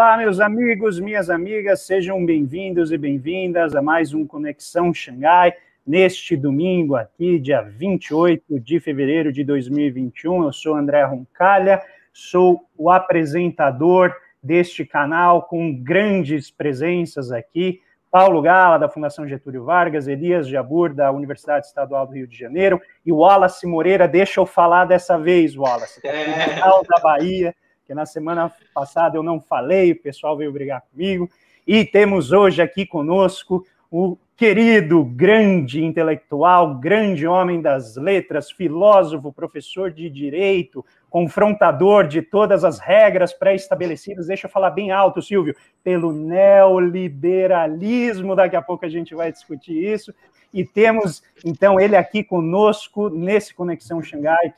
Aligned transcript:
Olá, 0.00 0.16
meus 0.16 0.40
amigos, 0.40 0.98
minhas 0.98 1.28
amigas, 1.28 1.82
sejam 1.82 2.24
bem-vindos 2.24 2.90
e 2.90 2.96
bem-vindas 2.96 3.76
a 3.76 3.82
mais 3.82 4.14
um 4.14 4.26
Conexão 4.26 4.94
Xangai, 4.94 5.52
neste 5.86 6.38
domingo 6.38 6.96
aqui, 6.96 7.38
dia 7.38 7.60
28 7.60 8.58
de 8.60 8.80
fevereiro 8.80 9.30
de 9.30 9.44
2021. 9.44 10.44
Eu 10.44 10.54
sou 10.54 10.74
André 10.74 11.04
Roncalha, 11.04 11.82
sou 12.14 12.62
o 12.78 12.90
apresentador 12.90 14.10
deste 14.42 14.86
canal 14.86 15.42
com 15.42 15.70
grandes 15.70 16.50
presenças 16.50 17.30
aqui. 17.30 17.82
Paulo 18.10 18.40
Gala, 18.40 18.78
da 18.78 18.88
Fundação 18.88 19.28
Getúlio 19.28 19.64
Vargas, 19.64 20.08
Elias 20.08 20.48
Jabur, 20.48 20.94
da 20.94 21.12
Universidade 21.12 21.66
Estadual 21.66 22.06
do 22.06 22.14
Rio 22.14 22.26
de 22.26 22.38
Janeiro, 22.38 22.80
e 23.04 23.12
Wallace 23.12 23.66
Moreira, 23.66 24.08
deixa 24.08 24.40
eu 24.40 24.46
falar 24.46 24.86
dessa 24.86 25.18
vez, 25.18 25.54
Wallace, 25.54 26.00
é. 26.04 26.58
da 26.58 27.00
Bahia, 27.02 27.54
que 27.90 27.94
na 27.94 28.06
semana 28.06 28.52
passada 28.72 29.16
eu 29.16 29.22
não 29.22 29.40
falei, 29.40 29.90
o 29.90 30.00
pessoal 30.00 30.36
veio 30.36 30.52
brigar 30.52 30.80
comigo. 30.82 31.28
E 31.66 31.84
temos 31.84 32.30
hoje 32.30 32.62
aqui 32.62 32.86
conosco 32.86 33.66
o 33.90 34.16
querido, 34.36 35.04
grande 35.04 35.84
intelectual, 35.84 36.76
grande 36.76 37.26
homem 37.26 37.60
das 37.60 37.96
letras, 37.96 38.48
filósofo, 38.48 39.32
professor 39.32 39.90
de 39.90 40.08
direito, 40.08 40.84
confrontador 41.10 42.06
de 42.06 42.22
todas 42.22 42.62
as 42.62 42.78
regras 42.78 43.32
pré-estabelecidas, 43.32 44.28
deixa 44.28 44.46
eu 44.46 44.50
falar 44.50 44.70
bem 44.70 44.92
alto, 44.92 45.20
Silvio, 45.20 45.56
pelo 45.82 46.12
neoliberalismo, 46.12 48.36
daqui 48.36 48.54
a 48.54 48.62
pouco 48.62 48.86
a 48.86 48.88
gente 48.88 49.16
vai 49.16 49.32
discutir 49.32 49.92
isso, 49.92 50.14
e 50.54 50.64
temos, 50.64 51.24
então, 51.44 51.80
ele 51.80 51.96
aqui 51.96 52.24
conosco, 52.24 53.08
nesse 53.08 53.52
Conexão 53.52 54.00
Xangai, 54.02 54.54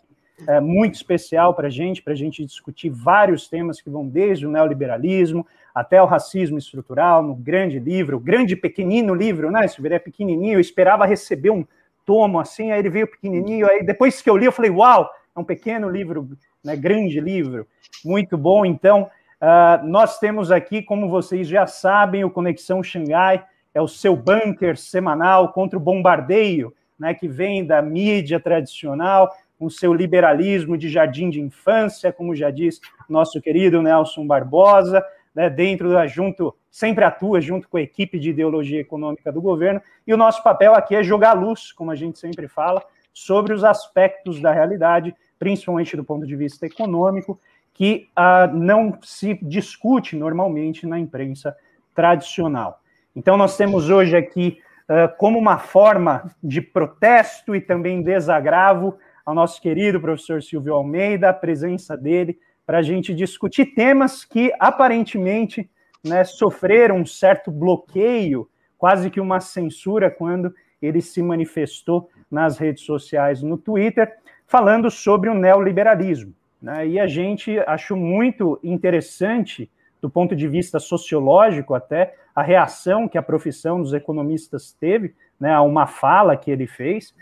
é, 0.47 0.61
muito 0.61 0.95
especial 0.95 1.55
para 1.55 1.69
a 1.69 1.71
gente, 1.71 2.03
para 2.03 2.13
a 2.13 2.17
gente 2.17 2.45
discutir 2.45 2.91
vários 2.91 3.49
temas 3.49 3.81
que 3.81 3.91
vão 3.91 4.07
desde 4.07 4.47
o 4.47 4.51
neoliberalismo 4.51 5.47
até 5.75 6.03
o 6.03 6.07
racismo 6.07 6.59
estrutural, 6.59 7.23
no 7.23 7.35
grande 7.35 7.79
livro, 7.79 8.19
grande 8.19 8.57
pequenino 8.57 9.15
livro, 9.15 9.51
né? 9.51 9.67
Se 9.69 9.81
vier 9.81 9.95
é 9.95 9.99
pequenininho, 9.99 10.55
eu 10.55 10.61
esperava 10.61 11.07
receber 11.07 11.51
um 11.51 11.65
tomo 12.05 12.41
assim, 12.41 12.73
aí 12.73 12.81
ele 12.81 12.91
veio 12.91 13.07
pequenininho, 13.07 13.67
aí 13.67 13.83
depois 13.83 14.21
que 14.21 14.29
eu 14.29 14.37
li, 14.37 14.45
eu 14.45 14.53
falei, 14.53 14.71
uau, 14.71 15.09
é 15.35 15.41
um 15.41 15.45
pequeno 15.45 15.89
livro, 15.89 16.29
né? 16.63 16.77
Grande 16.77 17.21
livro, 17.21 17.67
muito 18.05 18.37
bom. 18.37 18.67
Então, 18.67 19.09
uh, 19.41 19.87
nós 19.87 20.19
temos 20.19 20.51
aqui, 20.51 20.83
como 20.83 21.09
vocês 21.09 21.47
já 21.49 21.67
sabem, 21.67 22.25
o 22.25 22.31
Conexão 22.31 22.83
Xangai 22.83 23.45
é 23.75 23.81
o 23.81 23.89
seu 23.89 24.15
bunker 24.15 24.77
semanal 24.77 25.53
contra 25.53 25.79
o 25.79 25.83
bombardeio, 25.83 26.75
né? 26.99 27.15
Que 27.15 27.29
vem 27.29 27.65
da 27.65 27.81
mídia 27.81 28.39
tradicional 28.39 29.31
com 29.63 29.71
seu 29.71 29.95
liberalismo 29.95 30.77
de 30.77 30.89
jardim 30.89 31.31
de 31.31 31.41
infância, 31.41 32.13
como 32.13 32.35
já 32.35 32.51
diz 32.51 32.81
nosso 33.09 33.41
querido 33.41 33.81
Nelson 33.81 34.27
Barbosa, 34.27 35.05
né, 35.33 35.49
dentro 35.49 35.89
da 35.89 36.05
junto, 36.05 36.53
sempre 36.69 37.05
atua 37.05 37.41
junto 37.41 37.69
com 37.69 37.77
a 37.77 37.81
equipe 37.81 38.19
de 38.19 38.31
ideologia 38.31 38.81
econômica 38.81 39.31
do 39.31 39.41
governo, 39.41 39.81
e 40.05 40.13
o 40.13 40.17
nosso 40.17 40.43
papel 40.43 40.75
aqui 40.75 40.97
é 40.97 41.03
jogar 41.05 41.35
luz, 41.35 41.71
como 41.71 41.93
a 41.93 41.95
gente 41.95 42.19
sempre 42.19 42.49
fala, 42.49 42.83
sobre 43.15 43.53
os 43.53 43.63
aspectos 43.63 44.41
da 44.41 44.53
realidade, 44.53 45.15
principalmente 45.39 45.97
do 45.97 46.03
ponto 46.03 46.27
de 46.27 46.35
vista 46.35 46.67
econômico, 46.67 47.39
que 47.73 48.09
ah, 48.17 48.49
não 48.49 48.99
se 49.01 49.39
discute 49.41 50.17
normalmente 50.17 50.89
na 50.89 50.99
imprensa 50.99 51.57
tradicional. 51.95 52.81
Então, 53.15 53.37
nós 53.37 53.57
temos 53.57 53.91
hoje 53.91 54.17
aqui, 54.17 54.59
ah, 54.89 55.07
como 55.07 55.39
uma 55.39 55.59
forma 55.59 56.35
de 56.43 56.61
protesto 56.61 57.55
e 57.55 57.61
também 57.61 58.03
desagravo, 58.03 58.99
ao 59.25 59.35
nosso 59.35 59.61
querido 59.61 60.01
professor 60.01 60.43
Silvio 60.43 60.75
Almeida, 60.75 61.29
a 61.29 61.35
presença 61.35 61.97
dele, 61.97 62.39
para 62.67 62.79
a 62.79 62.83
gente 62.83 63.15
discutir 63.15 63.67
temas 63.75 64.25
que 64.25 64.53
aparentemente 64.59 65.69
né, 66.05 66.25
sofreram 66.25 66.97
um 66.97 67.07
certo 67.07 67.51
bloqueio, 67.51 68.49
quase 68.77 69.11
que 69.11 69.21
uma 69.21 69.41
censura, 69.41 70.11
quando 70.11 70.53
ele 70.81 71.01
se 71.01 71.23
manifestou 71.23 72.09
nas 72.31 72.59
redes 72.59 72.85
sociais 72.85 73.43
no 73.43 73.57
Twitter, 73.57 74.13
falando 74.47 74.91
sobre 74.91 75.31
o 75.31 75.35
neoliberalismo. 75.35 76.35
Né? 76.61 76.89
E 76.89 77.01
a 77.01 77.07
gente 77.07 77.59
achou 77.61 77.97
muito 77.97 78.59
interessante, 78.63 79.71
do 80.01 80.11
ponto 80.11 80.35
de 80.35 80.49
vista 80.49 80.79
sociológico 80.81 81.75
até, 81.75 82.15
a 82.35 82.43
reação 82.43 83.09
que 83.09 83.19
a 83.19 83.23
profissão 83.23 83.81
dos 83.81 83.93
economistas 83.93 84.73
teve 84.73 85.15
né, 85.39 85.53
a 85.53 85.63
uma 85.63 85.87
fala 85.87 86.37
que 86.37 86.51
ele 86.51 86.67
fez, 86.67 87.15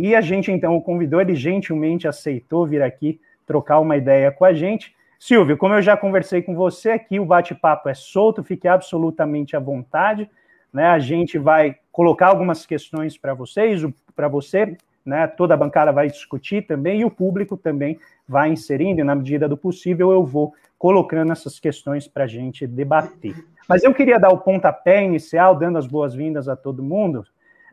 e 0.00 0.14
a 0.14 0.20
gente 0.20 0.52
então 0.52 0.76
o 0.76 0.82
convidou, 0.82 1.20
ele 1.20 1.34
gentilmente 1.34 2.06
aceitou 2.06 2.64
vir 2.64 2.82
aqui 2.82 3.20
trocar 3.44 3.80
uma 3.80 3.96
ideia 3.96 4.30
com 4.30 4.44
a 4.44 4.52
gente. 4.52 4.94
Silvio, 5.18 5.56
como 5.56 5.74
eu 5.74 5.82
já 5.82 5.96
conversei 5.96 6.40
com 6.40 6.54
você 6.54 6.90
aqui, 6.90 7.18
o 7.18 7.24
bate-papo 7.24 7.88
é 7.88 7.94
solto, 7.94 8.44
fique 8.44 8.68
absolutamente 8.68 9.56
à 9.56 9.58
vontade. 9.58 10.30
Né? 10.72 10.84
A 10.84 11.00
gente 11.00 11.36
vai 11.36 11.76
colocar 11.90 12.28
algumas 12.28 12.64
questões 12.64 13.18
para 13.18 13.34
vocês, 13.34 13.82
para 14.14 14.28
você, 14.28 14.76
né? 15.04 15.26
toda 15.26 15.54
a 15.54 15.56
bancada 15.56 15.90
vai 15.90 16.06
discutir 16.06 16.64
também, 16.64 17.00
e 17.00 17.04
o 17.04 17.10
público 17.10 17.56
também 17.56 17.98
vai 18.28 18.50
inserindo, 18.50 19.00
e 19.00 19.04
na 19.04 19.16
medida 19.16 19.48
do 19.48 19.56
possível 19.56 20.12
eu 20.12 20.24
vou 20.24 20.54
colocando 20.78 21.32
essas 21.32 21.58
questões 21.58 22.06
para 22.06 22.22
a 22.22 22.28
gente 22.28 22.68
debater. 22.68 23.34
Mas 23.68 23.82
eu 23.82 23.92
queria 23.92 24.18
dar 24.18 24.28
o 24.28 24.38
pontapé 24.38 25.02
inicial, 25.02 25.56
dando 25.56 25.76
as 25.76 25.88
boas-vindas 25.88 26.48
a 26.48 26.54
todo 26.54 26.84
mundo, 26.84 27.26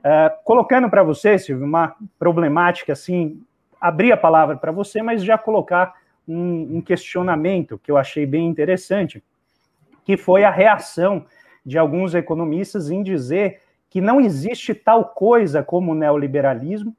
Uh, 0.06 0.30
colocando 0.44 0.88
para 0.88 1.02
você, 1.02 1.36
Silvio, 1.40 1.66
uma 1.66 1.96
problemática 2.20 2.94
assim, 2.94 3.42
abrir 3.82 4.12
a 4.12 4.18
palavra 4.18 4.56
para 4.56 4.72
você, 4.72 5.02
mas 5.02 5.24
já 5.24 5.36
colocar 5.36 5.96
um, 6.28 6.78
um, 6.78 6.82
questionamento 6.82 7.80
que 7.80 7.90
eu 7.90 7.98
achei 7.98 8.24
bem 8.24 8.48
interessante, 8.48 9.24
que 10.04 10.16
foi 10.16 10.44
a 10.44 10.52
reação 10.52 11.26
de 11.66 11.80
alguns 11.80 12.14
economistas 12.14 12.92
em 12.92 13.02
dizer 13.02 13.62
que 13.90 14.00
não 14.00 14.22
existe 14.22 14.76
tal 14.76 15.06
coisa 15.06 15.64
como 15.64 15.96
neoliberalismo, 15.96 16.96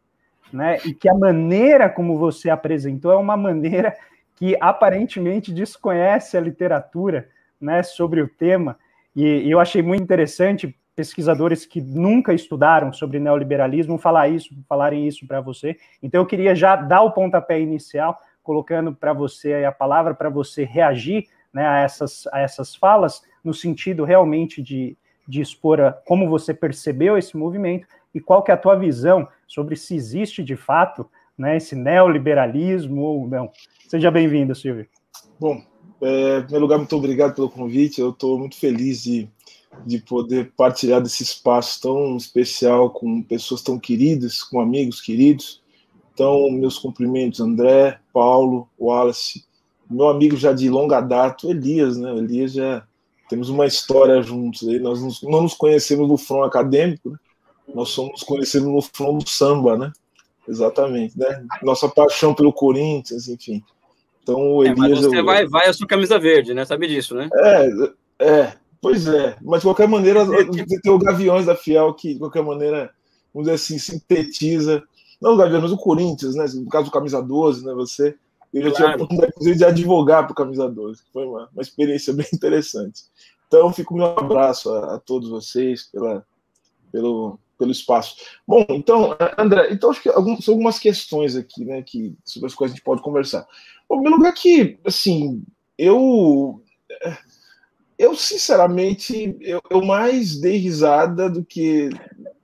né, 0.52 0.78
e 0.84 0.92
que 0.92 1.08
a 1.08 1.14
maneira 1.14 1.88
como 1.88 2.18
você 2.18 2.50
apresentou 2.50 3.12
é 3.12 3.16
uma 3.16 3.36
maneira 3.36 3.96
que 4.34 4.56
aparentemente 4.60 5.52
desconhece 5.52 6.36
a 6.36 6.40
literatura 6.40 7.28
né, 7.60 7.84
sobre 7.84 8.20
o 8.20 8.26
tema, 8.28 8.76
e 9.14 9.48
eu 9.48 9.60
achei 9.60 9.80
muito 9.80 10.02
interessante 10.02 10.76
pesquisadores 10.96 11.66
que 11.66 11.80
nunca 11.80 12.32
estudaram 12.32 12.90
sobre 12.90 13.20
neoliberalismo 13.20 13.98
falar 13.98 14.28
isso, 14.28 14.48
falarem 14.66 15.06
isso 15.06 15.26
para 15.26 15.42
você. 15.42 15.76
Então 16.02 16.22
eu 16.22 16.26
queria 16.26 16.54
já 16.54 16.74
dar 16.74 17.02
o 17.02 17.12
pontapé 17.12 17.60
inicial, 17.60 18.18
colocando 18.42 18.94
para 18.94 19.12
você 19.12 19.64
a 19.64 19.70
palavra 19.70 20.14
para 20.14 20.30
você 20.30 20.64
reagir 20.64 21.28
né, 21.52 21.66
a, 21.66 21.78
essas, 21.80 22.26
a 22.32 22.40
essas 22.40 22.74
falas, 22.74 23.22
no 23.44 23.52
sentido 23.52 24.04
realmente 24.04 24.62
de, 24.62 24.96
de 25.28 25.42
expor 25.42 25.80
a, 25.80 25.92
como 25.92 26.28
você 26.28 26.54
percebeu 26.54 27.18
esse 27.18 27.36
movimento 27.36 27.86
e 28.14 28.20
qual 28.20 28.42
que 28.42 28.50
é 28.50 28.54
a 28.54 28.58
tua 28.58 28.74
visão 28.74 29.28
sobre 29.46 29.76
se 29.76 29.94
existe 29.94 30.42
de 30.42 30.56
fato 30.56 31.06
né, 31.36 31.58
esse 31.58 31.76
neoliberalismo 31.76 33.02
ou 33.02 33.28
não. 33.28 33.50
Seja 33.86 34.10
bem-vindo, 34.10 34.54
Silvio. 34.54 34.86
Bom, 35.38 35.60
é, 36.00 36.38
em 36.38 36.42
primeiro 36.42 36.64
lugar, 36.64 36.78
muito 36.78 36.96
obrigado 36.96 37.34
pelo 37.34 37.50
convite. 37.50 38.00
Eu 38.00 38.10
estou 38.10 38.38
muito 38.38 38.58
feliz 38.58 39.02
de 39.02 39.28
de 39.84 39.98
poder 39.98 40.52
partilhar 40.56 41.00
desse 41.00 41.22
espaço 41.22 41.80
tão 41.80 42.16
especial 42.16 42.90
com 42.90 43.22
pessoas 43.22 43.62
tão 43.62 43.78
queridas, 43.78 44.42
com 44.42 44.60
amigos 44.60 45.00
queridos. 45.00 45.62
Então, 46.12 46.50
meus 46.50 46.78
cumprimentos, 46.78 47.40
André, 47.40 48.00
Paulo, 48.12 48.68
Wallace, 48.78 49.44
meu 49.88 50.08
amigo 50.08 50.36
já 50.36 50.52
de 50.52 50.68
longa 50.68 51.00
data, 51.00 51.46
Elias, 51.46 51.96
né? 51.96 52.10
Elias 52.16 52.52
já 52.52 52.84
temos 53.28 53.48
uma 53.48 53.66
história 53.66 54.20
juntos. 54.22 54.66
Aí. 54.68 54.78
Nós 54.78 55.22
não 55.22 55.42
nos 55.42 55.54
conhecemos 55.54 56.08
no 56.08 56.16
front 56.16 56.46
acadêmico, 56.46 57.10
né? 57.10 57.18
nós 57.74 57.90
somos 57.90 58.22
conhecidos 58.22 58.68
no 58.68 58.80
front 58.80 59.22
do 59.22 59.28
samba, 59.28 59.76
né? 59.76 59.92
Exatamente, 60.48 61.18
né? 61.18 61.44
Nossa 61.62 61.88
paixão 61.88 62.32
pelo 62.32 62.52
Corinthians, 62.52 63.28
enfim. 63.28 63.62
Então, 64.22 64.54
o 64.54 64.64
Elias. 64.64 64.78
É, 64.78 64.88
mas 64.88 65.00
você 65.00 65.18
eu... 65.18 65.24
vai, 65.24 65.46
vai 65.46 65.68
a 65.68 65.72
sua 65.72 65.86
camisa 65.86 66.18
verde, 66.18 66.54
né? 66.54 66.64
Sabe 66.64 66.86
disso, 66.86 67.14
né? 67.14 67.28
É, 67.34 68.24
é. 68.24 68.52
Pois 68.80 69.06
é, 69.06 69.36
mas 69.42 69.60
de 69.60 69.66
qualquer 69.66 69.88
maneira, 69.88 70.24
você 70.24 70.80
tem 70.80 70.92
o 70.92 70.98
Gaviões 70.98 71.46
da 71.46 71.56
Fiel, 71.56 71.94
que 71.94 72.14
de 72.14 72.18
qualquer 72.18 72.42
maneira, 72.42 72.90
vamos 73.32 73.48
dizer 73.48 73.54
assim, 73.54 73.78
sintetiza. 73.78 74.82
Não 75.20 75.34
o 75.34 75.36
Gaviões, 75.36 75.62
mas 75.62 75.72
o 75.72 75.76
Corinthians, 75.76 76.34
né? 76.34 76.44
No 76.54 76.68
caso 76.68 76.86
do 76.86 76.90
Camisa 76.90 77.22
12, 77.22 77.64
né? 77.64 77.72
Você. 77.74 78.16
Eu 78.52 78.62
já 78.62 78.70
claro. 78.70 78.74
tive 78.74 79.02
a 79.02 79.04
oportunidade, 79.04 79.58
de 79.58 79.64
advogar 79.64 80.24
para 80.24 80.32
o 80.32 80.36
Camisa 80.36 80.68
12, 80.68 81.02
que 81.02 81.12
foi 81.12 81.26
uma, 81.26 81.48
uma 81.52 81.62
experiência 81.62 82.12
bem 82.14 82.26
interessante. 82.32 83.02
Então, 83.46 83.72
fico 83.72 83.94
meu 83.94 84.06
abraço 84.06 84.72
a, 84.72 84.94
a 84.94 84.98
todos 84.98 85.28
vocês 85.28 85.84
pela, 85.84 86.24
pelo, 86.90 87.38
pelo 87.58 87.70
espaço. 87.70 88.16
Bom, 88.46 88.64
então, 88.70 89.16
André, 89.38 89.72
então 89.72 89.90
acho 89.90 90.02
que 90.02 90.08
algumas, 90.08 90.44
são 90.44 90.54
algumas 90.54 90.78
questões 90.78 91.36
aqui, 91.36 91.64
né, 91.64 91.82
que, 91.82 92.16
sobre 92.24 92.46
as 92.46 92.54
quais 92.54 92.72
a 92.72 92.74
gente 92.74 92.84
pode 92.84 93.02
conversar. 93.02 93.46
Bom, 93.88 94.00
meu 94.00 94.12
lugar 94.12 94.32
que, 94.32 94.78
assim, 94.84 95.42
eu 95.78 96.62
eu, 97.98 98.14
sinceramente, 98.14 99.36
eu, 99.40 99.60
eu, 99.70 99.82
mais 99.82 100.38
dei 100.38 100.56
risada 100.56 101.30
do 101.30 101.44
que, 101.44 101.88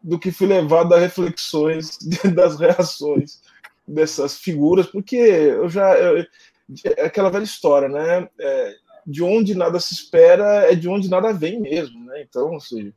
do 0.02 0.18
que 0.18 0.32
fui 0.32 0.46
levado 0.46 0.94
a 0.94 0.98
reflexões 0.98 1.98
das 2.34 2.58
reações 2.58 3.40
dessas 3.86 4.38
figuras, 4.38 4.86
porque 4.86 5.16
eu 5.16 5.68
já. 5.68 5.94
Eu, 5.96 6.24
aquela 7.04 7.30
velha 7.30 7.44
história, 7.44 7.88
né? 7.88 8.28
É, 8.40 8.76
de 9.06 9.22
onde 9.22 9.54
nada 9.54 9.78
se 9.80 9.92
espera 9.92 10.70
é 10.70 10.74
de 10.74 10.88
onde 10.88 11.10
nada 11.10 11.32
vem 11.32 11.60
mesmo, 11.60 12.02
né? 12.04 12.22
Então, 12.22 12.52
ou 12.52 12.60
seja, 12.60 12.92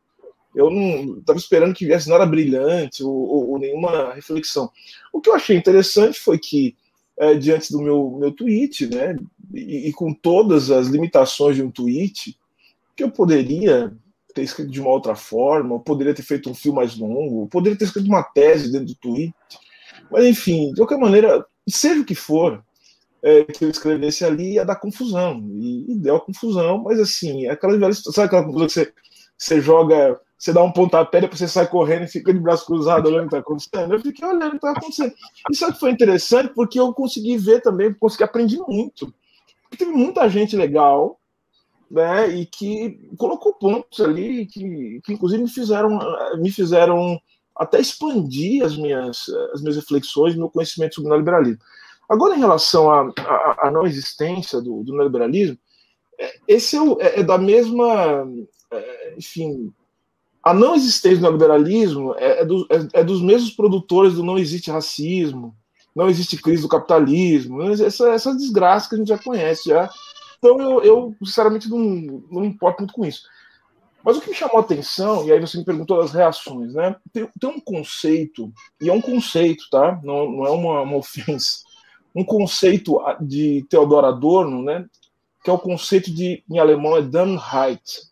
eu 0.56 0.72
não 0.72 1.18
estava 1.18 1.38
esperando 1.38 1.74
que 1.74 1.86
viesse 1.86 2.10
nada 2.10 2.26
brilhante 2.26 3.04
ou, 3.04 3.14
ou, 3.14 3.50
ou, 3.52 3.60
nenhuma 3.60 4.14
reflexão. 4.14 4.72
O 5.12 5.20
que 5.20 5.30
eu 5.30 5.36
achei 5.36 5.58
interessante 5.58 6.20
foi 6.20 6.40
que, 6.40 6.76
é, 7.18 7.36
diante 7.36 7.72
do 7.72 7.82
meu, 7.82 8.16
meu 8.18 8.32
tweet, 8.32 8.88
né, 8.88 9.18
e, 9.54 9.90
e, 9.90 9.94
com 9.94 10.14
todas 10.14 10.72
as 10.72 10.88
limitações 10.88 11.58
de 11.58 11.64
um 11.64 11.70
tweet, 11.70 12.38
que 12.96 13.04
eu 13.04 13.12
poderia 13.12 13.92
ter 14.34 14.44
escrito 14.44 14.72
de 14.72 14.82
uma 14.82 14.90
outra 14.90 15.16
forma, 15.16 15.80
poderia 15.80 16.14
ter 16.14 16.24
feito 16.24 16.50
um 16.50 16.54
fio 16.54 16.74
mais 16.74 16.98
longo, 16.98 17.48
poderia 17.48 17.78
ter 17.78 17.86
escrito 17.86 18.08
uma 18.08 18.24
tese 18.24 18.72
dentro 18.72 18.88
do 18.88 18.96
tweet, 18.96 19.34
mas 20.12 20.26
enfim, 20.26 20.70
de 20.70 20.76
qualquer 20.76 20.98
maneira, 20.98 21.46
seja 21.68 22.02
o 22.02 22.06
que 22.06 22.16
for, 22.16 22.64
é, 23.24 23.44
que 23.44 23.66
eu 23.66 23.70
escrevesse 23.70 24.24
ali 24.24 24.54
ia 24.54 24.66
dar 24.66 24.76
confusão. 24.76 25.44
E, 25.56 25.94
e 25.94 25.96
deu 25.96 26.18
a 26.18 26.22
confusão, 26.22 26.84
mas 26.84 27.00
assim, 27.00 27.48
aquela 27.48 27.78
velha 27.78 27.94
sabe 27.94 28.28
aquela 28.28 28.44
confusão 28.44 28.68
que 28.68 28.74
você, 28.74 28.94
você 29.38 29.62
joga, 29.62 30.20
você 30.38 30.54
dá 30.54 30.62
um 30.62 30.72
pontapé, 30.72 31.22
depois 31.22 31.40
você 31.40 31.48
sai 31.48 31.68
correndo 31.68 32.04
e 32.04 32.08
fica 32.08 32.32
de 32.32 32.40
braço 32.40 32.66
cruzado 32.66 33.08
olhando 33.08 33.26
o 33.26 33.30
que 33.30 33.36
está 33.36 33.40
acontecendo. 33.40 33.94
Eu 33.94 34.00
fiquei 34.00 34.28
olhando 34.28 34.48
o 34.48 34.50
que 34.52 34.56
está 34.58 34.72
acontecendo. 34.72 35.14
E 35.50 35.56
sabe 35.56 35.74
que 35.74 35.80
foi 35.80 35.92
interessante? 35.92 36.54
Porque 36.54 36.80
eu 36.80 36.94
consegui 36.94 37.38
ver 37.38 37.62
também, 37.62 37.94
consegui 37.94 38.26
aprender 38.26 38.60
muito. 38.68 39.12
Porque 39.64 39.84
teve 39.84 39.92
muita 39.92 40.30
gente 40.30 40.56
legal, 40.56 41.20
né, 41.96 42.28
e 42.28 42.46
que 42.46 43.00
colocou 43.18 43.54
pontos 43.54 44.02
ali 44.02 44.46
que, 44.46 45.00
que 45.04 45.14
inclusive 45.14 45.42
me 45.42 45.50
fizeram, 45.50 45.98
me 46.38 46.52
fizeram 46.52 47.18
até 47.56 47.80
expandir 47.80 48.66
as 48.66 48.76
minhas, 48.76 49.30
as 49.54 49.62
minhas 49.62 49.78
reflexões, 49.78 50.36
meu 50.36 50.50
conhecimento 50.50 50.96
sobre 50.96 51.08
o 51.08 51.10
neoliberalismo. 51.12 51.62
Agora, 52.10 52.36
em 52.36 52.40
relação 52.40 52.92
à 52.92 53.72
não 53.72 53.88
existência 53.88 54.60
do, 54.62 54.84
do 54.84 54.92
neoliberalismo, 54.92 55.58
é, 56.20 56.36
esse 56.48 56.76
é, 56.76 56.82
o, 56.82 56.98
é, 57.00 57.22
é, 57.22 57.24
da 57.24 57.38
mesma. 57.38 58.28
É, 58.72 59.16
enfim, 59.18 59.74
a 60.44 60.54
não 60.54 60.76
existência 60.76 61.18
do 61.18 61.24
neoliberalismo 61.24 62.14
é, 62.18 62.44
do, 62.44 62.68
é, 62.94 63.04
dos 63.04 63.22
mesmos 63.22 63.52
produtores 63.52 64.16
do 64.16 64.24
não 64.24 64.38
existe 64.38 64.70
racismo, 64.70 65.56
não 65.96 66.10
existe 66.10 66.42
crise 66.42 66.62
do 66.62 66.68
capitalismo, 66.68 67.64
essa, 67.64 68.10
essa 68.10 68.36
desgraça 68.36 68.90
que 68.90 68.96
a 68.96 68.98
gente 68.98 69.08
já 69.08 69.18
conhece. 69.18 69.70
Já. 69.70 69.90
Então, 70.46 70.62
eu, 70.62 70.84
eu 70.84 71.16
sinceramente 71.24 71.70
não, 71.70 71.80
não 71.80 72.42
me 72.42 72.48
importo 72.48 72.82
muito 72.82 72.94
com 72.94 73.06
isso. 73.06 73.24
Mas 74.04 74.18
o 74.18 74.22
que 74.22 74.30
me 74.30 74.36
chamou 74.36 74.58
a 74.58 74.62
atenção, 74.62 75.26
e 75.26 75.32
aí 75.32 75.40
você 75.40 75.58
me 75.58 75.66
perguntou 75.66 76.00
das 76.00 76.14
reações, 76.14 76.74
né? 76.74 76.96
Tem, 77.12 77.28
tem 77.40 77.50
um 77.50 77.60
conceito, 77.60 78.54
e 78.80 78.90
é 78.90 78.94
um 78.94 79.02
conceito, 79.02 79.64
tá? 79.72 80.00
Não, 80.04 80.32
não 80.32 80.46
é 80.46 80.52
uma, 80.52 80.82
uma 80.82 80.98
ofensa 80.98 81.66
um 82.16 82.24
conceito 82.24 82.98
de 83.20 83.66
Theodor 83.70 84.06
Adorno, 84.06 84.64
né, 84.64 84.86
que 85.44 85.50
é 85.50 85.54
o 85.54 85.60
conceito 85.60 86.12
de, 86.12 86.42
em 86.50 86.58
alemão, 86.58 86.96
é 86.96 87.02
Dummheit. 87.02 88.10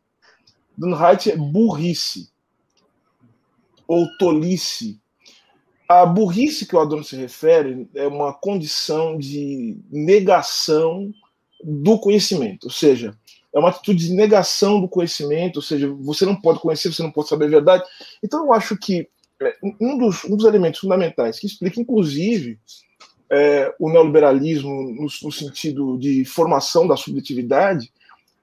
Dummheit 0.78 1.32
é 1.32 1.38
burrice, 1.38 2.30
ou 3.88 4.06
tolice. 4.18 5.00
A 5.88 6.06
burrice 6.06 6.66
que 6.66 6.76
o 6.76 6.80
Adorno 6.80 7.04
se 7.04 7.16
refere 7.16 7.88
é 7.96 8.06
uma 8.06 8.34
condição 8.34 9.18
de 9.18 9.78
negação 9.90 11.14
do 11.64 12.00
conhecimento, 12.00 12.66
ou 12.66 12.72
seja, 12.72 13.16
é 13.54 13.60
uma 13.60 13.70
atitude 13.70 14.08
de 14.08 14.14
negação 14.14 14.82
do 14.82 14.88
conhecimento, 14.88 15.58
ou 15.58 15.62
seja, 15.62 15.88
você 16.02 16.26
não 16.26 16.36
pode 16.36 16.60
conhecer, 16.60 16.92
você 16.92 17.04
não 17.04 17.12
pode 17.12 17.30
saber 17.30 17.46
a 17.46 17.50
verdade. 17.50 17.84
Então, 18.24 18.46
eu 18.46 18.54
acho 18.54 18.76
que 18.76 19.08
é, 19.42 19.56
um 19.80 19.98
dos, 19.98 20.24
um 20.26 20.36
dos 20.36 20.46
elementos 20.46 20.80
fundamentais 20.80 21.40
que 21.40 21.46
explica, 21.46 21.80
inclusive, 21.80 22.60
é, 23.30 23.74
o 23.80 23.90
neoliberalismo 23.90 24.70
no, 24.70 25.08
no, 25.24 25.32
sentido 25.32 25.98
de 25.98 26.26
formação 26.26 26.88
da 26.88 26.98
subjetividade 26.98 27.92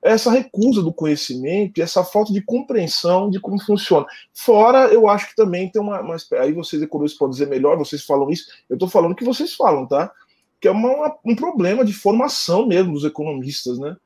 é 0.02 0.12
essa 0.12 0.31
recusa 0.31 0.82
do 0.82 0.93
conhecimento 0.93 1.78
e 1.78 1.82
essa 1.82 2.02
falta 2.02 2.32
de 2.32 2.40
compreensão 2.40 3.28
de 3.28 3.38
como 3.38 3.61
funciona. 3.61 4.06
Fora, 4.32 4.87
eu 4.87 5.08
acho 5.08 5.28
que 5.28 5.37
também 5.37 5.69
tem 5.70 5.81
uma. 5.81 6.00
uma 6.00 6.17
aí 6.38 6.52
vocês, 6.52 6.81
economistas, 6.82 7.19
podem 7.19 7.32
dizer 7.32 7.49
melhor, 7.49 7.76
vocês 7.76 8.02
falam 8.02 8.31
isso, 8.31 8.46
eu 8.69 8.75
estou 8.75 8.88
falando 8.88 9.12
o 9.12 9.17
que 9.17 9.25
vocês 9.25 9.55
falam, 9.55 9.87
tá? 9.87 10.11
Que 10.60 10.68
é 10.68 10.70
uma, 10.70 11.16
um 11.24 11.34
problema 11.34 11.84
de 11.84 11.92
formação 11.92 12.66
mesmo 12.66 12.92
dos 12.92 13.04
economistas, 13.04 13.78
né? 13.78 13.96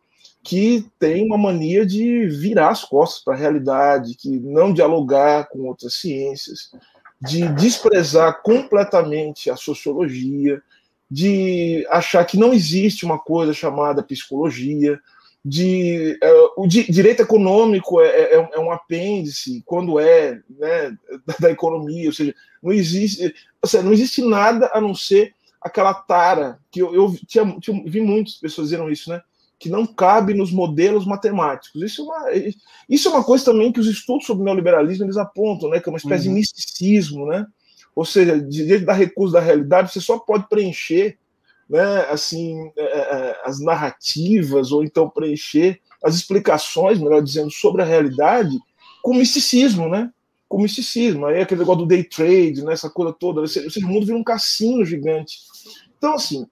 Que 0.43 0.87
tem 0.99 1.25
uma 1.25 1.39
mania 1.39 1.85
de 1.87 2.27
virar 2.27 2.69
as 2.69 2.85
costas 2.85 3.25
para 3.25 3.35
a 3.35 3.39
realidade, 3.39 4.15
que 4.15 4.29
não 4.29 4.73
dialogar 4.73 5.49
com 5.49 5.61
outras 5.67 5.95
ciências, 5.95 6.71
de 7.21 7.49
desprezar 7.55 8.43
completamente 8.43 9.51
a 9.51 9.57
sociologia, 9.57 10.63
de 11.11 11.87
achar 11.91 12.25
que 12.25 12.37
não 12.37 12.53
existe 12.53 13.05
uma 13.05 13.19
coisa 13.19 13.53
chamada 13.53 14.03
psicologia, 14.03 15.01
de 15.45 16.19
uh, 16.23 16.63
o 16.63 16.67
di 16.67 16.91
direito 16.91 17.21
econômico 17.21 18.01
é, 18.01 18.07
é, 18.07 18.49
é, 18.55 18.59
um 18.59 18.71
apêndice 18.71 19.63
quando 19.67 20.01
é 20.01 20.41
né, 20.49 20.97
da, 21.27 21.35
da, 21.39 21.51
economia, 21.51 22.09
ou 22.09 22.15
seja, 22.15 22.35
não 22.63 22.73
existe, 22.73 23.35
ou 23.61 23.69
seja, 23.69 23.83
não 23.83 23.93
existe 23.93 24.23
nada 24.23 24.71
a 24.73 24.81
não 24.81 24.95
ser 24.95 25.35
aquela 25.65 25.95
tara 25.95 26.59
que 26.71 26.81
eu, 26.81 26.95
eu 26.95 27.17
tinha, 27.27 27.59
tinha, 27.59 27.83
vi 27.87 28.01
muitas 28.01 28.35
pessoas 28.35 28.69
dizendo 28.69 28.91
isso, 28.91 29.11
né? 29.11 29.23
Que 29.59 29.71
não 29.71 29.87
cabe 29.87 30.35
nos 30.35 30.53
modelos 30.53 31.07
matemáticos. 31.07 31.83
Isso 31.83 32.03
é 32.03 32.05
uma, 32.05 32.27
isso 32.89 33.09
é 33.09 33.11
uma 33.11 33.25
coisa 33.25 33.47
também 33.47 33.73
que 33.73 33.81
os 33.81 33.87
estudos 33.87 34.27
sobre 34.27 34.45
neoliberalismo 34.45 35.05
eles 35.05 35.17
apontam, 35.17 35.71
né? 35.71 35.81
Que 35.81 35.89
é 35.89 35.93
uma 35.93 35.99
espécie 35.99 36.29
uhum. 36.29 36.35
de 36.35 36.41
misticismo, 36.41 37.27
né? 37.27 37.47
Ou 37.97 38.05
seja, 38.05 38.41
diante 38.41 38.85
da 38.85 38.93
recusa 38.93 39.35
da 39.35 39.41
realidade, 39.41 39.93
você 39.93 40.01
só 40.01 40.19
pode 40.19 40.49
preencher 40.49 41.19
né, 41.69 42.01
assim, 42.11 42.71
é, 42.77 42.83
é, 42.83 42.99
é, 42.99 43.41
as 43.45 43.61
narrativas, 43.61 44.71
ou 44.71 44.85
então 44.85 45.09
preencher 45.09 45.81
as 46.03 46.15
explicações, 46.15 46.99
melhor 46.99 47.23
dizendo, 47.23 47.51
sobre 47.51 47.83
a 47.83 47.87
realidade 47.87 48.59
com 49.03 49.15
misticismo, 49.15 49.89
né? 49.89 50.11
Com 50.49 50.61
misticismo. 50.61 51.27
Aí 51.27 51.41
aquele 51.41 51.61
negócio 51.61 51.83
do 51.83 51.89
day 51.89 52.05
trade, 52.05 52.63
né, 52.65 52.73
essa 52.73 52.91
coisa 52.91 53.13
toda. 53.13 53.41
Ou 53.41 53.47
seja, 53.47 53.81
o 53.81 53.89
mundo 53.89 54.07
vira 54.07 54.19
um 54.19 54.25
cassino 54.25 54.85
gigante. 54.85 55.39
Então, 56.05 56.17
assim, 56.17 56.47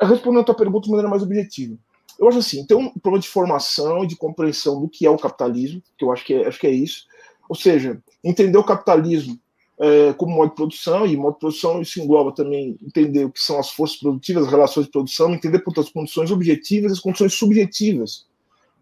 respondendo 0.00 0.42
a 0.42 0.44
tua 0.44 0.54
pergunta 0.54 0.84
de 0.84 0.90
maneira 0.90 1.10
mais 1.10 1.24
objetiva. 1.24 1.76
Eu 2.20 2.28
acho 2.28 2.38
assim, 2.38 2.64
tem 2.64 2.76
um 2.76 2.88
problema 2.88 3.20
de 3.20 3.28
formação 3.28 4.04
e 4.04 4.06
de 4.06 4.14
compreensão 4.14 4.80
do 4.80 4.88
que 4.88 5.04
é 5.04 5.10
o 5.10 5.18
capitalismo, 5.18 5.82
que 5.98 6.04
eu 6.04 6.12
acho 6.12 6.24
que 6.24 6.34
é, 6.34 6.46
acho 6.46 6.60
que 6.60 6.68
é 6.68 6.70
isso. 6.70 7.06
Ou 7.48 7.56
seja, 7.56 8.00
entender 8.22 8.56
o 8.56 8.62
capitalismo 8.62 9.36
é, 9.80 10.12
como 10.12 10.36
modo 10.36 10.50
de 10.50 10.54
produção, 10.54 11.04
e 11.04 11.16
modo 11.16 11.32
de 11.32 11.40
produção 11.40 11.82
isso 11.82 12.00
engloba 12.00 12.30
também 12.30 12.78
entender 12.80 13.24
o 13.24 13.32
que 13.32 13.40
são 13.40 13.58
as 13.58 13.70
forças 13.70 13.96
produtivas, 13.96 14.44
as 14.44 14.50
relações 14.52 14.86
de 14.86 14.92
produção, 14.92 15.34
entender, 15.34 15.58
portanto, 15.58 15.86
as 15.86 15.92
condições 15.92 16.30
objetivas 16.30 16.92
e 16.92 16.94
as 16.94 17.00
condições 17.00 17.34
subjetivas 17.34 18.24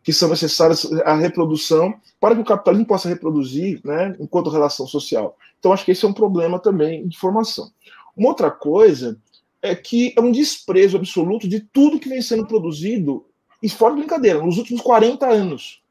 que 0.03 0.13
são 0.13 0.29
necessárias 0.29 0.87
à 1.07 1.15
reprodução 1.15 1.95
para 2.21 2.35
que 2.35 2.43
o 2.43 2.45
capitalismo 2.45 2.87
possa 2.87 3.09
reproduzir 3.09 3.81
né, 3.83 4.15
enquanto 4.21 4.51
relação 4.51 4.87
social. 4.87 5.39
Então, 5.59 5.73
acho 5.73 5.87
que 5.87 5.93
esse 5.93 6.05
é 6.05 6.09
um 6.09 6.13
problema 6.13 6.59
também 6.59 7.09
de 7.09 7.17
formação. 7.17 7.71
Uma 8.15 8.29
outra 8.29 8.51
coisa 8.51 9.19
é 9.63 9.75
que 9.75 10.15
é 10.17 10.21
um 10.21 10.33
desprezo 10.33 10.97
absoluto 10.97 11.49
de 11.49 11.61
tudo 11.61 11.99
que 11.99 12.09
vem 12.09 12.23
sendo 12.23 12.47
produzido, 12.47 13.27
e 13.63 13.69
fora 13.69 13.95
de 13.95 14.01
brincadeira, 14.01 14.43
nos 14.43 14.59
últimos 14.59 14.81
40 14.81 15.27
anos. 15.27 15.83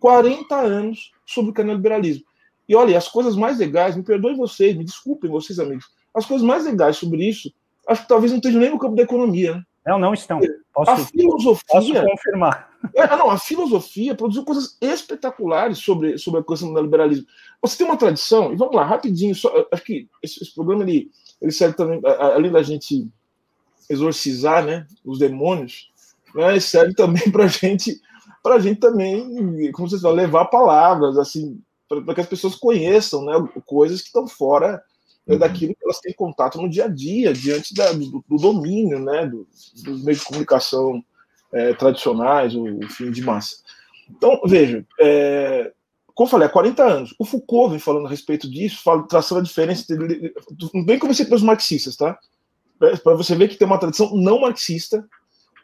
40 0.00 0.56
anos 0.56 1.12
sobre 1.24 1.52
o 1.52 1.64
neoliberalismo. 1.64 2.24
E 2.68 2.74
olha, 2.74 2.98
as 2.98 3.08
coisas 3.08 3.36
mais 3.36 3.58
legais, 3.58 3.96
me 3.96 4.02
perdoem 4.02 4.36
vocês, 4.36 4.76
me 4.76 4.84
desculpem 4.84 5.30
vocês, 5.30 5.58
amigos, 5.58 5.86
as 6.14 6.26
coisas 6.26 6.46
mais 6.46 6.64
legais 6.64 6.96
sobre 6.96 7.28
isso, 7.28 7.52
acho 7.86 8.02
que 8.02 8.08
talvez 8.08 8.32
não 8.32 8.38
estejam 8.38 8.60
nem 8.60 8.70
no 8.70 8.78
campo 8.78 8.96
da 8.96 9.02
economia. 9.02 9.54
Né? 9.54 9.62
Não, 9.86 9.98
não 9.98 10.14
estão. 10.14 10.40
Posso, 10.72 10.90
a 10.90 10.96
filosofia. 10.96 11.64
Posso 11.68 11.92
confirmar. 11.92 12.72
É, 12.96 13.06
não, 13.16 13.30
a 13.30 13.38
filosofia 13.38 14.12
produziu 14.12 14.44
coisas 14.44 14.76
espetaculares 14.80 15.78
sobre, 15.78 16.18
sobre 16.18 16.40
a 16.40 16.42
questão 16.42 16.66
do 16.66 16.74
neoliberalismo. 16.74 17.24
Você 17.62 17.78
tem 17.78 17.86
uma 17.86 17.96
tradição, 17.96 18.52
e 18.52 18.56
vamos 18.56 18.74
lá, 18.74 18.84
rapidinho, 18.84 19.36
só, 19.36 19.68
acho 19.70 19.84
que 19.84 20.08
esse, 20.20 20.42
esse 20.42 20.52
programa 20.52 20.82
ele, 20.82 21.08
ele 21.42 21.52
serve 21.52 21.76
também, 21.76 22.00
além 22.04 22.52
da 22.52 22.62
gente 22.62 23.08
exorcizar 23.90 24.64
né, 24.64 24.86
os 25.04 25.18
demônios, 25.18 25.90
né, 26.34 26.58
serve 26.60 26.94
também 26.94 27.28
para 27.30 27.48
gente, 27.48 28.00
a 28.44 28.58
gente 28.58 28.80
também, 28.80 29.70
como 29.72 29.88
vocês 29.88 30.00
falam, 30.00 30.16
levar 30.16 30.46
palavras, 30.46 31.18
assim, 31.18 31.60
para 31.88 32.14
que 32.14 32.20
as 32.20 32.26
pessoas 32.26 32.54
conheçam 32.54 33.24
né, 33.24 33.32
coisas 33.66 34.00
que 34.00 34.06
estão 34.06 34.26
fora 34.26 34.82
né, 35.26 35.36
daquilo 35.36 35.74
que 35.74 35.84
elas 35.84 36.00
têm 36.00 36.14
contato 36.14 36.60
no 36.60 36.70
dia 36.70 36.84
a 36.84 36.88
dia, 36.88 37.32
diante 37.32 37.74
da, 37.74 37.92
do, 37.92 38.24
do, 38.26 38.36
domínio 38.36 38.98
né, 39.00 39.26
do, 39.26 39.46
dos 39.84 40.04
meios 40.04 40.20
de 40.20 40.26
comunicação 40.26 41.04
é, 41.52 41.74
tradicionais, 41.74 42.54
o, 42.54 42.78
o 42.78 42.88
fim 42.88 43.10
de 43.10 43.22
massa. 43.22 43.56
Então, 44.08 44.40
veja, 44.46 44.86
é, 45.00 45.72
como 46.14 46.26
eu 46.26 46.30
falei, 46.30 46.46
há 46.46 46.50
40 46.50 46.82
anos, 46.82 47.14
o 47.18 47.24
Foucault 47.24 47.70
vem 47.70 47.78
falando 47.78 48.06
a 48.06 48.10
respeito 48.10 48.50
disso, 48.50 48.82
fala, 48.82 49.06
traçando 49.06 49.40
a 49.40 49.44
diferença 49.44 49.92
entre. 49.92 50.34
Bem 50.84 50.98
comecei 50.98 51.24
pelos 51.24 51.42
marxistas, 51.42 51.96
tá? 51.96 52.18
Para 52.78 53.14
você 53.14 53.34
ver 53.34 53.48
que 53.48 53.56
tem 53.56 53.66
uma 53.66 53.78
tradição 53.78 54.14
não 54.14 54.40
marxista, 54.40 55.08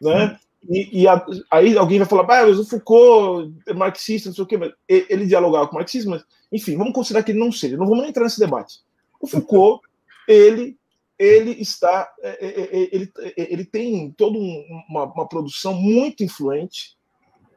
né? 0.01 0.39
E, 0.67 1.01
e 1.01 1.07
a, 1.07 1.25
aí 1.51 1.77
alguém 1.77 1.99
vai 1.99 2.07
falar, 2.07 2.23
ah, 2.23 2.47
mas 2.47 2.59
o 2.59 2.65
Foucault 2.65 3.53
é 3.67 3.73
marxista, 3.73 4.29
não 4.29 4.35
sei 4.35 4.43
o 4.43 4.47
quê, 4.47 4.57
mas 4.57 4.73
ele 4.87 5.25
dialogava 5.25 5.67
com 5.67 5.75
o 5.75 5.79
marxismo, 5.79 6.11
mas, 6.11 6.23
enfim, 6.51 6.75
vamos 6.75 6.93
considerar 6.93 7.23
que 7.23 7.31
ele 7.31 7.39
não 7.39 7.51
seja, 7.51 7.77
não 7.77 7.85
vamos 7.85 8.01
nem 8.01 8.09
entrar 8.09 8.23
nesse 8.23 8.39
debate. 8.39 8.79
O 9.21 9.27
Foucault, 9.27 9.81
ele, 10.27 10.77
ele 11.17 11.51
está, 11.61 12.11
é, 12.21 12.45
é, 12.45 12.61
é, 12.61 12.89
ele, 12.91 13.11
ele 13.37 13.65
tem 13.65 14.11
toda 14.11 14.37
uma, 14.37 15.05
uma 15.05 15.27
produção 15.27 15.73
muito 15.73 16.23
influente, 16.23 16.97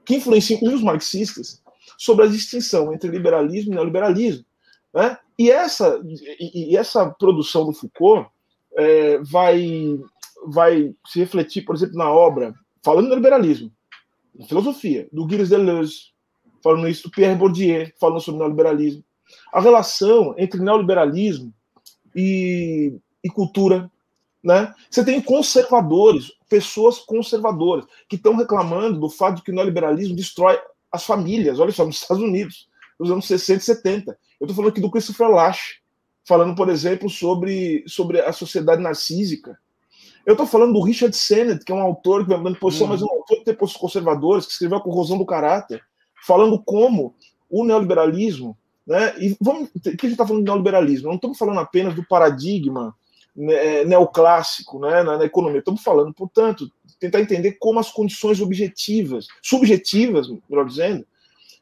que 0.05 0.17
influencia 0.17 0.59
os 0.61 0.83
marxistas, 0.83 1.62
sobre 1.99 2.25
a 2.25 2.29
distinção 2.29 2.93
entre 2.93 3.11
liberalismo 3.11 3.73
e 3.73 3.75
neoliberalismo. 3.75 4.45
Né? 4.95 5.17
E, 5.39 5.51
essa, 5.51 6.01
e, 6.05 6.73
e 6.73 6.77
essa 6.77 7.09
produção 7.11 7.67
do 7.67 7.73
Foucault 7.73 8.29
é, 8.77 9.19
vai, 9.19 9.99
vai 10.47 10.95
se 11.07 11.19
refletir, 11.19 11.65
por 11.65 11.75
exemplo, 11.75 11.97
na 11.97 12.11
obra, 12.11 12.55
falando 12.83 13.09
do 13.09 13.15
liberalismo, 13.15 13.73
na 14.35 14.47
filosofia, 14.47 15.09
do 15.13 15.29
Gilles 15.29 15.49
Deleuze, 15.49 16.13
falando 16.63 16.89
isso 16.89 17.05
do 17.05 17.11
Pierre 17.11 17.35
Bourdieu, 17.35 17.91
falando 17.99 18.21
sobre 18.21 18.41
neoliberalismo. 18.41 19.05
A 19.53 19.61
relação 19.61 20.35
entre 20.39 20.61
neoliberalismo 20.61 21.53
e, 22.15 22.95
e 23.25 23.31
cultura. 23.31 23.91
Né? 24.43 24.73
Você 24.91 25.05
tem 25.05 25.21
conservadores, 25.21 26.33
pessoas 26.49 26.99
conservadoras, 26.99 27.85
que 28.09 28.17
estão 28.17 28.37
reclamando 28.37 29.01
do 29.01 29.09
fato 29.09 29.37
de 29.37 29.43
que 29.43 29.51
o 29.51 29.55
neoliberalismo 29.55 30.17
destrói 30.17 30.59
as 30.93 31.05
famílias. 31.05 31.59
Olha 31.59 31.73
só, 31.73 31.85
nos 31.85 31.97
Estados 31.97 32.23
Unidos, 32.23 32.69
nos 32.99 33.11
anos 33.11 33.27
60 33.27 33.59
e 33.59 33.65
70. 33.65 34.19
Eu 34.41 34.45
estou 34.45 34.57
falando 34.57 34.71
aqui 34.71 34.81
do 34.81 34.91
Christopher 34.91 35.29
Lasch, 35.29 35.81
falando, 36.25 36.55
por 36.55 36.69
exemplo, 36.69 37.09
sobre, 37.09 37.83
sobre 37.87 38.21
a 38.21 38.33
sociedade 38.33 38.83
narcísica. 38.83 39.59
Eu 40.25 40.33
estou 40.33 40.47
falando 40.47 40.75
do 40.75 40.83
Richard 40.83 41.17
Sennett, 41.17 41.65
que 41.65 41.73
é 41.73 41.75
um 41.75 41.83
autor 41.83 42.23
que 42.23 42.31
vai 42.31 42.43
dando 42.43 42.59
posição, 42.59 42.87
uhum. 42.87 42.93
mas 42.93 43.03
um 43.03 43.11
autor 43.11 43.39
que 43.39 43.45
tem 43.45 43.55
posições 43.55 43.81
conservadores, 43.81 44.47
que 44.47 44.53
escreveu 44.53 44.79
a 44.79 44.83
corrosão 44.83 45.19
do 45.19 45.27
caráter, 45.27 45.83
falando 46.25 46.63
como 46.63 47.15
o 47.51 47.65
neoliberalismo, 47.65 48.57
né? 48.87 49.15
E 49.19 49.37
vamos, 49.41 49.71
que 49.71 49.89
a 49.89 49.91
gente 49.91 50.13
está 50.13 50.27
falando 50.27 50.45
de 50.45 50.51
neoliberalismo? 50.51 51.09
Não 51.09 51.17
estamos 51.17 51.39
falando 51.39 51.61
apenas 51.61 51.95
do 51.95 52.05
paradigma 52.05 52.95
né, 53.35 53.85
neoclássico 53.85 54.79
né, 54.79 55.03
na, 55.03 55.19
na, 55.19 55.25
economia. 55.25 55.59
Estamos 55.59 55.83
falando, 55.83 56.13
portanto, 56.13 56.71
tentar 57.02 57.21
entender 57.21 57.56
como 57.59 57.80
as 57.80 57.90
condições 57.90 58.40
objetivas, 58.40 59.26
subjetivas, 59.42 60.28
melhor 60.49 60.64
dizendo, 60.64 61.04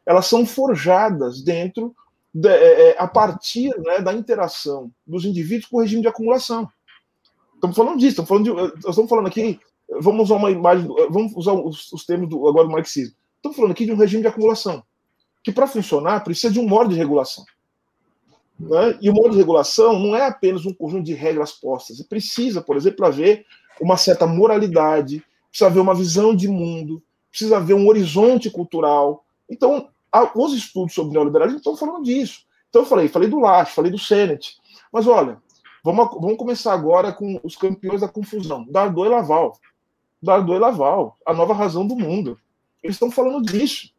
elas 0.05 0.27
são 0.27 0.45
forjadas 0.45 1.41
dentro, 1.41 1.97
de, 2.33 2.49
é, 2.49 2.91
é, 2.91 2.97
a 2.99 3.09
partir 3.09 3.75
né, 3.79 4.01
da 4.01 4.13
interação 4.13 4.93
dos 5.07 5.25
indivíduos 5.25 5.67
com 5.67 5.79
o 5.79 5.81
regime 5.81 6.03
de 6.03 6.09
acumulação. 6.09 6.69
Estamos 7.55 7.75
falando 7.75 7.99
disso, 7.99 8.21
estamos 8.21 8.29
falando 8.29 8.45
de, 8.45 8.51
nós 8.53 8.91
estamos 8.91 9.09
falando 9.09 9.27
aqui, 9.29 9.59
vamos 10.01 10.25
usar 10.25 10.37
uma 10.37 10.51
imagem, 10.51 10.87
vamos 11.09 11.33
usar 11.35 11.55
os, 11.55 11.91
os 11.91 12.05
termos 12.05 12.29
do, 12.29 12.47
agora 12.47 12.67
do 12.67 12.73
marxismo. 12.73 13.15
Estamos 13.37 13.57
falando 13.57 13.73
aqui 13.73 13.87
de 13.87 13.93
um 13.93 13.97
regime 13.97 14.23
de 14.23 14.29
acumulação, 14.29 14.83
que 15.43 15.51
para 15.51 15.67
funcionar 15.67 16.23
precisa 16.23 16.53
de 16.53 16.61
um 16.61 16.69
modo 16.69 16.91
de 16.91 16.97
regulação. 16.97 17.45
Né? 18.59 18.99
E 19.01 19.09
o 19.09 19.15
modo 19.15 19.31
de 19.31 19.39
regulação 19.39 19.99
não 19.99 20.15
é 20.15 20.27
apenas 20.27 20.67
um 20.67 20.75
conjunto 20.75 21.05
de 21.05 21.15
regras 21.15 21.53
postas. 21.53 22.03
Precisa, 22.03 22.61
por 22.61 22.77
exemplo, 22.77 23.07
haver 23.07 23.47
uma 23.81 23.97
certa 23.97 24.27
moralidade, 24.27 25.25
precisa 25.51 25.69
haver 25.69 25.81
uma 25.81 25.95
visão 25.95 26.35
de 26.35 26.49
mundo, 26.49 27.03
precisa 27.31 27.57
haver 27.57 27.75
um 27.75 27.87
horizonte 27.87 28.51
cultural. 28.51 29.25
Então, 29.49 29.89
os 30.35 30.55
estudos 30.55 30.95
sobre 30.95 31.13
neoliberalismo 31.13 31.59
estão 31.59 31.77
falando 31.77 32.05
disso. 32.05 32.45
Então, 32.69 32.83
eu 32.83 32.87
falei, 32.87 33.09
falei 33.09 33.29
do 33.29 33.41
Lasch, 33.41 33.75
falei 33.75 33.91
do 33.91 33.99
Sennett. 33.99 34.57
Mas 34.93 35.07
olha, 35.07 35.39
vamos, 35.85 36.09
vamos 36.21 36.37
começar 36.37 36.73
agora 36.73 37.13
com 37.13 37.41
os 37.43 37.57
campeões 37.57 38.01
da 38.01 38.09
confusão, 38.09 38.65
Dardot 38.69 39.07
e 39.07 39.11
Laval. 39.11 39.59
Dardot 40.23 40.57
e 40.57 40.59
Laval, 40.59 41.17
a 41.27 41.33
nova 41.33 41.55
razão 41.55 41.87
do 41.87 41.97
mundo. 41.97 42.39
Eles 42.83 42.97
estão 42.97 43.11
falando 43.11 43.45
disso. 43.45 43.93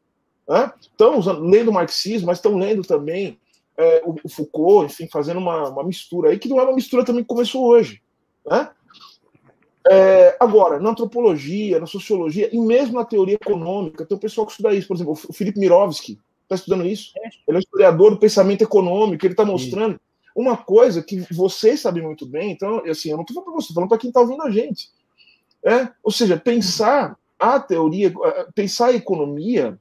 Né? 0.48 0.72
Estão 0.82 1.18
usando, 1.18 1.42
lendo 1.42 1.72
marxismo, 1.72 2.28
mas 2.28 2.38
estão 2.38 2.58
lendo 2.58 2.82
também 2.82 3.40
é, 3.78 4.02
o, 4.06 4.30
Foucault, 4.30 4.86
enfim, 4.86 5.08
fazendo 5.08 5.40
uma, 5.40 5.70
uma, 5.70 5.84
mistura 5.84 6.30
aí, 6.30 6.38
que 6.38 6.50
não 6.50 6.60
é 6.60 6.64
uma 6.64 6.76
mistura 6.76 7.06
também 7.06 7.24
que 7.24 7.30
começou 7.30 7.66
hoje. 7.66 8.02
Né? 8.46 8.70
É, 9.90 10.38
agora, 10.40 10.80
na 10.80 10.92
antropologia, 10.92 11.80
na 11.80 11.88
sociologia 11.88 12.50
e 12.54 12.60
mesmo 12.60 12.96
na 12.96 13.06
teoria 13.06 13.36
econômica, 13.36 14.06
tem 14.06 14.16
o 14.16 14.20
pessoal 14.20 14.46
que 14.46 14.54
estuda 14.54 14.74
isso. 14.74 14.88
Por 14.88 14.96
exemplo, 14.96 15.14
o 15.14 15.34
Felipe 15.34 15.60
Mirovski 15.60 16.20
está 16.44 16.56
estudando 16.56 16.86
isso. 16.86 17.14
Ele 17.48 17.56
é 17.56 17.56
um 17.56 17.60
historiador 17.60 18.12
do 18.12 18.20
pensamento 18.20 18.62
econômico, 18.62 19.26
ele 19.26 19.34
está 19.34 19.46
mostrando 19.46 20.00
uma 20.36 20.56
coisa 20.56 21.02
que 21.02 21.26
vocês 21.34 21.80
sabem 21.80 22.04
muito 22.04 22.26
bem, 22.26 22.52
então, 22.52 22.84
assim, 22.90 23.10
eu 23.10 23.18
não 23.18 23.24
estou 23.24 23.36
falando 23.36 23.46
para 23.46 23.54
você, 23.54 23.66
estou 23.66 23.76
falando 23.76 23.90
para 23.90 23.98
quem 23.98 24.10
está 24.10 24.22
ouvindo 24.22 24.44
a 24.44 24.52
gente. 24.52 24.90
É? 25.64 25.90
Ou 26.04 26.12
seja, 26.12 26.38
pensar 26.38 27.18
a 27.40 27.60
teoria, 27.60 28.14
pensar 28.56 28.88
a 28.88 28.94
economia 28.94 29.80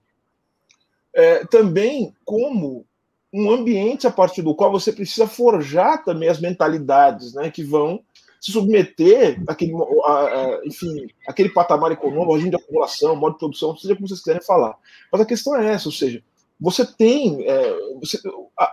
é, 1.14 1.45
também 1.47 2.14
como 2.25 2.85
um 3.33 3.50
ambiente 3.50 4.07
a 4.07 4.11
partir 4.11 4.42
do 4.42 4.54
qual 4.54 4.73
você 4.73 4.92
precisa 4.92 5.26
forjar 5.26 6.04
também 6.04 6.28
as 6.28 6.40
mentalidades 6.40 7.35
né, 7.35 7.50
que 7.50 7.62
vão 7.62 8.02
se 8.40 8.50
submeter 8.52 9.42
àquele, 9.47 9.73
a, 10.04 10.12
a, 10.12 10.61
enfim, 10.64 11.06
aquele 11.28 11.50
patamar 11.50 11.92
econômico, 11.92 12.32
regime 12.32 12.50
de 12.50 12.56
acumulação, 12.56 13.14
modo 13.14 13.35
de 13.35 13.38
produção, 13.38 13.76
seja 13.76 13.94
como 13.94 14.09
vocês 14.09 14.20
quiserem 14.20 14.42
falar. 14.42 14.76
Mas 15.12 15.20
a 15.20 15.26
questão 15.26 15.54
é 15.56 15.73
essa, 15.73 15.88
ou 15.88 15.92
seja, 15.92 16.23
você 16.59 16.85
tem. 16.85 17.42
É, 17.47 17.78
você, 18.00 18.18
a, 18.59 18.73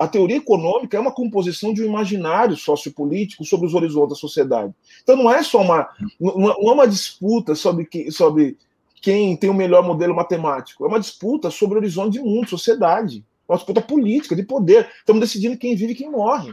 a, 0.00 0.08
teoria 0.08 0.36
econômica 0.36 0.96
é 0.96 1.00
uma 1.00 1.12
composição 1.12 1.72
de 1.72 1.82
um 1.82 1.86
imaginário 1.86 2.56
sociopolítico 2.56 3.44
sobre 3.44 3.66
os 3.66 3.74
horizontes 3.74 4.10
da 4.10 4.20
sociedade. 4.20 4.74
Então 5.02 5.16
não 5.16 5.30
é 5.30 5.42
só 5.42 5.60
uma. 5.60 5.88
Não 6.20 6.50
é 6.50 6.72
uma 6.72 6.86
disputa 6.86 7.54
sobre, 7.54 7.86
que, 7.86 8.10
sobre 8.10 8.56
quem 9.00 9.36
tem 9.36 9.48
o 9.48 9.54
melhor 9.54 9.82
modelo 9.82 10.14
matemático, 10.14 10.84
é 10.84 10.88
uma 10.88 11.00
disputa 11.00 11.50
sobre 11.50 11.76
o 11.76 11.80
horizonte 11.80 12.14
de 12.14 12.20
mundo, 12.20 12.48
sociedade 12.48 13.24
uma 13.52 13.56
disputa 13.56 13.80
política, 13.80 14.34
de 14.34 14.42
poder. 14.42 14.88
Estamos 14.98 15.20
decidindo 15.20 15.58
quem 15.58 15.76
vive 15.76 15.92
e 15.92 15.96
quem 15.96 16.10
morre. 16.10 16.50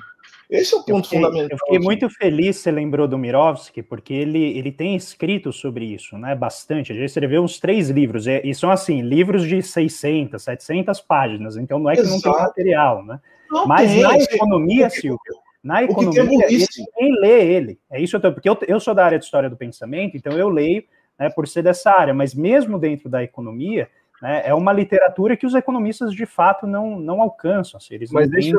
Esse 0.49 0.73
é 0.73 0.77
o 0.77 0.83
ponto 0.83 0.97
eu 0.97 1.03
fiquei, 1.03 1.19
fundamental. 1.19 1.49
Eu 1.51 1.57
fiquei 1.59 1.77
assim. 1.77 1.85
muito 1.85 2.09
feliz 2.09 2.57
você 2.57 2.71
lembrou 2.71 3.07
do 3.07 3.17
Mirovski, 3.17 3.83
porque 3.83 4.13
ele, 4.13 4.57
ele 4.57 4.71
tem 4.71 4.95
escrito 4.95 5.53
sobre 5.53 5.85
isso, 5.85 6.17
né? 6.17 6.33
Bastante. 6.33 6.91
Ele 6.91 7.05
escreveu 7.05 7.43
uns 7.43 7.59
três 7.59 7.89
livros, 7.89 8.25
e, 8.25 8.53
são 8.55 8.71
assim, 8.71 9.01
livros 9.01 9.47
de 9.47 9.61
600, 9.61 10.41
700 10.41 11.01
páginas, 11.01 11.55
então 11.55 11.77
não 11.77 11.91
é 11.91 11.93
que 11.93 12.01
Exato. 12.01 12.15
não 12.15 12.33
tem 12.33 12.41
material, 12.41 13.05
né? 13.05 13.19
Não 13.51 13.67
Mas 13.67 13.91
tem, 13.91 14.01
na 14.01 14.17
economia, 14.17 14.89
Silvio, 14.89 15.19
na 15.63 15.83
economia, 15.83 16.25
ninguém 16.25 17.19
lê 17.19 17.53
ele. 17.53 17.79
É 17.91 18.01
isso 18.01 18.15
eu 18.15 18.19
tô, 18.19 18.31
porque 18.31 18.49
eu, 18.49 18.57
eu 18.67 18.79
sou 18.79 18.95
da 18.95 19.05
área 19.05 19.19
de 19.19 19.25
história 19.25 19.49
do 19.49 19.57
pensamento, 19.57 20.17
então 20.17 20.33
eu 20.33 20.49
leio 20.49 20.83
né, 21.17 21.29
por 21.29 21.47
ser 21.47 21.61
dessa 21.61 21.91
área, 21.91 22.13
mas 22.13 22.33
mesmo 22.33 22.79
dentro 22.79 23.09
da 23.09 23.21
economia, 23.23 23.87
né, 24.21 24.41
é 24.45 24.53
uma 24.53 24.73
literatura 24.73 25.37
que 25.37 25.45
os 25.45 25.55
economistas 25.55 26.13
de 26.13 26.25
fato 26.25 26.67
não, 26.67 26.99
não 26.99 27.21
alcançam. 27.21 27.77
Assim, 27.77 27.93
eles 27.93 28.11
Mas 28.11 28.29
deixa, 28.29 28.57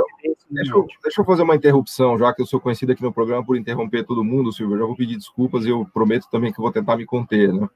deixa, 0.50 0.72
eu, 0.72 0.86
deixa 1.02 1.20
eu 1.20 1.24
fazer 1.24 1.42
uma 1.42 1.54
interrupção, 1.54 2.18
já 2.18 2.32
que 2.32 2.40
eu 2.40 2.46
sou 2.46 2.60
conhecido 2.60 2.92
aqui 2.92 3.02
no 3.02 3.12
programa 3.12 3.44
por 3.44 3.56
interromper 3.56 4.04
todo 4.04 4.24
mundo, 4.24 4.52
Silvio. 4.52 4.76
Eu 4.76 4.80
já 4.80 4.86
vou 4.86 4.96
pedir 4.96 5.16
desculpas 5.16 5.64
e 5.64 5.68
eu 5.68 5.86
prometo 5.92 6.26
também 6.30 6.52
que 6.52 6.60
vou 6.60 6.72
tentar 6.72 6.96
me 6.96 7.04
conter. 7.04 7.52
Né? 7.52 7.68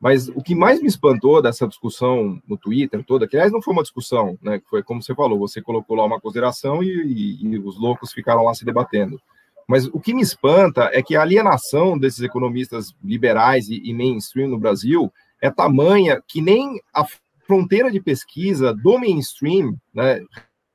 Mas 0.00 0.28
o 0.28 0.42
que 0.42 0.54
mais 0.54 0.80
me 0.80 0.88
espantou 0.88 1.42
dessa 1.42 1.68
discussão 1.68 2.40
no 2.48 2.56
Twitter 2.56 3.04
toda, 3.04 3.28
que 3.28 3.36
aliás 3.36 3.52
não 3.52 3.60
foi 3.60 3.74
uma 3.74 3.82
discussão, 3.82 4.38
né? 4.40 4.60
Foi 4.70 4.82
como 4.82 5.02
você 5.02 5.14
falou, 5.14 5.38
você 5.38 5.60
colocou 5.60 5.94
lá 5.94 6.04
uma 6.04 6.18
consideração 6.18 6.82
e, 6.82 6.88
e, 6.88 7.44
e 7.44 7.58
os 7.58 7.78
loucos 7.78 8.10
ficaram 8.10 8.42
lá 8.42 8.54
se 8.54 8.64
debatendo. 8.64 9.20
Mas 9.68 9.86
o 9.86 10.00
que 10.00 10.14
me 10.14 10.22
espanta 10.22 10.90
é 10.92 11.02
que 11.02 11.14
a 11.14 11.22
alienação 11.22 11.96
desses 11.98 12.22
economistas 12.22 12.92
liberais 13.04 13.68
e, 13.68 13.80
e 13.84 13.92
mainstream 13.92 14.48
no 14.48 14.58
Brasil 14.58 15.12
é 15.40 15.50
tamanha 15.50 16.22
que 16.26 16.40
nem 16.40 16.80
a 16.94 17.04
fronteira 17.46 17.90
de 17.90 18.00
pesquisa 18.00 18.72
do 18.74 18.98
mainstream, 18.98 19.76
né, 19.92 20.20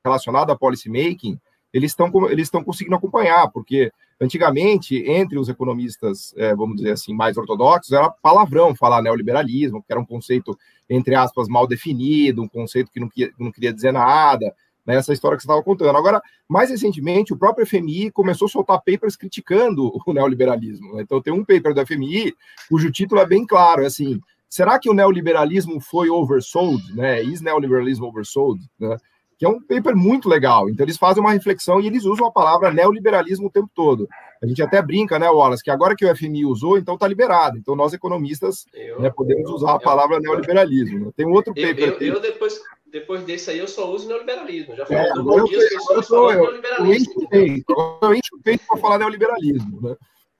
relacionada 0.04 0.52
a 0.52 0.56
policy 0.56 0.88
making, 0.88 1.38
eles 1.72 1.92
estão 1.92 2.10
eles 2.30 2.46
estão 2.46 2.62
conseguindo 2.62 2.96
acompanhar, 2.96 3.50
porque 3.50 3.90
antigamente 4.20 4.96
entre 5.06 5.38
os 5.38 5.48
economistas, 5.48 6.34
é, 6.36 6.54
vamos 6.54 6.76
dizer 6.76 6.92
assim, 6.92 7.14
mais 7.14 7.36
ortodoxos, 7.36 7.92
era 7.92 8.10
palavrão 8.10 8.74
falar 8.74 9.02
neoliberalismo, 9.02 9.82
que 9.82 9.92
era 9.92 10.00
um 10.00 10.06
conceito 10.06 10.56
entre 10.88 11.14
aspas 11.14 11.48
mal 11.48 11.66
definido, 11.66 12.42
um 12.42 12.48
conceito 12.48 12.90
que 12.90 13.00
não, 13.00 13.08
queria, 13.08 13.32
não 13.38 13.50
queria 13.50 13.72
dizer 13.72 13.92
nada, 13.92 14.54
né, 14.86 14.94
essa 14.94 15.12
história 15.12 15.36
que 15.36 15.42
você 15.42 15.48
estava 15.48 15.62
contando. 15.62 15.96
Agora, 15.96 16.22
mais 16.48 16.70
recentemente, 16.70 17.32
o 17.32 17.36
próprio 17.36 17.66
FMI 17.66 18.10
começou 18.12 18.46
a 18.46 18.48
soltar 18.48 18.78
papers 18.78 19.16
criticando 19.16 19.92
o 20.06 20.12
neoliberalismo. 20.12 20.94
Né? 20.94 21.02
Então, 21.02 21.20
tem 21.20 21.32
um 21.32 21.44
paper 21.44 21.74
do 21.74 21.84
FMI 21.84 22.32
cujo 22.68 22.90
título 22.92 23.20
é 23.20 23.26
bem 23.26 23.44
claro, 23.44 23.82
é 23.82 23.86
assim, 23.86 24.20
será 24.48 24.78
que 24.78 24.88
o 24.88 24.94
neoliberalismo 24.94 25.80
foi 25.80 26.08
oversold, 26.08 26.82
né? 26.94 27.22
Is 27.22 27.40
neoliberalismo 27.40 28.06
oversold, 28.06 28.60
né? 28.78 28.96
Que 29.38 29.44
é 29.44 29.48
um 29.48 29.60
paper 29.60 29.94
muito 29.94 30.28
legal. 30.28 30.68
Então 30.70 30.84
eles 30.84 30.96
fazem 30.96 31.22
uma 31.22 31.32
reflexão 31.32 31.80
e 31.80 31.86
eles 31.86 32.04
usam 32.04 32.26
a 32.26 32.32
palavra 32.32 32.72
neoliberalismo 32.72 33.48
o 33.48 33.50
tempo 33.50 33.68
todo. 33.74 34.08
A 34.42 34.46
gente 34.46 34.62
até 34.62 34.80
brinca, 34.80 35.18
né, 35.18 35.28
Wallace, 35.28 35.62
que 35.62 35.70
agora 35.70 35.94
que 35.94 36.04
o 36.04 36.16
FMI 36.16 36.46
usou, 36.46 36.78
então 36.78 36.94
está 36.94 37.06
liberado. 37.06 37.58
Então 37.58 37.76
nós 37.76 37.92
economistas 37.92 38.64
eu, 38.72 39.00
né, 39.00 39.10
podemos 39.10 39.50
usar 39.50 39.74
a 39.74 39.78
palavra 39.78 40.16
eu, 40.16 40.20
neoliberalismo. 40.20 41.12
Tem 41.12 41.26
um 41.26 41.32
outro 41.32 41.54
paper. 41.54 41.96
Eu, 42.00 42.14
eu, 42.14 42.20
depois, 42.20 42.58
depois 42.90 43.24
desse 43.24 43.50
aí 43.50 43.58
eu 43.58 43.68
só 43.68 43.90
uso 43.90 44.08
neoliberalismo. 44.08 44.74
Já 44.74 44.86
falei 44.86 45.02
é, 45.02 45.12
do 45.12 45.22
bom 45.22 45.44
dia, 45.44 45.58
eu, 45.90 46.02
sou, 46.02 46.32
eu, 46.32 46.42
neoliberalismo. 46.42 47.28
Eu 47.30 48.14
encho 48.14 48.36
o 48.36 48.42
peito 48.42 48.64
para 48.66 48.80
falar 48.80 48.98
neoliberalismo, 48.98 49.82
né? 49.82 49.96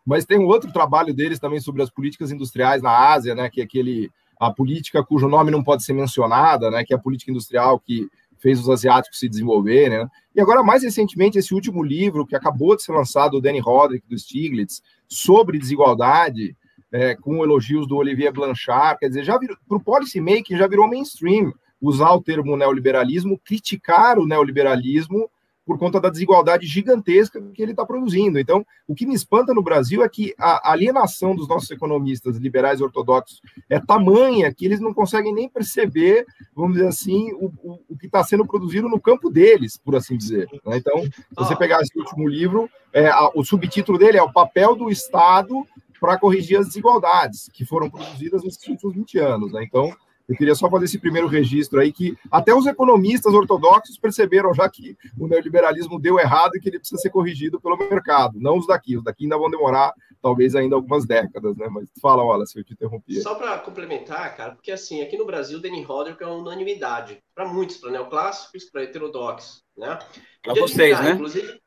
Mas 0.07 0.25
tem 0.25 0.39
um 0.39 0.47
outro 0.47 0.73
trabalho 0.73 1.13
deles 1.13 1.41
também 1.41 1.59
sobre 1.59 1.83
as 1.83 1.91
políticas 1.91 2.31
industriais 2.31 2.81
na 2.81 3.13
Ásia, 3.13 3.35
né, 3.35 3.51
que 3.51 3.61
é 3.61 3.65
aquele 3.65 4.11
a 4.39 4.53
política 4.53 5.03
cujo 5.03 5.29
nome 5.29 5.51
não 5.51 5.65
pode 5.65 5.83
ser 5.83 5.95
mencionada, 5.95 6.71
né, 6.71 6.85
que 6.85 6.93
é 6.93 6.97
a 6.97 7.01
política 7.01 7.31
industrial 7.31 7.81
que 7.81 8.07
fez 8.39 8.61
os 8.61 8.69
asiáticos 8.69 9.19
se 9.19 9.29
desenvolverem. 9.29 9.99
Né? 9.99 10.09
E 10.35 10.41
agora, 10.41 10.63
mais 10.63 10.83
recentemente, 10.83 11.39
esse 11.39 11.55
último 11.55 11.83
livro 11.83 12.27
que 12.27 12.37
acabou 12.37 12.77
de 12.77 12.83
ser 12.83 12.93
lançado, 12.93 13.33
do 13.33 13.41
Danny 13.41 13.61
Roderick, 13.61 14.07
do 14.07 14.19
Stiglitz, 14.19 14.83
sobre 15.09 15.59
desigualdade, 15.59 16.55
é, 16.93 17.15
com 17.15 17.43
elogios 17.43 17.87
do 17.87 17.97
Olivier 17.97 18.33
Blanchard, 18.33 18.99
quer 19.01 19.09
dizer, 19.09 19.25
já 19.25 19.39
para 19.39 19.77
o 19.77 19.83
policy 19.83 20.21
making 20.21 20.57
já 20.57 20.67
virou 20.67 20.89
mainstream 20.89 21.53
usar 21.81 22.13
o 22.13 22.23
termo 22.23 22.57
neoliberalismo, 22.57 23.41
criticar 23.45 24.19
o 24.19 24.27
neoliberalismo 24.27 25.31
por 25.67 25.79
conta 25.79 26.01
da 26.01 26.09
desigualdade 26.09 26.65
gigantesca 26.65 27.43
que 27.53 27.61
ele 27.61 27.73
está 27.73 27.85
produzindo. 27.85 28.39
Então, 28.39 28.65
o 28.87 28.95
que 28.95 29.05
me 29.05 29.15
espanta 29.15 29.53
no 29.53 29.63
Brasil 29.63 30.03
é 30.03 30.09
que 30.09 30.33
a 30.39 30.71
alienação 30.71 31.35
dos 31.35 31.49
nossos 31.49 31.69
economistas 31.73 32.37
liberais 32.37 32.81
ortodoxos 32.81 33.43
é 33.69 33.81
tamanha 33.81 34.55
que 34.55 34.65
eles 34.65 34.79
não 34.79 34.95
conseguem 34.95 35.35
nem 35.35 35.49
perceber, 35.49 36.25
vamos 36.55 36.75
dizer 36.75 36.87
assim, 36.87 37.33
o, 37.33 37.53
o, 37.65 37.81
o 37.91 37.99
que 37.99 38.07
está 38.07 38.23
sendo 38.23 38.47
produzido 38.47 38.89
no 38.89 39.01
campo 39.01 39.29
deles, 39.29 39.77
por 39.77 39.97
assim 39.97 40.17
dizer. 40.17 40.49
Né? 40.65 40.77
Então, 40.77 41.03
se 41.03 41.35
você 41.35 41.57
pegar 41.57 41.81
esse 41.81 41.99
último 41.99 42.29
livro, 42.29 42.71
é, 42.93 43.09
a, 43.09 43.31
o 43.35 43.45
subtítulo 43.45 43.99
dele 43.99 44.19
é 44.19 44.23
O 44.23 44.33
Papel 44.33 44.77
do 44.77 44.89
Estado 44.89 45.67
para 46.01 46.19
Corrigir 46.19 46.61
as 46.61 46.67
Desigualdades, 46.67 47.51
que 47.53 47.65
foram 47.65 47.91
produzidas 47.91 48.45
nesses 48.45 48.65
últimos 48.69 48.95
20 48.95 49.19
anos. 49.19 49.53
Né? 49.53 49.65
Então, 49.65 49.93
eu 50.28 50.37
queria 50.37 50.54
só 50.54 50.68
fazer 50.68 50.87
esse 50.87 50.99
primeiro 50.99 51.28
registro 51.28 51.80
aí, 51.80 51.92
que 51.92 52.16
até 52.30 52.54
os 52.54 52.66
economistas 52.66 53.33
ortodoxos 53.33 53.99
perceberam 53.99 54.52
já 54.52 54.68
que 54.68 54.97
o 55.18 55.28
neoliberalismo 55.28 56.00
deu 56.00 56.18
errado 56.18 56.56
e 56.56 56.61
que 56.61 56.68
ele 56.68 56.78
precisa 56.78 57.00
ser 57.00 57.11
corrigido 57.11 57.61
pelo 57.61 57.76
mercado, 57.76 58.38
não 58.40 58.59
os 58.59 58.66
daqui. 58.66 58.97
Os 58.97 59.04
daqui 59.04 59.25
ainda 59.25 59.38
vão 59.38 59.50
demorar, 59.50 59.92
talvez, 60.21 60.54
ainda 60.56 60.75
algumas 60.75 61.06
décadas, 61.06 61.56
né? 61.56 61.68
Mas 61.71 61.88
fala, 62.00 62.25
olha, 62.25 62.45
se 62.45 62.59
eu 62.59 62.64
te 62.64 62.73
interrompi. 62.73 63.21
Só 63.21 63.35
para 63.35 63.59
complementar, 63.59 64.37
cara, 64.37 64.52
porque 64.52 64.73
assim, 64.73 65.02
aqui 65.02 65.16
no 65.16 65.26
Brasil, 65.26 65.61
Danny 65.61 65.83
Hodder 65.83 66.16
é 66.18 66.26
uma 66.26 66.37
unanimidade 66.37 67.18
para 67.35 67.47
muitos, 67.47 67.76
para 67.76 67.90
neoclássicos, 67.92 68.64
para 68.64 68.83
heterodoxos, 68.83 69.62
né? 69.76 69.99
Para 70.42 70.54
vocês, 70.54 71.00
né? 71.00 71.12
Inclusive, 71.12 71.61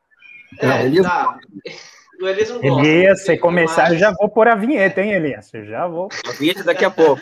é, 0.60 0.68
não, 0.68 0.80
Elias... 0.82 1.06
tá. 1.06 1.38
O 2.22 2.28
Elias 2.28 2.50
não 2.50 2.60
gosta. 2.60 2.86
Elias, 2.86 3.24
se 3.24 3.38
começar, 3.38 3.94
eu 3.94 3.98
já 3.98 4.12
vou 4.12 4.28
pôr 4.28 4.50
a 4.50 4.54
vinheta, 4.54 5.02
hein, 5.02 5.14
Elias? 5.14 5.54
Eu 5.54 5.66
já 5.66 5.88
vou. 5.88 6.10
A 6.28 6.34
vinheta 6.34 6.66
daqui 6.66 6.84
a 6.84 6.92
pouco. 6.92 7.22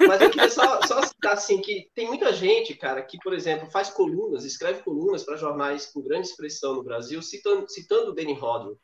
Mas 0.00 0.20
eu 0.20 0.30
queria 0.30 0.50
só, 0.50 0.80
só 0.82 1.02
citar 1.02 1.34
assim 1.34 1.60
que 1.60 1.90
tem 1.94 2.06
muita 2.06 2.32
gente, 2.32 2.74
cara, 2.74 3.02
que, 3.02 3.18
por 3.18 3.32
exemplo, 3.32 3.70
faz 3.70 3.90
colunas, 3.90 4.44
escreve 4.44 4.82
colunas 4.82 5.24
para 5.24 5.36
jornais 5.36 5.86
com 5.86 6.02
grande 6.02 6.28
expressão 6.28 6.74
no 6.74 6.84
Brasil, 6.84 7.20
citando, 7.22 7.68
citando 7.68 8.10
o 8.10 8.14
Danny 8.14 8.34
Rodman, 8.34 8.76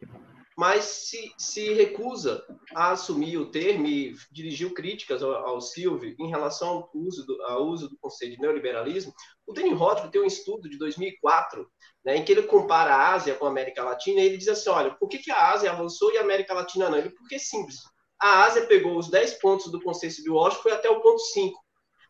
mas 0.56 0.84
se, 0.84 1.32
se 1.38 1.72
recusa 1.72 2.44
a 2.74 2.92
assumir 2.92 3.38
o 3.38 3.50
termo 3.50 3.86
e 3.86 4.14
dirigiu 4.30 4.74
críticas 4.74 5.22
ao, 5.22 5.32
ao 5.32 5.60
Silvio 5.60 6.14
em 6.18 6.28
relação 6.28 6.68
ao 6.68 6.90
uso 6.94 7.24
do, 7.26 7.42
ao 7.44 7.66
uso 7.66 7.88
do 7.88 7.96
conceito 7.98 8.36
de 8.36 8.40
neoliberalismo. 8.40 9.14
O 9.46 9.52
Danny 9.52 9.72
Rodman 9.72 10.10
tem 10.10 10.20
um 10.20 10.26
estudo 10.26 10.68
de 10.68 10.78
2004 10.78 11.66
né, 12.04 12.16
em 12.16 12.24
que 12.24 12.32
ele 12.32 12.42
compara 12.42 12.94
a 12.94 13.12
Ásia 13.12 13.34
com 13.34 13.46
a 13.46 13.48
América 13.48 13.82
Latina 13.82 14.20
e 14.20 14.26
ele 14.26 14.36
diz 14.36 14.48
assim, 14.48 14.70
olha, 14.70 14.94
por 14.94 15.08
que, 15.08 15.18
que 15.18 15.30
a 15.30 15.52
Ásia 15.52 15.70
avançou 15.70 16.12
e 16.12 16.18
a 16.18 16.22
América 16.22 16.54
Latina 16.54 16.90
não? 16.90 16.98
Ele, 16.98 17.10
porque 17.10 17.36
é 17.36 17.38
simples 17.38 17.76
a 18.22 18.44
Ásia 18.44 18.66
pegou 18.66 18.96
os 18.96 19.10
10 19.10 19.34
pontos 19.34 19.70
do 19.70 19.82
consenso 19.82 20.22
Washington 20.26 20.60
e 20.60 20.62
foi 20.62 20.72
até 20.72 20.88
o 20.88 21.00
ponto 21.00 21.18
5. 21.18 21.58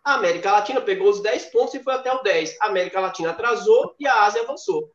A 0.05 0.15
América 0.15 0.53
Latina 0.53 0.81
pegou 0.81 1.09
os 1.09 1.23
10 1.23 1.47
pontos 1.47 1.73
e 1.75 1.83
foi 1.83 1.95
até 1.95 2.13
o 2.13 2.23
10. 2.23 2.61
A 2.61 2.67
América 2.67 3.01
Latina 3.01 3.31
atrasou 3.31 3.95
e 3.99 4.07
a 4.07 4.25
Ásia 4.25 4.43
avançou. 4.43 4.93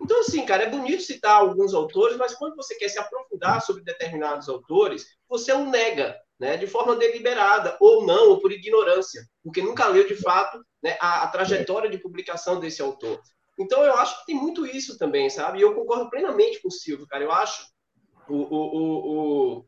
Então, 0.00 0.20
assim, 0.20 0.46
cara, 0.46 0.62
é 0.62 0.70
bonito 0.70 1.02
citar 1.02 1.40
alguns 1.40 1.74
autores, 1.74 2.16
mas 2.16 2.34
quando 2.34 2.56
você 2.56 2.74
quer 2.76 2.88
se 2.88 2.98
aprofundar 2.98 3.60
sobre 3.60 3.82
determinados 3.82 4.48
autores, 4.48 5.06
você 5.28 5.52
o 5.52 5.66
nega, 5.66 6.16
né, 6.38 6.56
de 6.56 6.66
forma 6.66 6.96
deliberada, 6.96 7.76
ou 7.80 8.06
não, 8.06 8.30
ou 8.30 8.40
por 8.40 8.50
ignorância, 8.50 9.22
porque 9.42 9.60
nunca 9.60 9.88
leu 9.88 10.06
de 10.06 10.14
fato 10.14 10.62
né, 10.82 10.96
a, 11.00 11.24
a 11.24 11.28
trajetória 11.28 11.90
de 11.90 11.98
publicação 11.98 12.58
desse 12.58 12.80
autor. 12.80 13.20
Então, 13.58 13.82
eu 13.82 13.94
acho 13.94 14.20
que 14.20 14.26
tem 14.26 14.36
muito 14.36 14.64
isso 14.64 14.96
também, 14.96 15.28
sabe? 15.28 15.58
E 15.58 15.62
eu 15.62 15.74
concordo 15.74 16.08
plenamente 16.08 16.62
com 16.62 16.68
o 16.68 16.72
Silvio, 16.72 17.08
cara. 17.08 17.24
Eu 17.24 17.32
acho 17.32 17.66
o, 18.28 18.36
o, 18.36 19.56
o, 19.58 19.66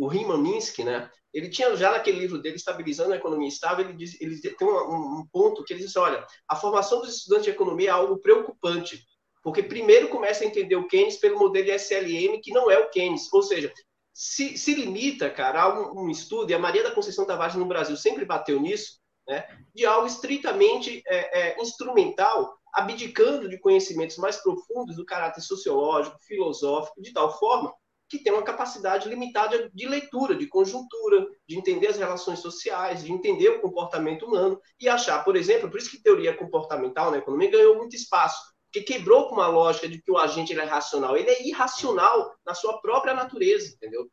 o 0.00 0.08
Riemann 0.08 0.40
Minsky, 0.40 0.82
né? 0.82 1.10
Ele 1.32 1.50
tinha 1.50 1.76
já 1.76 1.92
naquele 1.92 2.18
livro 2.18 2.40
dele, 2.40 2.56
Estabilizando 2.56 3.12
a 3.12 3.16
Economia 3.16 3.46
Estável, 3.46 3.84
ele, 3.84 3.94
diz, 3.94 4.18
ele 4.18 4.40
tem 4.40 4.66
um, 4.66 5.20
um, 5.20 5.26
ponto 5.30 5.62
que 5.62 5.74
ele 5.74 5.82
diz: 5.82 5.94
olha, 5.94 6.26
a 6.48 6.56
formação 6.56 7.00
dos 7.00 7.18
estudantes 7.18 7.44
de 7.44 7.50
economia 7.50 7.90
é 7.90 7.92
algo 7.92 8.18
preocupante, 8.18 9.04
porque 9.42 9.62
primeiro 9.62 10.08
começa 10.08 10.42
a 10.42 10.46
entender 10.46 10.74
o 10.74 10.88
Keynes 10.88 11.18
pelo 11.18 11.38
modelo 11.38 11.70
SLM, 11.70 12.40
que 12.42 12.50
não 12.50 12.70
é 12.70 12.78
o 12.78 12.88
Keynes, 12.88 13.30
ou 13.30 13.42
seja, 13.42 13.70
se, 14.12 14.56
se 14.56 14.74
limita, 14.74 15.28
cara, 15.30 15.62
a 15.62 15.92
um, 15.92 16.04
um, 16.04 16.10
estudo, 16.10 16.50
e 16.50 16.54
a 16.54 16.58
Maria 16.58 16.82
da 16.82 16.94
Conceição 16.94 17.26
Tavares 17.26 17.54
no 17.54 17.66
Brasil 17.66 17.96
sempre 17.96 18.24
bateu 18.24 18.58
nisso, 18.58 18.98
né, 19.28 19.46
de 19.74 19.84
algo 19.84 20.06
estritamente 20.06 21.02
é, 21.06 21.40
é, 21.40 21.62
instrumental, 21.62 22.58
abdicando 22.72 23.48
de 23.48 23.58
conhecimentos 23.60 24.16
mais 24.16 24.38
profundos 24.38 24.96
do 24.96 25.04
caráter 25.04 25.42
sociológico, 25.42 26.18
filosófico, 26.26 27.02
de 27.02 27.12
tal 27.12 27.38
forma 27.38 27.72
que 28.10 28.18
tem 28.18 28.32
uma 28.32 28.42
capacidade 28.42 29.08
limitada 29.08 29.70
de 29.72 29.86
leitura, 29.86 30.34
de 30.34 30.48
conjuntura, 30.48 31.24
de 31.48 31.56
entender 31.56 31.86
as 31.86 31.96
relações 31.96 32.40
sociais, 32.40 33.04
de 33.04 33.12
entender 33.12 33.50
o 33.50 33.60
comportamento 33.60 34.26
humano 34.26 34.60
e 34.80 34.88
achar, 34.88 35.24
por 35.24 35.36
exemplo, 35.36 35.70
por 35.70 35.78
isso 35.78 35.92
que 35.92 36.02
teoria 36.02 36.36
comportamental 36.36 37.12
na 37.12 37.18
economia 37.18 37.52
ganhou 37.52 37.76
muito 37.76 37.94
espaço, 37.94 38.42
porque 38.66 38.92
quebrou 38.92 39.28
com 39.28 39.36
uma 39.36 39.46
lógica 39.46 39.88
de 39.88 40.02
que 40.02 40.10
o 40.10 40.18
agente 40.18 40.52
é 40.58 40.64
racional, 40.64 41.16
ele 41.16 41.30
é 41.30 41.46
irracional 41.46 42.34
na 42.44 42.52
sua 42.52 42.80
própria 42.80 43.14
natureza, 43.14 43.72
entendeu? 43.74 44.10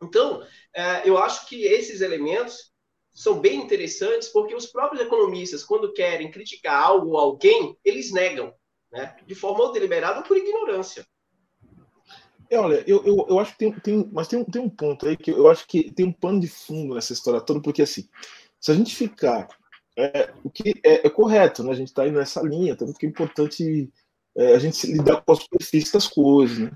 Então, 0.00 0.46
é, 0.74 1.08
eu 1.08 1.18
acho 1.18 1.46
que 1.46 1.64
esses 1.64 2.00
elementos 2.00 2.70
são 3.12 3.40
bem 3.40 3.56
interessantes 3.56 4.28
porque 4.28 4.54
os 4.54 4.66
próprios 4.66 5.04
economistas, 5.04 5.64
quando 5.64 5.92
querem 5.92 6.30
criticar 6.30 6.80
algo 6.80 7.10
ou 7.10 7.18
alguém, 7.18 7.76
eles 7.84 8.12
negam, 8.12 8.54
né? 8.92 9.16
de 9.26 9.34
forma 9.34 9.72
deliberada 9.72 10.20
ou 10.20 10.24
por 10.24 10.36
ignorância. 10.36 11.04
É, 12.50 12.58
olha, 12.58 12.82
eu, 12.84 13.04
eu, 13.04 13.26
eu 13.28 13.38
acho 13.38 13.52
que 13.52 13.58
tem, 13.58 13.72
tem, 13.72 14.10
mas 14.12 14.26
tem, 14.26 14.44
tem 14.44 14.60
um 14.60 14.68
ponto 14.68 15.06
aí 15.06 15.16
que 15.16 15.30
eu 15.30 15.48
acho 15.48 15.66
que 15.68 15.92
tem 15.92 16.04
um 16.04 16.12
pano 16.12 16.40
de 16.40 16.48
fundo 16.48 16.94
nessa 16.96 17.12
história 17.12 17.40
toda, 17.40 17.60
porque 17.62 17.82
assim, 17.82 18.08
se 18.60 18.72
a 18.72 18.74
gente 18.74 18.94
ficar. 18.94 19.48
É, 19.96 20.32
o 20.44 20.50
que 20.50 20.70
é, 20.84 21.06
é, 21.06 21.10
correto, 21.10 21.62
né? 21.62 21.72
A 21.72 21.74
gente 21.74 21.88
está 21.88 22.06
indo 22.06 22.18
nessa 22.18 22.40
linha, 22.42 22.76
tanto 22.76 22.94
que 22.94 23.06
é 23.06 23.08
importante 23.08 23.92
é, 24.36 24.54
a 24.54 24.58
gente 24.58 24.86
lidar 24.86 25.20
com 25.22 25.32
a 25.32 25.36
superfície 25.36 25.92
das 25.92 26.06
coisas, 26.06 26.58
né? 26.58 26.72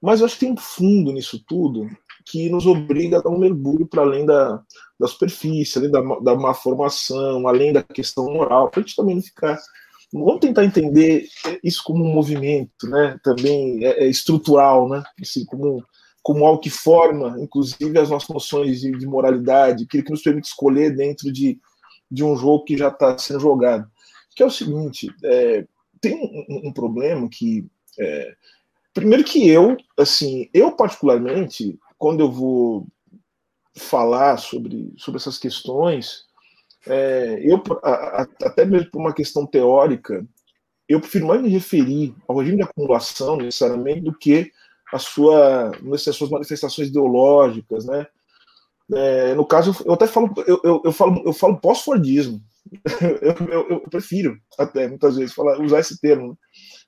Mas 0.00 0.20
eu 0.20 0.26
acho 0.26 0.34
que 0.34 0.46
tem 0.46 0.52
um 0.52 0.56
fundo 0.56 1.12
nisso 1.12 1.42
tudo 1.46 1.88
que 2.24 2.48
nos 2.50 2.66
obriga 2.66 3.18
a 3.18 3.22
dar 3.22 3.30
um 3.30 3.38
mergulho 3.38 3.86
para 3.86 4.02
além 4.02 4.26
da, 4.26 4.62
da 4.98 5.06
superfície, 5.06 5.78
além 5.78 5.90
da, 5.90 6.00
da 6.20 6.34
má 6.34 6.52
formação, 6.54 7.46
além 7.48 7.72
da 7.72 7.82
questão 7.82 8.24
moral, 8.26 8.70
para 8.70 8.80
a 8.80 8.82
gente 8.82 8.96
também 8.96 9.14
não 9.14 9.22
ficar 9.22 9.58
Vamos 10.12 10.40
tentar 10.40 10.64
entender 10.64 11.28
isso 11.62 11.82
como 11.84 12.04
um 12.04 12.12
movimento, 12.12 12.88
né? 12.88 13.18
Também 13.22 13.84
é, 13.84 14.04
é 14.04 14.06
estrutural, 14.06 14.88
né? 14.88 15.02
Assim, 15.20 15.44
como 15.44 15.84
como 16.28 16.44
algo 16.44 16.60
que 16.60 16.68
forma, 16.68 17.40
inclusive, 17.40 17.98
as 17.98 18.10
nossas 18.10 18.28
noções 18.28 18.82
de, 18.82 18.90
de 18.92 19.06
moralidade, 19.06 19.84
aquilo 19.84 20.04
que 20.04 20.10
nos 20.10 20.20
permite 20.20 20.48
escolher 20.48 20.94
dentro 20.94 21.32
de, 21.32 21.58
de 22.10 22.22
um 22.22 22.36
jogo 22.36 22.64
que 22.64 22.76
já 22.76 22.88
está 22.88 23.16
sendo 23.16 23.40
jogado. 23.40 23.90
Que 24.36 24.42
é 24.42 24.46
o 24.46 24.50
seguinte: 24.50 25.08
é, 25.24 25.66
tem 26.02 26.14
um, 26.14 26.68
um, 26.68 26.72
problema 26.72 27.26
que, 27.30 27.66
é, 27.98 28.34
primeiro 28.92 29.24
que 29.24 29.48
eu, 29.48 29.74
assim, 29.96 30.50
eu 30.52 30.72
particularmente, 30.72 31.78
quando 31.96 32.20
eu 32.20 32.30
vou 32.30 32.86
falar 33.74 34.36
sobre, 34.36 34.92
sobre 34.98 35.18
essas 35.18 35.38
questões, 35.38 36.26
é, 36.88 37.40
eu, 37.42 37.62
a, 37.82 38.22
a, 38.22 38.28
até 38.44 38.64
mesmo 38.64 38.90
por 38.90 39.00
uma 39.00 39.12
questão 39.12 39.46
teórica, 39.46 40.26
eu 40.88 41.00
prefiro 41.00 41.26
mais 41.26 41.42
me 41.42 41.48
referir 41.48 42.14
ao 42.26 42.38
regime 42.38 42.56
de 42.56 42.62
acumulação, 42.62 43.36
necessariamente, 43.36 44.00
do 44.00 44.16
que 44.16 44.50
a 44.92 44.98
sua, 44.98 45.70
as 45.92 46.16
suas 46.16 46.30
manifestações 46.30 46.88
ideológicas, 46.88 47.84
né? 47.84 48.06
É, 48.94 49.34
no 49.34 49.44
caso, 49.44 49.76
eu 49.84 49.92
até 49.92 50.06
falo, 50.06 50.32
eu, 50.46 50.60
eu, 50.64 50.82
eu 50.86 50.92
falo, 50.92 51.22
eu 51.26 51.32
falo 51.32 51.60
pós-fordismo. 51.60 52.40
Eu, 53.00 53.48
eu, 53.48 53.68
eu, 53.70 53.80
prefiro, 53.88 54.38
até 54.58 54.86
muitas 54.86 55.16
vezes, 55.16 55.34
falar, 55.34 55.58
usar 55.58 55.80
esse 55.80 55.98
termo, 55.98 56.28
né? 56.28 56.34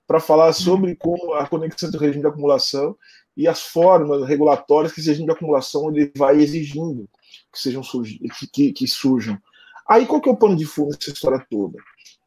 para 0.07 0.21
falar 0.21 0.53
sobre 0.53 0.95
como 0.95 1.33
a 1.33 1.47
conexão 1.47 1.89
entre 1.89 1.97
o 1.99 2.01
regime 2.03 2.21
de 2.21 2.29
acumulação 2.29 2.95
e 3.35 3.49
as 3.49 3.63
formas 3.63 4.29
regulatórias 4.29 4.93
que 4.93 5.01
esse 5.01 5.09
regime 5.09 5.27
de 5.27 5.33
acumulação 5.33 5.91
ele 5.91 6.13
vai 6.15 6.37
exigindo 6.39 7.09
que 7.53 7.59
sejam 7.59 7.83
que, 7.83 8.47
que, 8.53 8.73
que 8.73 8.87
surjam. 8.87 9.39
Aí 9.91 10.07
qual 10.07 10.21
que 10.21 10.29
é 10.29 10.33
o 10.33 10.37
pano 10.37 10.55
de 10.55 10.65
fundo 10.65 10.97
dessa 10.97 11.11
história 11.11 11.45
toda? 11.51 11.77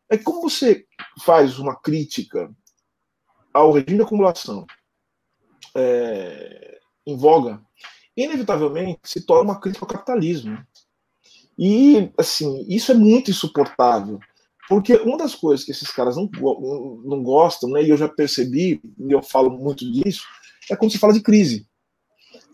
É 0.10 0.18
como 0.18 0.42
você 0.42 0.86
faz 1.24 1.58
uma 1.58 1.80
crítica 1.80 2.54
ao 3.54 3.72
regime 3.72 3.98
de 3.98 4.04
acumulação 4.04 4.66
é, 5.74 6.78
em 7.08 7.16
voga, 7.16 7.62
inevitavelmente 8.18 9.00
se 9.06 9.26
torna 9.26 9.52
uma 9.52 9.60
crítica 9.62 9.86
ao 9.86 9.90
capitalismo. 9.90 10.58
E, 11.58 12.12
assim, 12.18 12.66
isso 12.68 12.92
é 12.92 12.96
muito 12.96 13.32
insuportável. 13.32 14.20
Porque 14.68 14.96
uma 14.98 15.18
das 15.18 15.34
coisas 15.34 15.66
que 15.66 15.72
esses 15.72 15.90
caras 15.90 16.18
não, 16.18 16.30
não 17.06 17.24
gostam, 17.24 17.70
né, 17.70 17.82
e 17.82 17.90
eu 17.90 17.98
já 17.98 18.10
percebi, 18.10 18.82
e 19.00 19.12
eu 19.12 19.22
falo 19.22 19.50
muito 19.50 19.90
disso, 19.90 20.24
é 20.70 20.76
quando 20.76 20.92
se 20.92 20.98
fala 20.98 21.14
de 21.14 21.22
crise. 21.22 21.66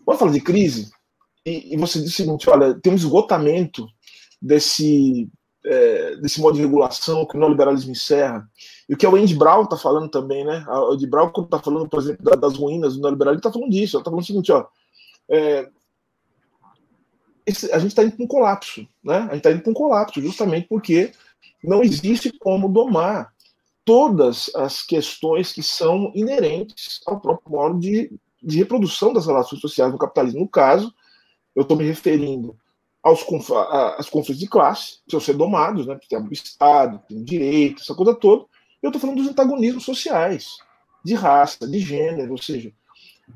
Quando 0.04 0.18
fala 0.18 0.30
de 0.30 0.40
crise, 0.40 0.90
e, 1.44 1.74
e 1.74 1.76
você 1.76 2.00
diz 2.00 2.12
o 2.12 2.16
seguinte: 2.16 2.50
olha, 2.50 2.78
tem 2.80 2.92
um 2.92 2.96
esgotamento 2.96 3.88
desse, 4.40 5.28
é, 5.64 6.16
desse 6.16 6.40
modo 6.40 6.56
de 6.56 6.62
regulação 6.62 7.26
que 7.26 7.36
o 7.36 7.40
neoliberalismo 7.40 7.92
encerra. 7.92 8.48
E 8.88 8.94
o 8.94 8.96
que 8.96 9.06
o 9.06 9.16
Andy 9.16 9.34
Brown 9.34 9.64
está 9.64 9.76
falando 9.76 10.08
também, 10.08 10.44
né? 10.44 10.64
O 10.68 10.92
Andy 10.92 11.06
Brown, 11.06 11.30
quando 11.30 11.46
está 11.46 11.58
falando, 11.58 11.88
por 11.88 12.00
exemplo, 12.00 12.36
das 12.36 12.56
ruínas 12.56 12.94
do 12.94 13.02
neoliberalismo, 13.02 13.40
está 13.40 13.52
falando 13.52 13.70
disso. 13.70 13.98
Está 13.98 14.10
falando 14.10 14.22
o 14.22 14.26
seguinte: 14.26 14.52
ó, 14.52 14.66
é, 15.28 15.68
esse, 17.46 17.70
a 17.72 17.78
gente 17.78 17.90
está 17.90 18.02
indo 18.02 18.16
para 18.16 18.24
um 18.24 18.28
colapso, 18.28 18.86
né? 19.02 19.16
A 19.16 19.34
gente 19.34 19.36
está 19.36 19.50
indo 19.52 19.62
para 19.62 19.70
um 19.70 19.74
colapso, 19.74 20.20
justamente 20.20 20.68
porque 20.68 21.12
não 21.62 21.82
existe 21.82 22.32
como 22.38 22.68
domar 22.68 23.32
todas 23.84 24.50
as 24.54 24.82
questões 24.82 25.52
que 25.52 25.62
são 25.62 26.12
inerentes 26.14 27.00
ao 27.06 27.20
próprio 27.20 27.52
modo 27.52 27.78
de, 27.78 28.12
de 28.42 28.58
reprodução 28.58 29.12
das 29.12 29.26
relações 29.26 29.60
sociais 29.60 29.90
no 29.92 29.98
capitalismo. 29.98 30.40
No 30.40 30.48
caso, 30.48 30.94
eu 31.54 31.62
estou 31.62 31.76
me 31.76 31.84
referindo 31.84 32.56
aos 33.02 33.22
conflitos 33.22 34.38
de 34.38 34.46
classe, 34.46 34.98
precisam 35.02 35.20
ser 35.20 35.34
domados, 35.34 35.86
né? 35.86 35.98
Tem 36.08 36.18
o 36.18 36.32
Estado, 36.32 37.00
tem 37.08 37.18
o 37.18 37.24
direito, 37.24 37.82
essa 37.82 37.94
coisa 37.94 38.14
toda. 38.14 38.44
Eu 38.82 38.88
estou 38.88 39.00
falando 39.00 39.16
dos 39.16 39.28
antagonismos 39.28 39.84
sociais, 39.84 40.58
de 41.04 41.14
raça, 41.14 41.66
de 41.66 41.78
gênero, 41.78 42.32
ou 42.32 42.38
seja, 42.38 42.72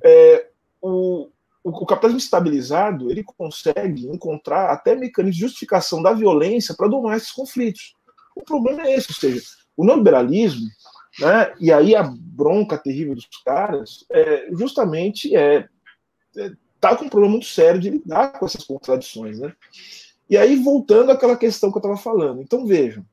é, 0.03 0.48
o, 0.81 1.29
o, 1.62 1.87
capitalismo 1.87 2.18
estabilizado 2.18 3.11
ele 3.11 3.22
consegue 3.24 4.07
encontrar 4.07 4.70
até 4.70 4.94
mecanismos 4.94 5.37
de 5.37 5.40
justificação 5.40 6.03
da 6.03 6.12
violência 6.12 6.74
para 6.74 6.88
domar 6.88 7.16
esses 7.16 7.31
conflitos. 7.31 7.94
O 8.37 8.42
problema 8.42 8.83
é 8.83 8.94
esse, 8.94 9.11
ou 9.11 9.14
seja, 9.14 9.42
o 9.77 9.85
neoliberalismo, 9.85 10.66
né, 11.20 11.55
e 11.61 11.72
aí 11.72 11.94
a 11.94 12.03
bronca 12.03 12.77
terrível 12.77 13.14
dos 13.14 13.29
caras, 13.44 14.05
é, 14.11 14.48
justamente 14.53 15.35
é, 15.35 15.68
é 16.37 16.53
tá 16.90 16.96
com 16.96 17.06
um 17.06 17.08
problema 17.08 17.32
muito 17.32 17.46
sério 17.46 17.80
de 17.80 17.90
lidar 17.90 18.38
com 18.38 18.44
essas 18.44 18.64
contradições, 18.64 19.38
né? 19.38 19.54
E 20.28 20.36
aí 20.36 20.56
voltando 20.56 21.10
àquela 21.10 21.36
questão 21.36 21.70
que 21.70 21.78
eu 21.78 21.80
estava 21.80 21.96
falando, 21.96 22.42
então 22.42 22.66
vejam, 22.66 23.04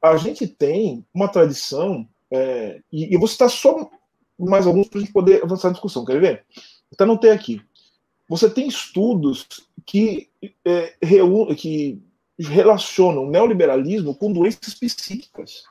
a 0.00 0.16
gente 0.16 0.46
tem 0.48 1.04
uma 1.14 1.28
tradição 1.28 2.08
é, 2.30 2.80
e, 2.90 3.14
eu 3.14 3.20
vou 3.20 3.28
citar 3.28 3.50
só 3.50 3.90
mais 4.38 4.66
alguns 4.66 4.88
para 4.88 4.98
a 4.98 5.02
gente 5.02 5.12
poder 5.12 5.44
avançar 5.44 5.68
a 5.68 5.72
discussão. 5.72 6.04
Quer 6.04 6.20
ver? 6.20 6.44
Então 6.92 7.06
não 7.06 7.16
tem 7.16 7.30
aqui. 7.30 7.62
Você 8.28 8.48
tem 8.48 8.66
estudos 8.66 9.46
que, 9.84 10.28
é, 10.64 10.94
reúnem, 11.00 11.54
que 11.54 12.02
relacionam 12.38 13.24
o 13.24 13.30
neoliberalismo 13.30 14.14
com 14.14 14.32
doenças 14.32 14.74
psíquicas. 14.74 15.64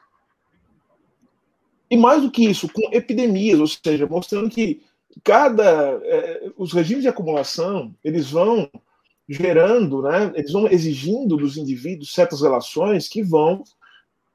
E 1.89 1.97
mais 1.97 2.21
do 2.21 2.31
que 2.31 2.45
isso, 2.45 2.69
com 2.71 2.93
epidemias, 2.93 3.59
ou 3.59 3.67
seja, 3.67 4.07
mostrando 4.07 4.49
que 4.49 4.81
cada 5.23 5.99
é, 6.03 6.51
os 6.57 6.73
regimes 6.73 7.03
de 7.03 7.09
acumulação 7.09 7.93
eles 8.03 8.29
vão 8.29 8.69
gerando, 9.27 10.01
né, 10.01 10.31
eles 10.35 10.51
vão 10.51 10.67
exigindo 10.67 11.37
dos 11.37 11.55
indivíduos 11.55 12.13
certas 12.13 12.41
relações 12.41 13.07
que 13.07 13.23
vão 13.23 13.63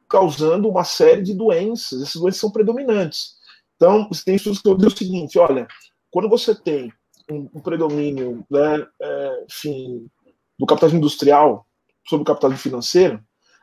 causando 0.08 0.68
uma 0.68 0.84
série 0.84 1.22
de 1.22 1.34
doenças. 1.34 2.00
Essas 2.00 2.20
doenças 2.20 2.40
são 2.40 2.50
predominantes. 2.50 3.36
Então, 3.76 4.08
tem 4.24 4.36
estudos 4.36 4.60
que 4.60 4.74
dizem 4.74 4.88
o 4.88 4.96
seguinte: 4.96 5.38
olha, 5.38 5.66
quando 6.10 6.28
você 6.28 6.54
tem 6.54 6.92
um, 7.30 7.48
um 7.54 7.60
predomínio, 7.60 8.44
né, 8.50 8.86
é, 9.00 9.44
enfim, 9.48 10.06
do 10.58 10.66
capitalismo 10.66 10.98
industrial 10.98 11.66
sobre 12.08 12.22
o 12.22 12.26
capitalismo 12.26 12.62
financeiro, 12.62 13.20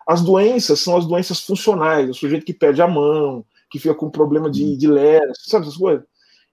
as 0.07 0.21
doenças 0.21 0.79
são 0.79 0.97
as 0.97 1.05
doenças 1.05 1.39
funcionais, 1.39 2.09
o 2.09 2.13
sujeito 2.13 2.45
que 2.45 2.53
perde 2.53 2.81
a 2.81 2.87
mão, 2.87 3.45
que 3.71 3.79
fica 3.79 3.95
com 3.95 4.09
problema 4.09 4.49
de, 4.49 4.77
de 4.77 4.87
lera, 4.87 5.31
sabe 5.35 5.65
essas 5.65 5.77
coisas? 5.77 6.05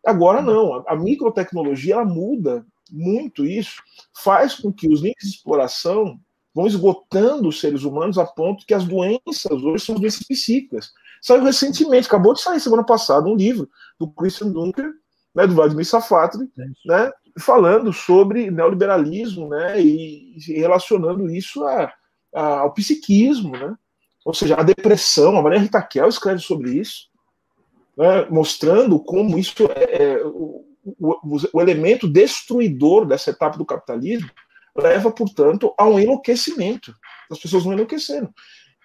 Agora 0.04 0.40
não, 0.40 0.74
a, 0.74 0.84
a 0.88 0.96
microtecnologia 0.96 1.94
ela 1.94 2.04
muda 2.04 2.64
muito 2.90 3.44
isso, 3.44 3.82
faz 4.14 4.54
com 4.54 4.72
que 4.72 4.88
os 4.88 5.00
níveis 5.00 5.22
de 5.22 5.36
exploração 5.36 6.18
vão 6.54 6.66
esgotando 6.66 7.48
os 7.48 7.60
seres 7.60 7.84
humanos 7.84 8.18
a 8.18 8.26
ponto 8.26 8.66
que 8.66 8.74
as 8.74 8.84
doenças 8.84 9.50
hoje 9.50 9.84
são 9.84 9.94
doenças 9.94 10.24
psíquicas. 10.24 10.92
Saiu 11.22 11.44
recentemente, 11.44 12.06
acabou 12.06 12.34
de 12.34 12.40
sair 12.40 12.60
semana 12.60 12.84
passada, 12.84 13.28
um 13.28 13.36
livro 13.36 13.68
do 13.98 14.10
Christian 14.10 14.48
Dunker, 14.48 14.90
né, 15.34 15.46
do 15.46 15.54
Vladimir 15.54 15.86
Safatli, 15.86 16.50
né, 16.84 17.12
falando 17.38 17.92
sobre 17.92 18.50
neoliberalismo 18.50 19.48
né, 19.48 19.80
e, 19.80 20.36
relacionando 20.48 21.30
isso 21.30 21.64
a, 21.64 21.92
a, 22.34 22.60
ao 22.60 22.74
psiquismo, 22.74 23.52
né, 23.52 23.76
ou 24.24 24.34
seja, 24.34 24.56
a 24.56 24.62
depressão. 24.62 25.36
A 25.36 25.42
Maria 25.42 25.60
Rita 25.60 25.80
Kel 25.82 26.08
escreve 26.08 26.40
sobre 26.40 26.72
isso, 26.72 27.09
né, 28.00 28.26
mostrando 28.30 28.98
como 28.98 29.38
isso 29.38 29.66
é, 29.76 30.02
é 30.02 30.24
o, 30.24 30.64
o, 30.98 31.36
o 31.52 31.60
elemento 31.60 32.08
destruidor 32.08 33.04
dessa 33.04 33.28
etapa 33.28 33.58
do 33.58 33.66
capitalismo 33.66 34.30
leva, 34.74 35.10
portanto, 35.10 35.74
a 35.76 35.86
um 35.86 36.00
enlouquecimento. 36.00 36.94
As 37.30 37.38
pessoas 37.38 37.62
vão 37.62 37.74
enlouquecendo. 37.74 38.32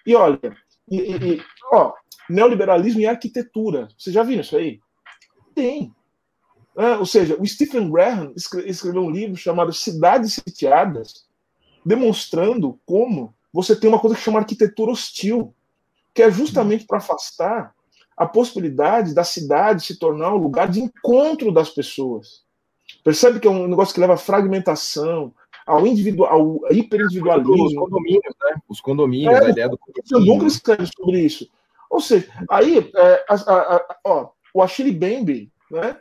E 0.04 0.14
olha, 0.14 0.54
e, 0.90 1.16
e, 1.16 1.42
ó, 1.72 1.94
neoliberalismo 2.28 3.00
e 3.00 3.06
arquitetura. 3.06 3.88
Você 3.96 4.12
já 4.12 4.22
viu 4.22 4.38
isso 4.38 4.54
aí? 4.54 4.80
Tem. 5.54 5.90
É, 6.76 6.96
ou 6.98 7.06
seja, 7.06 7.40
o 7.40 7.46
Stephen 7.46 7.90
Graham 7.90 8.34
escreveu 8.36 9.02
um 9.02 9.10
livro 9.10 9.34
chamado 9.34 9.72
Cidades 9.72 10.34
Sitiadas, 10.34 11.24
demonstrando 11.86 12.78
como 12.84 13.34
você 13.50 13.74
tem 13.74 13.88
uma 13.88 13.98
coisa 13.98 14.14
que 14.14 14.22
chama 14.22 14.40
arquitetura 14.40 14.92
hostil, 14.92 15.54
que 16.12 16.22
é 16.22 16.30
justamente 16.30 16.84
para 16.84 16.98
afastar 16.98 17.74
a 18.16 18.26
possibilidade 18.26 19.14
da 19.14 19.24
cidade 19.24 19.84
se 19.84 19.98
tornar 19.98 20.34
um 20.34 20.38
lugar 20.38 20.68
de 20.68 20.80
encontro 20.80 21.52
das 21.52 21.70
pessoas. 21.70 22.44
Percebe 23.04 23.40
que 23.40 23.46
é 23.46 23.50
um 23.50 23.68
negócio 23.68 23.94
que 23.94 24.00
leva 24.00 24.14
à 24.14 24.18
fragmentação, 24.18 25.34
ao 25.66 25.86
individual, 25.86 26.32
ao 26.32 26.72
hiperindividualismo. 26.72 27.64
Os 27.64 27.74
condomínios, 27.74 28.34
né? 28.40 28.56
Os 28.68 28.80
condomínios, 28.80 29.34
é, 29.34 29.46
a 29.46 29.50
ideia 29.50 29.68
do 29.68 29.78
condomínio. 29.78 30.10
Eu 30.10 30.20
nunca 30.20 30.46
escrevo 30.46 30.86
sobre 30.86 31.20
isso. 31.20 31.48
Ou 31.90 32.00
seja, 32.00 32.28
aí 32.48 32.78
é, 32.78 33.24
a, 33.28 33.34
a, 33.34 33.76
a, 33.76 33.96
ó, 34.04 34.30
o 34.54 34.62
Achille 34.62 34.92
Bembe 34.92 35.52
né, 35.70 35.98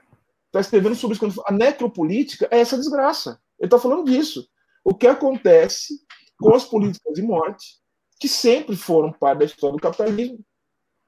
está 0.47 0.59
escrevendo 0.59 0.95
sobre 0.95 1.17
isso. 1.17 1.43
A 1.45 1.51
necropolítica 1.51 2.47
é 2.51 2.59
essa 2.59 2.77
desgraça. 2.77 3.39
Ele 3.59 3.67
está 3.67 3.79
falando 3.79 4.05
disso. 4.05 4.47
O 4.83 4.93
que 4.93 5.07
acontece 5.07 5.95
com 6.39 6.53
as 6.53 6.65
políticas 6.65 7.13
de 7.13 7.21
morte, 7.21 7.77
que 8.19 8.27
sempre 8.27 8.75
foram 8.75 9.11
parte 9.11 9.39
da 9.39 9.45
história 9.45 9.75
do 9.75 9.81
capitalismo. 9.81 10.39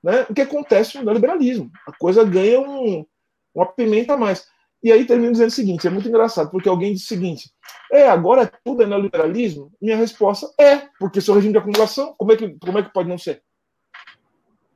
Né? 0.04 0.26
O 0.30 0.34
que 0.34 0.42
acontece 0.42 1.02
no 1.02 1.12
liberalismo? 1.12 1.72
A 1.88 1.92
coisa 1.92 2.24
ganha 2.24 2.60
um, 2.60 3.06
uma 3.54 3.66
pimenta 3.66 4.14
a 4.14 4.18
mais. 4.18 4.48
E 4.84 4.92
aí 4.92 5.06
termino 5.06 5.32
dizendo 5.32 5.50
o 5.50 5.54
seguinte: 5.54 5.88
é 5.88 5.90
muito 5.90 6.08
engraçado, 6.08 6.52
porque 6.52 6.70
alguém 6.70 6.94
diz 6.94 7.04
o 7.04 7.08
seguinte: 7.08 7.52
é, 7.92 8.08
agora 8.08 8.52
tudo 8.64 8.84
é 8.84 8.86
neoliberalismo? 8.86 9.72
Minha 9.82 9.98
resposta 9.98 10.50
é, 10.60 10.88
porque 11.00 11.22
seu 11.22 11.34
regime 11.34 11.54
de 11.54 11.60
acumulação, 11.60 12.14
como 12.18 12.32
é 12.32 12.38
que, 12.38 12.58
como 12.60 12.78
é 12.78 12.84
que 12.84 12.94
pode 12.94 13.10
não 13.10 13.18
ser? 13.18 13.44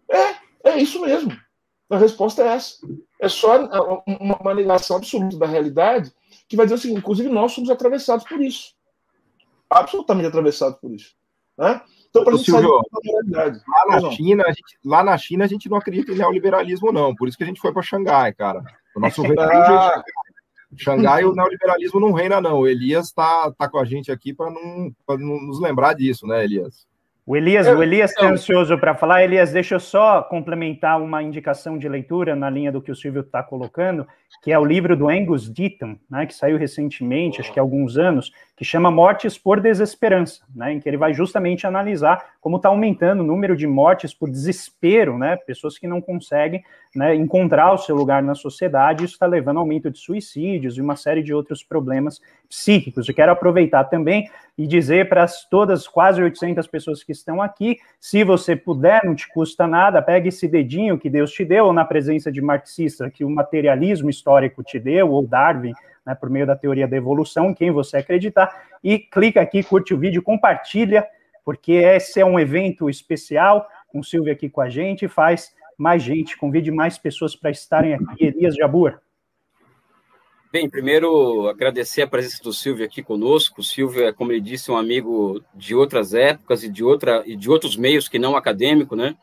É, 0.09 0.71
é 0.71 0.77
isso 0.77 1.01
mesmo. 1.01 1.31
A 1.89 1.97
resposta 1.97 2.41
é 2.41 2.47
essa. 2.47 2.77
É 3.19 3.27
só 3.29 3.65
uma, 4.07 4.37
uma 4.41 4.53
negação 4.53 4.97
absoluta 4.97 5.37
da 5.37 5.45
realidade 5.45 6.11
que 6.47 6.55
vai 6.55 6.65
dizer 6.65 6.75
o 6.75 6.77
seguinte: 6.79 6.99
inclusive 6.99 7.29
nós 7.29 7.51
somos 7.51 7.69
atravessados 7.69 8.25
por 8.25 8.41
isso. 8.41 8.73
Absolutamente 9.69 10.27
atravessados 10.27 10.79
por 10.79 10.91
isso. 10.91 11.13
Né? 11.57 11.81
Então, 12.11 12.25
para 12.25 12.33
a 12.33 12.37
gente 12.37 12.51
sair 12.51 12.61
da 12.61 12.99
realidade. 13.03 13.61
Lá 13.65 14.01
na, 14.01 14.11
China, 14.11 14.43
a 14.45 14.51
gente, 14.51 14.77
lá 14.83 15.03
na 15.03 15.17
China, 15.17 15.45
a 15.45 15.47
gente 15.47 15.69
não 15.69 15.77
acredita 15.77 16.11
em 16.11 16.17
neoliberalismo, 16.17 16.91
não. 16.91 17.15
Por 17.15 17.29
isso 17.29 17.37
que 17.37 17.43
a 17.43 17.47
gente 17.47 17.61
foi 17.61 17.71
para 17.71 17.81
Xangai, 17.81 18.33
cara. 18.33 18.61
O 18.93 18.99
nosso 18.99 19.23
ah. 19.39 20.03
Xangai, 20.77 21.23
o 21.23 21.33
neoliberalismo 21.33 22.01
não 22.01 22.11
reina, 22.11 22.41
não. 22.41 22.59
O 22.59 22.67
Elias 22.67 23.07
está 23.07 23.49
tá 23.57 23.69
com 23.69 23.79
a 23.79 23.85
gente 23.85 24.11
aqui 24.11 24.33
para 24.33 24.51
não, 24.51 24.93
não 25.07 25.41
nos 25.41 25.61
lembrar 25.61 25.93
disso, 25.93 26.27
né, 26.27 26.43
Elias? 26.43 26.85
O 27.31 27.37
Elias, 27.37 27.65
o 27.65 27.81
Elias 27.81 28.11
está 28.11 28.27
ansioso 28.27 28.77
para 28.77 28.93
falar. 28.93 29.23
Elias, 29.23 29.53
deixa 29.53 29.75
eu 29.75 29.79
só 29.79 30.21
complementar 30.21 31.01
uma 31.01 31.23
indicação 31.23 31.77
de 31.77 31.87
leitura 31.87 32.35
na 32.35 32.49
linha 32.49 32.73
do 32.73 32.81
que 32.81 32.91
o 32.91 32.95
Silvio 32.95 33.21
está 33.21 33.41
colocando, 33.41 34.05
que 34.43 34.51
é 34.51 34.59
o 34.59 34.65
livro 34.65 34.97
do 34.97 35.07
Angus 35.07 35.47
Deaton, 35.47 35.95
né, 36.09 36.25
que 36.25 36.33
saiu 36.33 36.57
recentemente, 36.57 37.39
acho 37.39 37.53
que 37.53 37.57
há 37.57 37.63
alguns 37.63 37.97
anos, 37.97 38.33
que 38.53 38.65
chama 38.65 38.91
Mortes 38.91 39.37
por 39.37 39.61
Desesperança, 39.61 40.43
né, 40.53 40.73
em 40.73 40.79
que 40.81 40.89
ele 40.89 40.97
vai 40.97 41.13
justamente 41.13 41.65
analisar 41.65 42.33
como 42.41 42.57
está 42.57 42.67
aumentando 42.67 43.21
o 43.21 43.25
número 43.25 43.55
de 43.55 43.65
mortes 43.65 44.13
por 44.13 44.29
desespero, 44.29 45.17
né, 45.17 45.37
pessoas 45.37 45.77
que 45.77 45.87
não 45.87 46.01
conseguem 46.01 46.61
né, 46.93 47.15
encontrar 47.15 47.71
o 47.71 47.77
seu 47.77 47.95
lugar 47.95 48.21
na 48.21 48.35
sociedade, 48.35 49.05
isso 49.05 49.13
está 49.13 49.25
levando 49.25 49.57
ao 49.57 49.63
aumento 49.63 49.89
de 49.89 49.99
suicídios 49.99 50.77
e 50.77 50.81
uma 50.81 50.95
série 50.95 51.23
de 51.23 51.33
outros 51.33 51.63
problemas 51.63 52.19
psíquicos. 52.49 53.07
Eu 53.07 53.15
quero 53.15 53.31
aproveitar 53.31 53.85
também 53.85 54.29
e 54.57 54.67
dizer 54.67 55.07
para 55.07 55.25
todas 55.49 55.87
quase 55.87 56.21
800 56.21 56.67
pessoas 56.67 57.03
que 57.03 57.11
estão 57.21 57.41
aqui, 57.41 57.77
se 57.99 58.23
você 58.23 58.55
puder, 58.55 59.01
não 59.03 59.15
te 59.15 59.27
custa 59.29 59.65
nada, 59.65 60.01
pegue 60.01 60.29
esse 60.29 60.47
dedinho 60.47 60.97
que 60.97 61.09
Deus 61.09 61.31
te 61.31 61.45
deu, 61.45 61.65
ou 61.65 61.73
na 61.73 61.85
presença 61.85 62.31
de 62.31 62.41
marxista 62.41 63.09
que 63.09 63.23
o 63.23 63.29
materialismo 63.29 64.09
histórico 64.09 64.61
te 64.61 64.77
deu, 64.77 65.09
ou 65.11 65.25
Darwin, 65.25 65.73
né, 66.05 66.13
por 66.15 66.29
meio 66.29 66.45
da 66.45 66.55
teoria 66.55 66.87
da 66.87 66.97
evolução, 66.97 67.53
quem 67.53 67.71
você 67.71 67.97
acreditar, 67.97 68.63
e 68.83 68.99
clica 68.99 69.41
aqui, 69.41 69.63
curte 69.63 69.93
o 69.93 69.97
vídeo, 69.97 70.21
compartilha, 70.21 71.07
porque 71.45 71.73
esse 71.73 72.19
é 72.19 72.25
um 72.25 72.39
evento 72.39 72.89
especial, 72.89 73.67
com 73.87 73.99
o 73.99 74.03
Silvio 74.03 74.33
aqui 74.33 74.49
com 74.49 74.61
a 74.61 74.69
gente, 74.69 75.07
faz 75.07 75.53
mais 75.77 76.03
gente, 76.03 76.37
convide 76.37 76.71
mais 76.71 76.97
pessoas 76.97 77.35
para 77.35 77.49
estarem 77.51 77.93
aqui. 77.93 78.25
Elias 78.25 78.55
Jabur. 78.55 78.99
Bem, 80.51 80.69
primeiro 80.69 81.47
agradecer 81.47 82.01
a 82.01 82.07
presença 82.07 82.43
do 82.43 82.51
Silvio 82.51 82.83
aqui 82.85 83.01
conosco. 83.01 83.61
O 83.61 83.63
Silvio 83.63 84.03
é, 84.03 84.11
como 84.11 84.33
ele 84.33 84.41
disse, 84.41 84.69
um 84.69 84.75
amigo 84.75 85.41
de 85.55 85.73
outras 85.73 86.13
épocas 86.13 86.61
e 86.61 86.69
de, 86.69 86.83
outra, 86.83 87.23
e 87.25 87.37
de 87.37 87.49
outros 87.49 87.77
meios 87.77 88.09
que 88.09 88.19
não 88.19 88.35
acadêmico, 88.35 88.93
né? 88.93 89.15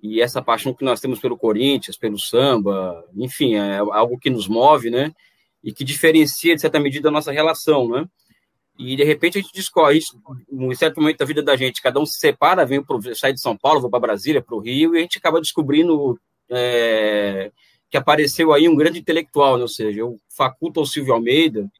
E 0.00 0.22
essa 0.22 0.40
paixão 0.40 0.72
que 0.72 0.84
nós 0.84 1.00
temos 1.00 1.18
pelo 1.18 1.36
Corinthians, 1.36 1.96
pelo 1.96 2.16
samba, 2.16 3.04
enfim, 3.16 3.56
é 3.56 3.78
algo 3.78 4.16
que 4.16 4.30
nos 4.30 4.46
move, 4.46 4.88
né? 4.88 5.12
E 5.64 5.72
que 5.72 5.82
diferencia, 5.82 6.54
de 6.54 6.60
certa 6.60 6.78
medida, 6.78 7.08
a 7.08 7.12
nossa 7.12 7.32
relação, 7.32 7.88
né? 7.88 8.06
E 8.78 8.94
de 8.94 9.02
repente 9.02 9.38
a 9.38 9.40
gente 9.40 9.52
descobre, 9.52 9.98
em 10.48 10.74
certo 10.76 11.00
momento 11.00 11.18
da 11.18 11.24
vida 11.24 11.42
da 11.42 11.56
gente, 11.56 11.82
cada 11.82 11.98
um 11.98 12.06
se 12.06 12.20
separa, 12.20 12.64
vem 12.64 12.80
pro, 12.80 13.00
sai 13.16 13.32
de 13.32 13.40
São 13.40 13.56
Paulo, 13.56 13.80
vai 13.80 13.90
para 13.90 13.98
Brasília, 13.98 14.40
para 14.40 14.54
o 14.54 14.60
Rio, 14.60 14.94
e 14.94 14.98
a 14.98 15.00
gente 15.00 15.18
acaba 15.18 15.40
descobrindo 15.40 16.16
é, 16.48 17.50
que 17.92 17.98
apareceu 17.98 18.54
aí 18.54 18.66
um 18.70 18.74
grande 18.74 18.98
intelectual, 18.98 19.58
né? 19.58 19.62
ou 19.62 19.68
seja, 19.68 20.02
o 20.02 20.18
faculta 20.34 20.80
o 20.80 20.86
Silvio 20.86 21.12
Almeida, 21.12 21.70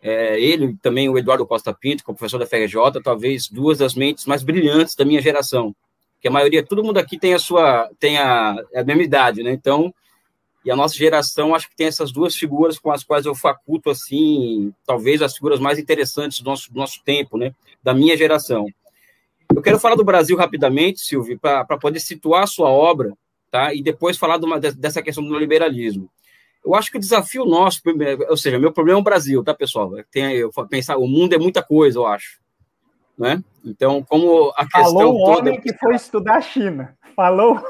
é, 0.00 0.40
ele 0.40 0.76
também 0.80 1.08
o 1.08 1.18
Eduardo 1.18 1.44
Costa 1.44 1.74
Pinto, 1.74 2.04
que 2.04 2.10
é 2.10 2.14
professor 2.14 2.38
da 2.38 2.46
FRJ, 2.46 3.02
talvez 3.02 3.48
duas 3.48 3.78
das 3.78 3.96
mentes 3.96 4.26
mais 4.26 4.44
brilhantes 4.44 4.94
da 4.94 5.04
minha 5.04 5.20
geração, 5.20 5.74
que 6.20 6.28
a 6.28 6.30
maioria, 6.30 6.64
todo 6.64 6.84
mundo 6.84 6.98
aqui 6.98 7.18
tem 7.18 7.34
a 7.34 7.38
sua, 7.40 7.90
tem 7.98 8.16
a, 8.16 8.54
a 8.72 8.84
mesma 8.84 9.02
idade, 9.02 9.42
né? 9.42 9.50
Então, 9.50 9.92
e 10.64 10.70
a 10.70 10.76
nossa 10.76 10.94
geração, 10.94 11.52
acho 11.52 11.68
que 11.68 11.74
tem 11.74 11.88
essas 11.88 12.12
duas 12.12 12.36
figuras 12.36 12.78
com 12.78 12.92
as 12.92 13.02
quais 13.02 13.26
eu 13.26 13.34
faculto, 13.34 13.90
assim, 13.90 14.72
talvez 14.86 15.20
as 15.20 15.34
figuras 15.34 15.58
mais 15.58 15.80
interessantes 15.80 16.38
do 16.38 16.44
nosso, 16.44 16.72
do 16.72 16.78
nosso 16.78 17.02
tempo, 17.02 17.36
né? 17.36 17.52
Da 17.82 17.92
minha 17.92 18.16
geração. 18.16 18.68
Eu 19.52 19.62
quero 19.62 19.80
falar 19.80 19.96
do 19.96 20.04
Brasil 20.04 20.36
rapidamente, 20.36 21.00
Silvio, 21.00 21.40
para 21.40 21.76
poder 21.76 21.98
situar 21.98 22.44
a 22.44 22.46
sua 22.46 22.68
obra, 22.68 23.12
tá? 23.50 23.74
E 23.74 23.82
depois 23.82 24.16
falar 24.16 24.38
de 24.38 24.46
uma, 24.46 24.58
dessa 24.58 25.02
questão 25.02 25.24
do 25.24 25.38
liberalismo. 25.38 26.10
Eu 26.64 26.74
acho 26.74 26.90
que 26.90 26.98
o 26.98 27.00
desafio 27.00 27.44
nosso, 27.44 27.80
ou 28.28 28.36
seja, 28.36 28.58
meu 28.58 28.72
problema 28.72 28.98
é 28.98 29.00
o 29.00 29.04
Brasil, 29.04 29.42
tá, 29.42 29.54
pessoal? 29.54 29.90
Tem, 30.10 30.36
eu 30.36 30.50
pensar, 30.68 30.98
o 30.98 31.06
mundo 31.06 31.34
é 31.34 31.38
muita 31.38 31.62
coisa, 31.62 31.98
eu 31.98 32.06
acho. 32.06 32.38
Né? 33.18 33.42
Então, 33.64 34.02
como 34.02 34.52
a 34.56 34.64
questão 34.64 34.84
Falou 34.84 35.14
o 35.14 35.24
toda... 35.24 35.50
homem 35.50 35.60
que 35.60 35.72
foi 35.74 35.94
estudar 35.94 36.36
a 36.36 36.40
China. 36.40 36.96
Falou. 37.16 37.54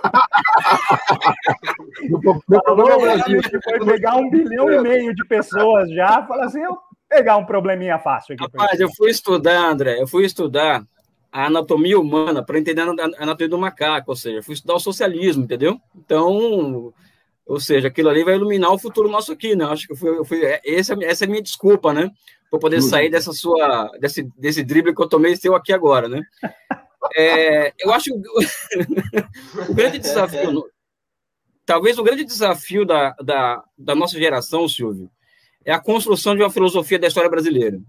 Meu 2.03 2.21
problema 2.21 2.45
é 2.55 2.57
o 2.57 2.63
Falou 2.63 2.97
o 2.97 3.01
Brasil. 3.01 3.43
que 3.43 3.61
foi 3.63 3.85
pegar 3.85 4.17
um 4.17 4.31
bilhão 4.31 4.73
e 4.73 4.81
meio 4.81 5.15
de 5.15 5.25
pessoas 5.27 5.91
já. 5.91 6.25
Fala 6.27 6.45
assim, 6.45 6.61
eu 6.61 6.71
vou 6.71 6.81
pegar 7.09 7.37
um 7.37 7.45
probleminha 7.45 7.99
fácil 7.99 8.35
aqui. 8.35 8.45
Rapaz, 8.45 8.79
eu 8.79 8.89
fui 8.97 9.11
estudar, 9.11 9.71
André, 9.71 10.01
eu 10.01 10.07
fui 10.07 10.25
estudar 10.25 10.85
a 11.33 11.47
anatomia 11.47 11.99
humana 11.99 12.45
para 12.45 12.59
entender 12.59 12.83
a 12.83 12.85
anatomia 13.23 13.49
do 13.49 13.59
macaco, 13.59 14.11
ou 14.11 14.17
seja, 14.17 14.43
fui 14.43 14.55
estudar 14.55 14.75
o 14.75 14.81
socialismo, 14.81 15.45
entendeu? 15.45 15.81
Então, 15.95 16.93
ou 17.47 17.61
seja, 17.61 17.89
aquilo 17.89 18.09
ali 18.09 18.25
vai 18.25 18.35
iluminar 18.35 18.73
o 18.73 18.79
futuro 18.79 19.09
nosso 19.09 19.33
aqui, 19.33 19.55
né? 19.55 19.65
Acho 19.65 19.87
que 19.87 19.93
eu 19.93 19.97
fui, 19.97 20.09
eu 20.11 20.25
fui 20.25 20.41
essa, 20.65 20.97
essa 21.03 21.25
é 21.25 21.27
a 21.27 21.31
minha 21.31 21.43
desculpa, 21.43 21.93
né? 21.93 22.11
Para 22.51 22.59
poder 22.59 22.83
sair 22.83 23.11
dessa 23.11 23.33
sua, 23.33 23.91
desse, 24.01 24.23
desse 24.37 24.65
drible 24.65 24.95
que 24.95 25.03
eu 25.03 25.09
tomei 25.09 25.37
seu 25.37 25.55
aqui 25.55 25.73
agora, 25.73 26.09
né? 26.09 26.23
É, 27.17 27.73
eu 27.79 27.93
acho 27.93 28.11
o 29.69 29.75
grande 29.75 29.99
desafio, 29.99 30.65
talvez 31.65 31.99
o 31.99 32.03
grande 32.03 32.25
desafio 32.25 32.85
da, 32.85 33.13
da, 33.23 33.65
da 33.79 33.95
nossa 33.95 34.19
geração, 34.19 34.69
Silvio, 34.69 35.11
é 35.65 35.73
a 35.73 35.81
construção 35.81 36.35
de 36.35 36.43
uma 36.43 36.51
filosofia 36.51 36.99
da 36.99 37.07
história 37.07 37.31
brasileira. 37.31 37.81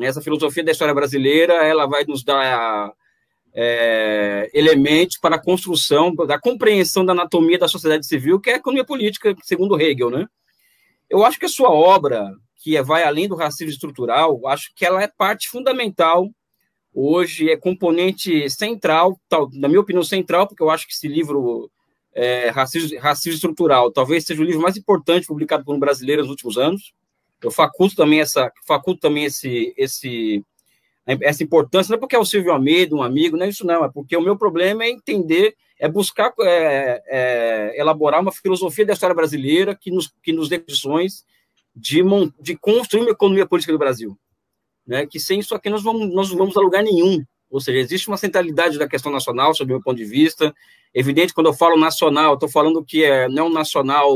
Essa 0.00 0.20
filosofia 0.20 0.64
da 0.64 0.72
história 0.72 0.94
brasileira, 0.94 1.54
ela 1.64 1.86
vai 1.86 2.04
nos 2.04 2.24
dar 2.24 2.92
é, 3.54 4.50
elementos 4.52 5.18
para 5.18 5.36
a 5.36 5.42
construção, 5.42 6.14
da 6.14 6.38
compreensão 6.38 7.04
da 7.04 7.12
anatomia 7.12 7.58
da 7.58 7.68
sociedade 7.68 8.06
civil, 8.06 8.40
que 8.40 8.50
é 8.50 8.54
a 8.54 8.56
economia 8.56 8.84
política, 8.84 9.34
segundo 9.42 9.80
Hegel, 9.80 10.10
né? 10.10 10.26
Eu 11.08 11.24
acho 11.24 11.38
que 11.38 11.46
a 11.46 11.48
sua 11.48 11.70
obra, 11.70 12.34
que 12.56 12.80
vai 12.82 13.04
além 13.04 13.28
do 13.28 13.36
racismo 13.36 13.70
estrutural, 13.70 14.46
acho 14.48 14.72
que 14.74 14.84
ela 14.84 15.02
é 15.02 15.06
parte 15.06 15.48
fundamental 15.48 16.28
hoje, 16.94 17.50
é 17.50 17.56
componente 17.56 18.48
central, 18.48 19.20
tal, 19.28 19.50
na 19.52 19.68
minha 19.68 19.80
opinião, 19.80 20.04
central, 20.04 20.46
porque 20.46 20.62
eu 20.62 20.70
acho 20.70 20.86
que 20.86 20.92
esse 20.92 21.08
livro, 21.08 21.70
é, 22.12 22.50
racismo, 22.50 22.98
racismo 23.00 23.34
Estrutural, 23.34 23.90
talvez 23.90 24.24
seja 24.24 24.40
o 24.40 24.44
livro 24.44 24.62
mais 24.62 24.76
importante 24.76 25.26
publicado 25.26 25.64
por 25.64 25.74
um 25.74 25.78
brasileiro 25.78 26.22
nos 26.22 26.30
últimos 26.30 26.56
anos. 26.56 26.94
Eu 27.42 27.50
faculto 27.50 27.94
também 27.94 28.20
essa, 28.20 28.50
faculto 28.66 29.00
também 29.00 29.24
esse, 29.24 29.74
esse, 29.76 30.44
essa 31.06 31.42
importância, 31.42 31.90
não 31.90 31.96
é 31.96 32.00
porque 32.00 32.16
é 32.16 32.18
o 32.18 32.24
Silvio 32.24 32.52
Almeida, 32.52 32.94
um 32.94 33.02
amigo, 33.02 33.36
não 33.36 33.44
é 33.44 33.48
isso 33.48 33.66
não, 33.66 33.84
é 33.84 33.90
porque 33.90 34.16
o 34.16 34.22
meu 34.22 34.36
problema 34.36 34.84
é 34.84 34.90
entender, 34.90 35.54
é 35.78 35.88
buscar 35.88 36.32
é, 36.40 37.02
é, 37.06 37.80
elaborar 37.80 38.20
uma 38.20 38.32
filosofia 38.32 38.86
da 38.86 38.94
história 38.94 39.14
brasileira 39.14 39.74
que 39.74 39.90
nos, 39.90 40.12
que 40.22 40.32
nos 40.32 40.48
dê 40.48 40.58
condições 40.58 41.24
de, 41.74 42.02
de 42.40 42.56
construir 42.56 43.02
uma 43.02 43.10
economia 43.10 43.46
política 43.46 43.72
do 43.72 43.78
Brasil. 43.78 44.16
Né, 44.86 45.06
que 45.06 45.18
sem 45.18 45.40
isso 45.40 45.54
aqui 45.54 45.70
nós, 45.70 45.82
vamos, 45.82 46.14
nós 46.14 46.28
não 46.30 46.36
vamos 46.36 46.56
a 46.56 46.60
lugar 46.60 46.82
nenhum. 46.82 47.24
Ou 47.50 47.60
seja, 47.60 47.78
existe 47.78 48.08
uma 48.08 48.16
centralidade 48.16 48.78
da 48.78 48.88
questão 48.88 49.10
nacional, 49.10 49.54
sob 49.54 49.72
o 49.72 49.76
meu 49.76 49.82
ponto 49.82 49.96
de 49.96 50.04
vista. 50.04 50.54
Evidente, 50.92 51.32
quando 51.32 51.46
eu 51.46 51.54
falo 51.54 51.78
nacional, 51.78 52.34
estou 52.34 52.48
falando 52.48 52.84
que 52.84 53.02
é, 53.04 53.28
não 53.28 53.48
nacional 53.48 54.14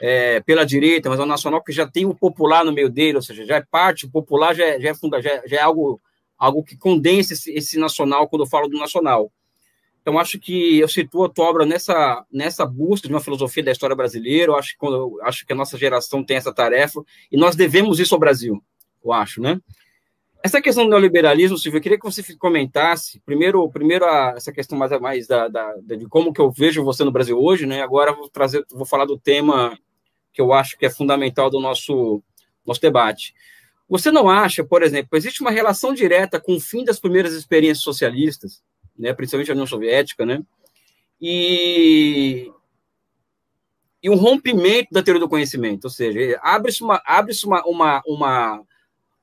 é, 0.00 0.40
pela 0.40 0.64
direita, 0.64 1.10
mas 1.10 1.20
é 1.20 1.22
um 1.22 1.26
nacional 1.26 1.62
que 1.62 1.72
já 1.72 1.86
tem 1.86 2.06
o 2.06 2.14
popular 2.14 2.64
no 2.64 2.72
meio 2.72 2.88
dele, 2.88 3.16
ou 3.16 3.22
seja, 3.22 3.44
já 3.44 3.56
é 3.56 3.64
parte, 3.70 4.06
o 4.06 4.10
popular 4.10 4.54
já 4.54 4.64
é, 4.64 4.80
já 4.80 4.90
é, 4.90 4.94
funda, 4.94 5.20
já, 5.20 5.42
já 5.46 5.58
é 5.58 5.60
algo, 5.60 6.00
algo 6.38 6.64
que 6.64 6.76
condensa 6.76 7.34
esse, 7.34 7.52
esse 7.52 7.78
nacional 7.78 8.26
quando 8.26 8.42
eu 8.42 8.48
falo 8.48 8.68
do 8.68 8.78
nacional. 8.78 9.30
Então, 10.00 10.18
acho 10.18 10.38
que 10.38 10.78
eu 10.78 10.88
situo 10.88 11.24
a 11.24 11.28
tua 11.28 11.44
obra 11.44 11.66
nessa, 11.66 12.24
nessa 12.32 12.64
busca 12.64 13.06
de 13.06 13.12
uma 13.12 13.20
filosofia 13.20 13.62
da 13.62 13.70
história 13.70 13.94
brasileira. 13.94 14.50
Eu 14.50 14.56
acho, 14.56 14.76
que, 14.78 14.86
eu 14.86 15.18
acho 15.22 15.46
que 15.46 15.52
a 15.52 15.56
nossa 15.56 15.76
geração 15.76 16.24
tem 16.24 16.38
essa 16.38 16.54
tarefa 16.54 17.02
e 17.30 17.36
nós 17.36 17.54
devemos 17.54 18.00
isso 18.00 18.14
ao 18.14 18.18
Brasil, 18.18 18.62
eu 19.04 19.12
acho, 19.12 19.42
né? 19.42 19.60
Essa 20.42 20.62
questão 20.62 20.84
do 20.84 20.90
neoliberalismo, 20.90 21.58
Silvio, 21.58 21.76
eu 21.76 21.82
queria 21.82 21.98
que 21.98 22.04
você 22.04 22.22
comentasse, 22.36 23.20
primeiro, 23.26 23.68
primeiro 23.68 24.06
a, 24.06 24.32
essa 24.34 24.50
questão 24.50 24.78
mais, 24.78 24.98
mais 24.98 25.26
da, 25.26 25.48
da, 25.48 25.74
de 25.82 26.06
como 26.06 26.32
que 26.32 26.40
eu 26.40 26.50
vejo 26.50 26.82
você 26.82 27.04
no 27.04 27.12
Brasil 27.12 27.38
hoje, 27.38 27.66
né? 27.66 27.82
Agora 27.82 28.14
vou 28.14 28.26
trazer, 28.30 28.64
vou 28.70 28.86
falar 28.86 29.04
do 29.04 29.18
tema 29.18 29.78
que 30.32 30.40
eu 30.40 30.52
acho 30.52 30.78
que 30.78 30.86
é 30.86 30.90
fundamental 30.90 31.50
do 31.50 31.60
nosso, 31.60 32.22
nosso 32.64 32.80
debate. 32.80 33.34
Você 33.88 34.10
não 34.10 34.30
acha, 34.30 34.64
por 34.64 34.82
exemplo, 34.82 35.18
existe 35.18 35.40
uma 35.40 35.50
relação 35.50 35.92
direta 35.92 36.40
com 36.40 36.54
o 36.54 36.60
fim 36.60 36.84
das 36.84 37.00
primeiras 37.00 37.32
experiências 37.32 37.82
socialistas, 37.82 38.62
né, 38.96 39.12
principalmente 39.12 39.50
a 39.50 39.54
União 39.54 39.66
Soviética, 39.66 40.24
né, 40.24 40.42
e, 41.20 42.50
e 44.02 44.08
um 44.08 44.14
rompimento 44.14 44.88
da 44.92 45.02
teoria 45.02 45.20
do 45.20 45.28
conhecimento, 45.28 45.84
ou 45.84 45.90
seja, 45.90 46.38
abre-se 46.42 46.82
uma, 46.82 47.02
abre 47.04 47.34
uma, 47.44 47.62
uma, 47.66 48.02
uma 48.06 48.64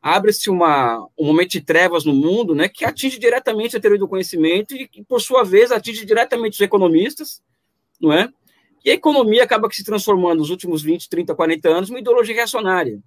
abre-se 0.02 0.50
uma, 0.50 1.08
um 1.18 1.26
momento 1.26 1.52
de 1.52 1.62
trevas 1.62 2.06
no 2.06 2.14
mundo, 2.14 2.54
né, 2.54 2.68
que 2.70 2.86
atinge 2.86 3.18
diretamente 3.18 3.76
a 3.76 3.80
teoria 3.80 4.00
do 4.00 4.08
conhecimento 4.08 4.76
e, 4.76 4.90
por 5.08 5.22
sua 5.22 5.44
vez, 5.44 5.72
atinge 5.72 6.06
diretamente 6.06 6.56
os 6.56 6.62
economistas, 6.62 7.42
não 8.00 8.14
é? 8.14 8.30
E 8.84 8.92
a 8.92 8.94
economia 8.94 9.44
acaba 9.44 9.70
se 9.72 9.84
transformando 9.84 10.40
nos 10.40 10.50
últimos 10.50 10.82
20, 10.82 11.10
30, 11.10 11.36
40 11.36 11.70
anos 11.70 11.90
numa 11.90 12.00
ideologia 12.00 12.36
reacionária, 12.36 13.00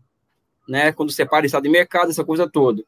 né? 0.68 0.92
Quando 0.92 1.12
separa 1.12 1.46
Estado 1.46 1.66
e 1.66 1.70
mercado, 1.70 2.11
essa 2.11 2.24
coisa 2.24 2.48
toda. 2.48 2.85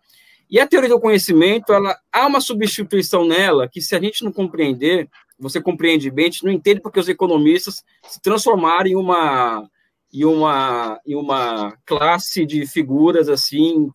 E 0.50 0.60
a 0.60 0.66
teoria 0.66 0.90
do 0.90 1.00
conhecimento, 1.00 1.72
ela 1.72 1.98
há 2.12 2.26
uma 2.26 2.40
substituição 2.40 3.24
nela 3.24 3.68
que 3.68 3.80
se 3.80 3.96
a 3.96 4.00
gente 4.00 4.22
não 4.22 4.30
compreender, 4.30 5.08
você 5.38 5.60
compreende 5.60 6.10
bem, 6.10 6.26
a 6.26 6.30
gente 6.30 6.44
não 6.44 6.52
entende 6.52 6.80
porque 6.80 7.00
os 7.00 7.08
economistas 7.08 7.82
se 8.02 8.20
transformaram 8.20 8.86
em 8.86 8.96
uma 8.96 9.68
em 10.12 10.26
uma 10.26 11.00
em 11.06 11.14
uma 11.14 11.74
classe 11.86 12.44
de 12.44 12.66
figuras 12.66 13.30
assim 13.30 13.90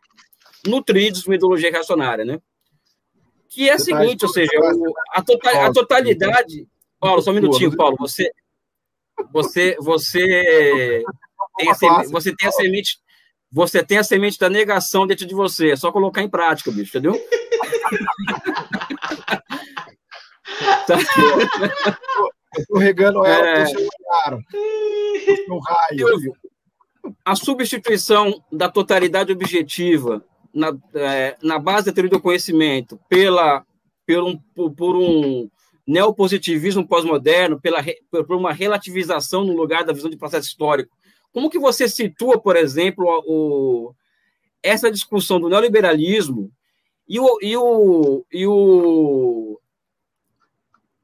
nutridos 0.65 1.21
de 1.21 1.29
uma 1.29 1.35
ideologia 1.35 1.71
reacionária, 1.71 2.25
né? 2.25 2.39
Que 3.49 3.69
é 3.69 3.73
a 3.73 3.79
seguinte, 3.79 4.25
ou 4.25 4.31
seja, 4.31 4.51
o, 4.59 4.93
a, 5.13 5.21
total, 5.21 5.65
a 5.65 5.71
totalidade. 5.71 6.67
Paulo, 6.99 7.21
só 7.21 7.31
um 7.31 7.35
minutinho, 7.35 7.75
Paulo. 7.75 7.95
Você, 7.99 8.31
você, 9.31 9.75
você 9.79 11.03
tem, 11.57 11.69
a 11.69 11.75
semente, 11.75 12.11
você 12.11 12.35
tem 12.35 12.47
a 12.47 12.51
semente, 12.51 12.99
você 13.51 13.83
tem 13.83 13.97
a 13.97 14.03
semente 14.03 14.37
da 14.39 14.49
negação 14.49 15.07
dentro 15.07 15.25
de 15.25 15.33
você. 15.33 15.71
É 15.71 15.75
só 15.75 15.91
colocar 15.91 16.21
em 16.21 16.29
prática, 16.29 16.71
bicho, 16.71 16.97
entendeu? 16.97 17.13
tá. 20.85 20.97
Eu 22.57 22.65
tô 22.65 22.77
regando 22.79 23.25
ela 23.25 23.49
é... 23.49 23.65
seu 23.67 23.87
raio. 25.59 26.33
A 27.23 27.35
substituição 27.35 28.43
da 28.51 28.69
totalidade 28.69 29.31
objetiva 29.31 30.23
na, 30.53 30.75
é, 30.95 31.37
na 31.43 31.59
base 31.59 31.85
da 31.85 31.93
teoria 31.93 32.09
do 32.09 32.21
conhecimento 32.21 32.99
pela, 33.07 33.63
por, 34.05 34.23
um, 34.23 34.37
por 34.73 34.95
um 34.95 35.49
neopositivismo 35.87 36.85
pós-moderno, 36.85 37.59
pela, 37.61 37.81
por 38.11 38.35
uma 38.35 38.51
relativização 38.51 39.45
no 39.45 39.55
lugar 39.55 39.85
da 39.85 39.93
visão 39.93 40.09
de 40.09 40.17
processo 40.17 40.47
histórico. 40.47 40.95
Como 41.31 41.49
que 41.49 41.57
você 41.57 41.87
situa, 41.87 42.37
por 42.37 42.57
exemplo, 42.57 43.05
o, 43.25 43.93
essa 44.61 44.91
discussão 44.91 45.39
do 45.39 45.47
neoliberalismo 45.47 46.51
e 47.07 47.19
o, 47.19 47.39
e 47.41 47.55
o, 47.55 48.25
e 48.31 48.45
o 48.45 49.59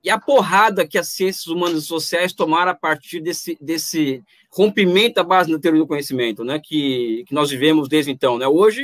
e 0.04 0.10
a 0.10 0.20
porrada 0.20 0.86
que 0.86 0.98
as 0.98 1.08
ciências 1.08 1.48
humanas 1.48 1.84
e 1.84 1.88
sociais 1.88 2.34
tomaram 2.34 2.74
a 2.74 2.76
partir 2.76 3.22
desse, 3.22 3.58
desse 3.62 4.22
rompimento 4.52 5.16
da 5.16 5.24
base 5.24 5.50
da 5.50 5.58
teoria 5.58 5.80
do 5.80 5.88
conhecimento, 5.88 6.44
né, 6.44 6.60
que, 6.60 7.24
que 7.26 7.34
nós 7.34 7.50
vivemos 7.50 7.88
desde 7.88 8.12
então, 8.12 8.38
né? 8.38 8.46
Hoje 8.46 8.84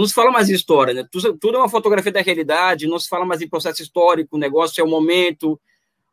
não 0.00 0.08
se 0.08 0.14
fala 0.14 0.30
mais 0.30 0.50
em 0.50 0.54
história, 0.54 0.92
né? 0.92 1.08
Tudo, 1.10 1.56
é 1.56 1.58
uma 1.58 1.68
fotografia 1.68 2.12
da 2.12 2.20
realidade, 2.20 2.86
não 2.86 2.98
se 2.98 3.08
fala 3.08 3.24
mais 3.24 3.40
em 3.40 3.48
processo 3.48 3.82
histórico, 3.82 4.36
o 4.36 4.38
negócio 4.38 4.80
é 4.80 4.84
o 4.84 4.88
momento, 4.88 5.58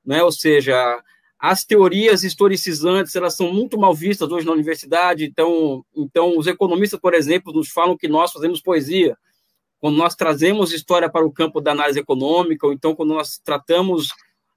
né? 0.06 0.24
Ou 0.24 0.32
seja, 0.32 1.02
as 1.38 1.66
teorias 1.66 2.24
historicizantes 2.24 3.16
elas 3.16 3.36
são 3.36 3.52
muito 3.52 3.78
mal 3.78 3.94
vistas 3.94 4.32
hoje 4.32 4.46
na 4.46 4.54
universidade. 4.54 5.26
Então, 5.26 5.86
então 5.96 6.38
os 6.38 6.48
economistas, 6.48 7.00
por 7.00 7.14
exemplo, 7.14 7.52
nos 7.52 7.70
falam 7.70 7.98
que 7.98 8.08
nós 8.08 8.32
fazemos 8.32 8.62
poesia 8.62 9.18
quando 9.80 9.98
nós 9.98 10.16
trazemos 10.16 10.72
história 10.72 11.10
para 11.10 11.26
o 11.26 11.32
campo 11.32 11.60
da 11.60 11.74
análise 11.74 12.00
econômica, 12.00 12.66
ou 12.66 12.72
então 12.72 12.96
quando 12.96 13.14
nós 13.14 13.38
tratamos 13.44 14.08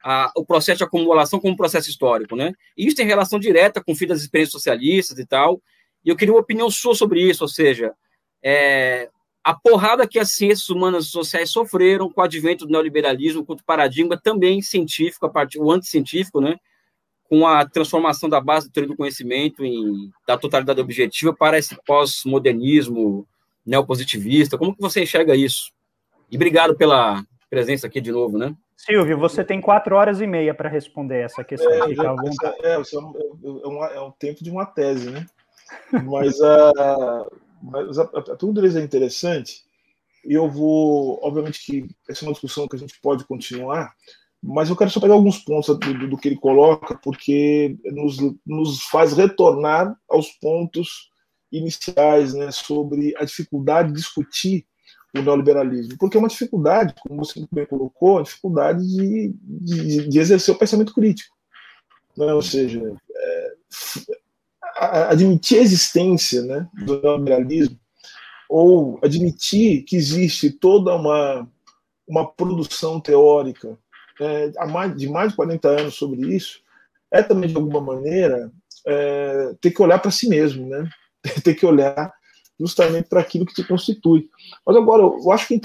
a, 0.05 0.31
o 0.37 0.47
processo 0.47 0.79
de 0.79 0.85
acumulação 0.85 1.41
como 1.41 1.53
um 1.53 1.57
processo 1.57 1.91
histórico, 1.91 2.37
né? 2.37 2.53
E 2.79 2.87
isso 2.87 2.95
tem 2.95 3.05
relação 3.05 3.41
direta 3.41 3.83
com 3.83 3.91
o 3.91 3.97
fim 3.97 4.07
das 4.07 4.21
experiências 4.21 4.53
socialistas 4.53 5.19
e 5.19 5.27
tal. 5.27 5.61
E 6.05 6.11
eu 6.11 6.15
queria 6.15 6.33
uma 6.33 6.41
opinião 6.41 6.71
sua 6.71 6.95
sobre 6.95 7.21
isso, 7.21 7.43
ou 7.43 7.49
seja, 7.49 7.93
é, 8.41 9.11
a 9.47 9.55
porrada 9.55 10.09
que 10.09 10.19
as 10.19 10.33
ciências 10.33 10.69
humanas 10.69 11.05
e 11.05 11.11
sociais 11.11 11.51
sofreram 11.51 12.11
com 12.11 12.21
o 12.21 12.25
advento 12.25 12.67
do 12.67 12.73
neoliberalismo, 12.73 13.47
com 13.47 13.53
o 13.53 13.65
paradigma 13.65 14.21
também 14.21 14.61
científico, 14.61 15.25
a 15.25 15.29
partir 15.29 15.61
o 15.61 15.71
anticientífico, 15.71 16.41
né? 16.41 16.57
com 17.29 17.47
a 17.47 17.65
transformação 17.65 18.29
da 18.29 18.41
base 18.41 18.67
do 18.67 18.73
teoria 18.73 18.91
do 18.91 18.97
conhecimento 18.97 19.65
em, 19.65 20.11
da 20.27 20.37
totalidade 20.37 20.81
objetiva 20.81 21.33
para 21.33 21.57
esse 21.57 21.77
pós-modernismo 21.87 23.25
neopositivista. 23.65 24.59
Como 24.59 24.75
que 24.75 24.83
você 24.83 25.05
enxerga 25.05 25.37
isso? 25.37 25.71
E 26.29 26.35
obrigado 26.35 26.77
pela 26.77 27.23
presença 27.49 27.87
aqui 27.87 28.01
de 28.01 28.11
novo, 28.11 28.37
né? 28.37 28.53
Silvio, 28.77 29.17
você 29.17 29.45
tem 29.45 29.61
quatro 29.61 29.95
horas 29.95 30.21
e 30.21 30.27
meia 30.27 30.55
para 30.55 30.69
responder 30.69 31.25
essa 31.25 31.45
questão. 31.45 31.73
É, 31.73 31.87
Fica 31.87 32.03
é, 32.65 32.73
é, 32.73 32.75
é, 32.75 33.97
é, 33.97 34.01
um 34.01 34.11
tempo 34.11 34.43
de 34.43 34.51
uma 34.51 34.67
tese, 34.67 35.09
né? 35.09 35.25
Mas, 36.05 36.37
uh, 36.41 37.46
mas 37.71 37.99
a, 37.99 38.03
a, 38.03 38.37
tudo 38.37 38.65
isso 38.67 38.79
é 38.79 38.83
interessante 38.83 39.65
e 40.25 40.35
eu 40.35 40.51
vou, 40.51 41.21
obviamente 41.23 41.65
que 41.65 41.87
essa 42.09 42.25
é 42.25 42.29
uma 42.29 42.33
discussão 42.33 42.67
que 42.67 42.77
a 42.77 42.79
gente 42.79 42.99
pode 43.01 43.25
continuar, 43.25 43.95
mas 44.43 44.69
eu 44.69 44.77
quero 44.77 44.91
só 44.91 45.01
pegar 45.01 45.15
alguns 45.15 45.39
pontos 45.39 45.79
do, 45.79 46.09
do 46.09 46.17
que 46.17 46.29
ele 46.29 46.37
coloca, 46.37 46.99
porque 47.03 47.77
nos, 47.85 48.17
nos 48.45 48.83
faz 48.85 49.13
retornar 49.13 49.97
aos 50.09 50.31
pontos 50.33 51.11
iniciais 51.51 52.35
né, 52.35 52.51
sobre 52.51 53.15
a 53.17 53.25
dificuldade 53.25 53.89
de 53.89 53.95
discutir 53.95 54.67
o 55.17 55.23
neoliberalismo, 55.23 55.97
porque 55.97 56.17
é 56.17 56.21
uma 56.21 56.29
dificuldade, 56.29 56.95
como 57.01 57.25
você 57.25 57.47
bem 57.51 57.65
colocou, 57.67 58.19
a 58.19 58.23
dificuldade 58.23 58.87
de, 58.87 59.35
de, 59.41 60.09
de 60.09 60.19
exercer 60.19 60.55
o 60.55 60.59
pensamento 60.59 60.93
crítico. 60.93 61.35
Né? 62.17 62.33
Ou 62.35 62.43
seja, 62.43 62.95
é, 63.15 63.55
admitir 64.79 65.59
a 65.59 65.63
existência 65.63 66.43
né, 66.43 66.69
do 66.85 67.01
neoliberalismo, 67.01 67.79
ou 68.49 69.01
admitir 69.03 69.83
que 69.85 69.97
existe 69.97 70.51
toda 70.51 70.95
uma, 70.95 71.49
uma 72.07 72.27
produção 72.27 73.01
teórica 73.01 73.79
é, 74.21 74.49
de 74.95 75.09
mais 75.09 75.31
de 75.31 75.37
40 75.37 75.69
anos 75.69 75.95
sobre 75.95 76.35
isso, 76.35 76.61
é 77.11 77.23
também, 77.23 77.49
de 77.49 77.57
alguma 77.57 77.81
maneira, 77.81 78.51
é, 78.87 79.55
ter 79.61 79.71
que 79.71 79.83
olhar 79.83 79.99
para 79.99 80.11
si 80.11 80.29
mesmo, 80.29 80.67
né? 80.69 80.89
ter 81.43 81.55
que 81.55 81.67
olhar 81.67 82.13
justamente 82.59 83.09
para 83.09 83.21
aquilo 83.21 83.45
que 83.45 83.55
te 83.55 83.65
constitui. 83.65 84.29
Mas 84.65 84.77
agora, 84.77 85.03
eu 85.03 85.31
acho 85.31 85.49
que. 85.49 85.61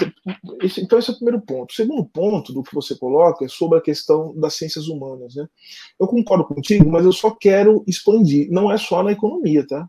então, 0.78 0.98
esse 0.98 1.10
é 1.10 1.12
o 1.12 1.16
primeiro 1.16 1.40
ponto. 1.40 1.70
O 1.70 1.74
segundo 1.74 2.04
ponto 2.04 2.52
do 2.52 2.62
que 2.62 2.74
você 2.74 2.96
coloca 2.96 3.44
é 3.44 3.48
sobre 3.48 3.78
a 3.78 3.82
questão 3.82 4.34
das 4.38 4.54
ciências 4.54 4.88
humanas. 4.88 5.34
Né? 5.34 5.46
Eu 5.98 6.06
concordo 6.06 6.44
contigo, 6.44 6.88
mas 6.90 7.04
eu 7.04 7.12
só 7.12 7.30
quero 7.30 7.82
expandir. 7.86 8.50
Não 8.50 8.70
é 8.70 8.76
só 8.76 9.02
na 9.02 9.12
economia, 9.12 9.66
tá? 9.66 9.88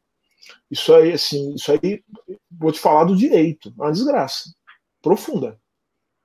Isso 0.69 0.93
aí, 0.93 1.13
assim, 1.13 1.53
isso 1.55 1.71
aí, 1.71 2.03
vou 2.51 2.71
te 2.71 2.79
falar 2.79 3.05
do 3.05 3.15
direito. 3.15 3.73
É 3.77 3.81
uma 3.81 3.91
desgraça. 3.91 4.53
Profunda. 5.01 5.59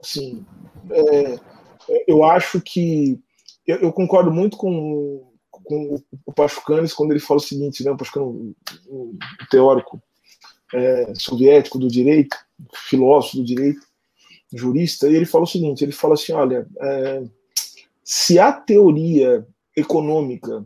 Assim, 0.00 0.44
é, 0.90 1.40
eu 2.06 2.24
acho 2.24 2.60
que. 2.60 3.18
Eu, 3.66 3.76
eu 3.78 3.92
concordo 3.92 4.30
muito 4.30 4.56
com, 4.56 5.30
com 5.50 6.02
o 6.24 6.32
Pachucanes 6.32 6.94
quando 6.94 7.10
ele 7.10 7.20
fala 7.20 7.38
o 7.38 7.42
seguinte, 7.42 7.84
né, 7.84 7.90
o 7.90 8.54
o, 8.88 9.18
teórico 9.50 10.02
é, 10.74 11.12
soviético 11.14 11.78
do 11.78 11.88
direito, 11.88 12.36
filósofo 12.74 13.38
do 13.38 13.44
direito, 13.44 13.80
jurista, 14.52 15.08
e 15.08 15.14
ele 15.14 15.26
fala 15.26 15.44
o 15.44 15.48
seguinte, 15.48 15.84
ele 15.84 15.92
fala 15.92 16.14
assim, 16.14 16.32
olha, 16.32 16.66
é, 16.80 17.22
se 18.02 18.38
a 18.38 18.52
teoria 18.52 19.46
econômica 19.76 20.64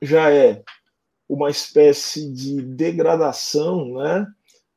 já 0.00 0.30
é 0.30 0.62
uma 1.28 1.50
espécie 1.50 2.30
de 2.30 2.60
degradação, 2.60 3.94
né, 3.94 4.26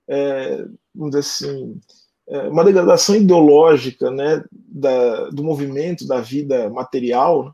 é, 0.07 0.65
vamos 0.93 1.15
dizer 1.15 1.19
assim, 1.19 1.81
é, 2.27 2.47
uma 2.47 2.63
degradação 2.63 3.15
ideológica 3.15 4.09
né, 4.09 4.43
da, 4.51 5.29
do 5.29 5.43
movimento 5.43 6.07
da 6.07 6.21
vida 6.21 6.69
material, 6.69 7.45
né, 7.45 7.51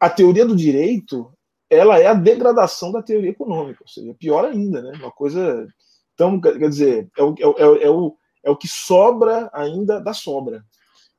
a 0.00 0.10
teoria 0.10 0.44
do 0.44 0.56
direito 0.56 1.32
ela 1.70 1.98
é 1.98 2.06
a 2.06 2.14
degradação 2.14 2.90
da 2.90 3.02
teoria 3.02 3.30
econômica, 3.30 3.82
ou 3.82 3.88
seja, 3.88 4.12
pior 4.14 4.44
ainda, 4.44 4.82
né? 4.82 4.92
Uma 4.98 5.12
coisa. 5.12 5.66
Então, 6.12 6.40
quer 6.40 6.68
dizer, 6.68 7.08
é 7.16 7.22
o, 7.22 7.34
é, 7.38 7.42
é, 7.42 7.84
é, 7.84 7.90
o, 7.90 8.16
é 8.44 8.50
o 8.50 8.56
que 8.56 8.66
sobra 8.66 9.48
ainda 9.54 10.00
da 10.00 10.12
sobra. 10.12 10.64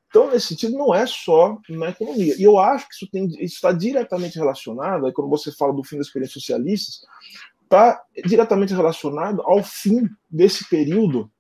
Então, 0.10 0.30
nesse 0.30 0.48
sentido, 0.48 0.78
não 0.78 0.94
é 0.94 1.08
só 1.08 1.58
na 1.70 1.90
economia. 1.90 2.36
E 2.38 2.44
eu 2.44 2.60
acho 2.60 2.88
que 2.90 2.96
isso, 2.96 3.10
tem, 3.10 3.28
isso 3.28 3.56
está 3.56 3.72
diretamente 3.72 4.38
relacionado, 4.38 5.06
aí 5.06 5.14
quando 5.14 5.30
você 5.30 5.54
fala 5.54 5.74
do 5.74 5.86
fim 5.86 5.98
das 5.98 6.08
experiências 6.08 6.44
socialistas, 6.44 7.02
está 7.64 8.04
diretamente 8.26 8.74
relacionado 8.74 9.42
ao 9.44 9.64
fim 9.64 10.06
desse 10.30 10.68
período, 10.68 11.32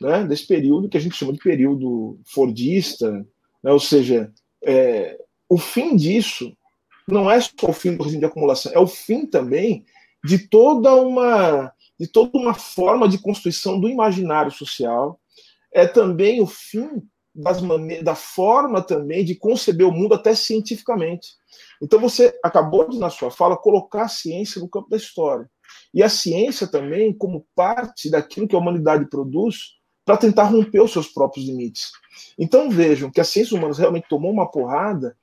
né, 0.00 0.24
desse 0.24 0.46
período 0.46 0.88
que 0.88 0.96
a 0.96 1.00
gente 1.00 1.16
chama 1.16 1.32
de 1.32 1.40
período 1.40 2.20
fordista, 2.24 3.10
né, 3.60 3.72
ou 3.72 3.80
seja, 3.80 4.32
é, 4.62 5.18
o 5.48 5.58
fim 5.58 5.96
disso 5.96 6.56
não 7.06 7.30
é 7.30 7.40
só 7.40 7.68
o 7.68 7.72
fim 7.72 7.96
do 7.96 8.02
regime 8.02 8.20
de 8.20 8.26
acumulação, 8.26 8.72
é 8.72 8.78
o 8.78 8.86
fim 8.86 9.26
também 9.26 9.84
de 10.24 10.38
toda 10.48 10.94
uma 10.94 11.72
de 11.98 12.08
toda 12.08 12.36
uma 12.36 12.54
forma 12.54 13.08
de 13.08 13.18
construção 13.18 13.78
do 13.78 13.88
imaginário 13.88 14.50
social, 14.50 15.20
é 15.72 15.86
também 15.86 16.40
o 16.40 16.46
fim 16.46 17.02
das 17.34 17.60
da 18.02 18.14
forma 18.14 18.80
também 18.80 19.24
de 19.24 19.34
conceber 19.34 19.86
o 19.86 19.92
mundo 19.92 20.14
até 20.14 20.34
cientificamente. 20.34 21.28
Então 21.82 21.98
você 21.98 22.32
acabou 22.42 22.88
de 22.88 22.98
na 22.98 23.10
sua 23.10 23.30
fala 23.30 23.56
colocar 23.56 24.04
a 24.04 24.08
ciência 24.08 24.60
no 24.60 24.68
campo 24.68 24.88
da 24.88 24.96
história. 24.96 25.50
E 25.92 26.02
a 26.02 26.08
ciência 26.08 26.66
também 26.66 27.12
como 27.12 27.46
parte 27.54 28.10
daquilo 28.10 28.46
que 28.46 28.54
a 28.54 28.58
humanidade 28.58 29.08
produz 29.08 29.74
para 30.04 30.16
tentar 30.16 30.44
romper 30.44 30.80
os 30.80 30.92
seus 30.92 31.08
próprios 31.08 31.46
limites. 31.46 31.90
Então 32.38 32.70
vejam 32.70 33.10
que 33.10 33.20
a 33.20 33.24
ciência 33.24 33.56
humana 33.56 33.74
realmente 33.74 34.08
tomou 34.08 34.30
uma 34.30 34.48
porrada 34.48 35.16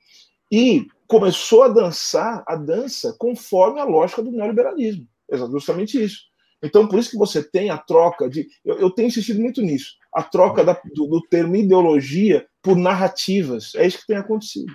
e 0.50 0.86
começou 1.12 1.62
a 1.62 1.68
dançar 1.68 2.42
a 2.48 2.56
dança 2.56 3.14
conforme 3.18 3.78
a 3.78 3.84
lógica 3.84 4.22
do 4.22 4.32
neoliberalismo. 4.32 5.06
É 5.30 5.36
justamente 5.36 6.02
isso. 6.02 6.22
Então, 6.62 6.88
por 6.88 6.98
isso 6.98 7.10
que 7.10 7.18
você 7.18 7.42
tem 7.42 7.68
a 7.68 7.76
troca 7.76 8.30
de. 8.30 8.48
Eu, 8.64 8.78
eu 8.78 8.90
tenho 8.90 9.08
insistido 9.08 9.38
muito 9.38 9.60
nisso. 9.60 9.96
A 10.14 10.22
troca 10.22 10.64
da, 10.64 10.72
do, 10.94 11.06
do, 11.06 11.20
termo 11.28 11.54
ideologia 11.54 12.46
por 12.62 12.78
narrativas. 12.78 13.74
É 13.74 13.86
isso 13.86 13.98
que 13.98 14.06
tem 14.06 14.16
acontecido. 14.16 14.72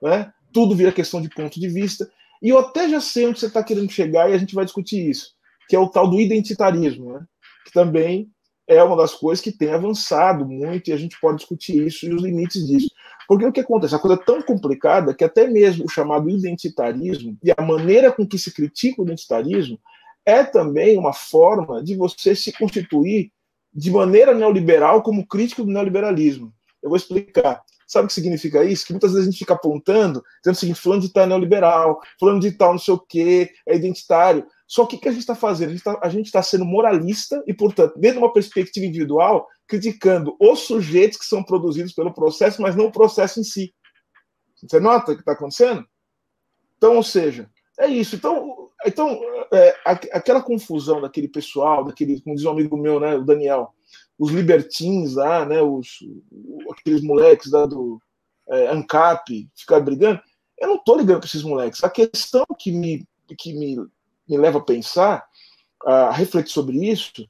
Né? 0.00 0.32
Tudo 0.50 0.74
vira 0.74 0.92
questão 0.92 1.20
de 1.20 1.28
ponto 1.28 1.60
de 1.60 1.68
vista. 1.68 2.10
E 2.42 2.48
eu 2.48 2.58
até 2.58 2.88
já 2.88 3.00
sei 3.00 3.26
onde 3.26 3.38
você 3.38 3.46
está 3.46 3.62
querendo 3.62 3.92
chegar 3.92 4.30
e 4.30 4.32
a 4.32 4.38
gente 4.38 4.54
vai 4.54 4.64
discutir 4.64 5.10
isso, 5.10 5.34
que 5.68 5.76
é 5.76 5.78
o 5.78 5.90
tal 5.90 6.08
do 6.08 6.18
identitarismo, 6.18 7.12
né? 7.12 7.26
que 7.66 7.72
também 7.72 8.30
é 8.70 8.80
uma 8.84 8.96
das 8.96 9.12
coisas 9.12 9.42
que 9.42 9.50
tem 9.50 9.72
avançado 9.72 10.46
muito 10.46 10.88
e 10.88 10.92
a 10.92 10.96
gente 10.96 11.18
pode 11.20 11.38
discutir 11.38 11.84
isso 11.84 12.06
e 12.06 12.14
os 12.14 12.22
limites 12.22 12.64
disso. 12.64 12.88
Porque 13.26 13.44
o 13.44 13.50
que 13.50 13.58
acontece? 13.58 13.96
A 13.96 13.98
coisa 13.98 14.14
é 14.14 14.24
tão 14.24 14.40
complicada 14.40 15.12
que 15.12 15.24
até 15.24 15.48
mesmo 15.48 15.84
o 15.84 15.88
chamado 15.88 16.30
identitarismo 16.30 17.36
e 17.42 17.50
a 17.50 17.60
maneira 17.60 18.12
com 18.12 18.24
que 18.24 18.38
se 18.38 18.54
critica 18.54 19.02
o 19.02 19.04
identitarismo 19.04 19.76
é 20.24 20.44
também 20.44 20.96
uma 20.96 21.12
forma 21.12 21.82
de 21.82 21.96
você 21.96 22.32
se 22.32 22.52
constituir 22.52 23.32
de 23.74 23.90
maneira 23.90 24.32
neoliberal 24.32 25.02
como 25.02 25.26
crítico 25.26 25.64
do 25.64 25.72
neoliberalismo. 25.72 26.52
Eu 26.80 26.90
vou 26.90 26.96
explicar. 26.96 27.62
Sabe 27.88 28.04
o 28.04 28.06
que 28.06 28.14
significa 28.14 28.62
isso? 28.62 28.86
Que 28.86 28.92
muitas 28.92 29.10
vezes 29.10 29.26
a 29.26 29.30
gente 29.32 29.40
fica 29.40 29.54
apontando, 29.54 30.22
dizendo 30.40 30.54
o 30.54 30.58
seguinte, 30.58 30.80
fulano 30.80 31.02
de 31.02 31.12
tal 31.12 31.24
é 31.24 31.26
neoliberal, 31.26 32.00
fulano 32.20 32.38
de 32.38 32.52
tal 32.52 32.70
não 32.70 32.78
sei 32.78 32.94
o 32.94 33.00
quê, 33.00 33.50
é 33.66 33.74
identitário. 33.74 34.46
Só 34.70 34.86
que 34.86 34.94
o 34.94 35.00
que 35.00 35.08
a 35.08 35.10
gente 35.10 35.22
está 35.22 35.34
fazendo? 35.34 35.70
A 36.00 36.08
gente 36.08 36.26
está 36.26 36.38
tá 36.38 36.42
sendo 36.44 36.64
moralista 36.64 37.42
e, 37.44 37.52
portanto, 37.52 37.98
dentro 37.98 38.20
de 38.20 38.24
uma 38.24 38.32
perspectiva 38.32 38.86
individual, 38.86 39.48
criticando 39.66 40.36
os 40.38 40.60
sujeitos 40.60 41.18
que 41.18 41.24
são 41.24 41.42
produzidos 41.42 41.92
pelo 41.92 42.14
processo, 42.14 42.62
mas 42.62 42.76
não 42.76 42.86
o 42.86 42.92
processo 42.92 43.40
em 43.40 43.42
si. 43.42 43.74
Você 44.62 44.78
nota 44.78 45.10
o 45.10 45.16
que 45.16 45.22
está 45.22 45.32
acontecendo? 45.32 45.84
Então, 46.76 46.94
ou 46.94 47.02
seja, 47.02 47.50
é 47.80 47.88
isso. 47.88 48.14
Então, 48.14 48.68
então 48.86 49.20
é, 49.52 49.76
aquela 49.84 50.40
confusão 50.40 51.00
daquele 51.00 51.26
pessoal, 51.26 51.84
daquele, 51.84 52.20
como 52.20 52.36
diz 52.36 52.44
um 52.44 52.50
amigo 52.50 52.76
meu, 52.76 53.00
né, 53.00 53.16
o 53.16 53.24
Daniel, 53.24 53.74
os 54.16 54.30
libertins 54.30 55.14
lá, 55.14 55.44
né, 55.44 55.60
os, 55.60 55.98
aqueles 56.70 57.02
moleques 57.02 57.50
lá 57.50 57.66
do 57.66 58.00
é, 58.48 58.68
ANCAP, 58.68 59.50
ficar 59.52 59.80
brigando, 59.80 60.20
eu 60.60 60.68
não 60.68 60.76
estou 60.76 60.96
ligando 60.96 61.18
para 61.18 61.26
esses 61.26 61.42
moleques. 61.42 61.82
A 61.82 61.90
questão 61.90 62.46
que 62.56 62.70
me, 62.70 63.04
que 63.36 63.52
me 63.52 63.76
me 64.30 64.38
leva 64.38 64.58
a 64.58 64.64
pensar, 64.64 65.26
a 65.84 66.12
refletir 66.12 66.52
sobre 66.52 66.88
isso, 66.88 67.28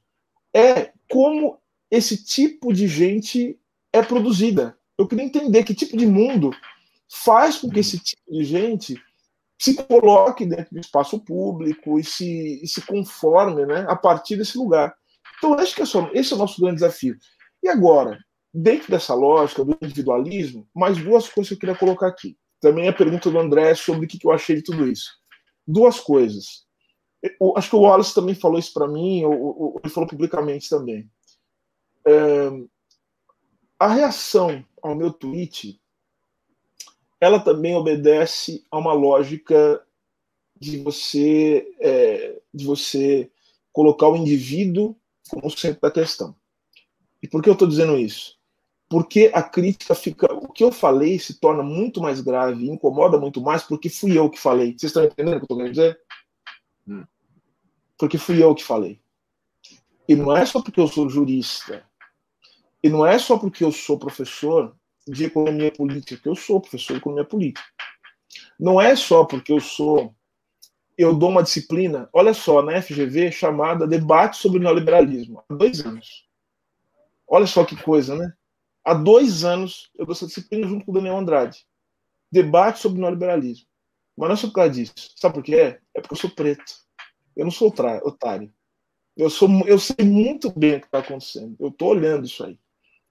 é 0.53 0.91
como 1.09 1.57
esse 1.89 2.23
tipo 2.23 2.71
de 2.71 2.87
gente 2.87 3.59
é 3.91 4.01
produzida. 4.01 4.77
Eu 4.97 5.07
queria 5.07 5.25
entender 5.25 5.63
que 5.63 5.73
tipo 5.73 5.97
de 5.97 6.05
mundo 6.05 6.51
faz 7.09 7.57
com 7.57 7.69
que 7.69 7.79
esse 7.79 7.99
tipo 7.99 8.31
de 8.31 8.43
gente 8.43 8.95
se 9.59 9.75
coloque 9.75 10.45
dentro 10.45 10.73
do 10.73 10.79
espaço 10.79 11.19
público 11.19 11.99
e 11.99 12.03
se, 12.03 12.63
e 12.63 12.67
se 12.67 12.81
conforme 12.81 13.65
né, 13.65 13.85
a 13.87 13.95
partir 13.95 14.35
desse 14.35 14.57
lugar. 14.57 14.95
Então, 15.37 15.53
acho 15.55 15.75
que 15.75 15.81
é 15.81 15.85
só, 15.85 16.09
esse 16.13 16.33
é 16.33 16.35
o 16.35 16.39
nosso 16.39 16.61
grande 16.61 16.75
desafio. 16.75 17.17
E 17.61 17.67
agora, 17.67 18.17
dentro 18.53 18.89
dessa 18.89 19.13
lógica 19.13 19.63
do 19.63 19.77
individualismo, 19.81 20.67
mais 20.73 20.97
duas 20.97 21.27
coisas 21.29 21.49
que 21.49 21.55
eu 21.55 21.59
queria 21.59 21.75
colocar 21.75 22.07
aqui. 22.07 22.37
Também 22.59 22.87
a 22.87 22.93
pergunta 22.93 23.29
do 23.29 23.39
André 23.39 23.73
sobre 23.75 24.05
o 24.05 24.07
que 24.07 24.19
eu 24.25 24.31
achei 24.31 24.57
de 24.57 24.63
tudo 24.63 24.87
isso. 24.87 25.11
Duas 25.67 25.99
coisas. 25.99 26.65
Eu, 27.21 27.55
acho 27.55 27.69
que 27.69 27.75
o 27.75 27.81
Wallace 27.81 28.15
também 28.15 28.33
falou 28.33 28.57
isso 28.57 28.73
para 28.73 28.87
mim, 28.87 29.23
ou, 29.25 29.33
ou, 29.33 29.81
ele 29.83 29.93
falou 29.93 30.09
publicamente 30.09 30.69
também. 30.69 31.09
É, 32.05 32.49
a 33.79 33.87
reação 33.87 34.65
ao 34.81 34.95
meu 34.95 35.11
tweet 35.13 35.79
ela 37.21 37.39
também 37.39 37.75
obedece 37.75 38.65
a 38.71 38.79
uma 38.79 38.93
lógica 38.93 39.85
de 40.59 40.77
você 40.79 41.71
é, 41.79 42.41
de 42.51 42.65
você 42.65 43.31
colocar 43.71 44.07
o 44.07 44.15
indivíduo 44.15 44.97
como 45.29 45.49
centro 45.51 45.79
da 45.81 45.91
questão. 45.91 46.35
E 47.21 47.27
por 47.27 47.41
que 47.43 47.49
eu 47.49 47.53
estou 47.53 47.67
dizendo 47.67 47.97
isso? 47.97 48.39
Porque 48.89 49.31
a 49.33 49.43
crítica 49.43 49.93
fica. 49.93 50.33
O 50.33 50.51
que 50.51 50.63
eu 50.63 50.71
falei 50.71 51.17
se 51.19 51.39
torna 51.39 51.63
muito 51.63 52.01
mais 52.01 52.19
grave, 52.19 52.67
incomoda 52.67 53.19
muito 53.19 53.39
mais, 53.39 53.63
porque 53.63 53.87
fui 53.87 54.17
eu 54.17 54.29
que 54.29 54.39
falei. 54.39 54.75
Vocês 54.77 54.89
estão 54.89 55.03
entendendo 55.03 55.35
o 55.35 55.37
que 55.37 55.43
eu 55.43 55.45
estou 55.45 55.57
querendo 55.57 55.73
dizer? 55.73 55.99
Hum. 56.87 57.03
Porque 58.01 58.17
fui 58.17 58.43
eu 58.43 58.55
que 58.55 58.63
falei. 58.63 58.99
E 60.09 60.15
não 60.15 60.35
é 60.35 60.43
só 60.43 60.59
porque 60.59 60.79
eu 60.79 60.87
sou 60.87 61.07
jurista. 61.07 61.85
E 62.81 62.89
não 62.89 63.05
é 63.05 63.19
só 63.19 63.37
porque 63.37 63.63
eu 63.63 63.71
sou 63.71 63.99
professor 63.99 64.75
de 65.07 65.25
economia 65.25 65.71
política, 65.71 66.19
que 66.19 66.27
eu 66.27 66.35
sou 66.35 66.59
professor 66.59 66.93
de 66.93 66.99
economia 66.99 67.23
política. 67.23 67.63
Não 68.59 68.81
é 68.81 68.95
só 68.95 69.23
porque 69.23 69.53
eu 69.53 69.59
sou, 69.59 70.15
eu 70.97 71.13
dou 71.13 71.29
uma 71.29 71.43
disciplina, 71.43 72.09
olha 72.11 72.33
só, 72.33 72.63
na 72.63 72.81
FGV, 72.81 73.31
chamada 73.31 73.85
Debate 73.85 74.37
sobre 74.37 74.57
o 74.57 74.61
Neoliberalismo, 74.63 75.43
há 75.47 75.53
dois 75.53 75.85
anos. 75.85 76.27
Olha 77.27 77.45
só 77.45 77.63
que 77.63 77.75
coisa, 77.75 78.15
né? 78.15 78.33
Há 78.83 78.95
dois 78.95 79.45
anos 79.45 79.91
eu 79.93 80.07
dou 80.07 80.13
essa 80.13 80.25
disciplina 80.25 80.67
junto 80.67 80.87
com 80.87 80.91
o 80.91 80.95
Daniel 80.95 81.17
Andrade. 81.17 81.67
Debate 82.31 82.79
sobre 82.79 82.97
o 82.97 83.01
neoliberalismo. 83.01 83.67
Mas 84.17 84.27
não 84.27 84.33
é 84.33 84.37
só 84.37 84.47
por 84.47 84.53
causa 84.55 84.71
disso. 84.71 85.13
Sabe 85.15 85.35
por 85.35 85.43
quê? 85.43 85.79
É 85.93 86.01
porque 86.01 86.15
eu 86.15 86.17
sou 86.17 86.31
preto. 86.31 86.80
Eu 87.35 87.45
não 87.45 87.51
sou 87.51 87.67
otário. 87.69 88.51
Eu, 89.15 89.29
sou, 89.29 89.49
eu 89.67 89.77
sei 89.79 90.05
muito 90.05 90.51
bem 90.57 90.75
o 90.75 90.79
que 90.79 90.85
está 90.87 90.99
acontecendo. 90.99 91.55
Eu 91.59 91.69
estou 91.69 91.89
olhando 91.89 92.25
isso 92.25 92.43
aí. 92.43 92.57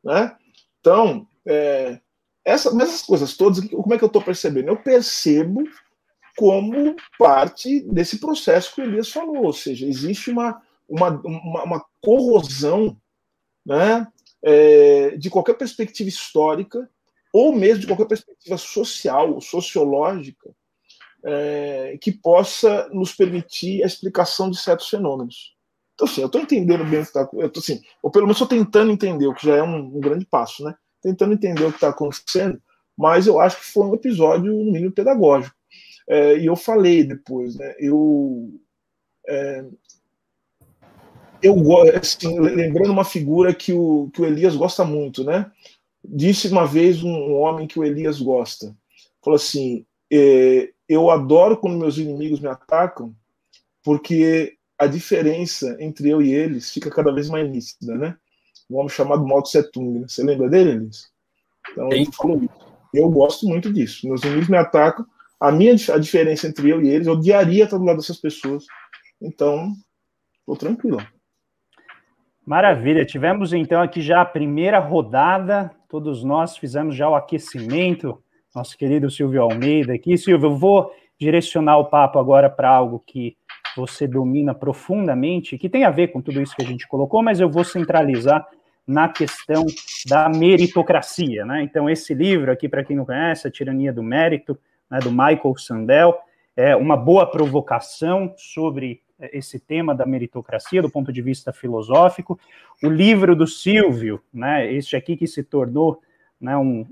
Né? 0.03 0.37
Então, 0.81 1.27
é, 1.47 2.01
essa, 2.45 2.71
essas 2.83 3.03
coisas 3.03 3.37
todas, 3.37 3.61
como 3.69 3.95
é 3.95 3.99
que 3.99 4.05
eu 4.05 4.09
estou 4.09 4.23
percebendo? 4.23 4.69
Eu 4.69 4.77
percebo 4.77 5.65
como 6.37 6.97
parte 7.19 7.81
desse 7.83 8.19
processo 8.19 8.75
que 8.75 8.81
o 8.81 8.85
Elias 8.85 9.11
falou, 9.11 9.45
ou 9.45 9.53
seja, 9.53 9.87
existe 9.87 10.31
uma, 10.31 10.63
uma, 10.89 11.11
uma, 11.23 11.65
uma 11.65 11.85
corrosão 12.01 12.97
né, 13.65 14.07
é, 14.43 15.17
de 15.17 15.29
qualquer 15.29 15.55
perspectiva 15.55 16.09
histórica, 16.09 16.89
ou 17.33 17.53
mesmo 17.53 17.81
de 17.81 17.87
qualquer 17.87 18.07
perspectiva 18.07 18.57
social 18.57 19.41
sociológica, 19.41 20.51
é, 21.25 21.99
que 22.01 22.13
possa 22.13 22.89
nos 22.93 23.15
permitir 23.15 23.83
a 23.83 23.87
explicação 23.87 24.51
de 24.51 24.59
certos 24.59 24.89
fenômenos. 24.89 25.55
Então, 25.95 26.07
assim, 26.07 26.21
eu 26.21 26.27
estou 26.27 26.41
entendendo 26.41 26.85
bem 26.85 27.01
o 27.01 27.03
que 27.03 27.09
está. 27.09 27.29
Assim, 27.57 27.81
ou 28.03 28.11
pelo 28.11 28.27
menos 28.27 28.41
estou 28.41 28.49
tentando 28.49 28.91
entender, 28.91 29.27
o 29.27 29.35
que 29.35 29.47
já 29.47 29.57
é 29.57 29.63
um, 29.63 29.77
um 29.77 30.01
grande 30.01 30.25
passo, 30.25 30.65
né? 30.65 30.75
tentando 31.01 31.33
entender 31.33 31.65
o 31.65 31.71
que 31.71 31.77
está 31.77 31.89
acontecendo, 31.89 32.61
mas 32.97 33.27
eu 33.27 33.41
acho 33.41 33.59
que 33.59 33.67
foi 33.67 33.87
um 33.87 33.95
episódio, 33.95 34.53
no 34.53 34.71
mínimo, 34.71 34.93
pedagógico. 34.93 35.55
É, 36.09 36.37
e 36.39 36.47
eu 36.47 36.57
falei 36.57 37.05
depois, 37.05 37.57
né? 37.57 37.75
Eu. 37.79 38.51
É, 39.27 39.65
eu 41.43 41.57
assim, 41.97 42.39
lembrando 42.39 42.93
uma 42.93 43.05
figura 43.05 43.55
que 43.55 43.73
o, 43.73 44.11
que 44.13 44.21
o 44.21 44.27
Elias 44.27 44.55
gosta 44.55 44.85
muito, 44.85 45.25
né? 45.25 45.51
Disse 46.05 46.49
uma 46.49 46.67
vez 46.67 47.03
um, 47.03 47.33
homem 47.35 47.67
que 47.67 47.79
o 47.79 47.85
Elias 47.85 48.21
gosta. 48.21 48.77
Falou 49.23 49.37
assim: 49.37 49.87
é, 50.13 50.71
Eu 50.91 51.11
adoro 51.11 51.57
quando 51.57 51.79
meus 51.79 51.97
inimigos 51.99 52.41
me 52.41 52.49
atacam, 52.49 53.15
porque 53.83 54.57
a 54.77 54.87
diferença 54.87 55.77
entre 55.79 56.11
eu 56.11 56.21
e 56.21 56.33
eles 56.33 56.71
fica 56.71 56.91
cada 56.91 57.13
vez 57.13 57.29
mais 57.31 57.49
nítida, 57.49 57.95
né? 57.95 58.17
um 58.71 58.79
homem 58.79 58.89
chamado 58.89 59.27
Mao 59.27 59.43
Tse 59.43 59.63
Tung. 59.71 60.01
Né? 60.01 60.07
Você 60.09 60.23
lembra 60.23 60.49
dele, 60.49 60.71
Elis? 60.71 61.11
Então, 61.73 61.89
ele 61.91 62.11
falou 62.13 62.39
isso. 62.39 62.71
Eu 62.95 63.11
gosto 63.11 63.47
muito 63.47 63.73
disso. 63.73 64.07
Meus 64.07 64.23
inimigos 64.23 64.49
me 64.49 64.57
atacam. 64.57 65.05
A 65.39 65.51
minha 65.51 65.75
a 65.93 65.99
diferença 65.99 66.47
entre 66.47 66.69
eu 66.69 66.83
e 66.83 66.89
eles, 66.89 67.07
eu 67.07 67.15
odiaria 67.15 67.65
estar 67.65 67.79
do 67.79 67.85
lado 67.85 67.97
dessas 67.97 68.19
pessoas. 68.19 68.65
Então, 69.21 69.73
estou 70.41 70.57
tranquilo. 70.57 70.99
Maravilha. 72.45 73.07
Tivemos 73.07 73.53
então 73.53 73.81
aqui 73.81 74.03
já 74.03 74.21
a 74.21 74.27
primeira 74.27 74.79
rodada. 74.79 75.71
Todos 75.89 76.23
nós 76.23 76.57
fizemos 76.57 76.95
já 76.95 77.09
o 77.09 77.15
aquecimento. 77.15 78.23
Nosso 78.55 78.77
querido 78.77 79.09
Silvio 79.09 79.43
Almeida 79.43 79.95
aqui. 79.95 80.19
Silvio, 80.19 80.49
eu 80.49 80.57
vou 80.57 80.93
direcionar 81.19 81.79
o 81.79 81.85
papo 81.85 82.19
agora 82.19 82.51
para 82.51 82.69
algo 82.69 83.03
que 83.07 83.37
você 83.77 84.09
domina 84.09 84.53
profundamente, 84.53 85.57
que 85.57 85.69
tem 85.69 85.85
a 85.85 85.91
ver 85.91 86.09
com 86.09 86.21
tudo 86.21 86.43
isso 86.43 86.57
que 86.57 86.63
a 86.63 86.67
gente 86.67 86.89
colocou, 86.89 87.23
mas 87.23 87.39
eu 87.39 87.49
vou 87.49 87.63
centralizar 87.63 88.45
na 88.85 89.09
questão 89.09 89.65
da 90.09 90.29
meritocracia. 90.29 91.45
Né? 91.45 91.63
Então, 91.63 91.89
esse 91.89 92.13
livro 92.13 92.51
aqui, 92.51 92.69
para 92.69 92.83
quem 92.83 92.97
não 92.97 93.05
conhece, 93.05 93.47
A 93.47 93.51
Tirania 93.51 93.93
do 93.93 94.03
Mérito, 94.03 94.59
né, 94.91 94.99
do 94.99 95.13
Michael 95.13 95.57
Sandel, 95.57 96.19
é 96.57 96.75
uma 96.75 96.97
boa 96.97 97.31
provocação 97.31 98.35
sobre 98.37 99.01
esse 99.33 99.61
tema 99.61 99.95
da 99.95 100.05
meritocracia 100.05 100.83
do 100.83 100.91
ponto 100.91 101.13
de 101.13 101.23
vista 101.23 101.53
filosófico. 101.53 102.41
O 102.83 102.89
livro 102.89 103.37
do 103.37 103.47
Silvio, 103.47 104.21
né, 104.35 104.73
este 104.73 104.97
aqui 104.97 105.17
que 105.17 105.29
se 105.29 105.45
tornou 105.45 106.01
né, 106.41 106.57
um, 106.57 106.85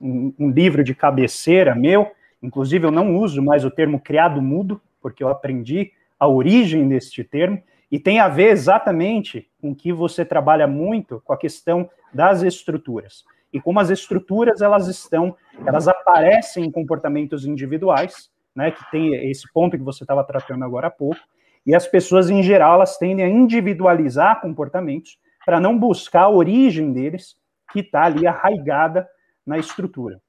um, 0.00 0.50
livro 0.50 0.82
de 0.82 0.94
cabeceira 0.94 1.74
meu, 1.74 2.10
inclusive 2.42 2.86
eu 2.86 2.90
não 2.90 3.16
uso 3.16 3.42
mais 3.42 3.64
o 3.64 3.70
termo 3.70 4.00
criado 4.00 4.40
mudo, 4.40 4.80
porque 5.00 5.22
eu 5.22 5.28
aprendi 5.28 5.92
a 6.18 6.26
origem 6.26 6.88
deste 6.88 7.22
termo, 7.22 7.62
e 7.90 7.98
tem 7.98 8.20
a 8.20 8.28
ver 8.28 8.50
exatamente 8.50 9.48
com 9.60 9.74
que 9.74 9.92
você 9.92 10.24
trabalha 10.24 10.66
muito 10.66 11.20
com 11.24 11.32
a 11.32 11.36
questão 11.36 11.90
das 12.14 12.42
estruturas. 12.42 13.24
E 13.52 13.60
como 13.60 13.80
as 13.80 13.90
estruturas 13.90 14.60
elas 14.60 14.86
estão, 14.86 15.36
elas 15.66 15.88
aparecem 15.88 16.64
em 16.64 16.70
comportamentos 16.70 17.44
individuais, 17.44 18.30
né, 18.54 18.70
que 18.70 18.90
tem 18.90 19.14
esse 19.30 19.50
ponto 19.52 19.76
que 19.76 19.82
você 19.82 20.04
estava 20.04 20.22
tratando 20.22 20.64
agora 20.64 20.86
há 20.86 20.90
pouco, 20.90 21.20
e 21.66 21.74
as 21.74 21.86
pessoas 21.86 22.30
em 22.30 22.42
geral 22.42 22.74
elas 22.74 22.96
tendem 22.96 23.24
a 23.24 23.28
individualizar 23.28 24.40
comportamentos 24.40 25.18
para 25.44 25.60
não 25.60 25.76
buscar 25.76 26.22
a 26.22 26.30
origem 26.30 26.92
deles, 26.92 27.36
que 27.72 27.80
está 27.80 28.04
ali 28.04 28.26
arraigada 28.26 29.08
na 29.50 29.58
estrutura. 29.58 30.22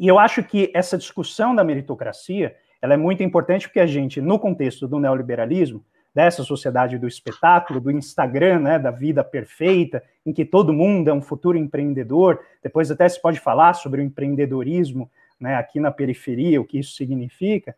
E 0.00 0.08
eu 0.08 0.18
acho 0.18 0.42
que 0.42 0.72
essa 0.74 0.96
discussão 0.96 1.54
da 1.54 1.62
meritocracia, 1.62 2.56
ela 2.80 2.94
é 2.94 2.96
muito 2.96 3.22
importante 3.22 3.68
porque 3.68 3.78
a 3.78 3.86
gente, 3.86 4.22
no 4.22 4.38
contexto 4.38 4.88
do 4.88 4.98
neoliberalismo, 4.98 5.84
dessa 6.14 6.42
sociedade 6.42 6.98
do 6.98 7.06
espetáculo, 7.06 7.78
do 7.78 7.90
Instagram, 7.90 8.60
né, 8.60 8.78
da 8.78 8.90
vida 8.90 9.22
perfeita, 9.22 10.02
em 10.24 10.32
que 10.32 10.44
todo 10.44 10.72
mundo 10.72 11.10
é 11.10 11.12
um 11.12 11.20
futuro 11.20 11.58
empreendedor. 11.58 12.40
Depois 12.62 12.90
até 12.90 13.06
se 13.06 13.20
pode 13.20 13.38
falar 13.38 13.74
sobre 13.74 14.00
o 14.00 14.04
empreendedorismo, 14.04 15.10
né, 15.38 15.56
aqui 15.56 15.78
na 15.78 15.90
periferia, 15.90 16.60
o 16.60 16.64
que 16.64 16.78
isso 16.78 16.96
significa. 16.96 17.76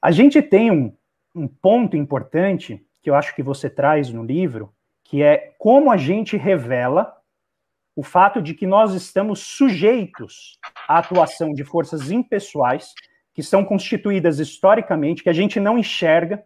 A 0.00 0.10
gente 0.10 0.40
tem 0.40 0.70
um, 0.70 0.92
um 1.34 1.46
ponto 1.46 1.96
importante 1.96 2.82
que 3.02 3.10
eu 3.10 3.14
acho 3.14 3.34
que 3.36 3.42
você 3.42 3.68
traz 3.68 4.10
no 4.10 4.24
livro, 4.24 4.72
que 5.04 5.22
é 5.22 5.52
como 5.58 5.92
a 5.92 5.96
gente 5.98 6.36
revela 6.36 7.17
o 7.98 8.02
fato 8.04 8.40
de 8.40 8.54
que 8.54 8.64
nós 8.64 8.94
estamos 8.94 9.40
sujeitos 9.40 10.56
à 10.86 10.98
atuação 10.98 11.52
de 11.52 11.64
forças 11.64 12.12
impessoais 12.12 12.94
que 13.34 13.42
são 13.42 13.64
constituídas 13.64 14.38
historicamente, 14.38 15.20
que 15.20 15.28
a 15.28 15.32
gente 15.32 15.58
não 15.58 15.76
enxerga, 15.76 16.44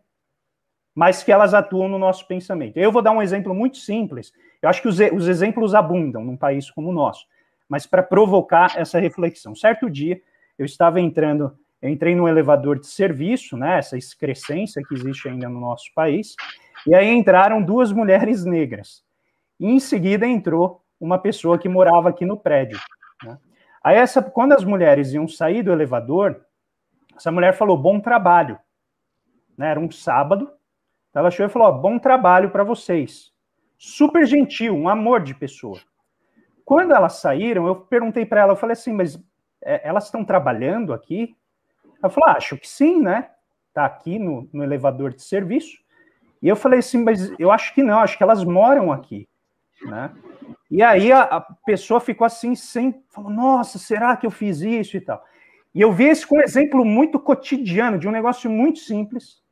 mas 0.94 1.22
que 1.22 1.30
elas 1.30 1.52
atuam 1.52 1.90
no 1.90 1.98
nosso 1.98 2.26
pensamento. 2.26 2.78
Eu 2.78 2.90
vou 2.90 3.02
dar 3.02 3.10
um 3.10 3.20
exemplo 3.20 3.54
muito 3.54 3.76
simples. 3.76 4.32
Eu 4.62 4.70
acho 4.70 4.80
que 4.80 4.88
os, 4.88 4.98
os 4.98 5.28
exemplos 5.28 5.74
abundam 5.74 6.24
num 6.24 6.38
país 6.38 6.70
como 6.70 6.88
o 6.88 6.92
nosso, 6.94 7.26
mas 7.68 7.86
para 7.86 8.02
provocar 8.02 8.72
essa 8.74 8.98
reflexão. 8.98 9.54
Certo 9.54 9.90
dia, 9.90 10.22
eu 10.58 10.64
estava 10.64 11.02
entrando, 11.02 11.54
eu 11.82 11.90
entrei 11.90 12.14
no 12.14 12.26
elevador 12.26 12.80
de 12.80 12.86
serviço, 12.86 13.58
né, 13.58 13.76
essa 13.76 13.98
excrescência 13.98 14.82
que 14.88 14.94
existe 14.94 15.28
ainda 15.28 15.50
no 15.50 15.60
nosso 15.60 15.92
país, 15.94 16.34
e 16.86 16.94
aí 16.94 17.10
entraram 17.10 17.60
duas 17.62 17.92
mulheres 17.92 18.42
negras. 18.42 19.04
E 19.60 19.66
em 19.66 19.78
seguida 19.78 20.26
entrou 20.26 20.81
uma 21.02 21.18
pessoa 21.18 21.58
que 21.58 21.68
morava 21.68 22.08
aqui 22.08 22.24
no 22.24 22.36
prédio. 22.36 22.78
Né? 23.24 23.36
Aí, 23.82 23.96
essa, 23.96 24.22
quando 24.22 24.52
as 24.52 24.64
mulheres 24.64 25.12
iam 25.12 25.26
sair 25.26 25.62
do 25.62 25.72
elevador, 25.72 26.40
essa 27.16 27.32
mulher 27.32 27.54
falou: 27.54 27.76
bom 27.76 27.98
trabalho. 27.98 28.56
Né? 29.58 29.72
Era 29.72 29.80
um 29.80 29.90
sábado, 29.90 30.50
ela 31.12 31.30
chegou 31.30 31.46
e 31.46 31.52
falou: 31.52 31.72
bom 31.72 31.98
trabalho 31.98 32.50
para 32.50 32.62
vocês. 32.62 33.32
Super 33.76 34.24
gentil, 34.24 34.76
um 34.76 34.88
amor 34.88 35.22
de 35.22 35.34
pessoa. 35.34 35.80
Quando 36.64 36.94
elas 36.94 37.14
saíram, 37.14 37.66
eu 37.66 37.74
perguntei 37.74 38.24
para 38.24 38.42
ela, 38.42 38.52
eu 38.52 38.56
falei 38.56 38.74
assim, 38.74 38.92
mas 38.92 39.20
é, 39.60 39.86
elas 39.86 40.04
estão 40.04 40.24
trabalhando 40.24 40.92
aqui? 40.92 41.36
Ela 42.00 42.08
falou, 42.10 42.28
ah, 42.28 42.36
acho 42.36 42.56
que 42.56 42.68
sim, 42.68 43.02
né? 43.02 43.30
Está 43.68 43.84
aqui 43.84 44.20
no, 44.20 44.48
no 44.52 44.62
elevador 44.62 45.12
de 45.12 45.22
serviço. 45.22 45.78
E 46.40 46.46
eu 46.46 46.54
falei 46.54 46.78
assim, 46.78 47.02
mas 47.02 47.32
eu 47.40 47.50
acho 47.50 47.74
que 47.74 47.82
não, 47.82 47.98
acho 47.98 48.16
que 48.16 48.22
elas 48.22 48.44
moram 48.44 48.92
aqui, 48.92 49.28
né? 49.84 50.10
E 50.70 50.82
aí 50.82 51.12
a, 51.12 51.22
a, 51.22 51.40
pessoa 51.40 52.00
ficou 52.00 52.24
assim, 52.24 52.54
sem, 52.54 53.02
falou, 53.10 53.30
nossa, 53.30 53.78
será 53.78 54.16
que 54.16 54.26
eu 54.26 54.30
fiz 54.30 54.60
isso 54.60 54.96
e 54.96 55.00
tal? 55.00 55.22
E 55.74 55.80
eu 55.80 55.92
vi 55.92 56.08
isso 56.08 56.26
com 56.26 56.36
um 56.36 56.42
exemplo 56.42 56.84
muito 56.84 57.18
cotidiano, 57.18 57.98
de 57.98 58.08
um 58.08 58.10
negócio 58.10 58.50
muito 58.50 58.78
simples, 58.78 59.42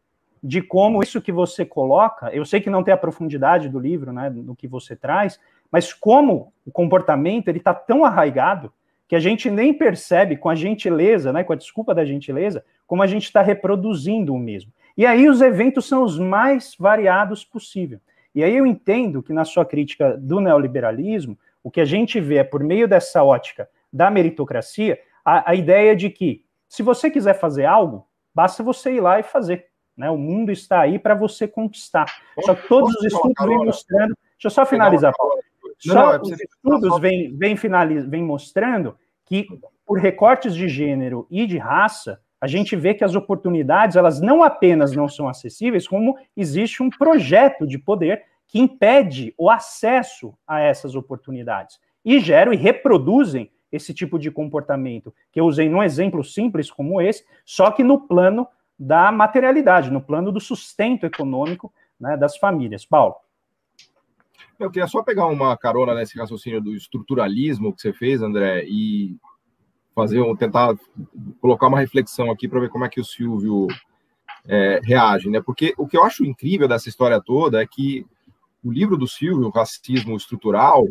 de 0.43 0.63
como 0.63 1.03
isso 1.03 1.21
que 1.21 1.33
você 1.33 1.65
coloca, 1.65 2.31
eu 2.35 2.45
sei 2.45 2.61
que 2.61 2.71
não 2.71 2.83
tem 2.83 2.95
a 2.95 2.99
profundidade 2.99 3.69
do 3.69 3.79
livro, 3.79 4.13
né, 4.13 4.31
do 4.31 4.55
que 4.55 4.67
você 4.67 4.97
traz, 4.97 5.39
mas 5.71 5.93
como 5.93 6.53
o 6.67 6.71
comportamento 6.71 7.49
ele 7.49 7.59
está 7.59 7.75
tão 7.75 8.05
arraigado 8.05 8.73
que 9.07 9.17
a 9.17 9.21
gente 9.21 9.51
nem 9.51 9.75
percebe 9.75 10.37
com 10.37 10.49
a 10.49 10.55
gentileza, 10.55 11.33
né, 11.33 11.45
com 11.45 11.53
a 11.53 11.57
desculpa 11.57 11.95
da 11.95 12.05
gentileza, 12.05 12.65
como 12.87 13.03
a 13.03 13.07
gente 13.07 13.25
está 13.25 13.43
reproduzindo 13.43 14.33
o 14.33 14.39
mesmo. 14.39 14.73
E 14.97 15.05
aí 15.05 15.29
os 15.29 15.41
eventos 15.41 15.87
são 15.87 16.03
os 16.03 16.19
mais 16.19 16.75
variados 16.79 17.45
possível. 17.45 18.01
E 18.35 18.45
aí 18.45 18.57
eu 18.57 18.67
entendo 18.67 19.23
que 19.23 19.33
na 19.33 19.45
sua 19.45 19.65
crítica 19.65 20.17
do 20.17 20.41
neoliberalismo, 20.41 21.39
o 21.63 21.71
que 21.71 21.81
a 21.81 21.85
gente 21.85 22.21
vê 22.21 22.37
é 22.37 22.45
por 22.45 22.63
meio 22.63 22.87
dessa 22.87 23.23
ótica 23.23 23.69
da 23.93 24.11
meritocracia, 24.11 25.01
a, 25.25 25.51
a 25.51 25.55
ideia 25.55 25.97
de 25.97 26.11
que 26.11 26.45
se 26.69 26.83
você 26.83 27.11
quiser 27.11 27.35
fazer 27.35 27.65
algo, 27.65 28.07
basta 28.35 28.63
você 28.63 28.95
ir 28.95 29.01
lá 29.01 29.19
e 29.19 29.23
fazer. 29.23 29.67
Né? 29.97 30.09
O 30.09 30.17
mundo 30.17 30.53
está 30.53 30.81
aí 30.81 30.99
para 30.99 31.15
você 31.15 31.49
conquistar. 31.49 32.07
Só 32.45 32.55
que 32.55 32.69
todos 32.69 32.95
os 32.95 33.05
estudos 33.05 33.47
vêm 33.47 33.59
mostrando. 33.59 34.17
Deixa 34.33 34.47
eu 34.47 34.51
só 34.51 34.65
finalizar, 34.65 35.13
Paulo. 35.17 35.35
Só 35.79 36.15
é 36.15 36.21
os 36.21 36.31
estudos 36.31 37.01
vêm 37.01 37.37
vem, 37.37 37.57
vem 38.09 38.23
mostrando 38.23 38.97
que, 39.25 39.47
por 39.85 39.99
recortes 39.99 40.55
de 40.55 40.69
gênero 40.69 41.27
e 41.31 41.47
de 41.47 41.59
raça, 41.59 42.21
a 42.41 42.47
gente 42.47 42.75
vê 42.75 42.95
que 42.95 43.05
as 43.05 43.15
oportunidades, 43.15 43.97
elas 43.97 44.21
não 44.21 44.43
apenas 44.43 44.93
não 44.93 45.09
são 45.09 45.29
acessíveis, 45.29 45.87
como 45.87 46.17
existe 46.37 46.83
um 46.83 46.89
projeto 46.89 47.67
de 47.67 47.79
poder 47.79 48.23
que 48.49 48.59
impede 48.59 49.35
o 49.37 49.51
acesso 49.51 50.35
a 50.47 50.61
essas 50.61 50.95
oportunidades 50.95 51.79
e 52.05 52.19
geram 52.19 52.53
e 52.53 52.57
reproduzem 52.57 53.51
esse 53.71 53.95
tipo 53.95 54.19
de 54.19 54.31
comportamento 54.31 55.15
que 55.31 55.39
eu 55.39 55.45
usei 55.45 55.69
num 55.69 55.83
exemplo 55.83 56.25
simples 56.25 56.71
como 56.71 57.01
esse, 57.01 57.25
só 57.45 57.71
que 57.71 57.85
no 57.85 58.01
plano 58.01 58.49
da 58.79 59.13
materialidade, 59.13 59.91
no 59.91 60.01
plano 60.01 60.33
do 60.33 60.41
sustento 60.41 61.05
econômico 61.05 61.73
né, 62.01 62.17
das 62.17 62.37
famílias. 62.37 62.85
Paulo. 62.85 63.15
Eu 64.59 64.71
queria 64.71 64.89
só 64.89 65.03
pegar 65.03 65.27
uma 65.27 65.57
carona 65.57 65.95
nesse 65.95 66.19
raciocínio 66.19 66.61
do 66.61 66.75
estruturalismo 66.75 67.73
que 67.73 67.81
você 67.81 67.93
fez, 67.93 68.21
André, 68.21 68.65
e 68.67 69.17
fazer 69.95 70.23
tentar 70.37 70.75
colocar 71.41 71.69
uma 71.69 71.81
reflexão 71.81 72.31
aqui 72.31 72.49
para 72.49 72.61
ver 72.61 72.71
como 72.71 72.85
é 72.85 72.89
que 72.89 73.01
o 73.01 73.05
Silvio 73.05 73.67
é, 74.47 74.81
reage, 74.83 75.29
né? 75.29 75.41
Porque 75.41 75.75
o 75.77 75.87
que 75.87 75.97
eu 75.97 76.05
acho 76.05 76.25
incrível 76.25 76.69
dessa 76.69 76.89
história 76.89 77.21
toda 77.21 77.63
é 77.63 77.67
que 77.67 78.07
o 78.65 78.71
livro 78.71 78.97
do 78.97 79.09
Silvio, 79.09 79.51
Racismo 79.51 80.17
Estrutural, 80.17 80.87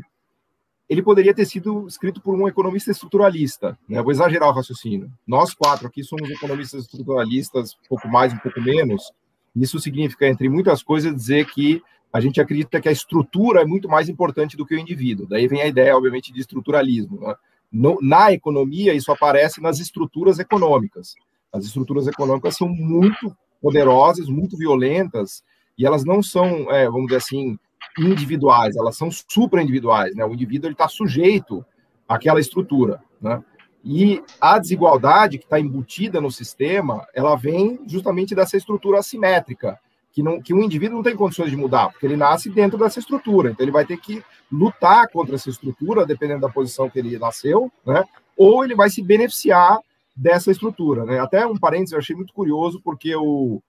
ele 0.89 1.03
poderia 1.03 1.33
ter 1.33 1.45
sido 1.45 1.87
escrito 1.87 2.19
por 2.19 2.33
um 2.33 2.47
economista 2.47 2.89
estruturalista. 2.89 3.77
Né? 3.87 4.01
Vou 4.01 4.11
exagerar 4.11 4.49
o 4.49 4.53
raciocínio. 4.53 5.11
Nós 5.25 5.53
quatro 5.53 5.87
aqui 5.87 6.03
somos 6.03 6.29
economistas 6.31 6.83
estruturalistas, 6.83 7.75
um 7.75 7.87
pouco 7.89 8.07
mais, 8.07 8.33
um 8.33 8.39
pouco 8.39 8.59
menos. 8.59 9.11
Isso 9.55 9.79
significa, 9.79 10.27
entre 10.27 10.49
muitas 10.49 10.81
coisas, 10.81 11.13
dizer 11.13 11.45
que 11.45 11.81
a 12.11 12.19
gente 12.19 12.41
acredita 12.41 12.81
que 12.81 12.89
a 12.89 12.91
estrutura 12.91 13.61
é 13.61 13.65
muito 13.65 13.87
mais 13.87 14.09
importante 14.09 14.57
do 14.57 14.65
que 14.65 14.73
o 14.73 14.79
indivíduo. 14.79 15.27
Daí 15.27 15.47
vem 15.47 15.61
a 15.61 15.67
ideia, 15.67 15.95
obviamente, 15.95 16.33
de 16.33 16.39
estruturalismo. 16.39 17.19
Né? 17.21 17.35
No, 17.71 17.97
na 18.01 18.31
economia, 18.31 18.93
isso 18.93 19.11
aparece 19.11 19.61
nas 19.61 19.79
estruturas 19.79 20.39
econômicas. 20.39 21.15
As 21.51 21.65
estruturas 21.65 22.07
econômicas 22.07 22.55
são 22.55 22.67
muito 22.67 23.35
poderosas, 23.61 24.27
muito 24.27 24.57
violentas, 24.57 25.43
e 25.77 25.85
elas 25.85 26.03
não 26.03 26.21
são, 26.21 26.71
é, 26.71 26.85
vamos 26.85 27.07
dizer 27.07 27.17
assim, 27.17 27.57
individuais, 27.97 28.75
elas 28.75 28.97
são 28.97 29.09
supra-individuais. 29.11 30.15
Né? 30.15 30.25
O 30.25 30.33
indivíduo 30.33 30.71
está 30.71 30.87
sujeito 30.87 31.65
àquela 32.07 32.39
estrutura. 32.39 33.01
Né? 33.21 33.43
E 33.83 34.21
a 34.39 34.59
desigualdade 34.59 35.37
que 35.37 35.45
está 35.45 35.59
embutida 35.59 36.19
no 36.19 36.31
sistema, 36.31 37.07
ela 37.13 37.35
vem 37.35 37.79
justamente 37.87 38.35
dessa 38.35 38.57
estrutura 38.57 38.99
assimétrica, 38.99 39.79
que, 40.11 40.23
não, 40.23 40.41
que 40.41 40.53
o 40.53 40.61
indivíduo 40.61 40.97
não 40.97 41.03
tem 41.03 41.15
condições 41.15 41.49
de 41.49 41.57
mudar, 41.57 41.89
porque 41.89 42.05
ele 42.05 42.17
nasce 42.17 42.49
dentro 42.49 42.77
dessa 42.77 42.99
estrutura. 42.99 43.51
Então, 43.51 43.63
ele 43.63 43.71
vai 43.71 43.85
ter 43.85 43.97
que 43.97 44.23
lutar 44.51 45.07
contra 45.09 45.35
essa 45.35 45.49
estrutura, 45.49 46.05
dependendo 46.05 46.41
da 46.41 46.49
posição 46.49 46.89
que 46.89 46.99
ele 46.99 47.17
nasceu, 47.17 47.71
né? 47.85 48.03
ou 48.35 48.63
ele 48.63 48.75
vai 48.75 48.89
se 48.89 49.01
beneficiar 49.01 49.79
dessa 50.15 50.51
estrutura. 50.51 51.05
Né? 51.05 51.19
Até 51.19 51.45
um 51.45 51.57
parênteses, 51.57 51.93
eu 51.93 51.99
achei 51.99 52.15
muito 52.15 52.33
curioso, 52.33 52.81
porque 52.83 53.15
o, 53.15 53.61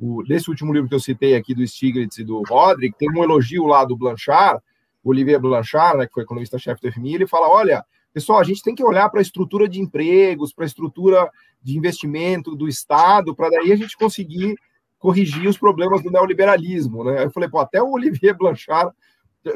o, 0.00 0.22
nesse 0.28 0.48
último 0.48 0.72
livro 0.72 0.88
que 0.88 0.94
eu 0.94 1.00
citei 1.00 1.34
aqui, 1.34 1.54
do 1.54 1.66
Stiglitz 1.66 2.18
e 2.18 2.24
do 2.24 2.42
Roderick, 2.42 2.96
tem 2.96 3.10
um 3.10 3.22
elogio 3.22 3.66
lá 3.66 3.84
do 3.84 3.96
Blanchard, 3.96 4.62
Olivier 5.02 5.40
Blanchard, 5.40 5.98
né, 5.98 6.06
que 6.06 6.12
foi 6.12 6.22
economista-chefe 6.22 6.80
do 6.82 6.92
FMI, 6.92 7.14
ele 7.14 7.26
fala, 7.26 7.48
olha, 7.48 7.84
pessoal, 8.12 8.38
a 8.38 8.44
gente 8.44 8.62
tem 8.62 8.74
que 8.74 8.84
olhar 8.84 9.08
para 9.08 9.20
a 9.20 9.22
estrutura 9.22 9.68
de 9.68 9.80
empregos, 9.80 10.52
para 10.52 10.64
a 10.64 10.66
estrutura 10.66 11.30
de 11.62 11.76
investimento 11.76 12.54
do 12.54 12.68
Estado, 12.68 13.34
para 13.34 13.50
daí 13.50 13.72
a 13.72 13.76
gente 13.76 13.96
conseguir 13.96 14.54
corrigir 14.98 15.48
os 15.48 15.58
problemas 15.58 16.02
do 16.02 16.10
neoliberalismo, 16.10 17.04
né? 17.04 17.24
Eu 17.24 17.30
falei, 17.30 17.48
pô, 17.48 17.58
até 17.58 17.82
o 17.82 17.92
Olivier 17.92 18.36
Blanchard 18.36 18.92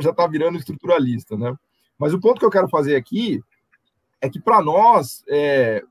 já 0.01 0.11
está 0.11 0.27
virando 0.27 0.59
estruturalista, 0.59 1.37
né? 1.37 1.55
Mas 1.99 2.15
o 2.15 2.21
ponto 2.21 2.39
que 2.39 2.45
eu 2.45 2.51
quero 2.51 2.69
fazer 2.69 2.97
aqui 2.97 3.41
é 4.21 4.29
que 4.29 4.41
para 4.41 4.63
nós 4.63 5.25
é, 5.29 5.83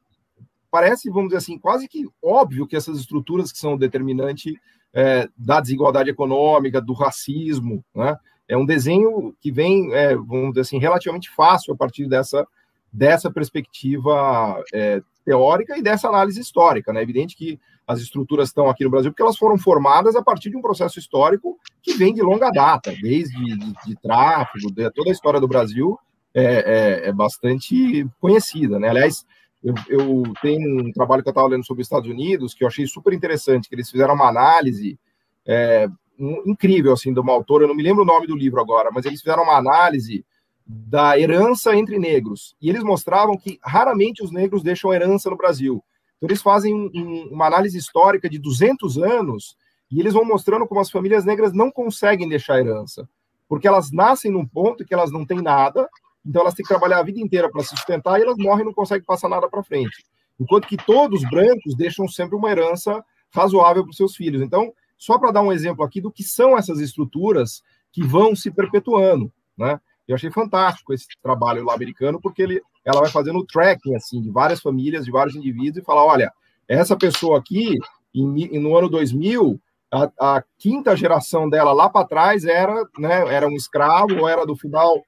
parece, 0.70 1.10
vamos 1.10 1.28
dizer 1.28 1.38
assim, 1.38 1.60
quase 1.60 1.88
que 1.88 2.08
óbvio 2.24 2.66
que 2.66 2.76
essas 2.76 2.98
estruturas 2.98 3.52
que 3.52 3.58
são 3.58 3.78
determinante 3.78 4.60
é, 4.94 5.28
da 5.38 5.60
desigualdade 5.60 6.10
econômica, 6.10 6.82
do 6.82 6.94
racismo, 6.94 7.84
né? 7.94 8.18
É 8.48 8.58
um 8.58 8.66
desenho 8.66 9.34
que 9.40 9.50
vem, 9.50 9.94
é, 9.94 10.14
vamos 10.14 10.50
dizer 10.50 10.62
assim, 10.62 10.78
relativamente 10.78 11.30
fácil 11.30 11.74
a 11.74 11.78
partir 11.78 12.06
dessa, 12.06 12.46
dessa 12.92 13.32
perspectiva 13.32 14.62
é, 14.74 15.02
teórica 15.24 15.78
e 15.78 15.82
dessa 15.82 16.10
análise 16.10 16.42
histórica. 16.42 16.92
Né? 16.92 17.00
É 17.00 17.04
evidente 17.04 17.34
que 17.34 17.58
as 17.92 18.00
estruturas 18.00 18.48
estão 18.48 18.70
aqui 18.70 18.84
no 18.84 18.90
Brasil 18.90 19.12
porque 19.12 19.22
elas 19.22 19.38
foram 19.38 19.58
formadas 19.58 20.16
a 20.16 20.24
partir 20.24 20.50
de 20.50 20.56
um 20.56 20.62
processo 20.62 20.98
histórico 20.98 21.58
que 21.82 21.94
vem 21.94 22.14
de 22.14 22.22
longa 22.22 22.50
data, 22.50 22.94
desde 23.02 23.38
de, 23.38 23.74
de 23.86 23.96
tráfego, 24.02 24.72
de, 24.72 24.90
toda 24.92 25.10
a 25.10 25.14
história 25.14 25.40
do 25.40 25.48
Brasil 25.48 26.00
é, 26.34 26.44
é, 26.44 27.10
é 27.10 27.14
bastante 27.14 28.08
conhecida. 28.20 28.80
Né? 28.80 28.90
Aliás, 28.90 29.26
eu, 29.62 29.76
eu, 29.90 30.24
tenho 30.42 30.88
um 30.88 30.92
trabalho 30.92 31.22
que 31.22 31.28
eu 31.28 31.32
estava 31.32 31.50
lendo 31.50 31.66
sobre 31.66 31.82
os 31.82 31.88
Estados 31.88 32.10
Unidos 32.10 32.54
que 32.54 32.64
eu 32.64 32.68
achei 32.68 32.88
super 32.88 33.14
interessante, 33.14 33.68
que 33.68 33.76
eles 33.76 33.90
fizeram 33.90 34.16
uma 34.16 34.30
análise 34.30 34.98
é, 35.46 35.90
um, 36.18 36.44
incrível, 36.46 36.94
assim, 36.94 37.14
de 37.14 37.20
uma 37.20 37.34
autora, 37.34 37.66
eu 37.66 37.68
não 37.68 37.76
me 37.76 37.84
lembro 37.84 38.04
o 38.04 38.06
nome 38.06 38.26
do 38.26 38.38
livro 38.38 38.62
agora, 38.62 38.90
mas 38.94 39.06
eles 39.06 39.20
fizeram 39.20 39.44
uma 39.44 39.58
análise 39.58 40.26
da 40.66 41.20
herança 41.20 41.76
entre 41.76 42.00
negros. 42.00 42.56
E 42.62 42.70
eles 42.70 42.84
mostravam 42.84 43.38
que 43.38 43.60
raramente 43.62 44.24
os 44.24 44.32
negros 44.32 44.64
deixam 44.64 44.94
herança 44.94 45.30
no 45.30 45.36
Brasil. 45.36 45.84
Então, 46.22 46.30
eles 46.30 46.42
fazem 46.42 46.72
um, 46.74 47.30
uma 47.32 47.48
análise 47.48 47.76
histórica 47.76 48.30
de 48.30 48.38
200 48.38 49.00
anos 49.00 49.58
e 49.92 50.00
eles 50.00 50.14
vão 50.14 50.24
mostrando 50.24 50.68
como 50.68 50.80
as 50.80 50.92
famílias 50.92 51.26
negras 51.26 51.52
não 51.52 51.72
conseguem 51.72 52.30
deixar 52.30 52.60
herança, 52.60 53.10
porque 53.50 53.68
elas 53.68 53.92
nascem 53.92 54.32
num 54.32 54.46
ponto 54.46 54.86
que 54.86 54.94
elas 54.94 55.12
não 55.12 55.26
têm 55.26 55.42
nada, 55.42 55.90
então 56.24 56.44
elas 56.44 56.54
têm 56.54 56.64
que 56.64 56.70
trabalhar 56.70 57.00
a 57.00 57.04
vida 57.04 57.20
inteira 57.20 57.50
para 57.50 57.64
se 57.64 57.70
sustentar 57.70 58.20
e 58.20 58.24
elas 58.24 58.38
morrem 58.38 58.62
e 58.62 58.66
não 58.66 58.74
conseguem 58.74 59.04
passar 59.04 59.28
nada 59.28 59.50
para 59.50 59.64
frente. 59.64 60.06
Enquanto 60.40 60.68
que 60.68 60.78
todos 60.78 61.24
os 61.24 61.30
brancos 61.30 61.76
deixam 61.76 62.08
sempre 62.08 62.36
uma 62.36 62.52
herança 62.52 63.04
razoável 63.34 63.84
para 63.84 63.92
os 63.92 63.98
seus 63.98 64.16
filhos. 64.16 64.42
Então, 64.42 64.74
só 64.98 65.18
para 65.18 65.32
dar 65.32 65.42
um 65.42 65.52
exemplo 65.52 65.84
aqui 65.84 66.00
do 66.00 66.12
que 66.12 66.24
são 66.24 66.58
essas 66.58 66.80
estruturas 66.80 67.64
que 67.92 68.04
vão 68.04 68.36
se 68.36 68.52
perpetuando, 68.52 69.32
né? 69.58 69.80
Eu 70.08 70.16
achei 70.16 70.30
fantástico 70.30 70.94
esse 70.94 71.08
trabalho 71.22 71.64
lá 71.64 71.74
americano, 71.74 72.20
porque 72.20 72.42
ele, 72.42 72.62
ela 72.86 73.02
vai 73.02 73.10
fazendo 73.10 73.40
o 73.40 73.46
tracking 73.46 73.96
assim, 73.96 74.22
de 74.22 74.30
várias 74.30 74.60
famílias, 74.60 75.06
de 75.06 75.12
vários 75.12 75.36
indivíduos, 75.36 75.78
e 75.78 75.86
fala: 75.86 76.04
olha, 76.04 76.32
essa 76.68 76.96
pessoa 76.96 77.38
aqui, 77.40 77.78
em, 78.14 78.60
no 78.60 78.76
ano 78.76 78.90
2000, 78.90 79.60
a, 79.92 80.10
a 80.20 80.44
quinta 80.58 80.96
geração 80.96 81.50
dela 81.50 81.74
lá 81.74 81.90
para 81.90 82.08
trás 82.08 82.46
era, 82.46 82.86
né, 82.98 83.28
era 83.34 83.48
um 83.48 83.56
escravo, 83.56 84.20
ou 84.20 84.28
era 84.28 84.46
do 84.46 84.56
final 84.56 85.04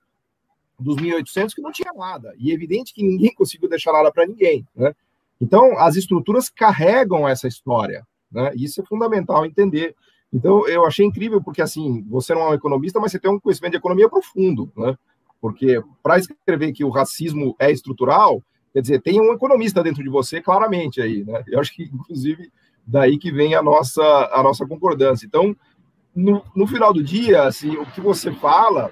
dos 0.77 0.97
1800 0.97 1.53
que 1.53 1.61
não 1.61 1.71
tinha 1.71 1.91
nada. 1.93 2.33
E 2.37 2.51
é 2.51 2.53
evidente 2.53 2.93
que 2.93 3.03
ninguém 3.03 3.33
conseguiu 3.35 3.69
deixar 3.69 3.93
nada 3.93 4.11
para 4.11 4.25
ninguém. 4.25 4.67
Né? 4.75 4.93
Então, 5.39 5.77
as 5.79 5.95
estruturas 5.95 6.49
carregam 6.49 7.27
essa 7.27 7.47
história. 7.47 8.05
Né? 8.31 8.51
Isso 8.55 8.81
é 8.81 8.85
fundamental 8.85 9.45
entender. 9.45 9.95
Então, 10.33 10.67
eu 10.67 10.85
achei 10.85 11.05
incrível, 11.05 11.41
porque, 11.41 11.61
assim, 11.61 12.03
você 12.09 12.33
não 12.33 12.41
é 12.41 12.49
um 12.49 12.53
economista, 12.53 12.99
mas 12.99 13.11
você 13.11 13.19
tem 13.19 13.31
um 13.31 13.39
conhecimento 13.39 13.71
de 13.71 13.77
economia 13.77 14.09
profundo, 14.09 14.71
né? 14.75 14.97
Porque, 15.43 15.83
para 16.01 16.17
escrever 16.17 16.71
que 16.71 16.85
o 16.85 16.89
racismo 16.89 17.53
é 17.59 17.69
estrutural, 17.69 18.41
quer 18.71 18.79
dizer, 18.79 19.01
tem 19.01 19.19
um 19.19 19.33
economista 19.33 19.83
dentro 19.83 20.01
de 20.01 20.09
você, 20.09 20.39
claramente, 20.39 21.01
aí, 21.01 21.25
né? 21.25 21.43
Eu 21.49 21.59
acho 21.59 21.75
que, 21.75 21.83
inclusive, 21.83 22.49
daí 22.87 23.17
que 23.17 23.29
vem 23.29 23.53
a 23.53 23.61
nossa, 23.61 24.01
a 24.31 24.41
nossa 24.41 24.65
concordância. 24.65 25.25
Então, 25.25 25.53
no, 26.15 26.41
no 26.55 26.65
final 26.65 26.93
do 26.93 27.03
dia, 27.03 27.43
assim, 27.43 27.75
o 27.75 27.85
que 27.87 27.99
você 27.99 28.31
fala 28.31 28.89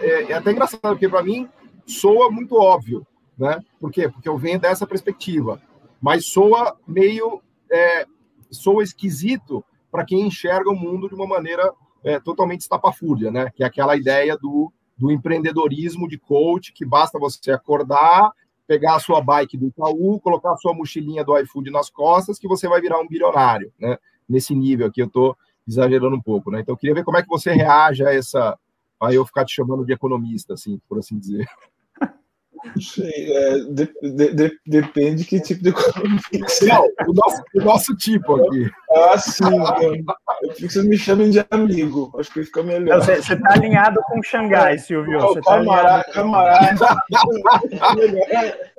é, 0.00 0.32
é 0.32 0.34
até 0.34 0.50
engraçado, 0.50 0.80
porque, 0.80 1.08
para 1.08 1.22
mim, 1.22 1.48
soa 1.86 2.28
muito 2.32 2.56
óbvio, 2.56 3.06
né? 3.38 3.60
Por 3.78 3.92
quê? 3.92 4.08
Porque 4.08 4.28
eu 4.28 4.36
venho 4.36 4.58
dessa 4.58 4.84
perspectiva. 4.84 5.62
Mas 6.00 6.26
soa 6.26 6.76
meio. 6.84 7.40
É, 7.70 8.06
soa 8.50 8.82
esquisito 8.82 9.64
para 9.88 10.04
quem 10.04 10.26
enxerga 10.26 10.68
o 10.68 10.74
mundo 10.74 11.08
de 11.08 11.14
uma 11.14 11.28
maneira 11.28 11.72
é, 12.02 12.18
totalmente 12.18 12.62
estapafúrdia, 12.62 13.30
né? 13.30 13.52
Que 13.54 13.62
é 13.62 13.66
aquela 13.66 13.96
ideia 13.96 14.36
do, 14.36 14.72
do 14.96 15.10
empreendedorismo 15.10 16.08
de 16.08 16.18
coach, 16.18 16.72
que 16.72 16.84
basta 16.84 17.18
você 17.18 17.50
acordar, 17.50 18.30
pegar 18.66 18.96
a 18.96 19.00
sua 19.00 19.20
bike 19.20 19.56
do 19.56 19.66
Itaú, 19.66 20.20
colocar 20.20 20.52
a 20.52 20.56
sua 20.56 20.72
mochilinha 20.72 21.24
do 21.24 21.36
iFood 21.38 21.70
nas 21.70 21.90
costas, 21.90 22.38
que 22.38 22.48
você 22.48 22.68
vai 22.68 22.80
virar 22.80 23.00
um 23.00 23.08
bilionário, 23.08 23.72
né? 23.78 23.98
Nesse 24.28 24.54
nível 24.54 24.86
aqui, 24.86 25.02
eu 25.02 25.06
estou 25.06 25.36
exagerando 25.66 26.16
um 26.16 26.20
pouco, 26.20 26.50
né? 26.50 26.60
Então, 26.60 26.72
eu 26.72 26.76
queria 26.76 26.94
ver 26.94 27.04
como 27.04 27.18
é 27.18 27.22
que 27.22 27.28
você 27.28 27.52
reage 27.52 28.04
a 28.04 28.14
essa. 28.14 28.58
Aí 29.00 29.16
eu 29.16 29.26
ficar 29.26 29.44
te 29.44 29.52
chamando 29.52 29.84
de 29.84 29.92
economista, 29.92 30.54
assim, 30.54 30.80
por 30.88 30.98
assim 30.98 31.18
dizer. 31.18 31.46
Sei, 32.80 33.36
é, 33.36 33.58
de, 33.58 33.92
de, 34.02 34.34
de, 34.34 34.60
depende 34.66 35.24
que 35.24 35.40
tipo 35.40 35.62
de 35.62 35.70
economia. 35.70 36.20
Não, 36.62 36.84
o 37.08 37.12
nosso, 37.12 37.42
o 37.54 37.60
nosso 37.60 37.96
tipo 37.96 38.36
aqui. 38.36 38.70
Ah, 38.90 39.18
sim. 39.18 39.44
Eu, 39.80 39.94
eu 40.42 40.54
que 40.54 40.68
vocês 40.68 40.84
me 40.84 40.96
chamem 40.96 41.30
de 41.30 41.44
amigo. 41.50 42.12
Acho 42.18 42.32
que 42.32 42.44
fica 42.44 42.62
melhor. 42.62 43.00
Você 43.00 43.14
está 43.14 43.52
alinhado 43.52 44.00
com 44.06 44.22
Xangai, 44.22 44.78
Silvio. 44.78 45.18
Não, 45.18 45.28
você 45.28 45.40
camarada, 45.40 46.04
tá 46.04 46.12
camarada. 46.12 46.96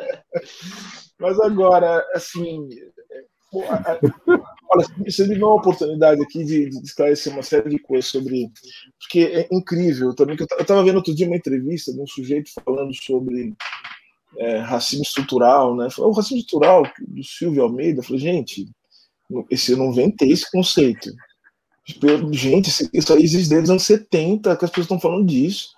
Mas 1.20 1.40
agora, 1.40 2.06
assim, 2.16 2.68
Olha, 4.76 4.88
você 5.06 5.28
me 5.28 5.36
deu 5.36 5.48
uma 5.48 5.56
oportunidade 5.56 6.22
aqui 6.22 6.44
de, 6.44 6.70
de, 6.70 6.80
esclarecer 6.84 7.32
uma 7.32 7.44
série 7.44 7.70
de 7.70 7.80
coisas 7.80 8.10
sobre. 8.10 8.52
Porque 9.00 9.20
é 9.20 9.48
incrível 9.52 10.16
também. 10.16 10.36
Que 10.36 10.44
eu 10.44 10.48
estava 10.60 10.84
vendo 10.84 10.96
outro 10.96 11.14
dia 11.14 11.28
uma 11.28 11.36
entrevista 11.36 11.94
de 11.94 12.02
um 12.02 12.08
sujeito 12.08 12.50
falando 12.66 12.94
sobre 12.94 13.54
é, 14.38 14.58
racismo 14.60 15.04
estrutural, 15.04 15.76
né? 15.76 15.88
O 15.98 16.12
racismo 16.12 16.38
estrutural 16.38 16.84
do 17.08 17.24
Silvio 17.24 17.64
Almeida. 17.64 18.00
Eu 18.00 18.04
falei, 18.04 18.22
gente, 18.22 18.68
esse, 19.50 19.74
eu 19.74 19.78
não 19.78 19.92
inventei 19.92 20.32
esse 20.32 20.50
conceito. 20.52 21.12
Gente, 22.32 22.90
isso 22.94 23.14
aí 23.14 23.24
existe 23.24 23.50
desde 23.50 23.66
os 23.66 23.70
anos 23.70 23.84
70 23.84 24.56
que 24.56 24.66
as 24.66 24.72
pessoas 24.72 24.86
estão 24.86 25.00
falando 25.00 25.28
disso. 25.28 25.70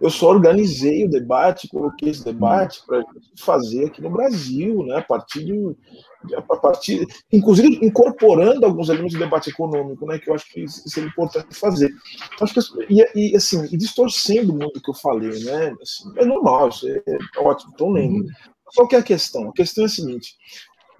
Eu 0.00 0.10
só 0.10 0.28
organizei 0.28 1.04
o 1.04 1.10
debate, 1.10 1.68
coloquei 1.68 2.10
esse 2.10 2.24
debate 2.24 2.80
para 2.86 3.04
fazer 3.38 3.86
aqui 3.86 4.02
no 4.02 4.10
Brasil, 4.10 4.84
né, 4.84 4.98
a 4.98 5.02
partir 5.02 5.44
de, 5.44 5.76
a 6.34 6.42
partir, 6.42 7.06
inclusive 7.32 7.84
incorporando 7.84 8.66
alguns 8.66 8.88
elementos 8.88 9.14
do 9.14 9.18
debate 9.18 9.50
econômico, 9.50 10.06
né, 10.06 10.18
que 10.18 10.28
eu 10.28 10.34
acho 10.34 10.48
que 10.50 10.62
isso 10.62 11.00
é 11.00 11.02
importante 11.02 11.54
fazer. 11.54 11.90
Acho 12.40 12.54
que 12.54 12.60
e, 12.92 13.32
e 13.32 13.36
assim, 13.36 13.64
e 13.72 13.76
distorcendo 13.76 14.52
muito 14.52 14.78
o 14.78 14.82
que 14.82 14.90
eu 14.90 14.94
falei, 14.94 15.42
né, 15.44 15.74
assim, 15.80 16.12
é 16.16 16.24
normal, 16.24 16.68
isso 16.68 16.86
é 16.88 17.18
ótimo, 17.38 17.72
estou 17.72 17.90
lendo. 17.90 18.24
Uhum. 18.24 18.28
Qual 18.74 18.88
que 18.88 18.96
é 18.96 18.98
a 18.98 19.02
questão? 19.02 19.48
A 19.48 19.52
questão 19.52 19.84
é 19.84 19.86
a 19.86 19.90
seguinte: 19.90 20.34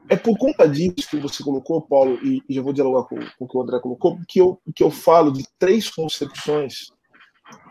é 0.08 0.16
por 0.16 0.38
conta 0.38 0.68
disso 0.68 1.10
que 1.10 1.16
você 1.16 1.42
colocou, 1.42 1.82
Paulo, 1.82 2.18
e, 2.22 2.42
e 2.48 2.54
já 2.54 2.62
vou 2.62 2.72
dialogar 2.72 3.08
com, 3.08 3.16
com 3.16 3.44
o 3.44 3.48
que 3.48 3.56
o 3.56 3.62
André 3.62 3.80
colocou, 3.80 4.18
que 4.28 4.40
eu, 4.40 4.58
que 4.74 4.82
eu 4.82 4.90
falo 4.90 5.32
de 5.32 5.44
três 5.58 5.90
concepções 5.90 6.92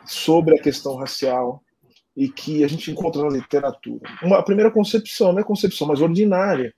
sobre 0.06 0.58
a 0.58 0.62
questão 0.62 0.96
racial 0.96 1.62
e 2.16 2.30
que 2.30 2.64
a 2.64 2.68
gente 2.68 2.90
encontra 2.90 3.22
na 3.22 3.30
literatura. 3.30 4.10
Uma, 4.24 4.40
a 4.40 4.44
primeira 4.44 4.72
concepção 4.72 5.34
não 5.34 5.40
é 5.40 5.44
concepção 5.44 5.88
mais 5.88 6.02
ordinária, 6.02 6.74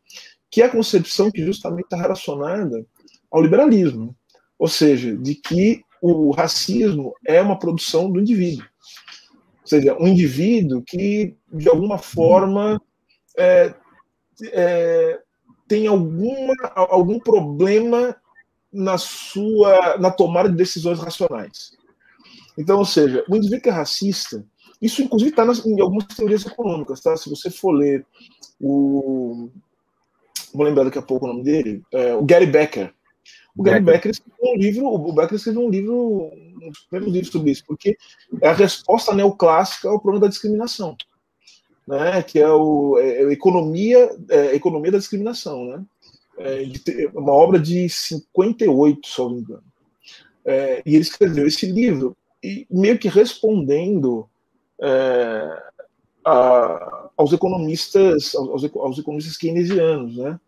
que 0.49 0.61
é 0.61 0.65
a 0.65 0.69
concepção 0.69 1.29
que 1.29 1.45
justamente 1.45 1.85
está 1.85 1.97
relacionada 1.97 2.85
ao 3.29 3.41
liberalismo, 3.41 4.15
ou 4.57 4.67
seja, 4.67 5.15
de 5.15 5.35
que 5.35 5.83
o 6.01 6.31
racismo 6.31 7.13
é 7.25 7.41
uma 7.41 7.59
produção 7.59 8.11
do 8.11 8.19
indivíduo. 8.19 8.65
Ou 9.61 9.67
seja, 9.67 9.97
um 9.99 10.07
indivíduo 10.07 10.81
que, 10.81 11.35
de 11.51 11.67
alguma 11.67 11.97
forma, 11.97 12.81
é, 13.37 13.73
é, 14.51 15.19
tem 15.67 15.87
alguma, 15.87 16.55
algum 16.73 17.19
problema 17.19 18.15
na 18.71 18.97
sua 18.97 19.97
na 19.97 20.11
tomada 20.11 20.49
de 20.49 20.55
decisões 20.55 20.99
racionais. 20.99 21.76
Então, 22.57 22.79
ou 22.79 22.85
seja, 22.85 23.23
o 23.29 23.35
indivíduo 23.35 23.61
que 23.61 23.69
é 23.69 23.71
racista, 23.71 24.43
isso 24.81 25.01
inclusive 25.01 25.31
está 25.31 25.45
em 25.65 25.81
algumas 25.81 26.05
teorias 26.05 26.45
econômicas, 26.45 27.01
tá? 27.01 27.15
Se 27.15 27.29
você 27.29 27.49
for 27.49 27.71
ler 27.71 28.05
o. 28.59 29.49
Vou 30.53 30.65
lembrar 30.65 30.85
daqui 30.85 30.97
a 30.97 31.03
pouco 31.03 31.25
o 31.25 31.27
nome 31.27 31.43
dele, 31.43 31.83
é, 31.91 32.15
o 32.15 32.23
Gary 32.23 32.45
Becker. 32.45 32.93
O 33.55 33.63
Gary 33.63 33.83
Becker 33.83 34.11
escreveu 34.11 34.53
um 34.53 34.55
livro, 34.55 34.85
o 34.85 35.13
Becker 35.13 35.35
escreveu 35.35 35.65
um 35.65 35.69
livro, 35.69 36.31
um 36.61 36.69
dos 36.69 36.79
primeiros 36.81 37.13
livros 37.13 37.31
sobre 37.31 37.51
isso, 37.51 37.63
porque 37.65 37.97
é 38.41 38.47
a 38.47 38.53
resposta 38.53 39.13
neoclássica 39.13 39.89
ao 39.89 39.99
problema 39.99 40.25
da 40.25 40.29
discriminação, 40.29 40.95
né? 41.87 42.21
Que 42.21 42.39
é 42.39 42.49
o 42.49 42.97
é, 42.99 43.23
é 43.23 43.31
economia, 43.31 44.15
é, 44.29 44.55
economia 44.55 44.91
da 44.91 44.99
discriminação, 44.99 45.65
né? 45.65 45.83
É, 46.39 46.63
uma 47.15 47.31
obra 47.31 47.59
de 47.59 47.89
58, 47.89 49.07
se 49.07 49.19
não 49.19 49.31
me 49.31 49.39
engano. 49.41 49.63
É, 50.45 50.81
e 50.85 50.93
ele 50.93 51.01
escreveu 51.01 51.47
esse 51.47 51.65
livro 51.65 52.15
e 52.43 52.67
meio 52.69 52.97
que 52.97 53.07
respondendo 53.07 54.29
é, 54.81 55.63
a, 56.25 57.09
aos 57.17 57.33
economistas, 57.33 58.35
aos, 58.35 58.63
aos, 58.75 58.99
economistas 58.99 59.37
keynesianos, 59.37 60.17
né? 60.17 60.39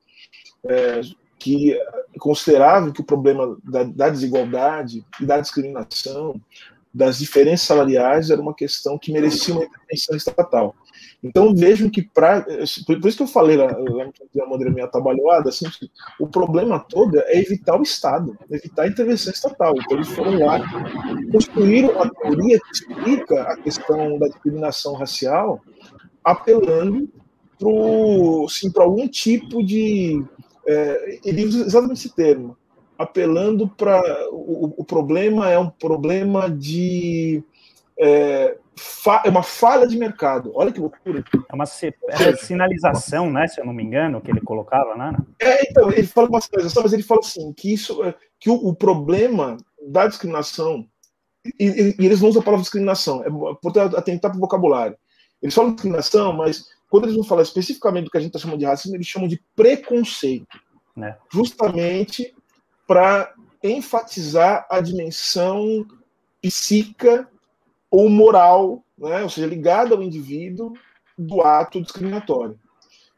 É, 0.66 1.02
que 1.40 1.80
consideravam 2.20 2.92
que 2.92 3.00
o 3.00 3.06
problema 3.06 3.58
da, 3.64 3.84
da, 3.84 4.10
desigualdade 4.10 5.06
e 5.22 5.26
da 5.26 5.40
discriminação, 5.40 6.40
das 6.94 7.18
diferenças 7.18 7.66
salariais, 7.66 8.30
era 8.30 8.42
uma 8.42 8.54
questão 8.54 8.98
que 8.98 9.12
merecia 9.12 9.54
uma 9.54 9.64
intervenção 9.64 10.18
estatal. 10.18 10.76
Então 11.22 11.54
vejam 11.54 11.90
que 11.90 12.02
para 12.02 12.46
por 12.88 13.08
isso 13.08 13.18
que 13.18 13.24
eu 13.24 13.28
falei 13.28 13.58
lá, 13.58 13.66
lá 13.66 14.06
no 14.06 14.50
maneira 14.50 14.74
meio 14.74 14.86
atabalhoada, 14.86 15.50
assim, 15.50 15.66
o 16.20 16.28
problema 16.28 16.80
todo 16.80 17.20
é 17.20 17.38
evitar 17.38 17.78
o 17.78 17.84
Estado, 17.84 18.38
evitar 18.50 18.84
a 18.84 18.88
intervenção 18.88 19.34
estatal. 19.34 19.74
Então 19.78 19.98
eles 19.98 20.08
foram 20.10 20.40
lá, 20.40 20.62
construíram 21.32 21.90
uma 21.90 22.10
teoria 22.10 22.58
que 22.60 22.72
explica 22.72 23.42
a 23.44 23.58
questão 23.58 24.18
da 24.18 24.28
discriminação 24.28 24.94
racial, 24.94 25.62
apelando 26.24 27.10
para 28.74 28.84
algum 28.84 29.08
tipo 29.08 29.62
de 29.62 30.24
é, 30.66 31.20
ele 31.26 31.46
usa 31.46 31.66
exatamente 31.66 32.06
esse 32.06 32.16
termo, 32.16 32.56
apelando 32.98 33.68
para 33.68 34.02
o, 34.32 34.74
o 34.78 34.86
problema 34.86 35.50
é 35.50 35.60
um 35.60 35.70
problema 35.70 36.50
de 36.50 37.44
é, 38.00 38.58
é 39.26 39.30
uma 39.30 39.44
falha 39.44 39.86
de 39.86 39.98
mercado. 39.98 40.52
Olha 40.56 40.72
que 40.72 40.80
loucura. 40.80 41.24
É 41.50 41.54
uma 41.54 41.66
é 41.66 42.36
sinalização, 42.38 43.30
né? 43.30 43.46
Se 43.48 43.60
eu 43.60 43.66
não 43.66 43.74
me 43.74 43.84
engano, 43.84 44.22
que 44.22 44.32
ele 44.32 44.40
colocava, 44.40 44.96
né? 44.96 45.18
É, 45.40 45.70
então, 45.70 45.92
ele 45.92 46.08
fala 46.08 46.30
uma 46.30 46.40
sinalização, 46.40 46.84
mas 46.84 46.94
ele 46.94 47.04
fala 47.04 47.20
assim, 47.20 47.52
que 47.52 47.74
isso 47.74 48.02
é, 48.04 48.16
que 48.40 48.50
o, 48.50 48.54
o 48.54 48.74
problema 48.74 49.58
da 49.86 50.08
discriminação, 50.08 50.88
e, 51.60 51.96
e, 52.00 52.06
eles 52.06 52.22
não 52.22 52.30
usam 52.30 52.42
a 52.42 52.46
palavra 52.46 52.64
discriminação, 52.64 53.22
é 53.24 53.30
por 53.30 53.78
atentar 53.98 54.32
para 54.32 54.38
o 54.38 54.42
vocabulário. 54.42 54.98
Eles 55.42 55.54
falam 55.54 55.74
discriminação, 55.74 56.32
mas 56.34 56.66
quando 56.90 57.04
eles 57.04 57.16
vão 57.16 57.26
falar 57.26 57.42
especificamente 57.42 58.06
do 58.06 58.12
que 58.12 58.18
a 58.18 58.22
gente 58.22 58.30
está 58.30 58.40
chamando 58.40 58.60
de 58.60 58.66
racismo, 58.66 58.96
eles 58.96 59.08
chamam 59.08 59.28
de 59.28 59.42
preconceito. 59.56 60.58
É. 61.02 61.16
Justamente 61.32 62.34
para 62.88 63.34
enfatizar 63.64 64.66
a 64.70 64.82
dimensão 64.82 65.86
psíquica 66.42 67.30
ou 67.90 68.10
moral, 68.10 68.84
né, 68.98 69.24
ou 69.24 69.30
seja, 69.30 69.48
ligada 69.48 69.96
ao 69.96 70.04
indivíduo 70.04 70.74
do 71.18 71.42
ato 71.42 71.82
discriminatório. 71.82 72.60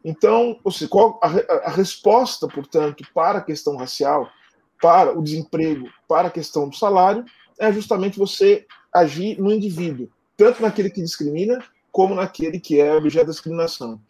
Então, 0.03 0.59
seja, 0.71 0.89
a, 1.21 1.27
a, 1.67 1.71
resposta, 1.71 2.47
portanto, 2.47 3.03
para 3.13 3.39
a 3.39 3.43
questão 3.43 3.75
racial, 3.75 4.29
para 4.81 5.17
o 5.17 5.21
desemprego, 5.21 5.87
para 6.07 6.27
a 6.27 6.31
questão 6.31 6.67
do 6.67 6.75
salário, 6.75 7.23
é 7.59 7.71
justamente 7.71 8.17
você 8.17 8.65
agir 8.91 9.39
no 9.39 9.51
indivíduo, 9.51 10.09
tanto 10.35 10.61
naquele 10.61 10.89
que 10.89 11.01
discrimina, 11.01 11.63
como 11.91 12.15
naquele 12.15 12.59
que 12.59 12.79
é 12.79 12.95
objeto 12.95 13.27
da 13.27 13.31
discriminação. 13.31 14.01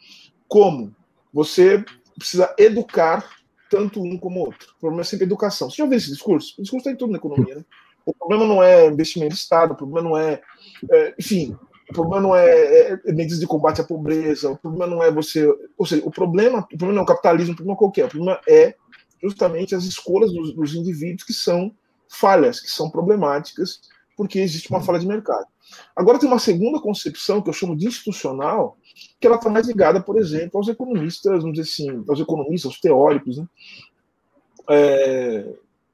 Como? 0.47 0.95
Você 1.33 1.83
precisa 2.17 2.53
educar 2.57 3.27
tanto 3.69 4.01
um 4.01 4.17
como 4.17 4.39
o 4.39 4.45
outro. 4.45 4.73
O 4.77 4.79
problema 4.79 5.01
é 5.01 5.05
sempre 5.05 5.25
educação. 5.25 5.69
Você 5.69 5.77
já 5.77 5.83
ouviu 5.83 5.97
esse 5.97 6.09
discurso? 6.09 6.55
O 6.57 6.61
discurso 6.61 6.87
está 6.87 6.91
em 6.91 6.95
tudo 6.95 7.11
na 7.11 7.17
economia, 7.17 7.55
né? 7.55 7.65
O 8.05 8.13
problema 8.13 8.45
não 8.45 8.63
é 8.63 8.87
investimento 8.87 9.33
de 9.33 9.39
Estado, 9.39 9.73
o 9.73 9.77
problema 9.77 10.09
não 10.09 10.17
é, 10.17 10.41
é 10.89 11.15
enfim, 11.19 11.55
o 11.89 11.93
problema 11.93 12.21
não 12.21 12.35
é, 12.35 12.45
é, 12.45 12.99
é, 13.05 13.11
medidas 13.11 13.39
de 13.39 13.45
combate 13.45 13.81
à 13.81 13.83
pobreza, 13.83 14.49
o 14.49 14.57
problema 14.57 14.87
não 14.87 15.03
é 15.03 15.11
você. 15.11 15.45
Ou 15.77 15.85
seja, 15.85 16.01
o 16.05 16.11
problema, 16.11 16.59
o 16.59 16.77
problema 16.77 16.93
não 16.93 17.01
é 17.01 17.03
o 17.03 17.07
capitalismo, 17.07 17.53
o 17.53 17.55
problema 17.55 17.75
é 17.75 17.79
qualquer, 17.79 18.05
o 18.05 18.09
problema 18.09 18.39
é 18.47 18.75
justamente 19.21 19.75
as 19.75 19.83
escolhas 19.83 20.31
dos, 20.31 20.53
dos 20.53 20.73
indivíduos 20.73 21.23
que 21.23 21.33
são 21.33 21.71
falhas, 22.07 22.59
que 22.59 22.69
são 22.69 22.89
problemáticas, 22.89 23.81
porque 24.15 24.39
existe 24.39 24.69
uma 24.69 24.81
falha 24.81 24.99
de 24.99 25.07
mercado. 25.07 25.45
Agora 25.95 26.19
tem 26.19 26.27
uma 26.27 26.39
segunda 26.39 26.79
concepção 26.79 27.41
que 27.41 27.49
eu 27.49 27.53
chamo 27.53 27.75
de 27.75 27.87
institucional, 27.87 28.77
que 29.19 29.27
ela 29.27 29.37
está 29.37 29.49
mais 29.49 29.67
ligada, 29.67 30.01
por 30.01 30.17
exemplo, 30.17 30.57
aos 30.57 30.67
economistas, 30.67 31.41
vamos 31.41 31.57
dizer 31.57 31.69
assim, 31.69 32.03
aos 32.07 32.19
economistas, 32.19 32.71
aos 32.71 32.79
teóricos, 32.79 33.37
né? 33.37 33.45
É, 34.69 35.53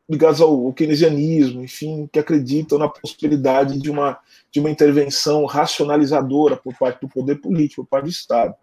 ligados 0.10 0.40
ao, 0.40 0.72
keynesianismo, 0.74 1.64
enfim, 1.64 2.10
que 2.12 2.20
acreditam 2.20 2.78
na 2.78 2.88
possibilidade 2.88 3.80
de 3.80 3.90
uma, 3.90 4.20
de 4.52 4.60
uma 4.60 4.70
intervenção 4.70 5.46
racionalizadora 5.46 6.56
por 6.56 6.74
parte 6.78 7.02
do 7.02 7.10
poder 7.10 7.36
político, 7.42 7.84
por 7.84 7.90
parte 7.90 8.06
do 8.06 8.12
Estado. 8.12 8.56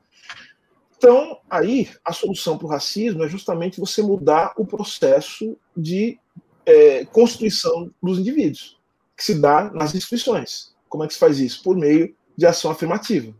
Então, 0.97 1.39
aí, 1.51 1.91
a 2.03 2.13
solução 2.13 2.57
para 2.57 2.67
o 2.67 2.71
racismo 2.71 3.25
é 3.25 3.29
justamente 3.29 3.79
você 3.79 4.01
mudar 4.01 4.55
o 4.57 4.65
processo 4.65 5.57
de 5.77 6.19
é, 6.65 7.05
constituição 7.05 7.91
dos 8.03 8.19
indivíduos, 8.19 8.79
que 9.15 9.23
se 9.23 9.35
dá 9.35 9.71
nas 9.71 9.95
instituições. 9.95 10.75
Como 10.89 11.05
é 11.05 11.07
que 11.07 11.13
se 11.13 11.21
faz 11.21 11.39
isso? 11.39 11.63
Por 11.63 11.77
meio 11.77 12.15
de 12.37 12.47
ação 12.47 12.71
afirmativa. 12.71 13.35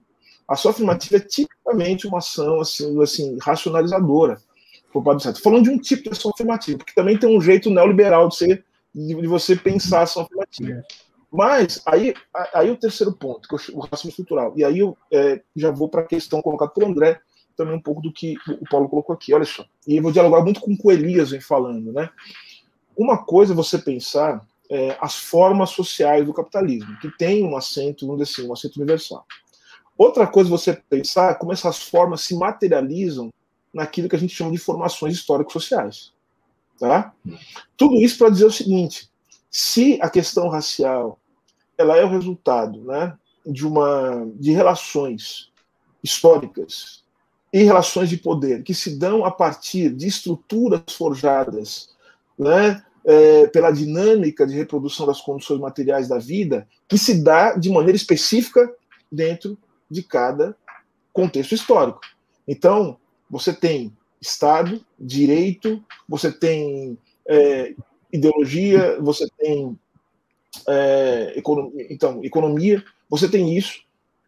A 0.47 0.55
ação 0.55 0.71
afirmativa 0.71 1.17
é 1.17 1.21
tipicamente 1.21 2.07
uma 2.07 2.19
ação 2.19 2.61
assim, 2.61 3.03
assim 3.03 3.39
racionalizadora. 3.41 4.39
Falando 5.41 5.65
de 5.65 5.71
um 5.71 5.79
tipo 5.79 6.05
de 6.05 6.11
ação 6.11 6.31
afirmativa, 6.33 6.79
porque 6.79 6.95
também 6.95 7.19
tem 7.19 7.29
um 7.29 7.41
jeito 7.41 7.71
neoliberal 7.71 8.29
de, 8.29 8.37
ser, 8.37 8.65
de, 8.95 9.27
você 9.27 9.57
pensar 9.57 10.01
a 10.01 10.03
ação 10.03 10.23
afirmativa. 10.23 10.83
Mas 11.33 11.83
aí, 11.85 12.15
aí 12.53 12.71
o 12.71 12.77
terceiro 12.77 13.13
ponto, 13.13 13.49
que 13.49 13.55
é 13.57 13.75
o 13.75 13.81
racismo 13.81 14.11
estrutural. 14.11 14.53
E 14.57 14.65
aí 14.65 14.79
eu 14.79 14.97
é, 15.13 15.41
já 15.57 15.71
vou 15.71 15.89
para 15.89 16.03
a 16.03 16.07
questão 16.07 16.41
colocada 16.41 16.71
por 16.71 16.85
André, 16.85 17.21
também 17.57 17.75
um 17.75 17.81
pouco 17.81 18.01
do 18.01 18.13
que 18.13 18.37
o 18.49 18.69
Paulo 18.69 18.89
colocou 18.89 19.15
aqui. 19.15 19.35
Olha 19.35 19.45
só. 19.45 19.65
E 19.87 19.97
eu 19.97 20.03
vou 20.03 20.13
dialogar 20.13 20.43
muito 20.43 20.61
com 20.61 20.77
o 20.81 20.93
Elias 20.93 21.31
vem 21.31 21.41
falando, 21.41 21.93
né? 21.93 22.09
Uma 22.97 23.25
coisa 23.25 23.53
é 23.53 23.57
você 23.57 23.79
pensar 23.79 24.47
é, 24.71 24.97
as 25.01 25.17
formas 25.17 25.71
sociais 25.71 26.25
do 26.25 26.33
capitalismo, 26.33 26.97
que 27.01 27.11
tem 27.17 27.45
um 27.45 27.57
acento, 27.57 28.07
vamos 28.07 28.23
dizer 28.23 28.41
assim, 28.41 28.49
um 28.49 28.53
acento 28.53 28.79
universal. 28.79 29.27
Outra 29.97 30.27
coisa 30.27 30.49
é 30.49 30.53
você 30.53 30.73
pensar 30.73 31.35
como 31.37 31.53
essas 31.53 31.83
formas 31.83 32.23
se 32.23 32.37
materializam 32.37 33.31
naquilo 33.75 34.09
que 34.09 34.17
a 34.17 34.19
gente 34.19 34.35
chama 34.35 34.53
de 34.53 34.59
formações 34.59 35.15
históricos-sociais. 35.15 36.13
Tá? 36.79 37.13
Tudo 37.77 37.97
isso 37.97 38.17
para 38.19 38.31
dizer 38.31 38.47
o 38.47 38.53
seguinte: 38.53 39.11
se 39.51 39.99
a 40.01 40.09
questão 40.09 40.49
racial 40.49 41.19
ela 41.77 41.97
é 41.97 42.05
o 42.05 42.09
resultado 42.09 42.81
né, 42.85 43.17
de 43.45 43.67
uma 43.67 44.27
de 44.37 44.53
relações 44.53 45.53
históricas 46.03 47.03
e 47.53 47.63
relações 47.63 48.09
de 48.09 48.17
poder 48.17 48.63
que 48.63 48.75
se 48.75 48.97
dão 48.97 49.25
a 49.25 49.31
partir 49.31 49.91
de 49.91 50.07
estruturas 50.07 50.83
forjadas 50.91 51.91
né, 52.39 52.85
é, 53.05 53.47
pela 53.49 53.71
dinâmica 53.71 54.47
de 54.47 54.55
reprodução 54.55 55.07
das 55.07 55.21
condições 55.21 55.61
materiais 55.61 56.09
da 56.09 56.19
vida, 56.19 56.67
que 56.89 56.99
se 56.99 57.23
dá 57.23 57.55
de 57.55 57.71
maneira 57.71 57.97
específica 57.97 58.73
dentro 59.11 59.57
de 59.91 60.03
cada 60.03 60.57
contexto 61.13 61.55
histórico. 61.55 62.01
Então, 62.47 62.99
você 63.35 63.53
tem 63.53 63.93
Estado, 64.21 64.81
direito, 64.97 65.85
você 66.09 66.31
tem 66.31 66.97
é, 67.29 67.75
ideologia, 68.13 68.97
você 69.01 69.27
tem 69.37 69.77
é, 70.69 71.33
economia, 71.37 71.87
então, 71.91 72.25
economia, 72.25 72.85
você 73.11 73.29
tem 73.29 73.57
isso, 73.57 73.81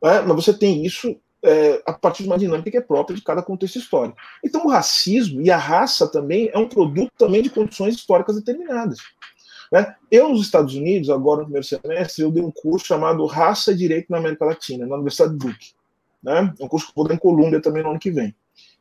né, 0.02 0.22
mas 0.22 0.34
você 0.34 0.52
tem 0.52 0.84
isso 0.84 1.16
é, 1.40 1.80
a 1.86 1.92
partir 1.92 2.24
de 2.24 2.28
uma 2.28 2.36
dinâmica 2.36 2.68
que 2.68 2.76
é 2.76 2.80
própria 2.80 3.14
de 3.14 3.22
cada 3.22 3.44
contexto 3.44 3.78
histórico. 3.78 4.18
Então, 4.44 4.66
o 4.66 4.68
racismo 4.68 5.40
e 5.40 5.52
a 5.52 5.56
raça 5.56 6.08
também 6.08 6.50
é 6.52 6.58
um 6.58 6.68
produto 6.68 7.12
também 7.16 7.42
de 7.42 7.48
condições 7.48 7.94
históricas 7.94 8.34
determinadas. 8.34 8.98
Né? 9.70 9.94
Eu, 10.10 10.30
nos 10.30 10.42
Estados 10.42 10.74
Unidos, 10.74 11.10
agora 11.10 11.42
no 11.42 11.44
primeiro 11.44 11.66
semestre, 11.66 12.24
eu 12.24 12.32
dei 12.32 12.42
um 12.42 12.50
curso 12.50 12.86
chamado 12.86 13.24
Raça 13.24 13.70
e 13.70 13.76
Direito 13.76 14.10
na 14.10 14.18
América 14.18 14.46
Latina, 14.46 14.84
na 14.84 14.96
Universidade 14.96 15.32
de 15.32 15.38
Duke. 15.38 15.74
Né? 16.20 16.52
É 16.58 16.64
um 16.64 16.68
curso 16.68 16.86
que 16.86 16.90
eu 16.90 16.96
vou 16.96 17.06
dar 17.06 17.14
em 17.14 17.18
Colômbia 17.18 17.62
também 17.62 17.84
no 17.84 17.90
ano 17.90 18.00
que 18.00 18.10
vem. 18.10 18.34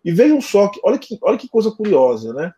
E 0.06 0.12
vejam 0.12 0.39
só, 0.39 0.68
que, 0.68 0.80
olha, 0.84 0.99
que, 0.99 1.18
olha 1.20 1.38
que 1.38 1.49
coisa 1.49 1.72
curiosa, 1.72 2.32
né? 2.32 2.53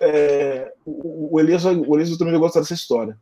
É, 0.00 0.72
o, 0.84 1.34
o, 1.34 1.40
Elias, 1.40 1.64
o 1.64 1.94
Elias 1.96 2.16
também 2.16 2.32
vai 2.32 2.40
gostar 2.40 2.60
dessa 2.60 2.74
história. 2.74 3.18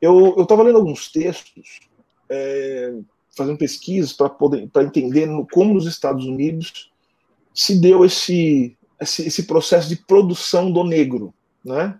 Eu 0.00 0.40
estava 0.40 0.62
lendo 0.62 0.78
alguns 0.78 1.10
textos 1.10 1.80
é, 2.28 2.94
fazendo 3.36 3.58
pesquisas 3.58 4.12
para 4.12 4.84
entender 4.84 5.26
no, 5.26 5.44
como 5.46 5.74
nos 5.74 5.86
Estados 5.86 6.24
Unidos 6.24 6.92
se 7.52 7.78
deu 7.78 8.04
esse, 8.04 8.76
esse, 9.00 9.26
esse 9.26 9.42
processo 9.42 9.88
de 9.88 9.96
produção 9.96 10.70
do 10.70 10.84
negro, 10.84 11.34
né? 11.64 11.98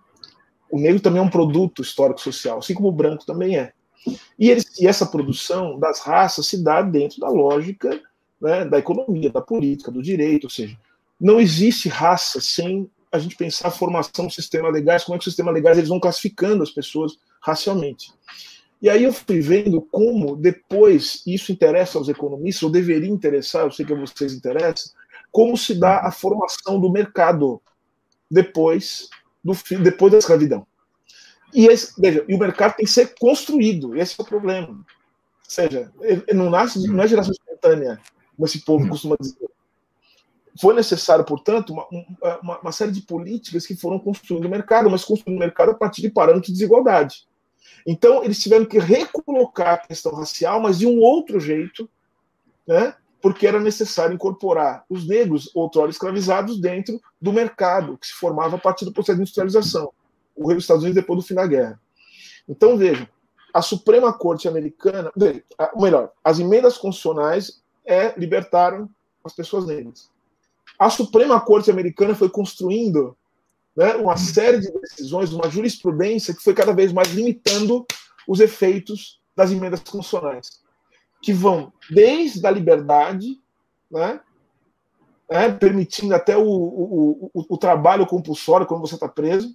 O 0.70 0.78
negro 0.78 1.00
também 1.00 1.20
é 1.20 1.24
um 1.24 1.30
produto 1.30 1.82
histórico-social, 1.82 2.58
assim 2.58 2.72
como 2.72 2.88
o 2.88 2.92
branco 2.92 3.26
também 3.26 3.58
é. 3.58 3.72
E, 4.38 4.48
eles, 4.48 4.78
e 4.78 4.86
essa 4.86 5.04
produção 5.04 5.76
das 5.76 5.98
raças 5.98 6.46
se 6.46 6.62
dá 6.62 6.80
dentro 6.80 7.18
da 7.18 7.28
lógica 7.28 8.00
né, 8.40 8.64
da 8.64 8.78
economia, 8.78 9.30
da 9.30 9.40
política, 9.40 9.90
do 9.90 10.00
direito, 10.00 10.44
ou 10.44 10.50
seja, 10.50 10.78
não 11.20 11.40
existe 11.40 11.88
raça 11.88 12.40
sem 12.40 12.90
a 13.12 13.18
gente 13.18 13.36
pensar 13.36 13.68
a 13.68 13.72
formação 13.72 14.26
do 14.26 14.32
sistema 14.32 14.68
legais, 14.68 15.04
como 15.04 15.16
é 15.16 15.18
que 15.18 15.26
o 15.26 15.30
sistema 15.30 15.50
legais 15.50 15.76
eles 15.76 15.88
vão 15.88 16.00
classificando 16.00 16.62
as 16.62 16.70
pessoas 16.70 17.18
racialmente. 17.40 18.12
E 18.80 18.88
aí 18.88 19.04
eu 19.04 19.12
fui 19.12 19.40
vendo 19.40 19.82
como 19.82 20.36
depois 20.36 21.22
isso 21.26 21.52
interessa 21.52 21.98
aos 21.98 22.08
economistas, 22.08 22.62
ou 22.62 22.70
deveria 22.70 23.10
interessar, 23.10 23.64
eu 23.64 23.72
sei 23.72 23.84
que 23.84 23.92
a 23.92 23.96
vocês 23.96 24.32
interessa, 24.32 24.92
como 25.30 25.56
se 25.56 25.74
dá 25.74 26.00
a 26.00 26.10
formação 26.10 26.80
do 26.80 26.90
mercado 26.90 27.60
depois, 28.30 29.08
do, 29.44 29.52
depois 29.82 30.12
da 30.12 30.18
escravidão. 30.18 30.66
E, 31.52 31.66
esse, 31.66 32.00
veja, 32.00 32.24
e 32.28 32.34
o 32.34 32.38
mercado 32.38 32.76
tem 32.76 32.86
que 32.86 32.92
ser 32.92 33.14
construído, 33.18 33.96
esse 33.96 34.14
é 34.18 34.22
o 34.22 34.26
problema. 34.26 34.68
Ou 34.68 34.84
seja, 35.42 35.92
não 36.32 36.48
nasce, 36.48 36.86
não 36.88 37.02
é 37.02 37.08
geração 37.08 37.32
espontânea, 37.32 38.00
como 38.36 38.46
esse 38.46 38.64
povo 38.64 38.88
costuma 38.88 39.16
dizer. 39.20 39.50
Foi 40.60 40.74
necessário, 40.74 41.24
portanto, 41.24 41.72
uma, 41.72 41.86
uma, 42.42 42.58
uma 42.60 42.72
série 42.72 42.92
de 42.92 43.02
políticas 43.02 43.66
que 43.66 43.74
foram 43.74 43.98
construindo 43.98 44.44
o 44.44 44.50
mercado, 44.50 44.90
mas 44.90 45.04
construindo 45.04 45.38
o 45.38 45.40
mercado 45.40 45.70
a 45.70 45.74
partir 45.74 46.02
de 46.02 46.10
parâmetros 46.10 46.48
de 46.48 46.52
desigualdade. 46.52 47.26
Então, 47.86 48.22
eles 48.22 48.38
tiveram 48.38 48.66
que 48.66 48.78
recolocar 48.78 49.74
a 49.74 49.78
questão 49.78 50.12
racial, 50.12 50.60
mas 50.60 50.78
de 50.78 50.86
um 50.86 51.00
outro 51.00 51.40
jeito, 51.40 51.88
né? 52.66 52.94
porque 53.20 53.46
era 53.46 53.60
necessário 53.60 54.14
incorporar 54.14 54.84
os 54.88 55.06
negros, 55.06 55.50
outrora 55.54 55.90
escravizados, 55.90 56.60
dentro 56.60 57.00
do 57.20 57.32
mercado 57.32 57.98
que 57.98 58.06
se 58.06 58.14
formava 58.14 58.56
a 58.56 58.58
partir 58.58 58.84
do 58.84 58.92
processo 58.92 59.16
de 59.16 59.22
industrialização, 59.22 59.92
o 60.34 60.46
Rio 60.46 60.56
dos 60.56 60.64
Estados 60.64 60.82
Unidos 60.82 61.00
depois 61.00 61.20
do 61.20 61.26
fim 61.26 61.34
da 61.34 61.46
guerra. 61.46 61.80
Então, 62.48 62.76
vejam, 62.76 63.06
a 63.52 63.62
Suprema 63.62 64.12
Corte 64.12 64.48
Americana, 64.48 65.12
ou 65.74 65.82
melhor, 65.82 66.12
as 66.24 66.38
emendas 66.38 66.78
constitucionais 66.78 67.62
é, 67.84 68.18
libertaram 68.18 68.88
as 69.24 69.34
pessoas 69.34 69.66
negras. 69.66 70.10
A 70.80 70.88
Suprema 70.88 71.38
Corte 71.38 71.70
Americana 71.70 72.14
foi 72.14 72.30
construindo 72.30 73.14
né, 73.76 73.96
uma 73.96 74.16
série 74.16 74.60
de 74.60 74.72
decisões, 74.72 75.30
uma 75.30 75.50
jurisprudência 75.50 76.34
que 76.34 76.42
foi 76.42 76.54
cada 76.54 76.72
vez 76.72 76.90
mais 76.90 77.12
limitando 77.12 77.84
os 78.26 78.40
efeitos 78.40 79.20
das 79.36 79.52
emendas 79.52 79.80
constitucionais, 79.80 80.62
que 81.20 81.34
vão 81.34 81.70
desde 81.90 82.46
a 82.46 82.50
liberdade, 82.50 83.38
né, 83.90 84.22
né, 85.30 85.50
permitindo 85.50 86.14
até 86.14 86.34
o, 86.34 86.48
o, 86.48 87.30
o, 87.34 87.44
o 87.50 87.58
trabalho 87.58 88.06
compulsório 88.06 88.66
quando 88.66 88.80
você 88.80 88.94
está 88.94 89.06
preso, 89.06 89.54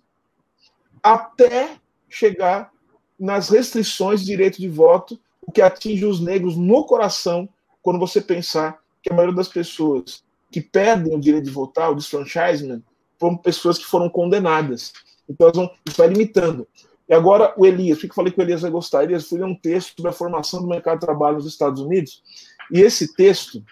até 1.01 1.77
chegar 2.07 2.71
nas 3.19 3.49
restrições 3.49 4.19
de 4.19 4.27
direito 4.27 4.61
de 4.61 4.69
voto, 4.69 5.19
o 5.41 5.51
que 5.51 5.63
atinge 5.63 6.05
os 6.05 6.19
negros 6.19 6.55
no 6.55 6.85
coração, 6.85 7.49
quando 7.81 7.97
você 7.97 8.21
pensar 8.21 8.79
que 9.01 9.11
a 9.11 9.15
maioria 9.15 9.35
das 9.35 9.47
pessoas 9.47 10.23
que 10.51 10.61
perdem 10.61 11.15
o 11.15 11.19
direito 11.19 11.45
de 11.45 11.51
votar, 11.51 11.91
o 11.91 11.95
disfranchisement, 11.95 12.81
foram 13.19 13.37
pessoas 13.37 13.77
que 13.77 13.85
foram 13.85 14.09
condenadas. 14.09 14.93
Então, 15.29 15.51
vão, 15.53 15.71
isso 15.85 15.97
vai 15.97 16.07
limitando. 16.07 16.67
E 17.07 17.13
agora, 17.13 17.53
o 17.57 17.65
Elias, 17.65 17.97
por 17.97 18.05
que 18.05 18.11
eu 18.11 18.15
falei 18.15 18.31
que 18.31 18.39
o 18.39 18.41
Elias 18.41 18.61
vai 18.61 18.71
gostar? 18.71 19.03
Elias, 19.03 19.27
fui 19.27 19.39
ler 19.39 19.45
um 19.45 19.55
texto 19.55 19.95
sobre 19.95 20.09
a 20.09 20.13
formação 20.13 20.61
do 20.61 20.67
mercado 20.67 20.99
de 20.99 21.05
trabalho 21.05 21.37
nos 21.37 21.45
Estados 21.45 21.81
Unidos, 21.81 22.23
e 22.71 22.81
esse 22.81 23.13
texto 23.13 23.63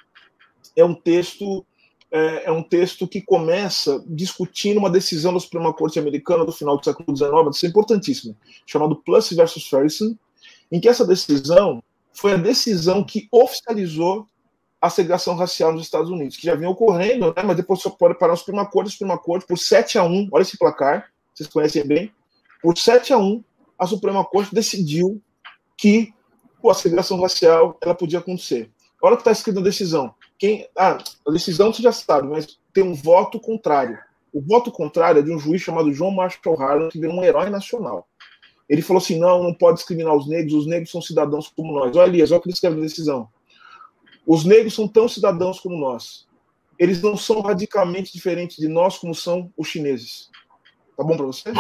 é 0.75 0.85
um 0.85 0.93
texto 0.93 1.65
é, 2.11 2.43
é 2.45 2.51
um 2.51 2.61
texto 2.61 3.07
que 3.07 3.19
começa 3.21 4.03
discutindo 4.07 4.77
uma 4.77 4.89
decisão 4.89 5.33
da 5.33 5.39
Suprema 5.39 5.73
Corte 5.73 5.97
Americana 5.97 6.45
do 6.45 6.51
final 6.51 6.77
do 6.77 6.85
século 6.85 7.17
XIX, 7.17 7.31
isso 7.51 7.65
é 7.65 7.69
importantíssimo, 7.69 8.37
chamado 8.67 8.95
Plus 8.97 9.31
versus 9.31 9.67
Ferguson, 9.67 10.15
em 10.71 10.79
que 10.79 10.87
essa 10.87 11.05
decisão 11.05 11.83
foi 12.13 12.33
a 12.33 12.37
decisão 12.37 13.03
que 13.03 13.27
oficializou 13.31 14.27
a 14.83 14.89
segregação 14.89 15.33
racial 15.33 15.71
nos 15.71 15.83
Estados 15.83 16.09
Unidos, 16.09 16.35
que 16.35 16.45
já 16.45 16.55
vinha 16.55 16.69
ocorrendo, 16.69 17.27
né, 17.27 17.41
mas 17.41 17.55
depois 17.55 17.79
só 17.81 17.89
pode 17.89 18.19
parar 18.19 18.33
o 18.33 18.35
Suprema 18.35 18.65
Corte, 18.65 18.89
a 18.89 18.91
Suprema 18.91 19.17
Corte, 19.17 19.47
por 19.47 19.57
7 19.57 19.97
a 19.97 20.03
1, 20.03 20.27
olha 20.29 20.41
esse 20.41 20.57
placar, 20.57 21.09
vocês 21.33 21.47
conhecem 21.47 21.87
bem, 21.87 22.11
por 22.61 22.77
7 22.77 23.13
a 23.13 23.17
1, 23.17 23.41
a 23.79 23.87
Suprema 23.87 24.25
Corte 24.25 24.53
decidiu 24.53 25.21
que 25.77 26.13
a 26.69 26.73
segregação 26.73 27.17
racial 27.21 27.77
ela 27.81 27.95
podia 27.95 28.19
acontecer. 28.19 28.69
Olha 29.01 29.13
o 29.13 29.15
que 29.15 29.21
está 29.21 29.31
escrito 29.31 29.55
na 29.55 29.61
decisão. 29.61 30.13
Quem, 30.37 30.67
ah, 30.77 30.97
a 31.25 31.31
decisão 31.31 31.71
você 31.71 31.81
já 31.81 31.93
sabe, 31.93 32.27
mas 32.27 32.59
tem 32.73 32.83
um 32.83 32.93
voto 32.93 33.39
contrário. 33.39 33.97
O 34.33 34.41
voto 34.41 34.69
contrário 34.69 35.19
é 35.19 35.21
de 35.21 35.31
um 35.31 35.39
juiz 35.39 35.61
chamado 35.61 35.93
John 35.93 36.11
Marshall 36.11 36.61
Harlan, 36.61 36.89
que 36.89 36.99
virou 36.99 37.15
um 37.15 37.23
herói 37.23 37.49
nacional. 37.49 38.05
Ele 38.67 38.81
falou 38.81 39.01
assim: 39.01 39.17
não, 39.17 39.43
não 39.43 39.53
pode 39.53 39.77
discriminar 39.77 40.13
os 40.13 40.27
negros, 40.27 40.53
os 40.53 40.67
negros 40.67 40.91
são 40.91 41.01
cidadãos 41.01 41.47
como 41.47 41.73
nós. 41.73 41.95
Olha, 41.95 42.09
Elias, 42.09 42.31
olha 42.31 42.39
o 42.39 42.41
que 42.41 42.49
ele 42.49 42.53
escreve 42.53 42.75
na 42.75 42.81
decisão. 42.81 43.29
Os 44.25 44.45
negros 44.45 44.73
são 44.73 44.87
tão 44.87 45.07
cidadãos 45.07 45.59
como 45.59 45.77
nós. 45.77 46.27
Eles 46.79 47.01
não 47.01 47.15
são 47.15 47.41
radicalmente 47.41 48.11
diferentes 48.11 48.57
de 48.57 48.67
nós 48.67 48.97
como 48.97 49.13
são 49.13 49.51
os 49.55 49.67
chineses. 49.67 50.29
Tá 50.97 51.03
bom 51.03 51.15
para 51.15 51.25
você? 51.25 51.51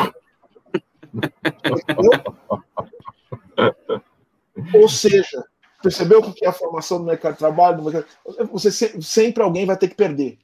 Ou 4.73 4.89
seja, 4.89 5.43
percebeu 5.81 6.19
o 6.19 6.33
que 6.33 6.45
é 6.45 6.47
a 6.47 6.53
formação 6.53 6.99
do 6.99 7.05
mercado 7.05 7.33
de 7.33 7.39
trabalho? 7.39 7.83
Você 8.51 8.71
sempre 8.71 9.43
alguém 9.43 9.65
vai 9.65 9.77
ter 9.77 9.89
que 9.89 9.95
perder. 9.95 10.39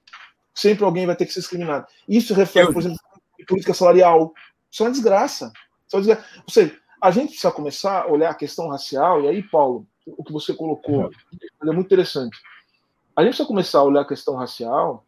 sempre 0.60 0.84
alguém 0.84 1.06
vai 1.06 1.16
ter 1.16 1.26
que 1.26 1.34
ser 1.34 1.40
discriminado. 1.40 1.88
Isso 2.08 2.34
reflete, 2.34 2.74
por 2.74 2.82
exemplo, 2.82 3.00
em 3.40 3.46
política 3.46 3.74
salarial. 3.74 4.34
Isso 4.70 4.84
é 4.84 4.86
uma 4.86 4.92
desgraça. 4.92 5.54
Isso 5.88 5.96
é 5.96 6.00
uma 6.00 6.06
desgraça. 6.06 6.28
Ou 6.46 6.54
seja, 6.54 6.78
a 7.02 7.12
gente 7.12 7.30
precisa 7.30 7.52
começar 7.52 8.02
a 8.02 8.08
olhar 8.08 8.30
a 8.30 8.36
questão 8.36 8.68
racial, 8.68 9.24
e 9.24 9.28
aí, 9.28 9.42
Paulo, 9.42 9.88
o 10.18 10.24
que 10.24 10.32
você 10.32 10.54
colocou 10.54 11.12
é 11.62 11.66
muito 11.66 11.88
interessante. 11.88 12.38
A 13.16 13.22
gente 13.22 13.32
precisa 13.32 13.48
começar 13.48 13.80
a 13.80 13.84
olhar 13.84 14.02
a 14.02 14.08
questão 14.08 14.36
racial 14.36 15.06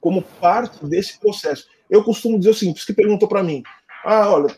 como 0.00 0.22
parte 0.22 0.84
desse 0.86 1.18
processo. 1.18 1.66
Eu 1.88 2.04
costumo 2.04 2.38
dizer 2.38 2.50
o 2.50 2.54
seguinte: 2.54 2.80
você 2.80 2.86
que 2.86 2.92
perguntou 2.92 3.28
para 3.28 3.42
mim, 3.42 3.62
ah, 4.04 4.30
olha, 4.30 4.56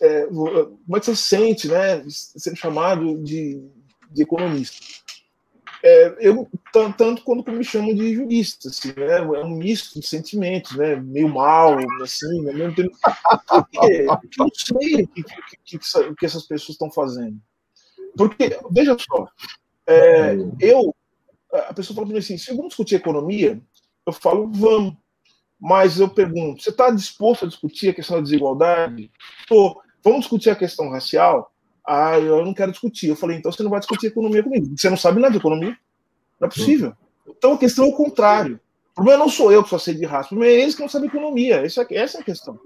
é, 0.00 0.26
como 0.26 0.96
é 0.96 1.00
que 1.00 1.06
você 1.06 1.16
se 1.16 1.22
sente, 1.22 1.68
né, 1.68 2.04
sendo 2.08 2.56
chamado 2.56 3.22
de, 3.22 3.62
de 4.10 4.22
economista? 4.22 4.76
É, 5.86 6.16
eu 6.18 6.48
tanto 6.72 7.22
quando 7.24 7.44
me 7.52 7.62
chamam 7.62 7.94
de 7.94 8.14
jurista, 8.14 8.70
assim, 8.70 8.88
né, 8.96 9.18
é 9.18 9.44
um 9.44 9.50
misto 9.50 10.00
de 10.00 10.06
sentimentos, 10.06 10.74
né, 10.76 10.96
meio 10.96 11.28
mal, 11.28 11.76
assim, 12.02 12.42
né, 12.42 12.52
não 12.54 12.72
porque 12.72 14.40
eu 14.40 14.46
não 14.46 14.50
sei 14.54 15.02
o 15.02 15.08
que, 15.08 15.22
que, 15.22 15.78
que, 15.78 16.14
que 16.14 16.26
essas 16.26 16.44
pessoas 16.44 16.70
estão 16.70 16.90
fazendo. 16.90 17.38
Porque, 18.16 18.58
veja 18.70 18.96
só, 18.98 19.26
é, 19.86 20.36
eu, 20.60 20.94
a 21.52 21.74
pessoa 21.74 21.94
fala 21.94 22.06
para 22.06 22.14
mim 22.14 22.20
assim, 22.20 22.38
se 22.38 22.54
vamos 22.54 22.68
discutir 22.68 22.96
economia, 22.96 23.60
eu 24.06 24.12
falo, 24.12 24.50
vamos. 24.52 24.94
Mas 25.60 25.98
eu 25.98 26.08
pergunto, 26.08 26.62
você 26.62 26.70
está 26.70 26.90
disposto 26.90 27.44
a 27.44 27.48
discutir 27.48 27.88
a 27.88 27.94
questão 27.94 28.16
da 28.16 28.22
desigualdade? 28.22 29.10
Estou. 29.40 29.80
Vamos 30.02 30.20
discutir 30.20 30.50
a 30.50 30.56
questão 30.56 30.90
racial? 30.90 31.50
Ah, 31.86 32.18
eu 32.18 32.44
não 32.44 32.52
quero 32.52 32.72
discutir. 32.72 33.08
Eu 33.08 33.16
falei, 33.16 33.38
então 33.38 33.50
você 33.50 33.62
não 33.62 33.70
vai 33.70 33.80
discutir 33.80 34.08
economia 34.08 34.42
comigo. 34.42 34.76
Você 34.76 34.90
não 34.90 34.96
sabe 34.96 35.20
nada 35.20 35.32
de 35.32 35.38
economia? 35.38 35.76
Não 36.38 36.46
é 36.46 36.50
possível. 36.50 36.94
Então 37.26 37.54
a 37.54 37.58
questão 37.58 37.86
é 37.86 37.88
o 37.88 37.96
contrário. 37.96 38.60
O 38.90 38.94
problema 38.94 39.24
não 39.24 39.28
sou 39.28 39.50
eu 39.50 39.62
que 39.62 39.70
só 39.70 39.78
sei 39.78 39.94
de 39.94 40.04
raça, 40.04 40.26
o 40.26 40.28
problema 40.30 40.54
é 40.54 40.60
eles 40.60 40.74
que 40.74 40.82
não 40.82 40.88
sabem 40.88 41.08
economia. 41.08 41.64
Essa, 41.64 41.82
é, 41.82 41.96
essa 41.96 42.18
é 42.18 42.20
a 42.20 42.24
questão. 42.24 42.60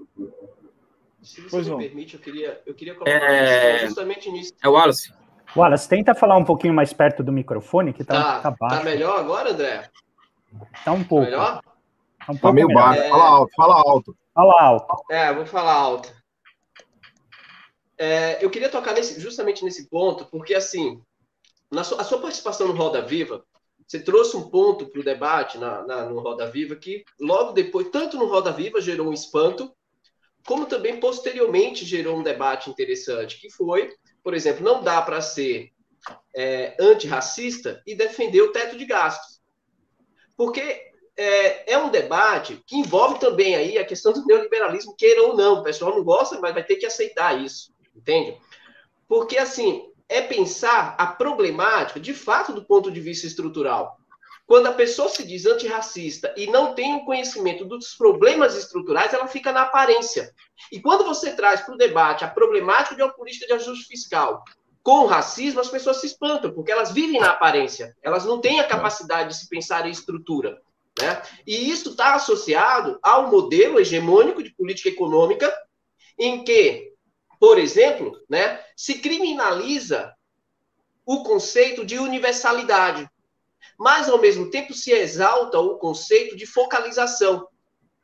Se 1.23 1.41
você 1.41 1.49
pois 1.49 1.65
me 1.65 1.71
não. 1.71 1.79
permite, 1.79 2.13
eu 2.13 2.19
queria, 2.19 2.61
eu 2.65 2.73
queria 2.73 2.93
colocar 2.93 3.11
é... 3.11 3.85
justamente 3.85 4.31
nisso. 4.31 4.53
É 4.63 4.69
o 4.69 4.73
Wallace. 4.73 5.11
Wallace, 5.55 5.89
tenta 5.89 6.13
falar 6.13 6.37
um 6.37 6.45
pouquinho 6.45 6.73
mais 6.73 6.93
perto 6.93 7.23
do 7.23 7.31
microfone, 7.31 7.93
que 7.93 8.03
tá, 8.03 8.21
tá, 8.21 8.39
tá 8.41 8.57
baixo. 8.59 8.77
Tá 8.77 8.83
melhor 8.83 9.19
agora, 9.19 9.51
André? 9.51 9.89
Tá 10.83 10.91
um 10.91 11.03
pouco. 11.03 11.25
Tá 11.25 11.31
melhor? 11.31 11.61
Tá, 12.25 12.33
um 12.33 12.37
tá 12.37 12.53
meio 12.53 12.67
baixo. 12.67 13.01
É... 13.01 13.09
Fala 13.09 13.23
alto, 13.23 13.51
fala 13.55 13.73
alto. 13.75 14.17
Fala 14.33 14.61
alto. 14.61 15.03
É, 15.09 15.33
vou 15.33 15.45
falar 15.45 15.73
alto. 15.73 16.13
É, 17.97 18.43
eu 18.43 18.49
queria 18.49 18.69
tocar 18.69 18.93
nesse, 18.93 19.19
justamente 19.19 19.65
nesse 19.65 19.89
ponto, 19.89 20.25
porque 20.25 20.53
assim, 20.53 21.01
na 21.69 21.83
sua, 21.83 21.99
a 21.99 22.03
sua 22.03 22.21
participação 22.21 22.67
no 22.67 22.73
Roda 22.73 23.01
Viva, 23.01 23.43
você 23.85 23.99
trouxe 23.99 24.37
um 24.37 24.49
ponto 24.49 24.85
para 24.85 25.01
o 25.01 25.03
debate 25.03 25.57
na, 25.57 25.85
na, 25.85 26.05
no 26.05 26.19
Roda 26.19 26.49
Viva 26.49 26.75
que 26.75 27.03
logo 27.19 27.51
depois, 27.51 27.89
tanto 27.89 28.17
no 28.17 28.27
Roda 28.27 28.51
Viva 28.51 28.79
gerou 28.79 29.09
um 29.09 29.13
espanto, 29.13 29.73
como 30.45 30.65
também 30.65 30.99
posteriormente 30.99 31.83
gerou 31.83 32.17
um 32.17 32.23
debate 32.23 32.69
interessante, 32.69 33.41
que 33.41 33.49
foi, 33.49 33.91
por 34.29 34.35
exemplo, 34.35 34.63
não 34.63 34.83
dá 34.83 35.01
para 35.01 35.21
ser 35.21 35.71
é, 36.35 36.77
antirracista 36.79 37.81
e 37.83 37.95
defender 37.95 38.43
o 38.43 38.51
teto 38.51 38.77
de 38.77 38.85
gastos. 38.85 39.41
Porque 40.37 40.61
é, 41.17 41.73
é, 41.73 41.77
um 41.79 41.89
debate 41.89 42.63
que 42.67 42.75
envolve 42.75 43.19
também 43.19 43.55
aí 43.55 43.79
a 43.79 43.83
questão 43.83 44.13
do 44.13 44.23
neoliberalismo, 44.27 44.95
queira 44.95 45.23
ou 45.23 45.35
não. 45.35 45.55
O 45.55 45.63
pessoal 45.63 45.95
não 45.95 46.03
gosta, 46.03 46.39
mas 46.39 46.53
vai 46.53 46.63
ter 46.63 46.75
que 46.75 46.85
aceitar 46.85 47.43
isso, 47.43 47.73
entende? 47.95 48.37
Porque, 49.07 49.35
assim, 49.35 49.91
é 50.07 50.21
pensar 50.21 50.93
a 50.99 51.07
problemática, 51.07 51.99
de 51.99 52.13
fato, 52.13 52.53
do 52.53 52.63
ponto 52.63 52.91
de 52.91 53.01
vista 53.01 53.25
estrutural. 53.25 53.98
Quando 54.49 54.65
a 54.65 54.73
pessoa 54.73 55.07
se 55.09 55.23
diz 55.23 55.45
antirracista 55.45 56.33
e 56.35 56.47
não 56.47 56.73
tem 56.73 56.95
o 56.95 57.05
conhecimento 57.05 57.63
dos 57.63 57.93
problemas 57.93 58.55
estruturais, 58.55 59.13
ela 59.13 59.27
fica 59.27 59.51
na 59.51 59.61
aparência. 59.61 60.33
E 60.71 60.81
quando 60.81 61.03
você 61.03 61.33
traz 61.35 61.61
para 61.61 61.75
o 61.75 61.77
debate 61.77 62.25
a 62.25 62.27
problemática 62.27 62.95
de 62.95 63.03
uma 63.03 63.13
política 63.13 63.45
de 63.45 63.53
ajuste 63.53 63.85
fiscal 63.85 64.43
com 64.81 65.05
racismo, 65.05 65.59
as 65.59 65.69
pessoas 65.69 65.97
se 65.97 66.07
espantam, 66.07 66.51
porque 66.51 66.71
elas 66.71 66.91
vivem 66.91 67.19
na 67.19 67.29
aparência. 67.29 67.95
Elas 68.01 68.25
não 68.25 68.41
têm 68.41 68.59
a 68.59 68.67
capacidade 68.67 69.29
de 69.29 69.35
se 69.35 69.47
pensar 69.47 69.85
em 69.85 69.91
estrutura. 69.91 70.59
Né? 70.99 71.21
E 71.45 71.69
isso 71.69 71.91
está 71.91 72.15
associado 72.15 72.97
ao 73.03 73.29
modelo 73.29 73.79
hegemônico 73.79 74.41
de 74.41 74.51
política 74.55 74.89
econômica, 74.89 75.55
em 76.17 76.43
que, 76.43 76.91
por 77.39 77.59
exemplo, 77.59 78.19
né, 78.27 78.59
se 78.75 78.95
criminaliza 78.95 80.11
o 81.05 81.21
conceito 81.21 81.85
de 81.85 81.99
universalidade, 81.99 83.07
mas, 83.77 84.09
ao 84.09 84.17
mesmo 84.19 84.49
tempo, 84.49 84.73
se 84.73 84.91
exalta 84.91 85.59
o 85.59 85.77
conceito 85.77 86.35
de 86.35 86.45
focalização, 86.45 87.47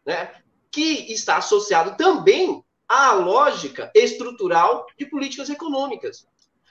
né, 0.05 0.33
que 0.71 1.11
está 1.11 1.37
associado 1.37 1.95
também 1.97 2.63
à 2.87 3.13
lógica 3.13 3.91
estrutural 3.95 4.85
de 4.97 5.05
políticas 5.05 5.49
econômicas. 5.49 6.27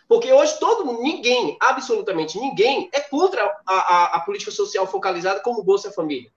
Porque 0.07 0.33
hoje 0.33 0.59
todo 0.59 1.01
ninguém, 1.03 1.57
absolutamente 1.61 2.39
ninguém, 2.39 2.89
é 2.93 3.01
contra 3.01 3.45
a, 3.67 3.75
a, 3.75 4.05
a 4.17 4.21
política 4.21 4.51
social 4.51 4.87
focalizada 4.87 5.41
como 5.41 5.63
Bolsa 5.63 5.91
Família. 5.91 6.31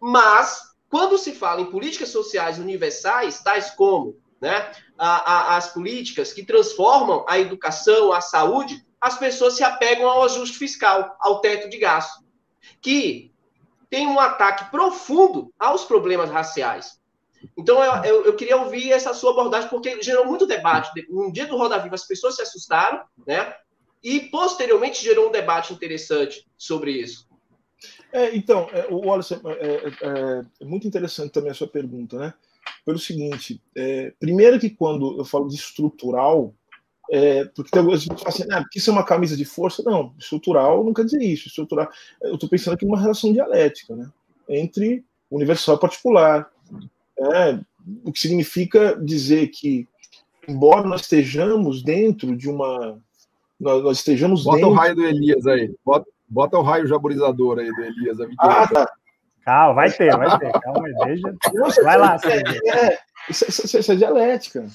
Mas, 0.00 0.62
quando 0.88 1.18
se 1.18 1.32
fala 1.32 1.60
em 1.60 1.70
políticas 1.70 2.08
sociais 2.08 2.58
universais, 2.58 3.42
tais 3.42 3.70
como 3.70 4.16
né, 4.40 4.72
a, 4.98 5.56
as 5.56 5.72
políticas 5.72 6.32
que 6.32 6.44
transformam 6.44 7.24
a 7.28 7.38
educação, 7.38 8.12
a 8.12 8.20
saúde, 8.20 8.84
as 9.00 9.18
pessoas 9.18 9.56
se 9.56 9.64
apegam 9.64 10.08
ao 10.08 10.24
ajuste 10.24 10.58
fiscal, 10.58 11.16
ao 11.20 11.40
teto 11.40 11.68
de 11.70 11.78
gasto, 11.78 12.24
que 12.80 13.32
tem 13.88 14.06
um 14.06 14.20
ataque 14.20 14.70
profundo 14.70 15.52
aos 15.58 15.84
problemas 15.84 16.30
raciais. 16.30 17.00
Então, 17.56 17.82
eu, 17.82 18.04
eu, 18.04 18.24
eu, 18.26 18.36
queria 18.36 18.58
ouvir 18.58 18.92
essa 18.92 19.14
sua 19.14 19.30
abordagem, 19.30 19.68
porque 19.70 20.02
gerou 20.02 20.26
muito 20.26 20.46
debate. 20.46 20.90
No 21.08 21.32
dia 21.32 21.46
do 21.46 21.56
Roda 21.56 21.78
Viva, 21.78 21.94
as 21.94 22.06
pessoas 22.06 22.36
se 22.36 22.42
assustaram, 22.42 23.02
né? 23.26 23.54
E, 24.02 24.20
posteriormente, 24.20 25.02
gerou 25.02 25.28
um 25.28 25.32
debate 25.32 25.72
interessante 25.72 26.46
sobre 26.56 26.92
isso. 26.92 27.26
É, 28.12 28.34
então, 28.36 28.68
é, 28.72 28.86
o 28.90 29.06
Wallace, 29.06 29.34
é, 29.34 29.38
é, 29.38 30.44
é, 30.60 30.64
muito 30.64 30.86
interessante 30.86 31.32
também 31.32 31.50
a 31.50 31.54
sua 31.54 31.68
pergunta, 31.68 32.18
né? 32.18 32.34
Pelo 32.84 32.98
seguinte, 32.98 33.62
é, 33.76 34.12
primeiro 34.18 34.58
que 34.60 34.70
quando 34.70 35.18
eu 35.18 35.24
falo 35.24 35.48
de 35.48 35.54
estrutural, 35.54 36.54
é, 37.10 37.44
porque 37.46 37.70
tem 37.70 37.80
algumas 37.80 38.06
pessoas 38.06 38.34
assim, 38.34 38.44
ah, 38.52 38.60
porque 38.60 38.78
isso 38.78 38.88
é 38.88 38.92
uma 38.92 39.04
camisa 39.04 39.36
de 39.36 39.44
força. 39.44 39.82
Não, 39.84 40.14
estrutural 40.18 40.84
não 40.84 40.94
quer 40.94 41.04
dizer 41.04 41.22
isso. 41.22 41.48
Estrutural, 41.48 41.88
eu 42.22 42.34
estou 42.34 42.48
pensando 42.48 42.74
aqui 42.74 42.86
numa 42.86 43.00
relação 43.00 43.32
dialética, 43.32 43.96
né? 43.96 44.08
Entre 44.48 45.04
universal 45.30 45.76
e 45.76 45.80
particular, 45.80 46.48
é, 47.18 47.58
o 48.04 48.12
que 48.12 48.20
significa 48.20 48.96
dizer 48.96 49.48
que, 49.48 49.88
embora 50.46 50.86
nós 50.86 51.02
estejamos 51.02 51.82
dentro 51.82 52.36
de 52.36 52.48
uma. 52.48 52.98
Nós, 53.58 53.82
nós 53.82 53.98
estejamos 53.98 54.44
bota 54.44 54.56
dentro. 54.56 54.70
Bota 54.70 54.80
o 54.80 54.82
raio 54.82 54.94
do 54.94 55.04
Elias 55.04 55.46
aí. 55.46 55.74
Bota, 55.84 56.06
bota 56.28 56.58
o 56.58 56.62
raio 56.62 56.86
jaburizador 56.86 57.58
aí 57.58 57.70
do 57.72 57.82
Elias. 57.82 58.18
Ah, 58.38 58.68
tá. 58.68 58.92
Calma, 59.44 59.74
vai 59.74 59.90
ter, 59.90 60.16
vai 60.16 60.38
ter. 60.38 60.52
Calma 60.52 60.88
deixa. 61.06 61.34
Vai 61.82 61.98
lá, 61.98 62.16
é, 62.24 62.92
é, 62.92 62.98
isso, 63.28 63.44
isso, 63.48 63.78
isso, 63.78 63.92
é 63.92 63.96
dialética. 63.96 64.66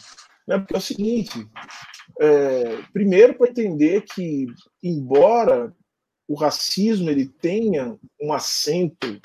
Né? 0.45 0.57
Porque 0.57 0.75
é 0.75 0.77
o 0.77 0.81
seguinte: 0.81 1.47
é, 2.19 2.81
primeiro, 2.93 3.35
para 3.35 3.49
entender 3.49 4.01
que, 4.01 4.47
embora 4.81 5.73
o 6.27 6.35
racismo 6.35 7.09
ele 7.09 7.27
tenha 7.27 7.97
um 8.21 8.33
acento 8.33 9.19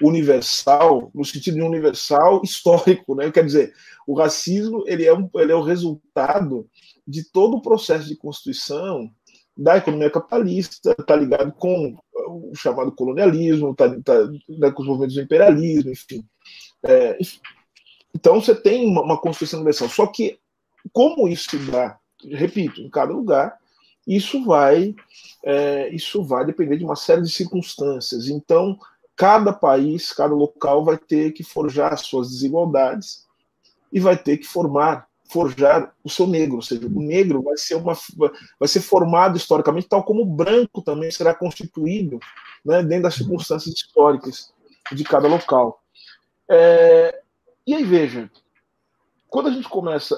universal, 0.00 1.10
no 1.14 1.24
sentido 1.24 1.54
de 1.54 1.62
universal 1.62 2.42
histórico, 2.44 3.14
né? 3.14 3.30
Quer 3.30 3.44
dizer, 3.44 3.74
o 4.06 4.14
racismo 4.14 4.84
ele 4.86 5.04
é, 5.04 5.14
um, 5.14 5.28
ele 5.34 5.52
é 5.52 5.54
o 5.54 5.62
resultado 5.62 6.68
de 7.06 7.24
todo 7.30 7.56
o 7.56 7.62
processo 7.62 8.06
de 8.06 8.16
constituição 8.16 9.10
da 9.56 9.78
economia 9.78 10.10
capitalista, 10.10 10.94
está 10.98 11.16
ligado 11.16 11.50
com 11.52 11.96
o 12.28 12.54
chamado 12.54 12.92
colonialismo, 12.92 13.74
tá, 13.74 13.88
tá, 14.04 14.72
com 14.72 14.82
os 14.82 14.88
movimentos 14.88 15.14
do 15.14 15.22
imperialismo, 15.22 15.90
enfim. 15.90 16.22
É, 16.84 17.16
então 18.14 18.40
você 18.40 18.54
tem 18.54 18.86
uma, 18.86 19.02
uma 19.02 19.18
Constituição 19.18 19.60
Universal. 19.60 19.88
Só 19.88 20.06
que, 20.06 20.38
como 20.92 21.26
isso 21.26 21.50
se 21.50 21.58
dá, 21.70 21.98
repito, 22.34 22.80
em 22.80 22.90
cada 22.90 23.12
lugar, 23.12 23.58
isso 24.06 24.44
vai, 24.44 24.94
é, 25.44 25.88
isso 25.88 26.22
vai 26.22 26.44
depender 26.44 26.76
de 26.76 26.84
uma 26.84 26.96
série 26.96 27.22
de 27.22 27.30
circunstâncias. 27.30 28.28
Então, 28.28 28.78
cada 29.16 29.52
país, 29.52 30.12
cada 30.12 30.34
local 30.34 30.84
vai 30.84 30.96
ter 30.96 31.32
que 31.32 31.42
forjar 31.42 31.92
as 31.92 32.02
suas 32.02 32.30
desigualdades 32.30 33.26
e 33.92 33.98
vai 33.98 34.16
ter 34.16 34.36
que 34.36 34.46
formar, 34.46 35.08
forjar 35.28 35.92
o 36.04 36.10
seu 36.10 36.26
negro, 36.26 36.56
ou 36.56 36.62
seja, 36.62 36.86
o 36.86 37.02
negro 37.02 37.42
vai 37.42 37.56
ser 37.56 37.74
uma 37.74 37.94
vai 38.60 38.68
ser 38.68 38.80
formado 38.80 39.36
historicamente, 39.36 39.88
tal 39.88 40.04
como 40.04 40.22
o 40.22 40.36
branco 40.36 40.82
também 40.82 41.10
será 41.10 41.34
constituído, 41.34 42.20
né, 42.64 42.82
dentro 42.82 43.04
das 43.04 43.14
circunstâncias 43.14 43.74
históricas 43.74 44.52
de 44.92 45.02
cada 45.02 45.26
local. 45.26 45.82
É, 46.48 47.22
e 47.66 47.74
aí 47.74 47.82
veja, 47.82 48.30
quando 49.28 49.48
a 49.48 49.52
gente 49.52 49.68
começa 49.68 50.14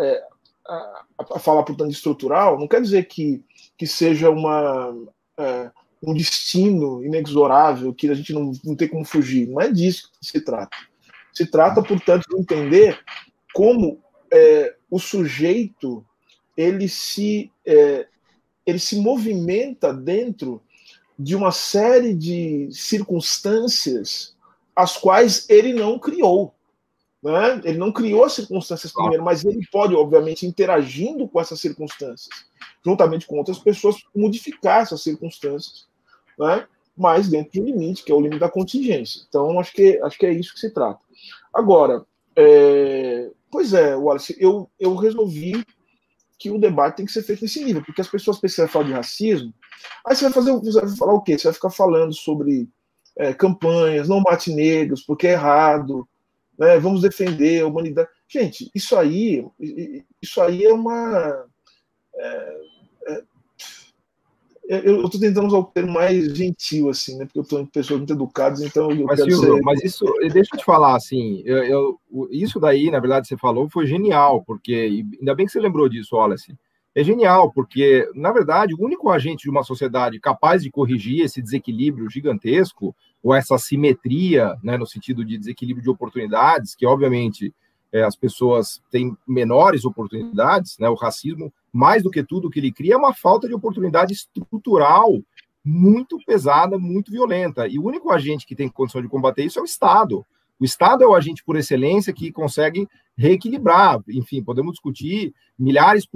é, 0.00 0.24
a, 0.66 1.04
a, 1.18 1.38
falar 1.38 1.62
portanto 1.62 1.88
de 1.88 1.94
estrutural, 1.94 2.58
não 2.58 2.68
quer 2.68 2.80
dizer 2.80 3.04
que 3.06 3.44
que 3.76 3.86
seja 3.86 4.30
uma 4.30 4.94
é, 5.36 5.70
um 6.02 6.14
destino 6.14 7.04
inexorável 7.04 7.92
que 7.92 8.08
a 8.08 8.14
gente 8.14 8.32
não, 8.32 8.52
não 8.64 8.76
tem 8.76 8.88
como 8.88 9.04
fugir. 9.04 9.48
Não 9.48 9.60
é 9.60 9.70
disso 9.70 10.10
que 10.20 10.26
se 10.26 10.40
trata. 10.40 10.76
Se 11.32 11.46
trata, 11.46 11.82
portanto, 11.82 12.26
de 12.28 12.40
entender 12.40 12.98
como 13.52 14.00
é, 14.30 14.76
o 14.90 14.98
sujeito 14.98 16.04
ele 16.56 16.88
se, 16.88 17.50
é, 17.66 18.06
ele 18.64 18.78
se 18.78 18.96
movimenta 18.96 19.92
dentro 19.92 20.62
de 21.18 21.34
uma 21.34 21.50
série 21.50 22.14
de 22.14 22.68
circunstâncias 22.70 24.34
as 24.76 24.96
quais 24.96 25.48
ele 25.48 25.72
não 25.72 25.98
criou. 25.98 26.54
Né? 27.24 27.62
Ele 27.64 27.78
não 27.78 27.90
criou 27.90 28.24
as 28.24 28.34
circunstâncias 28.34 28.92
primeiro, 28.92 29.24
mas 29.24 29.46
ele 29.46 29.66
pode, 29.72 29.94
obviamente, 29.94 30.46
interagindo 30.46 31.26
com 31.26 31.40
essas 31.40 31.58
circunstâncias, 31.58 32.28
juntamente 32.84 33.26
com 33.26 33.38
outras 33.38 33.58
pessoas, 33.58 33.96
modificar 34.14 34.82
essas 34.82 35.02
circunstâncias, 35.02 35.88
né? 36.38 36.66
mas 36.94 37.26
dentro 37.30 37.52
de 37.52 37.62
um 37.62 37.64
limite, 37.64 38.04
que 38.04 38.12
é 38.12 38.14
o 38.14 38.20
limite 38.20 38.40
da 38.40 38.50
contingência. 38.50 39.22
Então, 39.26 39.58
acho 39.58 39.72
que, 39.72 39.98
acho 40.02 40.18
que 40.18 40.26
é 40.26 40.32
isso 40.34 40.52
que 40.52 40.60
se 40.60 40.70
trata. 40.70 41.00
Agora, 41.54 42.04
é... 42.36 43.30
pois 43.50 43.72
é, 43.72 43.96
Wallace, 43.96 44.36
eu, 44.38 44.70
eu 44.78 44.94
resolvi 44.94 45.64
que 46.38 46.50
o 46.50 46.58
debate 46.58 46.98
tem 46.98 47.06
que 47.06 47.12
ser 47.12 47.22
feito 47.22 47.40
nesse 47.40 47.64
nível, 47.64 47.82
porque 47.82 48.02
as 48.02 48.08
pessoas 48.08 48.38
precisam 48.38 48.68
falar 48.68 48.84
de 48.84 48.92
racismo, 48.92 49.54
aí 50.06 50.14
você 50.14 50.24
vai 50.24 50.32
fazer, 50.32 50.52
você 50.52 50.78
vai 50.78 50.96
falar 50.96 51.14
o 51.14 51.22
quê? 51.22 51.38
Você 51.38 51.44
vai 51.44 51.54
ficar 51.54 51.70
falando 51.70 52.12
sobre 52.12 52.68
é, 53.16 53.32
campanhas, 53.32 54.10
não 54.10 54.20
mate 54.20 54.52
negros, 54.52 55.00
porque 55.00 55.26
é 55.26 55.32
errado, 55.32 56.06
né? 56.58 56.78
vamos 56.78 57.02
defender 57.02 57.62
a 57.62 57.66
humanidade. 57.66 58.08
Gente, 58.28 58.70
isso 58.74 58.96
aí, 58.96 59.44
isso 60.22 60.40
aí 60.40 60.64
é 60.64 60.72
uma. 60.72 61.46
É, 62.16 62.58
é, 64.68 64.88
eu 64.88 65.04
estou 65.04 65.20
tentando 65.20 65.46
usar 65.46 65.58
o 65.58 65.64
termo 65.64 65.92
mais 65.92 66.34
gentil, 66.34 66.88
assim, 66.88 67.18
né? 67.18 67.26
Porque 67.26 67.38
eu 67.38 67.42
estou 67.42 67.60
em 67.60 67.66
pessoas 67.66 67.98
muito 67.98 68.14
educadas, 68.14 68.62
então 68.62 68.88
mas, 69.04 69.20
Silvio, 69.20 69.56
ser... 69.56 69.62
mas 69.62 69.84
isso, 69.84 70.04
deixa 70.32 70.54
eu 70.54 70.58
te 70.58 70.64
falar, 70.64 70.96
assim, 70.96 71.42
eu, 71.44 71.62
eu, 71.64 72.00
isso 72.30 72.58
daí, 72.58 72.90
na 72.90 72.98
verdade, 72.98 73.28
você 73.28 73.36
falou, 73.36 73.68
foi 73.68 73.86
genial, 73.86 74.42
porque, 74.46 75.04
ainda 75.20 75.34
bem 75.34 75.44
que 75.44 75.52
você 75.52 75.60
lembrou 75.60 75.86
disso, 75.86 76.16
Wallace, 76.16 76.56
é 76.94 77.02
genial, 77.02 77.50
porque, 77.50 78.08
na 78.14 78.30
verdade, 78.30 78.74
o 78.74 78.82
único 78.82 79.10
agente 79.10 79.42
de 79.42 79.50
uma 79.50 79.64
sociedade 79.64 80.20
capaz 80.20 80.62
de 80.62 80.70
corrigir 80.70 81.24
esse 81.24 81.42
desequilíbrio 81.42 82.08
gigantesco, 82.08 82.94
ou 83.22 83.34
essa 83.34 83.58
simetria, 83.58 84.56
né, 84.62 84.76
no 84.76 84.86
sentido 84.86 85.24
de 85.24 85.36
desequilíbrio 85.36 85.82
de 85.82 85.90
oportunidades, 85.90 86.74
que, 86.74 86.86
obviamente, 86.86 87.52
é, 87.90 88.02
as 88.02 88.14
pessoas 88.14 88.80
têm 88.90 89.16
menores 89.26 89.84
oportunidades, 89.84 90.78
né, 90.78 90.88
o 90.88 90.94
racismo, 90.94 91.52
mais 91.72 92.02
do 92.02 92.10
que 92.10 92.22
tudo 92.22 92.50
que 92.50 92.60
ele 92.60 92.70
cria, 92.70 92.94
é 92.94 92.96
uma 92.96 93.14
falta 93.14 93.48
de 93.48 93.54
oportunidade 93.54 94.12
estrutural 94.12 95.20
muito 95.64 96.18
pesada, 96.26 96.78
muito 96.78 97.10
violenta. 97.10 97.66
E 97.66 97.78
o 97.78 97.84
único 97.84 98.10
agente 98.10 98.46
que 98.46 98.54
tem 98.54 98.68
condição 98.68 99.00
de 99.00 99.08
combater 99.08 99.44
isso 99.44 99.58
é 99.58 99.62
o 99.62 99.64
Estado. 99.64 100.24
O 100.60 100.64
Estado 100.64 101.02
é 101.02 101.06
o 101.06 101.14
agente 101.14 101.42
por 101.42 101.56
excelência 101.56 102.12
que 102.12 102.30
consegue 102.30 102.86
reequilibrar. 103.16 104.00
Enfim, 104.08 104.42
podemos 104.42 104.72
discutir 104.72 105.32
milhares 105.58 106.06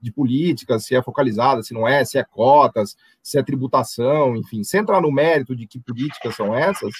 de 0.00 0.12
políticas, 0.12 0.84
se 0.84 0.94
é 0.94 1.02
focalizada, 1.02 1.62
se 1.62 1.72
não 1.72 1.86
é, 1.86 2.04
se 2.04 2.18
é 2.18 2.24
cotas, 2.24 2.96
se 3.22 3.38
é 3.38 3.42
tributação, 3.42 4.36
enfim, 4.36 4.62
sem 4.64 4.80
entrar 4.80 5.00
no 5.00 5.12
mérito 5.12 5.54
de 5.54 5.66
que 5.66 5.78
políticas 5.78 6.34
são 6.34 6.54
essas, 6.54 6.92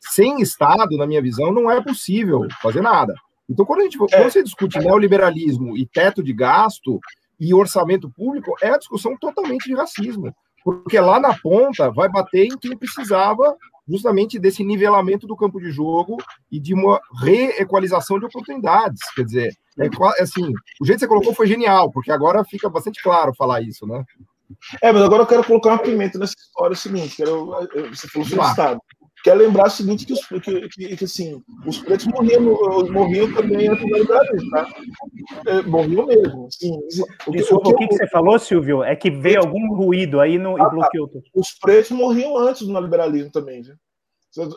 sem 0.00 0.40
Estado, 0.40 0.96
na 0.96 1.06
minha 1.06 1.22
visão, 1.22 1.52
não 1.52 1.70
é 1.70 1.82
possível 1.82 2.46
fazer 2.60 2.82
nada. 2.82 3.14
Então, 3.48 3.64
quando, 3.64 3.80
a 3.80 3.84
gente, 3.84 3.96
quando 3.96 4.24
você 4.24 4.42
discute 4.42 4.78
neoliberalismo 4.78 5.76
e 5.76 5.86
teto 5.86 6.22
de 6.22 6.32
gasto 6.32 6.98
e 7.38 7.54
orçamento 7.54 8.10
público, 8.10 8.54
é 8.60 8.70
a 8.70 8.78
discussão 8.78 9.16
totalmente 9.16 9.68
de 9.68 9.74
racismo. 9.74 10.34
Porque 10.64 10.98
lá 10.98 11.20
na 11.20 11.32
ponta 11.38 11.90
vai 11.92 12.08
bater 12.08 12.46
em 12.46 12.58
quem 12.58 12.76
precisava 12.76 13.56
justamente 13.88 14.38
desse 14.38 14.64
nivelamento 14.64 15.26
do 15.26 15.36
campo 15.36 15.60
de 15.60 15.70
jogo 15.70 16.16
e 16.50 16.58
de 16.60 16.74
uma 16.74 17.00
reequalização 17.22 18.18
de 18.18 18.26
oportunidades. 18.26 19.00
Quer 19.14 19.24
dizer, 19.24 19.52
é, 19.78 20.22
assim, 20.22 20.52
o 20.80 20.86
jeito 20.86 20.98
que 20.98 21.04
você 21.04 21.08
colocou 21.08 21.34
foi 21.34 21.46
genial, 21.46 21.90
porque 21.90 22.10
agora 22.10 22.44
fica 22.44 22.68
bastante 22.68 23.02
claro 23.02 23.34
falar 23.36 23.62
isso, 23.62 23.86
né? 23.86 24.04
É, 24.80 24.92
mas 24.92 25.02
agora 25.02 25.22
eu 25.22 25.26
quero 25.26 25.44
colocar 25.44 25.70
uma 25.70 25.78
pimenta 25.78 26.18
nessa 26.18 26.34
história 26.38 26.74
é 26.74 26.76
o 26.76 26.78
seguinte, 26.78 27.16
quero, 27.16 27.46
você 27.90 28.08
falou 28.08 28.28
sobre 28.28 28.44
o 28.44 28.48
Estado 28.48 28.80
quer 29.26 29.34
lembrar 29.34 29.66
o 29.66 29.70
seguinte, 29.70 30.06
que, 30.06 30.12
os, 30.12 30.24
que, 30.24 30.68
que, 30.68 30.96
que 30.96 31.04
assim, 31.04 31.42
os 31.66 31.78
pretos 31.78 32.06
morriam, 32.06 32.42
morriam 32.92 33.34
também 33.34 33.66
antes 33.66 34.06
da 34.06 34.24
tá? 34.50 34.74
É, 35.48 35.62
morriam 35.62 36.06
mesmo. 36.06 36.46
Assim, 36.46 36.72
o 37.26 37.32
que, 37.32 37.38
Desculpa, 37.38 37.70
o 37.70 37.76
que, 37.76 37.86
você 37.88 38.06
falou, 38.06 38.38
Silvio, 38.38 38.84
é 38.84 38.94
que 38.94 39.10
veio 39.10 39.40
algum 39.40 39.74
ruído 39.74 40.20
aí 40.20 40.38
no, 40.38 40.56
ah, 40.56 40.68
e 40.68 40.70
bloqueou 40.70 41.08
tudo. 41.08 41.24
Os 41.34 41.50
pretos 41.58 41.90
morriam 41.90 42.38
antes 42.38 42.62
do 42.62 42.72
neoliberalismo 42.72 43.32
também, 43.32 43.62
viu? 43.62 43.74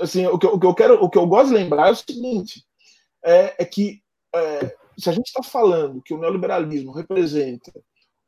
Assim, 0.01 0.27
o, 0.27 0.37
que, 0.37 0.45
o 0.45 0.59
que 0.59 0.67
eu 0.67 0.75
quero, 0.75 1.03
o 1.03 1.09
que 1.09 1.17
eu 1.17 1.25
gosto 1.25 1.47
de 1.47 1.55
lembrar 1.55 1.87
é 1.87 1.91
o 1.91 1.95
seguinte, 1.95 2.63
é, 3.25 3.55
é 3.57 3.65
que 3.65 4.03
é, 4.35 4.71
se 4.99 5.09
a 5.09 5.13
gente 5.13 5.25
está 5.25 5.41
falando 5.41 5.99
que 6.03 6.13
o 6.13 6.19
neoliberalismo 6.19 6.91
representa 6.91 7.71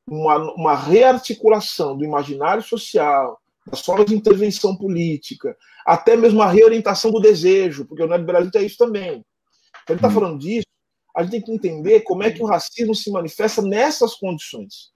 uma, 0.10 0.38
uma 0.56 0.76
rearticulação 0.76 1.96
do 1.96 2.04
imaginário 2.04 2.64
social, 2.64 3.40
das 3.68 3.82
formas 3.82 4.08
de 4.08 4.16
intervenção 4.16 4.76
política, 4.76 5.56
até 5.86 6.16
mesmo 6.16 6.42
a 6.42 6.50
reorientação 6.50 7.12
do 7.12 7.20
desejo, 7.20 7.86
porque 7.86 8.04
o 8.04 8.08
neoliberalismo 8.08 8.52
é 8.56 8.64
isso 8.64 8.78
também. 8.78 9.24
Então, 9.84 9.96
ele 9.96 9.98
está 9.98 10.08
hum. 10.08 10.12
falando 10.12 10.40
disso, 10.40 10.66
a 11.16 11.24
gente 11.24 11.32
tem 11.32 11.42
que 11.42 11.52
entender 11.52 12.02
como 12.02 12.24
é 12.24 12.32
que 12.32 12.42
o 12.42 12.46
racismo 12.46 12.96
se 12.96 13.12
manifesta 13.12 13.62
nessas 13.62 14.16
condições. 14.16 14.92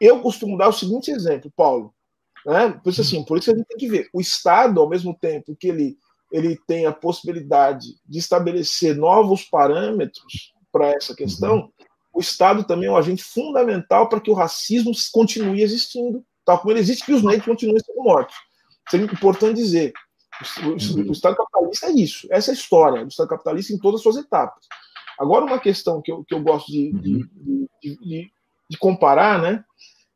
Eu 0.00 0.20
costumo 0.20 0.58
dar 0.58 0.68
o 0.68 0.72
seguinte 0.72 1.10
exemplo, 1.10 1.52
Paulo. 1.54 1.94
Né? 2.44 2.70
Por 2.82 2.90
isso, 2.90 3.02
assim, 3.02 3.24
por 3.24 3.38
isso 3.38 3.50
a 3.50 3.54
gente 3.54 3.66
tem 3.66 3.76
que 3.76 3.88
ver. 3.88 4.08
O 4.12 4.20
Estado, 4.20 4.80
ao 4.80 4.88
mesmo 4.88 5.16
tempo 5.16 5.54
que 5.54 5.68
ele, 5.68 5.96
ele 6.32 6.58
tem 6.66 6.86
a 6.86 6.92
possibilidade 6.92 7.86
de 8.06 8.18
estabelecer 8.18 8.96
novos 8.96 9.44
parâmetros 9.44 10.54
para 10.72 10.88
essa 10.90 11.14
questão, 11.14 11.56
uhum. 11.56 11.70
o 12.14 12.20
Estado 12.20 12.64
também 12.64 12.88
é 12.88 12.92
um 12.92 12.96
agente 12.96 13.22
fundamental 13.22 14.08
para 14.08 14.20
que 14.20 14.30
o 14.30 14.34
racismo 14.34 14.92
continue 15.12 15.62
existindo 15.62 16.24
tal 16.44 16.58
como 16.58 16.72
ele 16.72 16.80
existe, 16.80 17.04
que 17.04 17.12
os 17.12 17.22
negros 17.22 17.44
continuem 17.44 17.78
sendo 17.80 18.02
mortos. 18.02 18.36
Isso 18.86 18.96
é 18.96 19.00
importante 19.00 19.56
dizer. 19.56 19.92
O, 20.62 20.68
o, 20.68 21.08
o, 21.08 21.12
Estado 21.12 21.36
capitalista 21.36 21.86
é 21.86 21.92
isso, 21.92 22.26
essa 22.30 22.50
é 22.50 22.52
a 22.52 22.54
história 22.54 23.04
do 23.04 23.08
Estado 23.08 23.28
capitalista 23.28 23.74
em 23.74 23.78
todas 23.78 23.98
as 23.98 24.02
suas 24.02 24.16
etapas. 24.16 24.64
Agora, 25.18 25.44
uma 25.44 25.58
questão 25.58 26.00
que 26.00 26.10
eu, 26.10 26.24
que 26.24 26.34
eu 26.34 26.40
gosto 26.40 26.72
de, 26.72 26.92
de, 26.92 27.28
de, 27.82 27.96
de, 27.98 28.32
de 28.70 28.78
comparar 28.78 29.40
né, 29.42 29.62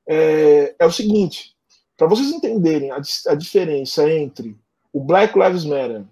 é, 0.09 0.75
é, 0.79 0.87
o 0.87 0.91
seguinte: 0.91 1.55
para 1.95 2.07
vocês 2.07 2.31
entenderem 2.31 2.91
a, 2.91 3.01
a 3.29 3.35
diferença 3.35 4.11
entre 4.11 4.57
o 4.93 5.05
Black 5.05 5.39
Lives 5.39 5.65
Matter 5.65 6.05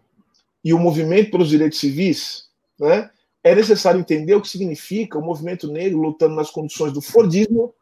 e 0.63 0.75
o 0.75 0.79
movimento 0.79 1.31
pelos 1.31 1.49
direitos 1.49 1.79
civis, 1.79 2.49
né, 2.79 3.11
é 3.43 3.55
necessário 3.55 3.99
entender 3.99 4.35
o 4.35 4.43
que 4.43 4.49
significa 4.49 5.19
o 5.19 5.25
movimento 5.25 5.67
negro 5.73 5.99
lutando 5.99 6.35
nas 6.35 6.51
condições 6.51 6.93
do 6.93 7.01
Fordismo 7.01 7.75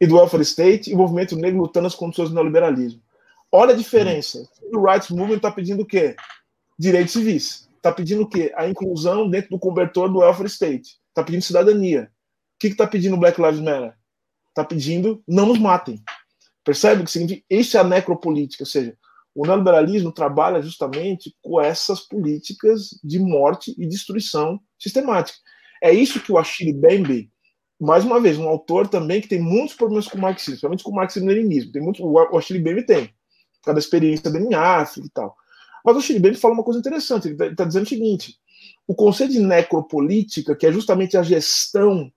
e 0.00 0.06
do 0.06 0.16
welfare 0.16 0.42
state 0.42 0.90
e 0.90 0.94
o 0.94 0.98
movimento 0.98 1.36
negro 1.36 1.60
lutando 1.60 1.86
as 1.86 1.94
condições 1.94 2.28
do 2.28 2.34
neoliberalismo. 2.34 3.00
Olha 3.50 3.72
a 3.72 3.76
diferença. 3.76 4.48
O 4.72 4.84
Rights 4.84 5.10
Movement 5.10 5.36
está 5.36 5.50
pedindo 5.50 5.82
o 5.82 5.86
quê? 5.86 6.16
Direitos 6.78 7.12
civis. 7.12 7.68
Está 7.76 7.92
pedindo 7.92 8.22
o 8.22 8.28
quê? 8.28 8.52
A 8.56 8.68
inclusão 8.68 9.28
dentro 9.28 9.50
do 9.50 9.58
cobertor 9.58 10.12
do 10.12 10.18
welfare 10.18 10.48
state. 10.48 10.98
Está 11.08 11.22
pedindo 11.22 11.42
cidadania. 11.42 12.10
O 12.56 12.58
que 12.58 12.68
está 12.68 12.86
pedindo 12.86 13.14
o 13.14 13.18
Black 13.18 13.40
Lives 13.40 13.60
Matter? 13.60 13.94
Está 14.48 14.64
pedindo 14.64 15.22
não 15.28 15.46
nos 15.46 15.58
matem. 15.58 16.02
Percebe 16.64 17.02
o 17.02 17.04
que 17.04 17.10
significa? 17.10 17.44
Isso 17.50 17.76
é 17.76 17.80
a 17.80 17.84
necropolítica, 17.84 18.62
ou 18.62 18.66
seja, 18.66 18.96
o 19.34 19.44
neoliberalismo 19.44 20.12
trabalha 20.12 20.62
justamente 20.62 21.34
com 21.42 21.60
essas 21.60 22.00
políticas 22.00 22.88
de 23.02 23.18
morte 23.18 23.74
e 23.76 23.86
destruição 23.86 24.60
sistemática. 24.78 25.36
É 25.82 25.92
isso 25.92 26.20
que 26.20 26.32
o 26.32 26.38
Achille 26.38 26.72
Mbembe 26.72 27.30
mais 27.84 28.04
uma 28.04 28.20
vez, 28.20 28.38
um 28.38 28.48
autor 28.48 28.88
também 28.88 29.20
que 29.20 29.28
tem 29.28 29.40
muitos 29.40 29.76
problemas 29.76 30.08
com 30.08 30.18
o 30.18 30.20
marxismo, 30.20 30.52
principalmente 30.52 30.84
com 30.84 30.90
o 30.90 30.94
marxismo-leninismo. 30.94 31.72
Tem 31.72 31.82
muito, 31.82 32.04
o 32.04 32.38
Achille 32.38 32.60
Mbembe 32.60 32.86
tem, 32.86 33.06
por 33.06 33.66
causa 33.66 33.74
da 33.74 33.80
experiência 33.80 34.30
dele 34.30 34.46
em 34.46 34.54
África 34.54 35.06
e 35.06 35.10
tal. 35.10 35.36
Mas 35.84 35.96
o 35.96 35.98
Achille 35.98 36.18
Mbembe 36.18 36.36
fala 36.36 36.54
uma 36.54 36.62
coisa 36.62 36.80
interessante, 36.80 37.28
ele 37.28 37.34
está 37.34 37.54
tá 37.54 37.64
dizendo 37.64 37.84
o 37.84 37.88
seguinte, 37.88 38.38
o 38.86 38.94
conceito 38.94 39.32
de 39.32 39.40
necropolítica, 39.40 40.54
que 40.54 40.66
é 40.66 40.72
justamente 40.72 41.16
a 41.16 41.22
gestão 41.22 42.10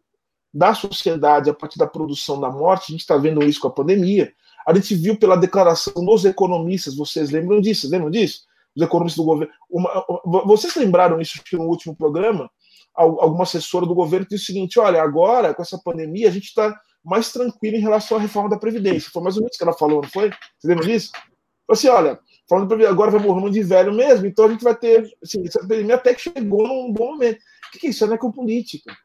da 0.54 0.74
sociedade 0.74 1.50
a 1.50 1.54
partir 1.54 1.78
da 1.78 1.88
produção 1.88 2.40
da 2.40 2.50
morte, 2.50 2.86
a 2.88 2.92
gente 2.92 3.02
está 3.02 3.18
vendo 3.18 3.44
isso 3.44 3.60
com 3.60 3.68
a 3.68 3.74
pandemia, 3.74 4.34
a 4.66 4.74
gente 4.74 4.96
viu 4.96 5.18
pela 5.18 5.38
declaração 5.38 5.94
dos 6.04 6.26
economistas, 6.26 6.96
vocês 6.96 7.32
lembram 7.32 7.62
disso? 7.62 7.90
Lembram 7.90 8.10
disso? 8.10 8.42
Os 8.76 8.84
economistas 8.84 9.24
do 9.24 9.24
governo. 9.24 9.54
Uma, 9.70 10.06
vocês 10.46 10.76
lembraram 10.76 11.22
isso 11.22 11.42
no 11.54 11.64
último 11.64 11.96
programa? 11.96 12.50
Alguma 12.98 13.44
assessora 13.44 13.86
do 13.86 13.94
governo 13.94 14.28
disse 14.28 14.44
o 14.44 14.48
seguinte: 14.48 14.80
olha, 14.80 15.02
agora 15.02 15.54
com 15.54 15.62
essa 15.62 15.78
pandemia 15.78 16.28
a 16.28 16.32
gente 16.32 16.46
está 16.46 16.78
mais 17.04 17.32
tranquilo 17.32 17.78
em 17.78 17.82
relação 17.82 18.18
à 18.18 18.20
reforma 18.20 18.50
da 18.50 18.58
Previdência. 18.58 19.12
Foi 19.12 19.22
mais 19.22 19.36
ou 19.36 19.42
menos 19.42 19.54
isso 19.54 19.60
que 19.60 19.64
ela 19.64 19.78
falou, 19.78 20.02
não 20.02 20.10
foi? 20.10 20.30
Você 20.30 20.68
lembra 20.68 20.86
disso? 20.86 21.12
Falou 21.12 21.26
assim: 21.70 21.88
olha, 21.88 22.20
falando 22.50 22.68
Previdência, 22.68 22.94
agora 22.94 23.12
vai 23.12 23.22
morrer 23.22 23.46
um 23.46 23.52
de 23.52 23.62
velho 23.62 23.94
mesmo, 23.94 24.26
então 24.26 24.46
a 24.46 24.50
gente 24.50 24.64
vai 24.64 24.76
ter. 24.76 25.10
Assim, 25.24 25.46
essa 25.46 25.60
pandemia 25.60 25.96
até 25.96 26.14
que 26.14 26.22
chegou 26.22 26.68
num 26.68 26.92
bom 26.92 27.12
momento. 27.12 27.38
O 27.38 27.80
que 27.80 27.88
é 27.88 27.90
isso? 27.92 28.04
É 28.04 28.08
necropolítica. 28.08 28.96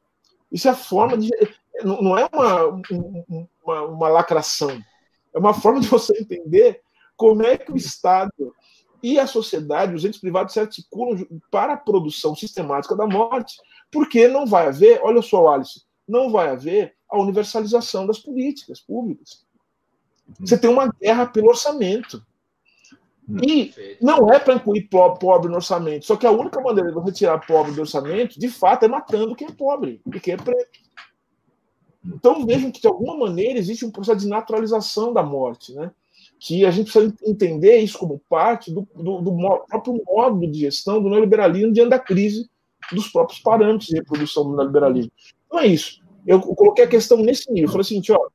Isso 0.51 0.69
é 0.69 0.71
a 0.71 0.77
forma 0.77 1.17
de. 1.19 1.31
Não 1.85 2.17
é 2.17 2.29
uma, 2.33 2.83
uma, 3.65 3.83
uma 3.83 4.09
lacração. 4.09 4.83
É 5.35 5.39
uma 5.39 5.55
forma 5.55 5.81
de 5.81 5.89
você 5.89 6.13
entender 6.21 6.83
Como 7.17 7.43
é 7.43 7.57
que 7.57 7.73
o 7.73 7.77
Estado 7.77 8.55
e 9.03 9.19
a 9.19 9.27
sociedade, 9.27 9.95
os 9.95 10.05
entes 10.05 10.21
privados 10.21 10.53
se 10.53 10.61
articulam 10.61 11.27
para 11.51 11.75
a 11.75 11.77
produção 11.77 12.35
sistemática 12.35 12.95
da 12.95 13.07
morte? 13.07 13.57
Porque 13.91 14.29
não 14.29 14.47
vai 14.47 14.69
haver, 14.69 15.01
olha 15.03 15.21
só, 15.21 15.49
Alice, 15.49 15.83
não 16.09 16.31
vai 16.31 16.49
haver 16.49 16.95
a 17.09 17.19
universalização 17.19 18.07
das 18.07 18.19
políticas 18.19 18.81
públicas. 18.81 19.45
Você 20.41 20.57
tem 20.57 20.71
uma 20.71 20.89
guerra 21.01 21.27
pelo 21.27 21.49
orçamento. 21.49 22.25
E 23.43 23.73
não 24.01 24.31
é 24.31 24.39
para 24.39 24.55
incluir 24.55 24.89
pobre 24.89 25.49
no 25.49 25.57
orçamento. 25.57 26.07
Só 26.07 26.17
que 26.17 26.27
a 26.27 26.31
única 26.31 26.61
maneira 26.61 26.91
de 26.91 26.95
você 26.95 27.13
tirar 27.13 27.47
pobre 27.47 27.73
do 27.73 27.81
orçamento, 27.81 28.39
de 28.39 28.49
fato, 28.49 28.85
é 28.85 28.89
matando 28.89 29.35
quem 29.35 29.47
é 29.47 29.53
pobre 29.53 30.03
e 30.05 30.21
quem 30.21 30.35
é 30.35 30.37
preto. 30.37 30.81
Então 32.05 32.45
vejam 32.45 32.71
que, 32.71 32.81
de 32.81 32.87
alguma 32.87 33.17
maneira, 33.17 33.59
existe 33.59 33.85
um 33.85 33.91
processo 33.91 34.21
de 34.21 34.29
naturalização 34.29 35.13
da 35.13 35.23
morte, 35.23 35.73
né? 35.73 35.93
Que 36.45 36.67
a 36.67 36.73
gente 36.73 36.91
precisa 36.91 37.15
entender 37.25 37.77
isso 37.79 37.97
como 37.97 38.21
parte 38.29 38.73
do, 38.73 38.87
do, 38.97 39.21
do 39.21 39.33
próprio 39.69 40.03
modo 40.05 40.45
de 40.45 40.59
gestão 40.59 41.01
do 41.01 41.09
neoliberalismo 41.09 41.73
diante 41.73 41.91
da 41.91 42.01
crise 42.01 42.51
dos 42.91 43.07
próprios 43.07 43.39
parâmetros 43.39 43.87
de 43.87 43.95
reprodução 43.95 44.43
do 44.51 44.57
neoliberalismo. 44.57 45.13
Não 45.51 45.61
é 45.61 45.69
isso. 45.69 46.03
Eu 46.27 46.41
coloquei 46.41 46.85
a 46.85 46.89
questão 46.89 47.19
nesse 47.19 47.49
nível. 47.49 47.69
Eu 47.69 47.73
falei 47.73 47.83
assim, 47.83 48.03
ó, 48.11 48.29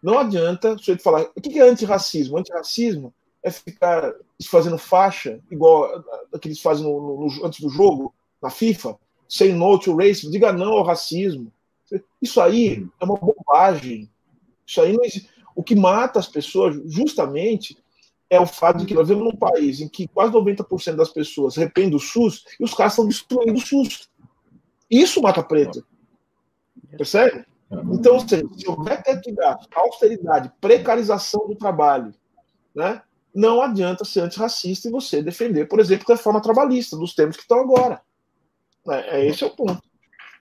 não 0.00 0.20
adianta 0.20 0.74
o 0.74 0.98
falar. 1.00 1.26
O 1.34 1.40
que 1.40 1.58
é 1.58 1.68
antirracismo? 1.68 2.38
Antirracismo 2.38 3.12
é 3.42 3.50
ficar 3.50 4.14
fazendo 4.48 4.78
faixa, 4.78 5.40
igual 5.50 6.04
a 6.32 6.38
que 6.38 6.54
fazem 6.54 6.84
no, 6.84 7.26
no, 7.26 7.44
antes 7.44 7.58
do 7.58 7.70
jogo, 7.70 8.14
na 8.40 8.50
FIFA, 8.50 8.96
say 9.28 9.52
no 9.52 9.78
to 9.80 9.96
racism, 9.96 10.30
diga 10.30 10.52
não 10.52 10.74
ao 10.74 10.84
racismo. 10.84 11.52
Isso 12.22 12.40
aí 12.40 12.86
é 13.00 13.04
uma 13.04 13.16
bobagem. 13.16 14.08
Isso 14.64 14.80
aí 14.80 14.92
não 14.92 15.02
existe. 15.02 15.33
O 15.54 15.62
que 15.62 15.74
mata 15.74 16.18
as 16.18 16.26
pessoas, 16.26 16.76
justamente, 16.86 17.76
é 18.28 18.40
o 18.40 18.46
fato 18.46 18.78
de 18.78 18.86
que 18.86 18.94
nós 18.94 19.06
vivemos 19.06 19.32
num 19.32 19.38
país 19.38 19.80
em 19.80 19.88
que 19.88 20.08
quase 20.08 20.32
90% 20.32 20.96
das 20.96 21.10
pessoas 21.10 21.56
arrependem 21.56 21.90
do 21.90 22.00
SUS 22.00 22.44
e 22.58 22.64
os 22.64 22.74
caras 22.74 22.92
estão 22.92 23.06
destruindo 23.06 23.58
o 23.58 23.60
SUS. 23.60 24.08
Isso 24.90 25.22
mata 25.22 25.42
preto. 25.42 25.84
Percebe? 26.96 27.44
Então, 27.92 28.18
se 28.20 28.44
houver 28.66 29.02
teto 29.02 29.32
de 29.32 29.36
austeridade, 29.74 30.52
precarização 30.60 31.46
do 31.48 31.56
trabalho, 31.56 32.14
né, 32.74 33.02
não 33.34 33.60
adianta 33.60 34.04
ser 34.04 34.20
antirracista 34.20 34.88
e 34.88 34.92
você 34.92 35.22
defender, 35.22 35.66
por 35.66 35.80
exemplo, 35.80 36.04
a 36.08 36.14
reforma 36.14 36.40
trabalhista, 36.40 36.96
dos 36.96 37.14
termos 37.14 37.36
que 37.36 37.42
estão 37.42 37.58
agora. 37.58 38.00
É, 38.88 39.18
é 39.20 39.26
esse 39.26 39.42
é 39.42 39.46
o 39.46 39.50
ponto. 39.50 39.82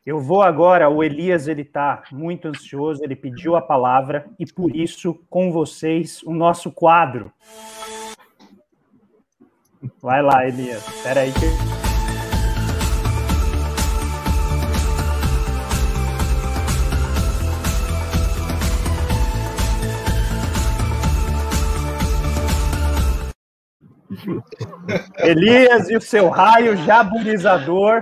Eu 0.06 0.20
vou 0.20 0.42
agora, 0.42 0.90
o 0.90 1.02
Elias 1.02 1.48
ele 1.48 1.62
está 1.62 2.04
muito 2.12 2.50
ansioso, 2.50 3.02
ele 3.02 3.16
pediu 3.16 3.56
a 3.56 3.62
palavra 3.62 4.26
e 4.38 4.46
por 4.46 4.76
isso 4.76 5.18
com 5.30 5.50
vocês 5.50 6.22
o 6.24 6.34
nosso 6.34 6.70
quadro. 6.74 7.32
Vai 10.02 10.22
lá, 10.22 10.46
Elias. 10.46 10.86
Espera 10.86 11.22
aí 11.22 11.32
que 11.32 11.84
Elias 25.20 25.90
e 25.90 25.96
o 25.96 26.02
seu 26.02 26.30
raio 26.30 26.76
jaburizador 26.78 28.02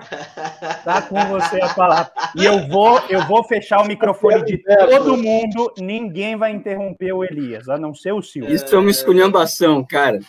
tá 0.84 1.02
com 1.02 1.24
você 1.26 1.62
a 1.62 1.70
falar. 1.70 2.12
E 2.36 2.46
eu 2.46 2.68
vou, 2.68 3.00
eu 3.10 3.26
vou 3.28 3.44
fechar 3.44 3.82
o 3.82 3.88
microfone 3.88 4.44
de 4.44 4.58
todo 4.58 5.18
mundo, 5.18 5.74
ninguém 5.78 6.36
vai 6.36 6.52
interromper 6.52 7.14
o 7.14 7.24
Elias, 7.24 7.70
a 7.70 7.78
não 7.78 7.94
ser 7.94 8.14
o 8.14 8.22
Silvio. 8.22 8.54
Isso 8.54 8.76
é 8.76 8.80
uma 8.80 8.90
esculhambação, 8.90 9.84
cara. 9.84 10.20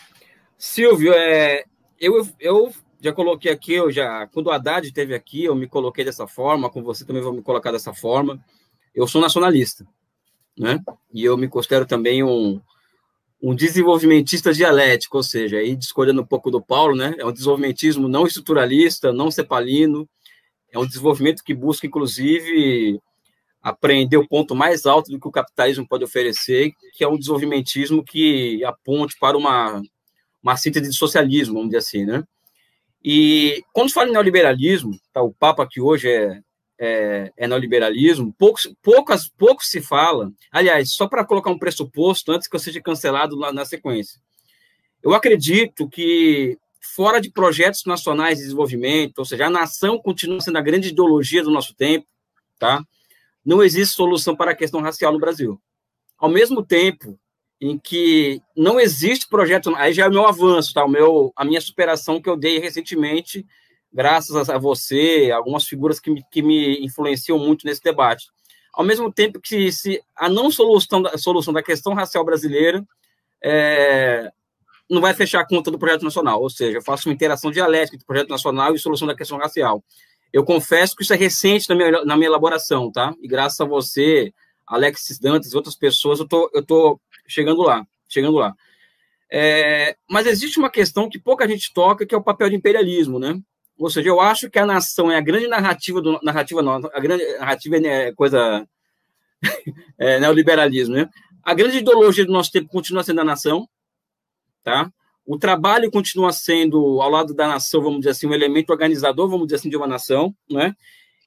Silvio, 0.57 1.13
é, 1.13 1.63
eu, 1.99 2.27
eu 2.39 2.71
já 3.01 3.11
coloquei 3.11 3.51
aqui, 3.51 3.73
eu 3.73 3.91
já, 3.91 4.27
quando 4.27 4.47
o 4.47 4.51
Haddad 4.51 4.87
esteve 4.87 5.13
aqui, 5.13 5.43
eu 5.43 5.55
me 5.55 5.67
coloquei 5.67 6.05
dessa 6.05 6.27
forma, 6.27 6.69
com 6.69 6.81
você 6.81 7.05
também 7.05 7.21
vou 7.21 7.33
me 7.33 7.41
colocar 7.41 7.71
dessa 7.71 7.93
forma. 7.93 8.39
Eu 8.95 9.07
sou 9.07 9.19
nacionalista, 9.19 9.85
né? 10.57 10.79
E 11.13 11.23
eu 11.23 11.35
me 11.35 11.47
considero 11.47 11.85
também 11.85 12.23
um, 12.23 12.61
um 13.43 13.53
desenvolvimentista 13.53 14.53
dialético, 14.53 15.17
ou 15.17 15.23
seja, 15.23 15.57
aí 15.57 15.75
discordando 15.75 16.21
um 16.21 16.25
pouco 16.25 16.49
do 16.49 16.61
Paulo, 16.61 16.95
né? 16.95 17.13
É 17.17 17.25
um 17.25 17.31
desenvolvimentismo 17.33 18.07
não 18.07 18.25
estruturalista, 18.25 19.11
não 19.11 19.29
cepalino, 19.29 20.07
é 20.71 20.79
um 20.79 20.87
desenvolvimento 20.87 21.43
que 21.43 21.53
busca, 21.53 21.85
inclusive, 21.85 23.01
aprender 23.61 24.15
o 24.15 24.25
ponto 24.25 24.55
mais 24.55 24.85
alto 24.85 25.11
do 25.11 25.19
que 25.19 25.27
o 25.27 25.31
capitalismo 25.31 25.85
pode 25.85 26.05
oferecer, 26.05 26.71
que 26.93 27.03
é 27.03 27.07
um 27.07 27.17
desenvolvimentismo 27.17 28.01
que 28.01 28.63
aponte 28.63 29.17
para 29.19 29.37
uma, 29.37 29.81
uma 30.41 30.55
síntese 30.55 30.89
de 30.89 30.95
socialismo, 30.95 31.55
vamos 31.55 31.67
dizer 31.67 31.79
assim, 31.79 32.05
né? 32.05 32.23
E 33.03 33.61
quando 33.73 33.89
se 33.89 33.95
fala 33.95 34.07
em 34.07 34.13
neoliberalismo, 34.13 34.97
tá, 35.11 35.21
o 35.21 35.33
Papa 35.33 35.67
que 35.69 35.81
hoje 35.81 36.09
é 36.09 36.39
é, 36.85 37.31
é 37.37 37.47
neoliberalismo, 37.47 38.35
poucos, 38.37 38.69
poucas, 38.81 39.29
pouco 39.29 39.63
se 39.63 39.81
fala. 39.81 40.33
Aliás, 40.51 40.93
só 40.93 41.07
para 41.07 41.23
colocar 41.23 41.49
um 41.49 41.57
pressuposto, 41.57 42.33
antes 42.33 42.45
que 42.45 42.55
eu 42.55 42.59
seja 42.59 42.81
cancelado 42.81 43.37
lá 43.37 43.53
na 43.53 43.63
sequência. 43.63 44.19
Eu 45.01 45.13
acredito 45.13 45.87
que, 45.87 46.57
fora 46.81 47.21
de 47.21 47.31
projetos 47.31 47.85
nacionais 47.85 48.37
de 48.37 48.43
desenvolvimento, 48.43 49.19
ou 49.19 49.25
seja, 49.25 49.45
a 49.45 49.49
nação 49.49 49.97
continua 49.97 50.41
sendo 50.41 50.57
a 50.57 50.61
grande 50.61 50.89
ideologia 50.89 51.41
do 51.41 51.51
nosso 51.51 51.73
tempo, 51.73 52.05
tá? 52.59 52.83
não 53.45 53.63
existe 53.63 53.95
solução 53.95 54.35
para 54.35 54.51
a 54.51 54.55
questão 54.55 54.81
racial 54.81 55.13
no 55.13 55.19
Brasil. 55.19 55.61
Ao 56.17 56.29
mesmo 56.29 56.65
tempo 56.65 57.17
em 57.61 57.77
que 57.77 58.41
não 58.57 58.77
existe 58.77 59.27
projeto, 59.29 59.73
aí 59.77 59.93
já 59.93 60.03
é 60.03 60.09
o 60.09 60.11
meu 60.11 60.27
avanço, 60.27 60.73
tá? 60.73 60.83
o 60.83 60.89
meu, 60.89 61.31
a 61.33 61.45
minha 61.45 61.61
superação 61.61 62.21
que 62.21 62.29
eu 62.29 62.35
dei 62.35 62.59
recentemente 62.59 63.45
graças 63.93 64.49
a 64.49 64.57
você, 64.57 65.31
algumas 65.33 65.65
figuras 65.65 65.99
que 65.99 66.09
me, 66.09 66.23
que 66.31 66.41
me 66.41 66.83
influenciam 66.83 67.37
muito 67.37 67.65
nesse 67.65 67.81
debate. 67.81 68.27
Ao 68.73 68.83
mesmo 68.83 69.11
tempo 69.13 69.39
que 69.39 69.71
se 69.71 70.01
a 70.15 70.27
não 70.27 70.49
solução 70.49 71.01
da, 71.01 71.17
solução 71.17 71.53
da 71.53 71.61
questão 71.61 71.93
racial 71.93 72.25
brasileira 72.25 72.83
é, 73.41 74.31
não 74.89 74.99
vai 74.99 75.13
fechar 75.13 75.41
a 75.41 75.47
conta 75.47 75.69
do 75.69 75.77
projeto 75.77 76.03
nacional, 76.03 76.41
ou 76.41 76.49
seja, 76.49 76.79
eu 76.79 76.81
faço 76.81 77.07
uma 77.07 77.13
interação 77.13 77.51
dialética 77.51 77.95
entre 77.95 78.07
projeto 78.07 78.29
nacional 78.29 78.73
e 78.73 78.79
solução 78.79 79.07
da 79.07 79.15
questão 79.15 79.37
racial. 79.37 79.83
Eu 80.31 80.43
confesso 80.43 80.95
que 80.95 81.03
isso 81.03 81.13
é 81.13 81.17
recente 81.17 81.69
na 81.69 81.75
minha, 81.75 81.91
na 82.03 82.15
minha 82.15 82.27
elaboração, 82.27 82.91
tá? 82.91 83.13
E 83.21 83.27
graças 83.27 83.61
a 83.61 83.65
você, 83.65 84.33
Alexis 84.65 85.19
Dantas 85.19 85.53
e 85.53 85.55
outras 85.55 85.75
pessoas, 85.75 86.19
eu 86.19 86.27
tô, 86.27 86.49
eu 86.51 86.65
tô 86.65 86.99
chegando 87.27 87.61
lá, 87.61 87.85
chegando 88.09 88.37
lá. 88.37 88.55
É, 89.31 89.95
mas 90.09 90.25
existe 90.25 90.57
uma 90.57 90.69
questão 90.69 91.07
que 91.07 91.19
pouca 91.19 91.47
gente 91.47 91.71
toca, 91.73 92.05
que 92.05 92.15
é 92.15 92.17
o 92.17 92.23
papel 92.23 92.49
de 92.49 92.55
imperialismo, 92.55 93.19
né? 93.19 93.39
Ou 93.83 93.89
seja, 93.89 94.07
eu 94.07 94.21
acho 94.21 94.49
que 94.49 94.57
a 94.57 94.65
nação 94.65 95.11
é 95.11 95.17
a 95.17 95.21
grande 95.21 95.45
narrativa 95.45 96.01
do 96.01 96.17
narrativa 96.23 96.61
não, 96.61 96.75
a 96.75 96.99
grande 97.01 97.37
narrativa 97.37 97.75
é 97.85 98.13
coisa 98.13 98.65
é, 99.99 100.21
neoliberalismo, 100.21 100.95
né? 100.95 101.09
A 101.43 101.53
grande 101.53 101.79
ideologia 101.79 102.25
do 102.25 102.31
nosso 102.31 102.49
tempo 102.49 102.69
continua 102.69 103.03
sendo 103.03 103.19
a 103.19 103.25
nação, 103.25 103.67
tá? 104.63 104.89
O 105.25 105.37
trabalho 105.37 105.91
continua 105.91 106.31
sendo 106.31 107.01
ao 107.01 107.09
lado 107.09 107.33
da 107.33 107.45
nação, 107.45 107.81
vamos 107.81 107.99
dizer 107.99 108.11
assim, 108.11 108.25
um 108.25 108.33
elemento 108.33 108.69
organizador, 108.69 109.27
vamos 109.27 109.47
dizer 109.47 109.57
assim, 109.57 109.69
de 109.69 109.75
uma 109.75 109.85
nação, 109.85 110.33
né? 110.49 110.73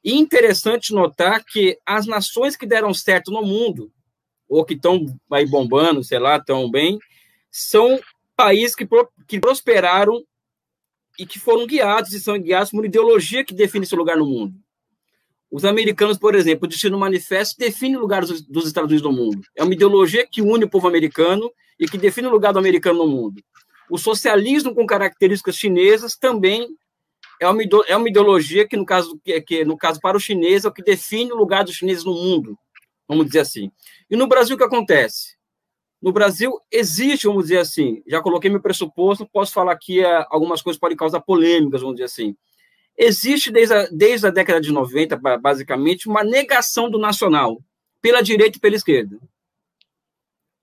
E 0.02 0.14
interessante 0.14 0.94
notar 0.94 1.44
que 1.44 1.78
as 1.84 2.06
nações 2.06 2.56
que 2.56 2.64
deram 2.64 2.94
certo 2.94 3.30
no 3.30 3.42
mundo, 3.42 3.92
ou 4.48 4.64
que 4.64 4.72
estão 4.72 5.04
aí 5.30 5.44
bombando, 5.44 6.02
sei 6.02 6.18
lá, 6.18 6.40
tão 6.40 6.70
bem, 6.70 6.98
são 7.50 8.00
países 8.34 8.74
que, 8.74 8.88
que 9.28 9.38
prosperaram 9.38 10.24
e 11.18 11.26
que 11.26 11.38
foram 11.38 11.66
guiados 11.66 12.12
e 12.12 12.20
são 12.20 12.38
guiados 12.38 12.70
por 12.70 12.78
uma 12.78 12.86
ideologia 12.86 13.44
que 13.44 13.54
define 13.54 13.86
seu 13.86 13.98
lugar 13.98 14.16
no 14.16 14.26
mundo. 14.26 14.54
Os 15.50 15.64
americanos, 15.64 16.18
por 16.18 16.34
exemplo, 16.34 16.66
o 16.66 16.68
Destino 16.68 16.98
Manifesto 16.98 17.56
define 17.58 17.96
o 17.96 18.00
lugar 18.00 18.22
dos, 18.22 18.42
dos 18.42 18.66
Estados 18.66 18.90
Unidos 18.90 19.08
no 19.08 19.16
mundo. 19.16 19.40
É 19.54 19.62
uma 19.62 19.72
ideologia 19.72 20.26
que 20.26 20.42
une 20.42 20.64
o 20.64 20.68
povo 20.68 20.88
americano 20.88 21.50
e 21.78 21.86
que 21.88 21.96
define 21.96 22.26
o 22.26 22.30
lugar 22.30 22.52
do 22.52 22.58
americano 22.58 22.98
no 22.98 23.06
mundo. 23.06 23.42
O 23.88 23.96
socialismo 23.96 24.74
com 24.74 24.84
características 24.84 25.56
chinesas 25.56 26.16
também 26.16 26.68
é 27.40 27.48
uma, 27.48 27.62
é 27.86 27.96
uma 27.96 28.08
ideologia 28.08 28.66
que, 28.66 28.76
no 28.76 28.84
caso, 28.84 29.20
que, 29.46 29.64
no 29.64 29.76
caso, 29.76 30.00
para 30.00 30.16
o 30.16 30.20
chinês, 30.20 30.64
é 30.64 30.68
o 30.68 30.72
que 30.72 30.82
define 30.82 31.32
o 31.32 31.36
lugar 31.36 31.64
dos 31.64 31.76
chineses 31.76 32.04
no 32.04 32.14
mundo, 32.14 32.58
vamos 33.06 33.26
dizer 33.26 33.40
assim. 33.40 33.70
E 34.10 34.16
no 34.16 34.26
Brasil, 34.26 34.56
o 34.56 34.58
que 34.58 34.64
acontece? 34.64 35.35
No 36.00 36.12
Brasil, 36.12 36.52
existe, 36.70 37.26
vamos 37.26 37.44
dizer 37.44 37.58
assim, 37.58 38.02
já 38.06 38.20
coloquei 38.20 38.50
meu 38.50 38.60
pressuposto, 38.60 39.26
posso 39.26 39.52
falar 39.52 39.76
que 39.76 40.04
é, 40.04 40.26
algumas 40.28 40.60
coisas 40.60 40.78
podem 40.78 40.96
causar 40.96 41.20
polêmicas, 41.20 41.80
vamos 41.80 41.96
dizer 41.96 42.04
assim. 42.04 42.36
Existe, 42.96 43.50
desde 43.50 43.74
a, 43.74 43.88
desde 43.90 44.26
a 44.26 44.30
década 44.30 44.60
de 44.60 44.72
90, 44.72 45.16
basicamente, 45.38 46.08
uma 46.08 46.22
negação 46.22 46.90
do 46.90 46.98
nacional, 46.98 47.60
pela 48.00 48.22
direita 48.22 48.58
e 48.58 48.60
pela 48.60 48.76
esquerda. 48.76 49.18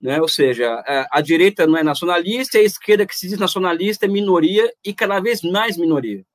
Né? 0.01 0.19
Ou 0.21 0.27
seja, 0.27 0.73
a, 0.85 1.19
a 1.19 1.21
direita 1.21 1.65
não 1.65 1.77
é 1.77 1.83
nacionalista, 1.83 2.57
a 2.57 2.61
esquerda 2.61 3.05
que 3.05 3.15
se 3.15 3.27
diz 3.27 3.37
nacionalista 3.37 4.05
é 4.05 4.09
minoria 4.09 4.71
e 4.83 4.93
cada 4.93 5.19
vez 5.19 5.41
mais 5.41 5.77
minoria. 5.77 6.25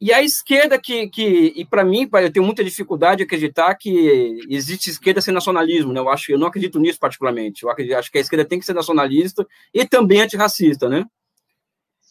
E 0.00 0.14
a 0.14 0.22
esquerda 0.22 0.80
que, 0.80 1.08
que 1.10 1.52
e 1.54 1.62
para 1.62 1.84
mim, 1.84 2.08
eu 2.10 2.32
tenho 2.32 2.46
muita 2.46 2.64
dificuldade 2.64 3.18
de 3.18 3.24
acreditar 3.24 3.74
que 3.74 4.40
existe 4.48 4.88
esquerda 4.88 5.20
sem 5.20 5.34
nacionalismo, 5.34 5.92
né? 5.92 6.00
Eu 6.00 6.08
acho, 6.08 6.32
eu 6.32 6.38
não 6.38 6.46
acredito 6.46 6.80
nisso 6.80 6.98
particularmente. 6.98 7.64
Eu 7.64 7.70
acredito, 7.70 7.96
acho 7.96 8.10
que 8.10 8.16
a 8.16 8.20
esquerda 8.22 8.46
tem 8.46 8.58
que 8.58 8.64
ser 8.64 8.72
nacionalista 8.72 9.46
e 9.74 9.86
também 9.86 10.22
antirracista, 10.22 10.88
né? 10.88 11.04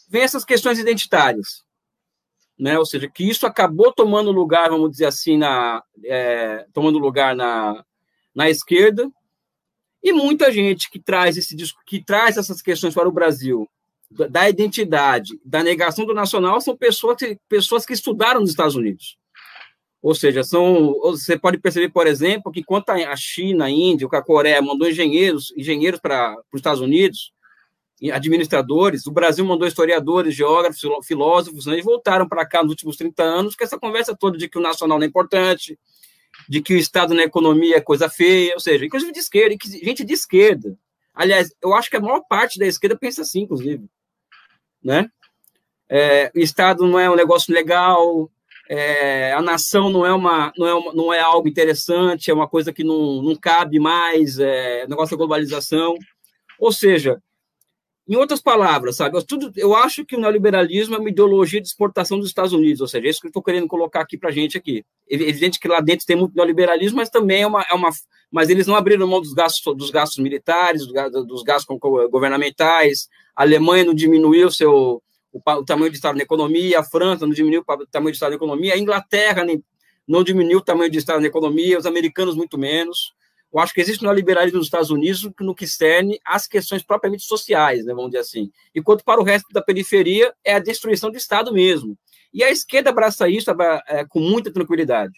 Vem 0.08 0.22
essas 0.22 0.46
questões 0.46 0.78
identitárias, 0.78 1.64
né? 2.60 2.78
Ou 2.78 2.86
seja, 2.86 3.10
que 3.10 3.28
isso 3.28 3.48
acabou 3.48 3.92
tomando 3.92 4.32
lugar, 4.32 4.70
vamos 4.70 4.92
dizer 4.92 5.06
assim, 5.06 5.36
na 5.36 5.84
é, 6.06 6.68
tomando 6.72 7.00
lugar 7.00 7.36
na, 7.36 7.84
na 8.36 8.52
esquerda 8.52 9.10
e 10.04 10.14
muita 10.14 10.52
gente 10.52 10.92
que 10.92 11.00
traz 11.00 11.38
esse 11.38 11.56
que 11.88 12.04
traz 12.04 12.38
essas 12.38 12.62
questões 12.62 12.94
para 12.94 13.10
o 13.10 13.12
Brasil 13.12 13.68
da 14.12 14.50
identidade, 14.50 15.40
da 15.46 15.62
negação 15.62 16.06
do 16.06 16.14
nacional, 16.14 16.60
são 16.60 16.76
pessoas 16.76 17.18
que, 17.18 17.38
pessoas 17.48 17.86
que 17.86 17.94
estudaram 17.94 18.42
nos 18.42 18.50
Estados 18.50 18.76
Unidos. 18.76 19.18
Ou 20.02 20.16
seja, 20.16 20.44
são, 20.44 20.94
você 21.02 21.38
pode 21.38 21.58
perceber, 21.58 21.90
por 21.90 22.08
exemplo, 22.08 22.52
que 22.52 22.64
quando 22.64 22.90
a 22.90 23.16
China, 23.16 23.66
a 23.66 23.70
Índia, 23.70 24.08
a 24.12 24.22
Coreia 24.22 24.62
mandou 24.62 24.90
engenheiros, 24.90 25.54
engenheiros 25.56 26.00
para 26.00 26.36
os 26.54 26.60
Estados 26.60 26.82
Unidos, 26.82 27.34
administradores, 28.14 29.06
o 29.06 29.12
Brasil 29.12 29.44
mandou 29.46 29.68
historiadores, 29.68 30.34
geógrafos, 30.34 30.82
filósofos, 31.06 31.66
né, 31.66 31.78
e 31.78 31.82
voltaram 31.82 32.28
para 32.28 32.46
cá 32.46 32.64
nos 32.64 32.72
últimos 32.72 32.96
30 32.96 33.22
anos 33.22 33.56
com 33.58 33.64
essa 33.64 33.78
conversa 33.78 34.16
toda 34.16 34.38
de 34.38 34.48
que 34.48 34.58
o 34.58 34.62
nacional 34.62 34.98
não 34.98 35.06
é 35.06 35.08
importante, 35.08 35.78
de 36.48 36.62
que 36.62 36.74
o 36.74 36.78
Estado 36.78 37.14
na 37.14 37.24
economia 37.24 37.76
é 37.76 37.82
coisa 37.82 38.10
feia, 38.10 38.54
ou 38.54 38.60
seja, 38.62 38.86
inclusive 38.86 39.12
de 39.12 39.20
esquerda, 39.20 39.56
gente 39.84 40.06
de 40.06 40.14
esquerda. 40.14 40.78
Aliás, 41.14 41.54
eu 41.62 41.74
acho 41.76 41.90
que 41.90 41.98
a 41.98 42.00
maior 42.00 42.22
parte 42.22 42.58
da 42.58 42.66
esquerda 42.66 42.98
pensa 42.98 43.22
assim, 43.22 43.42
inclusive 43.42 43.84
né? 44.84 45.10
É, 45.90 46.32
o 46.36 46.40
Estado 46.40 46.86
não 46.88 47.00
é 47.00 47.10
um 47.10 47.16
negócio 47.16 47.54
legal, 47.54 48.30
é, 48.70 49.34
a 49.34 49.42
nação 49.42 49.90
não 49.90 50.06
é, 50.06 50.14
uma, 50.14 50.54
não, 50.56 50.68
é 50.68 50.74
uma, 50.74 50.94
não 50.94 51.14
é 51.14 51.20
algo 51.20 51.48
interessante, 51.48 52.30
é 52.30 52.34
uma 52.34 52.48
coisa 52.48 52.72
que 52.72 52.84
não, 52.84 53.22
não 53.22 53.36
cabe 53.36 53.80
mais, 53.80 54.38
é 54.38 54.86
negócio 54.88 55.16
da 55.16 55.18
globalização. 55.18 55.96
Ou 56.60 56.72
seja, 56.72 57.20
em 58.08 58.16
outras 58.16 58.42
palavras, 58.42 58.96
sabe, 58.96 59.18
eu, 59.18 59.24
tudo, 59.24 59.52
eu 59.56 59.76
acho 59.76 60.06
que 60.06 60.16
o 60.16 60.20
neoliberalismo 60.20 60.96
é 60.96 61.00
uma 61.00 61.10
ideologia 61.10 61.60
de 61.62 61.68
exportação 61.68 62.20
dos 62.20 62.28
Estados 62.28 62.54
Unidos, 62.54 62.82
ou 62.82 62.88
seja, 62.88 63.08
é 63.08 63.10
isso 63.10 63.20
que 63.20 63.28
eu 63.28 63.30
estou 63.30 63.44
querendo 63.44 63.68
colocar 63.68 64.02
aqui 64.02 64.18
para 64.18 64.30
a 64.30 64.34
gente 64.34 64.58
aqui. 64.58 64.84
É 65.10 65.16
evidente 65.16 65.60
que 65.60 65.68
lá 65.68 65.80
dentro 65.80 66.06
tem 66.06 66.16
muito 66.16 66.36
neoliberalismo, 66.36 66.98
mas 66.98 67.10
também 67.10 67.42
é 67.42 67.48
uma, 67.48 67.64
é 67.70 67.74
uma 67.74 67.90
mas 68.32 68.50
eles 68.50 68.68
não 68.68 68.76
abriram 68.76 69.08
mão 69.08 69.22
dos 69.22 69.34
gastos, 69.34 69.76
dos 69.76 69.90
gastos 69.90 70.20
militares, 70.20 70.86
dos 70.86 71.44
gastos 71.44 71.76
governamentais, 72.12 73.08
a 73.40 73.44
Alemanha 73.44 73.86
não 73.86 73.94
diminuiu 73.94 74.52
seu, 74.52 75.02
o, 75.32 75.42
o 75.42 75.64
tamanho 75.64 75.90
de 75.90 75.96
Estado 75.96 76.18
na 76.18 76.24
economia, 76.24 76.82
a 76.82 76.84
França 76.84 77.26
não 77.26 77.34
diminuiu 77.34 77.64
o 77.66 77.88
tamanho 77.88 78.12
de 78.12 78.18
Estado 78.18 78.32
na 78.32 78.36
economia, 78.36 78.74
a 78.74 78.78
Inglaterra 78.78 79.46
nem, 79.46 79.64
não 80.06 80.26
diminuiu 80.26 80.58
o 80.58 80.62
tamanho 80.62 80.92
de 80.92 80.98
Estado 80.98 81.22
na 81.22 81.28
economia, 81.28 81.80
os 81.80 81.86
americanos 81.86 82.36
muito 82.36 82.58
menos. 82.58 83.14
Eu 83.54 83.62
acho 83.62 83.74
que 83.74 83.80
existe 83.80 84.06
um 84.06 84.12
liberalismo 84.12 84.58
nos 84.58 84.68
Estados 84.68 84.90
Unidos 84.90 85.30
no 85.40 85.56
que 85.56 85.66
cerne 85.66 86.20
as 86.26 86.48
questões 86.48 86.84
propriamente 86.84 87.24
sociais, 87.24 87.86
né, 87.86 87.94
vamos 87.94 88.12
dizer 88.12 88.24
assim. 88.24 88.52
Enquanto 88.76 89.06
para 89.06 89.22
o 89.22 89.24
resto 89.24 89.48
da 89.54 89.62
periferia 89.62 90.34
é 90.44 90.56
a 90.56 90.60
destruição 90.60 91.10
do 91.10 91.16
Estado 91.16 91.54
mesmo. 91.54 91.98
E 92.34 92.44
a 92.44 92.52
esquerda 92.52 92.90
abraça 92.90 93.30
isso 93.30 93.50
é, 93.88 94.06
com 94.06 94.20
muita 94.20 94.52
tranquilidade. 94.52 95.14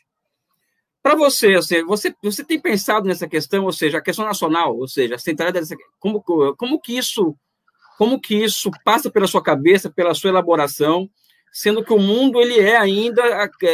Para 1.01 1.15
você, 1.15 1.55
você, 1.87 2.13
você 2.21 2.43
tem 2.43 2.59
pensado 2.59 3.07
nessa 3.07 3.27
questão, 3.27 3.65
ou 3.65 3.73
seja, 3.73 3.97
a 3.97 4.01
questão 4.01 4.25
nacional, 4.25 4.77
ou 4.77 4.87
seja, 4.87 5.15
a 5.15 5.17
centralidade 5.17 5.67
dessa, 5.67 5.83
como, 5.99 6.21
como 6.21 6.79
que 6.79 6.95
isso 6.95 7.35
como 8.01 8.19
que 8.19 8.33
isso 8.33 8.71
passa 8.83 9.11
pela 9.11 9.27
sua 9.27 9.43
cabeça, 9.43 9.87
pela 9.87 10.15
sua 10.15 10.31
elaboração, 10.31 11.07
sendo 11.53 11.85
que 11.85 11.93
o 11.93 11.99
mundo 11.99 12.41
ele 12.41 12.59
é 12.59 12.75
ainda 12.75 13.21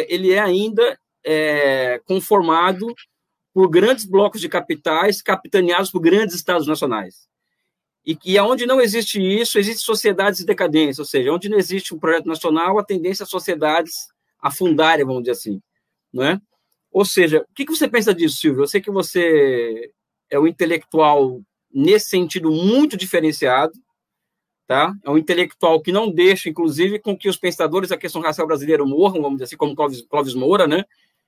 ele 0.09 0.33
é 0.33 0.39
ainda 0.39 0.99
é, 1.23 2.01
conformado 2.05 2.93
por 3.53 3.69
grandes 3.69 4.03
blocos 4.03 4.41
de 4.41 4.49
capitais 4.49 5.21
capitaneados 5.21 5.89
por 5.89 6.01
grandes 6.01 6.35
estados 6.35 6.67
nacionais. 6.67 7.29
E, 8.05 8.19
e 8.25 8.37
aonde 8.37 8.65
não 8.65 8.81
existe 8.81 9.17
isso, 9.17 9.57
existem 9.57 9.85
sociedades 9.85 10.41
de 10.41 10.45
decadência, 10.45 11.01
ou 11.01 11.05
seja, 11.05 11.31
onde 11.31 11.47
não 11.47 11.57
existe 11.57 11.95
um 11.95 11.99
projeto 11.99 12.25
nacional, 12.25 12.77
a 12.77 12.83
tendência 12.83 13.23
é 13.23 13.25
sociedades 13.25 14.09
afundarem, 14.41 15.05
vamos 15.05 15.21
dizer 15.21 15.31
assim, 15.31 15.61
não 16.11 16.25
é? 16.25 16.41
Ou 16.91 17.05
seja, 17.05 17.45
o 17.49 17.53
que, 17.55 17.63
que 17.63 17.73
você 17.73 17.87
pensa 17.87 18.13
disso, 18.13 18.35
Silvio? 18.35 18.63
Eu 18.63 18.67
sei 18.67 18.81
que 18.81 18.91
você 18.91 19.89
é 20.29 20.37
um 20.37 20.47
intelectual 20.47 21.41
nesse 21.73 22.09
sentido 22.09 22.51
muito 22.51 22.97
diferenciado, 22.97 23.71
tá? 24.67 24.93
É 25.03 25.09
um 25.09 25.17
intelectual 25.17 25.81
que 25.81 25.91
não 25.91 26.11
deixa, 26.11 26.49
inclusive, 26.49 26.99
com 26.99 27.17
que 27.17 27.29
os 27.29 27.37
pensadores 27.37 27.89
da 27.89 27.97
questão 27.97 28.21
racial 28.21 28.45
brasileira 28.45 28.85
morram, 28.85 29.21
vamos 29.21 29.37
dizer 29.37 29.45
assim, 29.45 29.57
como 29.57 29.75
Clóvis, 29.75 30.01
Clóvis 30.01 30.33
Moura, 30.33 30.67
né? 30.67 30.83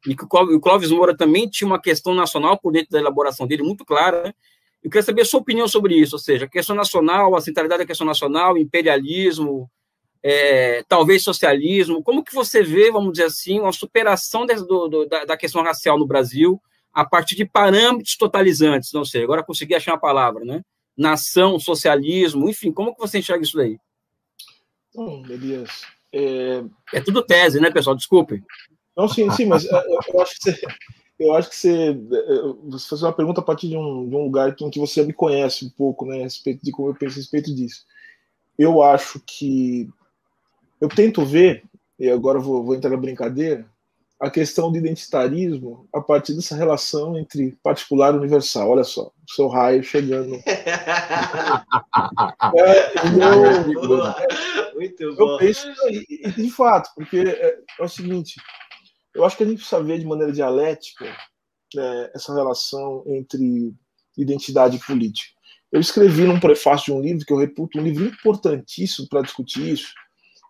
E 0.06 0.16
que 0.16 0.26
o 0.26 0.60
Clóvis 0.60 0.92
Moura 0.92 1.16
também 1.16 1.48
tinha 1.50 1.68
uma 1.68 1.82
questão 1.82 2.14
nacional 2.14 2.58
por 2.58 2.72
dentro 2.72 2.92
da 2.92 3.00
elaboração 3.00 3.48
dele 3.48 3.64
muito 3.64 3.86
clara, 3.86 4.24
né? 4.24 4.34
Eu 4.84 4.90
queria 4.90 5.04
saber 5.04 5.24
a 5.24 5.26
sua 5.26 5.40
opinião 5.40 5.68
sobre 5.68 5.96
isso, 5.96 6.16
ou 6.16 6.20
seja, 6.20 6.46
a 6.46 6.50
questão 6.50 6.76
nacional, 6.76 7.36
a 7.36 7.42
centralidade 7.42 7.80
da 7.80 7.86
questão 7.86 8.08
nacional, 8.08 8.58
imperialismo, 8.58 9.70
é, 10.24 10.84
talvez 10.88 11.24
socialismo, 11.24 12.04
como 12.04 12.24
que 12.24 12.34
você 12.34 12.64
vê, 12.64 12.92
vamos 12.92 13.14
dizer 13.14 13.26
assim, 13.26 13.60
uma 13.60 13.74
superação 13.74 14.46
de, 14.46 14.56
do, 14.56 14.88
do, 14.88 15.06
da, 15.06 15.26
da, 15.26 15.38
questão 15.38 15.62
racial 15.64 15.98
no 15.98 16.08
Brasil 16.08 16.62
a 16.94 17.06
partir 17.06 17.36
de 17.36 17.46
parâmetros 17.46 18.16
totalizantes, 18.16 18.92
não 18.94 19.04
sei, 19.04 19.24
agora 19.24 19.44
consegui 19.44 19.76
achar 19.76 19.94
uma 19.94 20.00
palavra, 20.00 20.44
né? 20.46 20.62
Nação, 21.00 21.58
socialismo, 21.58 22.50
enfim, 22.50 22.72
como 22.74 22.94
que 22.94 23.00
você 23.00 23.20
enxerga 23.20 23.44
isso 23.44 23.56
daí? 23.56 23.80
Bom, 24.94 25.24
Elias, 25.30 25.84
é... 26.14 26.62
é 26.94 27.02
tudo 27.02 27.24
tese, 27.24 27.62
né, 27.62 27.72
pessoal? 27.72 27.96
Desculpe. 27.96 28.44
Não, 28.98 29.08
sim, 29.08 29.32
sim, 29.32 29.46
mas 29.46 29.66
é, 29.66 29.86
eu 30.10 30.22
acho 30.22 30.36
que 30.36 30.44
você, 30.44 30.62
eu 31.18 31.34
acho 31.34 31.50
que 31.50 31.56
você, 31.56 31.92
é, 31.92 32.54
você 32.66 32.90
faz 32.90 33.02
uma 33.02 33.14
pergunta 33.14 33.40
a 33.40 33.44
partir 33.44 33.70
de 33.70 33.78
um, 33.78 34.10
de 34.10 34.16
um 34.16 34.24
lugar 34.24 34.54
em 34.60 34.70
que 34.70 34.80
você 34.80 35.02
me 35.04 35.14
conhece 35.14 35.66
um 35.66 35.70
pouco, 35.70 36.06
né, 36.06 36.20
a 36.20 36.24
respeito 36.24 36.66
de 36.66 36.72
como 36.72 36.90
eu 36.90 36.96
penso 36.96 37.14
a 37.14 37.22
respeito 37.22 37.56
disso. 37.56 37.86
Eu 38.58 38.84
acho 38.84 39.22
que 39.26 39.90
eu 40.82 40.90
tento 40.90 41.26
ver, 41.26 41.64
e 41.98 42.10
agora 42.10 42.40
vou, 42.40 42.62
vou 42.62 42.76
entrar 42.76 42.90
na 42.90 42.98
brincadeira, 42.98 43.66
a 44.20 44.30
questão 44.30 44.70
do 44.70 44.78
identitarismo 44.78 45.88
a 45.94 46.02
partir 46.02 46.34
dessa 46.34 46.56
relação 46.56 47.18
entre 47.18 47.58
particular 47.64 48.14
e 48.14 48.18
universal. 48.18 48.70
Olha 48.70 48.84
só, 48.84 49.04
o 49.04 49.34
seu 49.34 49.48
raio 49.48 49.82
chegando. 49.82 50.36
é, 50.46 50.52
eu, 53.08 53.64
Muito 54.76 55.16
bom. 55.16 55.32
Eu 55.32 55.38
penso, 55.38 55.66
e, 55.90 56.30
de 56.32 56.52
fato, 56.52 56.90
porque 56.96 57.20
é, 57.20 57.60
é, 57.80 57.84
o 57.84 57.88
seguinte, 57.88 58.36
eu 59.16 59.24
acho 59.24 59.38
que 59.38 59.44
a 59.44 59.46
gente 59.46 59.60
precisa 59.60 59.82
ver 59.82 60.00
de 60.00 60.06
maneira 60.06 60.34
dialética 60.34 61.06
né, 61.74 62.10
essa 62.14 62.34
relação 62.34 63.04
entre 63.08 63.74
identidade 64.18 64.76
e 64.76 64.86
política. 64.86 65.34
Eu 65.72 65.80
escrevi 65.80 66.24
num 66.24 66.40
prefácio 66.40 66.88
de 66.88 66.92
um 66.94 67.02
livro 67.02 67.26
que 67.26 67.32
eu 67.32 67.38
reputo 67.38 67.80
um 67.80 67.84
livro 67.84 68.04
importantíssimo 68.04 69.08
para 69.08 69.22
discutir 69.22 69.70
isso, 69.70 69.94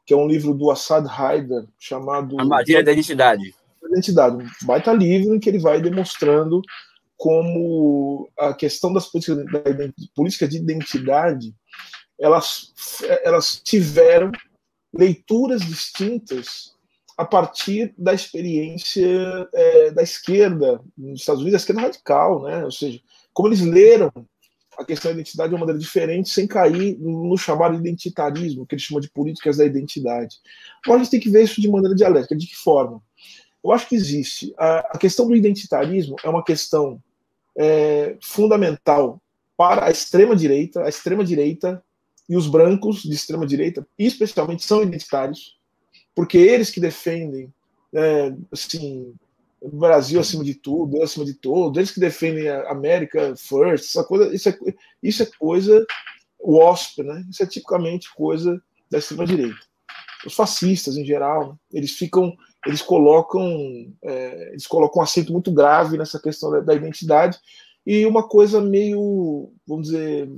que 0.08 0.14
é 0.14 0.18
um 0.18 0.28
livro 0.28 0.56
do 0.56 0.72
Assad 0.72 1.06
Haider 1.08 1.68
chamado 1.78 2.40
Armadilha 2.40 2.84
da 2.84 2.92
Identidade 2.92 3.59
identidade. 3.92 4.36
Um 4.36 4.48
baita 4.66 4.94
livro 4.94 5.36
em 5.36 5.40
que 5.40 5.50
ele 5.50 5.60
vai 5.60 5.82
demonstrando 5.82 6.62
como 7.18 8.30
a 8.38 8.54
questão 8.54 8.94
das 8.94 9.08
políticas, 9.08 9.44
política 10.16 10.48
de 10.48 10.58
identidade 10.58 11.54
elas, 12.20 12.74
elas 13.24 13.62
tiveram 13.64 14.32
leituras 14.94 15.62
distintas 15.62 16.74
a 17.18 17.26
partir 17.26 17.94
da 17.98 18.14
experiência 18.14 19.50
é, 19.54 19.92
da 19.92 20.04
esquerda 20.04 20.82
nos 20.98 21.22
Estados 21.22 21.42
Unidos, 21.42 21.60
a 21.60 21.62
esquerda 21.62 21.82
radical, 21.82 22.44
né? 22.44 22.64
ou 22.64 22.72
seja, 22.72 23.00
como 23.34 23.50
eles 23.50 23.62
leram 23.62 24.12
a 24.78 24.86
questão 24.86 25.12
da 25.12 25.16
identidade 25.20 25.50
de 25.50 25.56
uma 25.56 25.60
maneira 25.60 25.80
diferente, 25.80 26.30
sem 26.30 26.48
cair 26.48 26.98
no 27.00 27.38
chamado 27.38 27.76
identitarismo, 27.76 28.66
que 28.66 28.76
eles 28.76 28.84
chamam 28.84 29.02
de 29.02 29.10
políticas 29.12 29.58
da 29.58 29.66
identidade. 29.66 30.38
Então 30.80 30.96
a 30.96 30.98
gente 30.98 31.12
tem 31.12 31.20
que 31.20 31.30
ver 31.30 31.44
isso 31.44 31.60
de 31.60 31.70
maneira 31.70 31.94
dialética. 31.94 32.36
De 32.36 32.48
que 32.48 32.56
forma? 32.56 33.02
Eu 33.64 33.72
acho 33.72 33.88
que 33.88 33.96
existe. 33.96 34.54
A, 34.58 34.80
a 34.80 34.98
questão 34.98 35.28
do 35.28 35.36
identitarismo 35.36 36.16
é 36.24 36.30
uma 36.30 36.44
questão 36.44 37.02
é, 37.58 38.18
fundamental 38.22 39.22
para 39.58 39.86
a 39.86 39.92
extrema-direita. 39.92 40.84
A 40.84 40.90
extrema-direita 40.90 41.84
e 42.28 42.38
os 42.38 42.48
brancos 42.48 43.02
de 43.02 43.14
extrema-direita, 43.14 43.86
especialmente, 43.98 44.64
são 44.64 44.84
identitários, 44.84 45.58
porque 46.16 46.38
eles 46.38 46.70
que 46.70 46.80
defendem 46.80 47.52
é, 47.94 48.34
assim, 48.52 49.14
o 49.60 49.70
Brasil 49.70 50.20
acima 50.20 50.44
de 50.44 50.54
tudo, 50.54 51.02
acima 51.02 51.26
de 51.26 51.34
todos, 51.34 51.78
eles 51.78 51.92
que 51.92 52.00
defendem 52.00 52.48
a 52.48 52.72
América 52.72 53.36
First, 53.36 53.86
essa 53.86 54.04
coisa, 54.04 54.34
isso 54.34 54.50
é, 54.50 54.58
isso 55.02 55.24
é 55.24 55.26
coisa 55.38 55.86
WASP, 56.40 57.04
né? 57.04 57.26
Isso 57.30 57.44
é 57.44 57.46
tipicamente 57.46 58.14
coisa 58.14 58.62
da 58.90 59.00
extrema-direita. 59.00 59.60
Os 60.26 60.34
fascistas, 60.34 60.98
em 60.98 61.06
geral, 61.06 61.58
eles 61.72 61.92
ficam 61.92 62.36
eles 62.66 62.82
colocam 62.82 63.94
é, 64.04 64.50
eles 64.52 64.68
colocam 64.68 65.02
um 65.02 65.04
acento 65.04 65.32
muito 65.32 65.52
grave 65.52 65.98
nessa 65.98 66.20
questão 66.20 66.52
da, 66.52 66.60
da, 66.60 66.76
identidade 66.76 67.38
e 67.86 68.06
uma 68.06 68.28
coisa 68.28 68.60
meio 68.60 69.52
vamos 69.68 69.88
dizer 69.88 70.30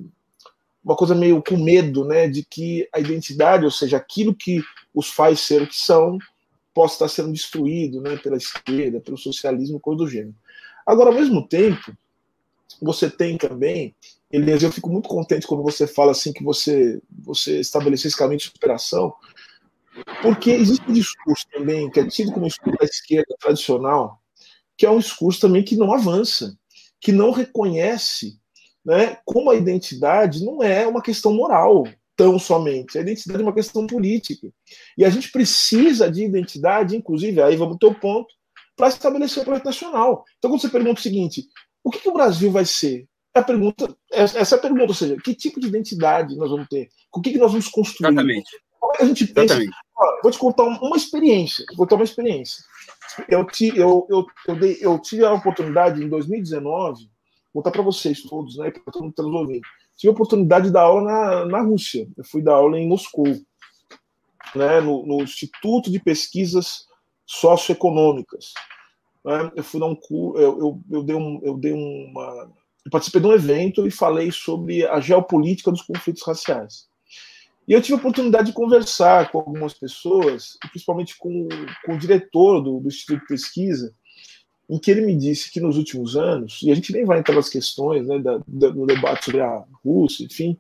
uma 0.83 0.95
coisa 0.95 1.15
meio 1.15 1.41
com 1.41 1.57
medo 1.57 2.05
né 2.05 2.27
de 2.27 2.43
que 2.43 2.87
a 2.93 2.99
identidade 2.99 3.65
ou 3.65 3.71
seja 3.71 3.97
aquilo 3.97 4.35
que 4.35 4.61
os 4.93 5.09
faz 5.09 5.39
ser 5.39 5.63
o 5.63 5.67
que 5.67 5.75
são 5.75 6.19
possa 6.73 6.95
estar 6.95 7.07
sendo 7.09 7.33
destruído 7.33 8.01
né, 8.01 8.17
pela 8.17 8.37
esquerda, 8.37 8.99
pelo 8.99 9.17
socialismo, 9.17 9.79
coisa 9.79 9.97
do 9.97 10.07
gênero. 10.07 10.35
Agora, 10.85 11.09
ao 11.09 11.15
mesmo 11.15 11.47
tempo, 11.47 11.95
você 12.81 13.09
tem 13.09 13.37
também, 13.37 13.95
Elias, 14.31 14.63
eu 14.63 14.71
fico 14.71 14.89
muito 14.89 15.09
contente 15.09 15.45
quando 15.45 15.63
você 15.63 15.85
fala 15.85 16.11
assim 16.11 16.31
que 16.31 16.43
você, 16.43 17.01
você 17.09 17.59
estabeleceu 17.59 18.07
esse 18.07 18.17
caminho 18.17 18.39
de 18.39 18.45
superação, 18.45 19.13
porque 20.21 20.51
existe 20.51 20.89
um 20.89 20.93
discurso 20.93 21.45
também, 21.51 21.89
que 21.89 21.99
é 21.99 22.07
tido 22.07 22.31
como 22.31 22.47
discurso 22.47 22.77
da 22.77 22.85
esquerda 22.85 23.35
tradicional, 23.39 24.19
que 24.77 24.85
é 24.85 24.89
um 24.89 24.99
discurso 24.99 25.41
também 25.41 25.63
que 25.63 25.75
não 25.75 25.93
avança, 25.93 26.55
que 26.99 27.11
não 27.11 27.31
reconhece 27.31 28.39
né, 28.85 29.17
como 29.25 29.51
a 29.51 29.55
identidade 29.55 30.43
não 30.43 30.63
é 30.63 30.87
uma 30.87 31.01
questão 31.01 31.33
moral 31.33 31.83
tão 32.15 32.37
somente, 32.37 32.97
a 32.97 33.01
identidade 33.01 33.41
é 33.41 33.43
uma 33.43 33.53
questão 33.53 33.87
política. 33.87 34.47
E 34.97 35.03
a 35.05 35.09
gente 35.09 35.31
precisa 35.31 36.09
de 36.09 36.23
identidade, 36.23 36.95
inclusive, 36.95 37.41
aí 37.41 37.55
vamos 37.55 37.77
ter 37.77 37.87
o 37.87 37.95
ponto, 37.95 38.33
para 38.75 38.87
estabelecer 38.87 39.41
o 39.41 39.45
projeto 39.45 39.65
nacional. 39.65 40.23
Então, 40.37 40.49
quando 40.51 40.61
você 40.61 40.69
pergunta 40.69 40.99
o 40.99 41.03
seguinte, 41.03 41.45
o 41.83 41.89
que, 41.89 41.99
que 41.99 42.09
o 42.09 42.13
Brasil 42.13 42.51
vai 42.51 42.65
ser? 42.65 43.07
A 43.33 43.41
pergunta, 43.41 43.95
essa 44.11 44.55
é 44.55 44.57
a 44.57 44.61
pergunta, 44.61 44.87
ou 44.87 44.93
seja, 44.93 45.15
que 45.23 45.33
tipo 45.33 45.59
de 45.59 45.67
identidade 45.67 46.35
nós 46.35 46.49
vamos 46.49 46.67
ter? 46.67 46.89
O 47.13 47.21
que, 47.21 47.31
que 47.31 47.37
nós 47.37 47.51
vamos 47.51 47.67
construir? 47.67 48.11
Exatamente. 48.11 48.51
Como 48.81 48.93
é 48.93 48.97
que 48.97 49.03
a 49.03 49.07
gente 49.07 49.27
pensa? 49.27 49.59
vou 50.23 50.31
te 50.31 50.39
contar 50.39 50.63
uma 50.63 50.97
experiência. 50.97 51.63
Vou 51.69 51.85
contar 51.85 51.95
uma 51.95 52.03
experiência. 52.03 52.63
Eu, 53.29 53.45
eu, 53.75 54.07
eu, 54.09 54.25
eu, 54.47 54.55
dei, 54.59 54.77
eu 54.81 54.97
tive 54.99 55.23
a 55.23 55.33
oportunidade 55.33 56.03
em 56.03 56.09
2019, 56.09 57.09
vou 57.53 57.61
contar 57.61 57.71
para 57.71 57.83
vocês 57.83 58.23
todos, 58.23 58.57
né, 58.57 58.71
para 58.71 58.91
todo 58.91 59.03
mundo 59.03 59.13
que 59.13 59.21
está 59.21 59.23
nos 59.23 59.39
ouvindo. 59.39 59.61
Tive 59.97 60.09
a 60.09 60.13
oportunidade 60.13 60.65
de 60.65 60.73
dar 60.73 60.81
aula 60.81 61.03
na, 61.03 61.45
na 61.45 61.61
Rússia. 61.61 62.07
Eu 62.17 62.23
fui 62.23 62.41
dar 62.41 62.55
aula 62.55 62.79
em 62.79 62.87
Moscou, 62.87 63.27
né, 64.55 64.81
no, 64.81 65.05
no 65.05 65.21
Instituto 65.21 65.91
de 65.91 65.99
Pesquisas 65.99 66.87
Socioeconômicas. 67.25 68.53
Né? 69.23 69.51
Eu 69.55 69.63
fui 69.63 69.79
dar 69.79 69.85
um 69.85 69.95
curso, 69.95 70.41
eu, 70.41 70.59
eu, 70.59 70.81
eu, 70.89 71.03
dei 71.03 71.15
um, 71.15 71.39
eu 71.43 71.57
dei 71.57 71.73
uma. 71.73 72.51
Eu 72.83 72.89
participei 72.89 73.21
de 73.21 73.27
um 73.27 73.33
evento 73.33 73.85
e 73.85 73.91
falei 73.91 74.31
sobre 74.31 74.87
a 74.87 74.99
geopolítica 74.99 75.69
dos 75.69 75.83
conflitos 75.83 76.23
raciais. 76.25 76.89
E 77.67 77.73
eu 77.73 77.81
tive 77.81 77.93
a 77.93 77.97
oportunidade 77.97 78.47
de 78.47 78.53
conversar 78.53 79.31
com 79.31 79.37
algumas 79.37 79.73
pessoas, 79.73 80.57
principalmente 80.71 81.17
com, 81.17 81.47
com 81.85 81.93
o 81.93 81.97
diretor 81.97 82.61
do, 82.61 82.79
do 82.79 82.87
Instituto 82.87 83.21
de 83.21 83.27
Pesquisa, 83.27 83.93
em 84.69 84.79
que 84.79 84.89
ele 84.89 85.01
me 85.01 85.15
disse 85.15 85.51
que 85.51 85.59
nos 85.59 85.77
últimos 85.77 86.15
anos, 86.15 86.61
e 86.63 86.71
a 86.71 86.75
gente 86.75 86.93
nem 86.93 87.05
vai 87.05 87.19
entrar 87.19 87.35
nas 87.35 87.49
questões 87.49 88.07
né, 88.07 88.19
da, 88.19 88.39
da, 88.47 88.69
do 88.69 88.85
debate 88.85 89.25
sobre 89.25 89.41
a 89.41 89.63
Rússia, 89.83 90.23
enfim, 90.23 90.57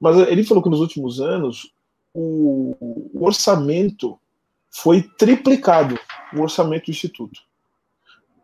mas 0.00 0.16
ele 0.28 0.44
falou 0.44 0.62
que 0.62 0.68
nos 0.68 0.80
últimos 0.80 1.20
anos 1.20 1.72
o, 2.14 2.74
o 3.12 3.24
orçamento 3.24 4.18
foi 4.70 5.02
triplicado, 5.02 5.98
o 6.34 6.40
orçamento 6.40 6.86
do 6.86 6.90
Instituto. 6.90 7.40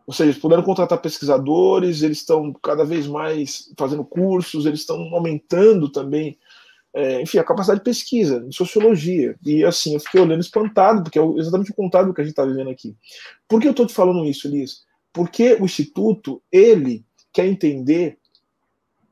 Ou 0.05 0.13
seja, 0.13 0.31
eles 0.31 0.41
puderam 0.41 0.63
contratar 0.63 1.01
pesquisadores, 1.01 2.01
eles 2.01 2.17
estão 2.17 2.51
cada 2.63 2.83
vez 2.83 3.05
mais 3.05 3.71
fazendo 3.77 4.03
cursos, 4.03 4.65
eles 4.65 4.79
estão 4.79 4.97
aumentando 5.13 5.87
também 5.87 6.37
é, 6.93 7.21
enfim, 7.21 7.37
a 7.37 7.43
capacidade 7.43 7.79
de 7.79 7.83
pesquisa, 7.83 8.41
de 8.41 8.55
sociologia. 8.55 9.35
E 9.45 9.63
assim, 9.63 9.93
eu 9.93 9.99
fiquei 9.99 10.19
olhando 10.19 10.41
espantado, 10.41 11.03
porque 11.03 11.19
é 11.19 11.23
exatamente 11.37 11.71
o 11.71 11.75
contrário 11.75 12.09
do 12.09 12.13
que 12.13 12.21
a 12.21 12.23
gente 12.23 12.31
está 12.31 12.45
vivendo 12.45 12.69
aqui. 12.69 12.95
Por 13.47 13.61
que 13.61 13.67
eu 13.67 13.71
estou 13.71 13.85
te 13.85 13.93
falando 13.93 14.25
isso, 14.25 14.47
Elias? 14.47 14.83
Porque 15.13 15.55
o 15.55 15.65
Instituto, 15.65 16.41
ele 16.51 17.05
quer 17.31 17.45
entender 17.45 18.17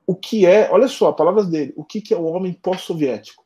o 0.06 0.16
que 0.16 0.45
é, 0.45 0.70
olha 0.72 0.88
só, 0.88 1.12
palavras 1.12 1.48
dele, 1.48 1.74
o 1.76 1.84
que, 1.84 2.02
que 2.02 2.14
é 2.14 2.18
o 2.18 2.26
homem 2.26 2.54
pós-soviético. 2.54 3.45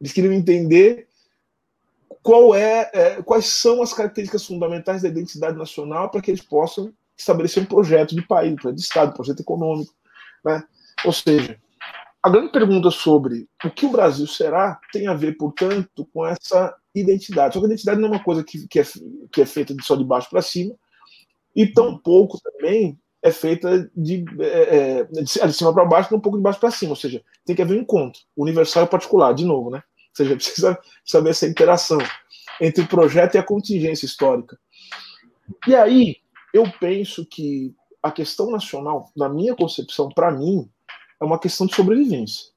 Eles 0.00 0.12
queriam 0.12 0.32
entender 0.32 1.08
qual 2.22 2.54
é, 2.54 2.90
é, 2.92 3.22
quais 3.22 3.46
são 3.46 3.82
as 3.82 3.92
características 3.92 4.44
fundamentais 4.44 5.02
da 5.02 5.08
identidade 5.08 5.56
nacional 5.56 6.10
para 6.10 6.20
que 6.20 6.30
eles 6.30 6.42
possam 6.42 6.92
estabelecer 7.16 7.62
um 7.62 7.66
projeto 7.66 8.14
de 8.14 8.22
país, 8.22 8.52
um 8.52 8.56
projeto 8.56 8.76
de 8.76 8.82
Estado, 8.82 9.10
um 9.10 9.14
projeto 9.14 9.40
econômico. 9.40 9.94
Né? 10.44 10.62
Ou 11.04 11.12
seja, 11.12 11.58
a 12.26 12.28
grande 12.28 12.50
pergunta 12.50 12.90
sobre 12.90 13.48
o 13.64 13.70
que 13.70 13.86
o 13.86 13.90
Brasil 13.90 14.26
será 14.26 14.80
tem 14.92 15.06
a 15.06 15.14
ver, 15.14 15.36
portanto, 15.36 16.04
com 16.12 16.26
essa 16.26 16.74
identidade. 16.92 17.54
Só 17.54 17.60
que 17.60 17.66
a 17.66 17.68
identidade 17.68 18.00
não 18.00 18.08
é 18.08 18.10
uma 18.10 18.24
coisa 18.24 18.42
que, 18.42 18.66
que, 18.66 18.80
é, 18.80 18.84
que 19.30 19.42
é 19.42 19.46
feita 19.46 19.72
de 19.72 19.84
só 19.84 19.94
de 19.94 20.02
baixo 20.02 20.28
para 20.28 20.42
cima, 20.42 20.74
e 21.54 21.68
tão 21.68 21.96
pouco 21.96 22.40
também 22.40 22.98
é 23.22 23.30
feita 23.30 23.88
de, 23.94 24.24
é, 24.40 24.98
é 24.98 25.04
de 25.04 25.52
cima 25.52 25.72
para 25.72 25.84
baixo 25.84 26.12
um 26.16 26.18
pouco 26.18 26.36
de 26.36 26.42
baixo 26.42 26.58
para 26.58 26.72
cima. 26.72 26.90
Ou 26.90 26.96
seja, 26.96 27.22
tem 27.44 27.54
que 27.54 27.62
haver 27.62 27.78
um 27.78 27.82
encontro, 27.82 28.20
universal 28.36 28.82
e 28.82 28.88
particular, 28.88 29.32
de 29.32 29.44
novo, 29.44 29.70
né? 29.70 29.78
Ou 29.78 30.16
seja, 30.16 30.34
precisa 30.34 30.78
saber 31.04 31.30
essa 31.30 31.46
interação 31.46 31.98
entre 32.60 32.82
o 32.82 32.88
projeto 32.88 33.36
e 33.36 33.38
a 33.38 33.42
contingência 33.44 34.04
histórica. 34.04 34.58
E 35.68 35.76
aí, 35.76 36.16
eu 36.52 36.64
penso 36.80 37.24
que 37.24 37.72
a 38.02 38.10
questão 38.10 38.50
nacional, 38.50 39.12
na 39.16 39.28
minha 39.28 39.54
concepção, 39.54 40.08
para 40.08 40.32
mim, 40.32 40.68
é 41.20 41.24
uma 41.24 41.38
questão 41.38 41.66
de 41.66 41.74
sobrevivência. 41.74 42.50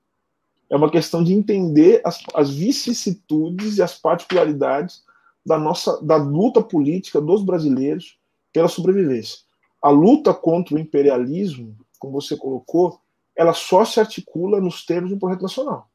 É 0.70 0.76
uma 0.76 0.90
questão 0.90 1.24
de 1.24 1.34
entender 1.34 2.02
as, 2.06 2.22
as 2.34 2.50
vicissitudes 2.52 3.78
e 3.78 3.82
as 3.82 3.98
particularidades 3.98 5.04
da 5.46 5.58
nossa 5.58 6.00
da 6.04 6.16
luta 6.16 6.62
política 6.62 7.20
dos 7.20 7.44
brasileiros 7.44 8.18
pela 8.54 8.68
sobrevivência. 8.68 9.40
A 9.82 9.90
luta 9.90 10.34
contra 10.34 10.76
o 10.76 10.80
imperialismo, 10.80 11.76
como 11.98 12.22
você 12.22 12.36
colocou, 12.36 13.00
ela 13.36 13.54
só 13.54 13.86
se 13.86 14.00
articula 14.00 14.60
nos 14.60 14.86
termos 14.86 15.10
de 15.10 15.16
um 15.16 15.20
projeto 15.20 15.42
nacional. 15.42 15.90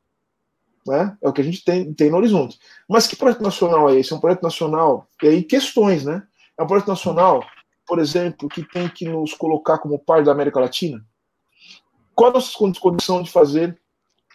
Né? 0.87 1.17
É 1.23 1.29
o 1.29 1.33
que 1.33 1.41
a 1.41 1.45
gente 1.45 1.65
tem, 1.65 1.93
tem 1.93 2.11
no 2.11 2.17
horizonte. 2.17 2.59
Mas 2.89 3.07
que 3.07 3.17
projeto 3.17 3.43
nacional 3.43 3.89
é 3.89 3.99
esse? 3.99 4.13
É 4.13 4.17
um 4.17 4.21
projeto 4.21 4.43
nacional, 4.43 5.07
e 5.23 5.29
aí 5.29 5.43
questões, 5.43 6.05
né? 6.05 6.27
É 6.59 6.63
um 6.63 6.67
projeto 6.67 6.89
nacional, 6.89 7.45
por 7.87 7.99
exemplo, 7.99 8.49
que 8.49 8.63
tem 8.63 8.89
que 8.89 9.07
nos 9.07 9.35
colocar 9.35 9.79
como 9.79 9.99
parte 9.99 10.27
da 10.27 10.33
América 10.33 10.61
Latina? 10.61 11.05
Qual 12.15 12.31
a 12.31 12.35
nossa 12.35 12.57
condição 12.57 13.23
de 13.23 13.31
fazer 13.31 13.79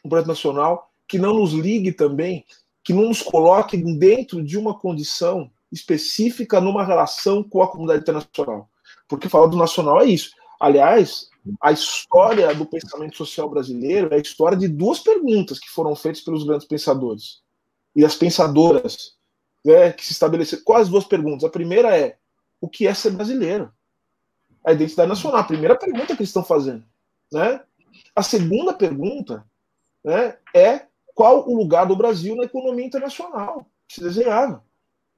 um 0.03 0.09
projeto 0.09 0.27
nacional 0.27 0.91
que 1.07 1.17
não 1.17 1.33
nos 1.33 1.53
ligue 1.53 1.91
também, 1.91 2.45
que 2.83 2.93
não 2.93 3.07
nos 3.07 3.21
coloque 3.21 3.77
dentro 3.77 4.43
de 4.43 4.57
uma 4.57 4.77
condição 4.77 5.49
específica 5.71 6.59
numa 6.59 6.83
relação 6.83 7.43
com 7.43 7.61
a 7.61 7.67
comunidade 7.67 8.01
internacional? 8.01 8.69
Porque 9.07 9.29
falar 9.29 9.47
do 9.47 9.57
nacional 9.57 10.01
é 10.01 10.05
isso. 10.05 10.31
Aliás, 10.59 11.29
a 11.61 11.71
história 11.71 12.53
do 12.53 12.65
pensamento 12.65 13.15
social 13.15 13.49
brasileiro 13.49 14.13
é 14.13 14.17
a 14.17 14.21
história 14.21 14.57
de 14.57 14.67
duas 14.67 14.99
perguntas 14.99 15.57
que 15.57 15.69
foram 15.69 15.95
feitas 15.95 16.21
pelos 16.21 16.43
grandes 16.43 16.67
pensadores 16.67 17.41
e 17.95 18.05
as 18.05 18.15
pensadoras 18.15 19.15
né, 19.65 19.91
que 19.91 20.05
se 20.05 20.11
estabeleceram. 20.11 20.63
Quais 20.63 20.83
as 20.83 20.89
duas 20.89 21.05
perguntas? 21.05 21.43
A 21.43 21.49
primeira 21.49 21.97
é: 21.97 22.17
o 22.61 22.69
que 22.69 22.87
é 22.87 22.93
ser 22.93 23.11
brasileiro? 23.11 23.71
A 24.65 24.73
identidade 24.73 25.09
nacional. 25.09 25.39
A 25.39 25.45
primeira 25.45 25.77
pergunta 25.77 26.07
que 26.07 26.21
eles 26.21 26.29
estão 26.29 26.43
fazendo. 26.43 26.83
Né? 27.31 27.61
A 28.15 28.23
segunda 28.23 28.73
pergunta 28.73 29.45
né, 30.03 30.37
é 30.53 30.85
qual 31.13 31.49
o 31.49 31.55
lugar 31.55 31.85
do 31.85 31.95
Brasil 31.95 32.35
na 32.35 32.43
economia 32.43 32.85
internacional 32.85 33.65
se 33.87 34.01
desenhava. 34.01 34.63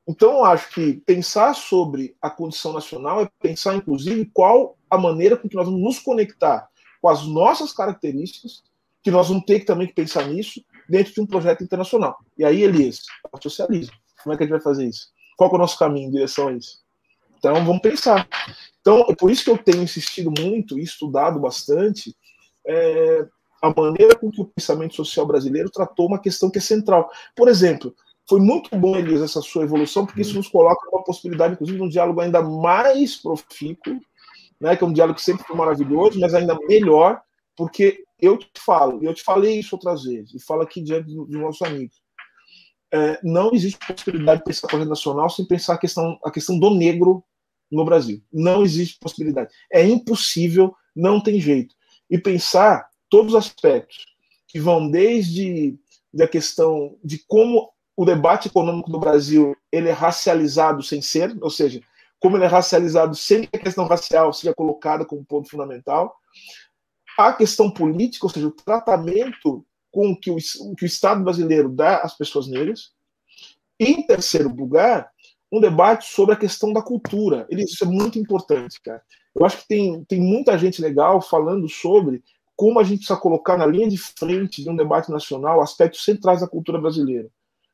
Então, 0.07 0.39
eu 0.39 0.45
acho 0.45 0.73
que 0.73 0.93
pensar 1.05 1.53
sobre 1.53 2.15
a 2.21 2.29
condição 2.29 2.73
nacional 2.73 3.21
é 3.21 3.29
pensar, 3.39 3.75
inclusive, 3.75 4.25
qual 4.33 4.77
a 4.89 4.97
maneira 4.97 5.37
com 5.37 5.47
que 5.47 5.55
nós 5.55 5.65
vamos 5.65 5.81
nos 5.81 5.99
conectar 5.99 6.67
com 7.01 7.07
as 7.07 7.25
nossas 7.25 7.71
características, 7.71 8.63
que 9.03 9.11
nós 9.11 9.29
vamos 9.29 9.45
ter 9.45 9.59
que 9.59 9.65
também 9.65 9.87
pensar 9.87 10.27
nisso 10.27 10.63
dentro 10.89 11.13
de 11.13 11.21
um 11.21 11.25
projeto 11.25 11.63
internacional. 11.63 12.17
E 12.37 12.43
aí, 12.43 12.63
Elias, 12.63 13.05
o 13.31 13.41
socialismo. 13.41 13.95
Como 14.23 14.33
é 14.33 14.37
que 14.37 14.43
a 14.43 14.45
gente 14.45 14.53
vai 14.53 14.61
fazer 14.61 14.87
isso? 14.87 15.09
Qual 15.37 15.49
é 15.51 15.55
o 15.55 15.57
nosso 15.57 15.77
caminho 15.77 16.07
em 16.07 16.11
direção 16.11 16.49
a 16.49 16.53
isso? 16.53 16.79
Então, 17.37 17.53
vamos 17.65 17.81
pensar. 17.81 18.27
Então, 18.81 19.05
é 19.09 19.15
por 19.15 19.31
isso 19.31 19.43
que 19.43 19.49
eu 19.49 19.57
tenho 19.57 19.81
insistido 19.81 20.31
muito 20.39 20.77
e 20.77 20.83
estudado 20.83 21.39
bastante 21.39 22.15
é, 22.65 23.27
a 23.61 23.69
maneira 23.69 24.15
com 24.15 24.31
que 24.31 24.41
o 24.41 24.45
pensamento 24.45 24.95
social 24.95 25.25
brasileiro 25.25 25.69
tratou 25.69 26.07
uma 26.07 26.19
questão 26.19 26.49
que 26.49 26.57
é 26.57 26.61
central. 26.61 27.09
Por 27.35 27.47
exemplo, 27.47 27.95
foi 28.27 28.39
muito 28.39 28.75
bom, 28.75 28.95
Elias, 28.95 29.21
essa 29.21 29.41
sua 29.41 29.63
evolução, 29.63 30.05
porque 30.05 30.21
isso 30.21 30.35
nos 30.35 30.47
coloca 30.47 30.89
uma 30.89 31.03
possibilidade, 31.03 31.53
inclusive, 31.53 31.77
de 31.77 31.83
um 31.83 31.89
diálogo 31.89 32.21
ainda 32.21 32.41
mais 32.41 33.15
profícuo, 33.15 33.99
né, 34.59 34.75
que 34.75 34.83
é 34.83 34.87
um 34.87 34.93
diálogo 34.93 35.17
que 35.17 35.25
sempre 35.25 35.45
foi 35.45 35.55
maravilhoso, 35.55 36.19
mas 36.19 36.33
ainda 36.33 36.57
melhor, 36.67 37.21
porque 37.55 38.03
eu 38.19 38.37
te 38.37 38.49
falo, 38.63 39.03
e 39.03 39.05
eu 39.05 39.13
te 39.13 39.23
falei 39.23 39.59
isso 39.59 39.75
outras 39.75 40.03
vezes, 40.03 40.33
e 40.33 40.39
falo 40.39 40.61
aqui 40.61 40.81
diante 40.81 41.13
dos 41.13 41.29
nossos 41.29 41.61
amigos, 41.61 42.01
é, 42.93 43.19
não 43.23 43.51
existe 43.53 43.79
possibilidade 43.85 44.39
de 44.39 44.45
pensar 44.45 44.67
a 44.67 44.71
corrente 44.71 44.89
nacional 44.89 45.29
sem 45.29 45.45
pensar 45.45 45.75
a 45.75 45.77
questão, 45.77 46.19
a 46.23 46.31
questão 46.31 46.59
do 46.59 46.69
negro 46.71 47.23
no 47.71 47.85
Brasil. 47.85 48.21
Não 48.31 48.63
existe 48.63 48.99
possibilidade. 48.99 49.49
É 49.71 49.83
impossível, 49.83 50.75
não 50.93 51.21
tem 51.21 51.39
jeito 51.39 51.73
e 52.11 52.19
pensar 52.19 52.87
todos 53.09 53.33
os 53.33 53.39
aspectos 53.39 54.05
que 54.47 54.59
vão 54.59 54.91
desde 54.91 55.79
a 56.19 56.27
questão 56.27 56.97
de 57.01 57.17
como 57.25 57.71
o 57.95 58.05
debate 58.05 58.49
econômico 58.49 58.91
do 58.91 58.99
Brasil 58.99 59.55
ele 59.71 59.87
é 59.87 59.93
racializado 59.93 60.83
sem 60.83 61.01
ser, 61.01 61.35
ou 61.41 61.49
seja, 61.49 61.81
como 62.19 62.35
ele 62.35 62.43
é 62.43 62.47
racializado 62.47 63.15
sem 63.15 63.47
que 63.47 63.55
a 63.55 63.59
questão 63.59 63.85
racial 63.85 64.33
seja 64.33 64.53
colocada 64.53 65.05
como 65.05 65.25
ponto 65.25 65.49
fundamental, 65.49 66.15
a 67.17 67.33
questão 67.33 67.71
política, 67.71 68.25
ou 68.25 68.29
seja, 68.29 68.47
o 68.47 68.51
tratamento 68.51 69.65
com 69.91 70.15
que 70.15 70.31
o, 70.31 70.37
que 70.77 70.83
o 70.83 70.85
Estado 70.85 71.23
brasileiro 71.23 71.69
dá 71.69 71.99
às 71.99 72.15
pessoas 72.17 72.47
negras, 72.47 72.91
e, 73.79 73.85
em 73.85 74.05
terceiro 74.05 74.49
lugar, 74.49 75.11
um 75.51 75.59
debate 75.59 76.05
sobre 76.05 76.35
a 76.35 76.37
questão 76.37 76.71
da 76.71 76.81
cultura. 76.81 77.47
Isso 77.49 77.83
é 77.83 77.87
muito 77.87 78.17
importante, 78.19 78.79
cara. 78.81 79.01
Eu 79.35 79.45
acho 79.45 79.59
que 79.59 79.67
tem, 79.67 80.03
tem 80.05 80.19
muita 80.19 80.57
gente 80.57 80.81
legal 80.81 81.21
falando 81.21 81.67
sobre 81.69 82.23
como 82.55 82.79
a 82.79 82.83
gente 82.83 82.99
precisa 82.99 83.19
colocar 83.19 83.57
na 83.57 83.65
linha 83.65 83.89
de 83.89 83.97
frente 83.97 84.63
de 84.63 84.69
um 84.69 84.75
debate 84.75 85.09
nacional 85.09 85.61
aspectos 85.61 86.03
centrais 86.03 86.41
da 86.41 86.47
cultura 86.47 86.79
brasileira. 86.79 87.29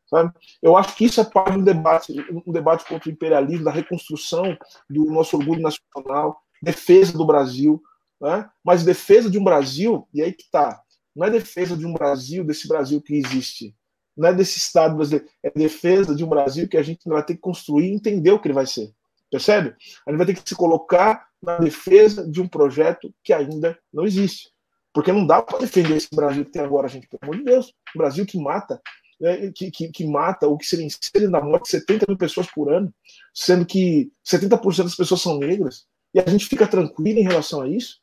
Sabe? 0.10 0.34
Eu 0.62 0.78
acho 0.78 0.96
que 0.96 1.06
isso 1.06 1.20
é 1.20 1.26
parte 1.26 1.58
do 1.58 1.64
debate, 1.64 2.14
um 2.46 2.54
debate 2.54 2.86
contra 2.88 3.10
o 3.10 3.12
imperialismo, 3.12 3.66
da 3.66 3.72
reconstrução 3.72 4.58
do 4.90 5.06
nosso 5.06 5.36
orgulho 5.36 5.62
nacional, 5.62 6.42
defesa 6.62 7.18
do 7.18 7.26
Brasil, 7.26 7.82
né? 8.22 8.50
mas 8.64 8.86
defesa 8.86 9.30
de 9.30 9.38
um 9.38 9.44
Brasil, 9.44 10.08
e 10.14 10.22
aí 10.22 10.32
que 10.32 10.44
está, 10.44 10.82
não 11.14 11.26
é 11.26 11.30
defesa 11.30 11.76
de 11.76 11.86
um 11.86 11.94
Brasil, 11.94 12.46
desse 12.46 12.68
Brasil 12.68 13.02
que 13.02 13.16
existe, 13.16 13.76
não 14.16 14.30
é 14.30 14.34
desse 14.34 14.58
Estado 14.58 14.96
brasileiro, 14.96 15.28
é 15.44 15.52
defesa 15.52 16.16
de 16.16 16.24
um 16.24 16.30
Brasil 16.30 16.68
que 16.68 16.78
a 16.78 16.84
gente 16.84 17.02
vai 17.06 17.24
ter 17.24 17.36
que 17.36 17.42
construir 17.42 17.90
e 17.90 17.94
entender 17.94 18.32
o 18.32 18.40
que 18.40 18.48
ele 18.48 18.54
vai 18.54 18.66
ser. 18.66 18.94
Percebe? 19.30 19.76
A 20.06 20.12
gente 20.12 20.18
vai 20.18 20.26
ter 20.26 20.36
que 20.36 20.48
se 20.48 20.56
colocar 20.56 21.28
na 21.42 21.58
defesa 21.58 22.30
de 22.30 22.42
um 22.42 22.48
projeto 22.48 23.14
que 23.24 23.34
ainda 23.34 23.78
não 23.94 24.06
existe. 24.06 24.52
Porque 24.94 25.12
não 25.12 25.28
dá 25.28 25.42
para 25.42 25.60
defender 25.60 25.96
esse 25.96 26.08
Brasil 26.14 26.46
que 26.46 26.52
tem 26.52 26.62
agora, 26.62 26.88
gente, 26.88 27.08
pelo 27.08 27.20
amor 27.24 27.38
de 27.38 27.44
Deus. 27.44 27.74
Um 27.96 28.00
Brasil 28.00 28.26
que 28.26 28.40
mata, 28.40 28.82
né, 29.20 29.52
que, 29.54 29.70
que, 29.70 29.90
que, 29.90 30.06
mata 30.06 30.48
ou 30.48 30.58
que 30.58 30.66
se 30.66 30.82
insere 30.84 31.28
na 31.28 31.42
morte 31.42 31.70
70 31.70 32.06
mil 32.08 32.18
pessoas 32.18 32.48
por 32.48 32.72
ano, 32.72 32.94
sendo 33.34 33.66
que 33.66 34.12
70% 34.26 34.84
das 34.84 34.96
pessoas 34.96 35.22
são 35.22 35.38
negras, 35.38 35.86
e 36.14 36.20
a 36.20 36.28
gente 36.28 36.48
fica 36.48 36.66
tranquilo 36.66 37.20
em 37.20 37.24
relação 37.24 37.62
a 37.62 37.70
isso. 37.70 38.00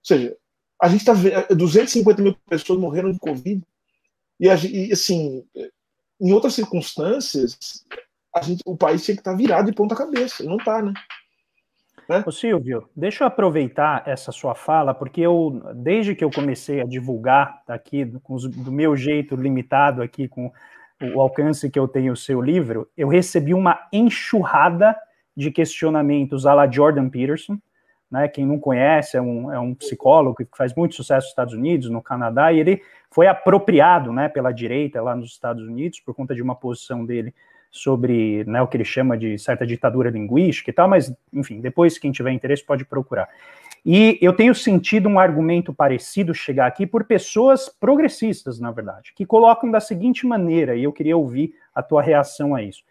Ou 0.00 0.06
seja, 0.16 0.36
a 0.80 0.88
gente 0.88 1.00
está 1.00 1.12
vendo 1.12 1.56
250 1.56 2.22
mil 2.22 2.36
pessoas 2.48 2.78
morreram 2.78 3.10
de 3.10 3.18
Covid, 3.18 3.62
e, 4.38 4.46
e 4.46 4.92
assim, 4.92 5.44
em 6.20 6.32
outras 6.32 6.54
circunstâncias, 6.54 7.84
a 8.38 8.42
gente, 8.42 8.62
o 8.64 8.76
país 8.76 9.04
tinha 9.04 9.14
que 9.14 9.20
estar 9.20 9.32
tá 9.32 9.36
virado 9.36 9.66
de 9.66 9.76
ponta 9.76 9.94
cabeça, 9.94 10.42
e 10.42 10.46
não 10.46 10.56
está, 10.56 10.82
né? 10.82 10.92
Né? 12.08 12.24
Ô 12.26 12.32
Silvio, 12.32 12.88
deixa 12.96 13.22
eu 13.22 13.28
aproveitar 13.28 14.02
essa 14.06 14.32
sua 14.32 14.54
fala, 14.54 14.94
porque 14.94 15.20
eu, 15.20 15.60
desde 15.74 16.14
que 16.14 16.24
eu 16.24 16.30
comecei 16.30 16.80
a 16.80 16.86
divulgar 16.86 17.62
aqui, 17.68 18.10
os, 18.26 18.48
do 18.48 18.72
meu 18.72 18.96
jeito 18.96 19.36
limitado 19.36 20.00
aqui, 20.00 20.26
com 20.26 20.50
o 21.14 21.20
alcance 21.20 21.70
que 21.70 21.78
eu 21.78 21.86
tenho 21.86 22.14
o 22.14 22.16
seu 22.16 22.40
livro, 22.40 22.88
eu 22.96 23.08
recebi 23.08 23.52
uma 23.52 23.86
enxurrada 23.92 24.96
de 25.36 25.50
questionamentos 25.50 26.46
à 26.46 26.54
la 26.54 26.68
Jordan 26.68 27.10
Peterson, 27.10 27.58
né, 28.10 28.26
quem 28.26 28.46
não 28.46 28.58
conhece, 28.58 29.18
é 29.18 29.20
um, 29.20 29.52
é 29.52 29.60
um 29.60 29.74
psicólogo 29.74 30.36
que 30.36 30.56
faz 30.56 30.74
muito 30.74 30.94
sucesso 30.94 31.26
nos 31.26 31.32
Estados 31.32 31.52
Unidos, 31.52 31.90
no 31.90 32.02
Canadá, 32.02 32.50
e 32.50 32.58
ele 32.58 32.82
foi 33.10 33.26
apropriado 33.26 34.10
né, 34.14 34.30
pela 34.30 34.50
direita 34.50 35.02
lá 35.02 35.14
nos 35.14 35.30
Estados 35.30 35.62
Unidos 35.62 36.00
por 36.00 36.14
conta 36.14 36.34
de 36.34 36.40
uma 36.40 36.56
posição 36.56 37.04
dele 37.04 37.34
sobre 37.70 38.44
né, 38.44 38.60
o 38.62 38.66
que 38.66 38.76
ele 38.76 38.84
chama 38.84 39.16
de 39.16 39.38
certa 39.38 39.66
ditadura 39.66 40.10
linguística 40.10 40.70
e 40.70 40.72
tal, 40.72 40.88
mas, 40.88 41.12
enfim, 41.32 41.60
depois 41.60 41.98
quem 41.98 42.10
tiver 42.10 42.32
interesse 42.32 42.64
pode 42.64 42.84
procurar. 42.84 43.28
E 43.84 44.18
eu 44.20 44.32
tenho 44.32 44.54
sentido 44.54 45.08
um 45.08 45.18
argumento 45.18 45.72
parecido 45.72 46.34
chegar 46.34 46.66
aqui 46.66 46.86
por 46.86 47.04
pessoas 47.04 47.68
progressistas, 47.68 48.58
na 48.58 48.70
verdade, 48.70 49.12
que 49.14 49.24
colocam 49.24 49.70
da 49.70 49.80
seguinte 49.80 50.26
maneira, 50.26 50.74
e 50.74 50.84
eu 50.84 50.92
queria 50.92 51.16
ouvir 51.16 51.54
a 51.74 51.82
tua 51.82 52.02
reação 52.02 52.54
a 52.54 52.62
isso. 52.62 52.82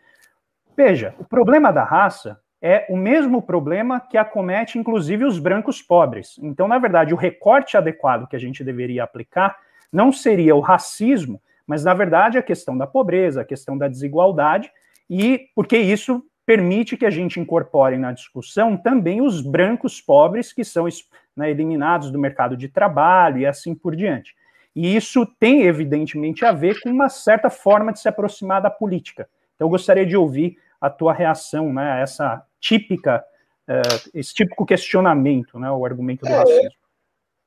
Veja, 0.76 1.14
o 1.20 1.26
problema 1.26 1.72
da 1.72 1.84
raça 1.84 2.40
é 2.62 2.86
o 2.90 2.98
mesmo 2.98 3.41
problema 3.41 3.99
que 3.99 4.18
acomete, 4.18 4.80
inclusive, 4.80 5.26
os 5.26 5.40
brancos 5.40 5.82
pobres. 5.82 6.40
Então, 6.41 6.68
na 6.68 6.80
verdade, 6.80 7.14
o 7.14 7.18
recorte 7.18 7.78
adequado 7.78 8.28
que 8.28 8.36
a 8.36 8.40
gente 8.40 8.64
deveria 8.64 9.04
aplicar 9.04 9.58
não 9.91 10.12
seria 10.12 10.56
o 10.56 10.60
racismo, 10.60 11.41
mas 11.68 11.84
na 11.84 11.94
verdade 11.94 12.38
a 12.38 12.41
questão 12.41 12.77
da 12.77 12.88
pobreza, 12.88 13.41
a 13.41 13.45
questão 13.45 13.77
da 13.77 13.89
desigualdade, 13.89 14.72
e 15.10 15.49
porque 15.53 15.77
isso 15.77 16.23
permite 16.45 16.95
que 16.95 17.06
a 17.06 17.10
gente 17.10 17.41
incorpore 17.41 17.98
na 17.98 18.14
discussão 18.14 18.77
também 18.77 19.22
os 19.22 19.41
brancos 19.41 19.99
pobres 19.99 20.53
que 20.53 20.64
são 20.64 20.88
né, 21.35 21.52
eliminados 21.52 22.10
do 22.10 22.18
mercado 22.18 22.56
de 22.56 22.69
trabalho 22.69 23.39
e 23.39 23.45
assim 23.45 23.76
por 23.76 23.94
diante. 23.94 24.34
E 24.73 24.95
isso 24.95 25.26
tem, 25.26 25.64
evidentemente, 25.64 26.45
a 26.45 26.53
ver 26.53 26.80
com 26.80 26.89
uma 26.89 27.10
certa 27.10 27.49
forma 27.49 27.91
de 27.91 27.99
se 27.99 28.07
aproximar 28.07 28.61
da 28.61 28.69
política. 28.69 29.27
Então, 29.56 29.65
eu 29.65 29.69
gostaria 29.69 30.06
de 30.06 30.15
ouvir 30.15 30.57
a 30.80 30.89
tua 30.89 31.14
reação 31.14 31.73
né, 31.73 31.94
a 31.94 31.98
essa 31.98 32.44
típica, 32.60 33.23
uh, 33.68 34.10
esse 34.14 34.34
típico 34.34 34.65
questionamento, 34.65 35.60
né, 35.60 35.69
o 35.69 35.84
argumento 35.84 36.22
do 36.22 36.31
é, 36.31 36.38
racismo 36.38 36.87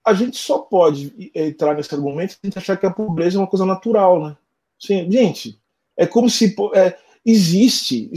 a 0.05 0.14
gente 0.14 0.36
só 0.36 0.59
pode 0.59 1.31
entrar 1.35 1.74
nesse 1.74 1.94
argumento 1.94 2.32
se 2.32 2.39
a 2.43 2.47
gente 2.47 2.59
achar 2.59 2.77
que 2.77 2.86
a 2.86 2.90
pobreza 2.90 3.36
é 3.36 3.40
uma 3.40 3.47
coisa 3.47 3.66
natural, 3.66 4.22
né? 4.22 4.36
Sim, 4.78 5.10
gente, 5.10 5.60
é 5.97 6.06
como 6.06 6.31
se 6.31 6.55
é, 6.74 6.98
existe. 7.24 8.10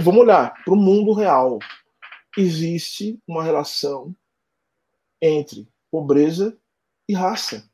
vamos 0.00 0.22
olhar 0.22 0.54
para 0.64 0.72
o 0.72 0.76
mundo 0.76 1.12
real. 1.12 1.58
Existe 2.36 3.18
uma 3.26 3.42
relação 3.42 4.14
entre 5.20 5.68
pobreza 5.90 6.56
e 7.08 7.14
raça. 7.14 7.68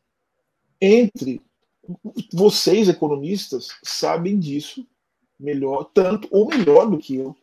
Entre 0.80 1.40
vocês, 2.32 2.88
economistas, 2.88 3.68
sabem 3.82 4.38
disso 4.38 4.86
melhor, 5.38 5.84
tanto 5.92 6.28
ou 6.30 6.48
melhor 6.48 6.90
do 6.90 6.98
que 6.98 7.16
eu. 7.16 7.36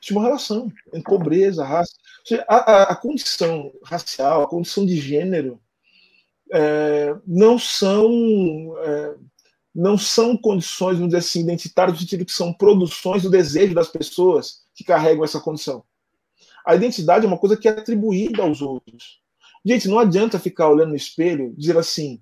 Existe 0.00 0.12
uma 0.12 0.22
relação 0.22 0.72
entre 0.88 1.02
pobreza, 1.02 1.64
raça. 1.64 1.92
A, 2.48 2.56
a, 2.56 2.82
a 2.92 2.96
condição 2.96 3.72
racial, 3.84 4.42
a 4.42 4.48
condição 4.48 4.86
de 4.86 4.96
gênero, 4.96 5.60
é, 6.52 7.14
não 7.26 7.58
são 7.58 8.10
é, 8.78 9.14
não 9.74 9.96
são 9.96 10.36
condições, 10.36 10.94
vamos 10.94 11.08
dizer 11.08 11.18
assim, 11.18 11.40
identitárias, 11.40 11.94
no 11.94 12.00
sentido 12.00 12.24
que 12.24 12.32
são 12.32 12.52
produções 12.52 13.22
do 13.22 13.30
desejo 13.30 13.74
das 13.74 13.88
pessoas 13.88 14.62
que 14.74 14.82
carregam 14.82 15.24
essa 15.24 15.40
condição. 15.40 15.84
A 16.66 16.74
identidade 16.74 17.24
é 17.24 17.28
uma 17.28 17.38
coisa 17.38 17.56
que 17.56 17.68
é 17.68 17.70
atribuída 17.70 18.42
aos 18.42 18.60
outros. 18.60 19.20
Gente, 19.64 19.88
não 19.88 19.98
adianta 19.98 20.38
ficar 20.38 20.68
olhando 20.68 20.90
no 20.90 20.96
espelho 20.96 21.52
e 21.52 21.60
dizer 21.60 21.76
assim: 21.76 22.20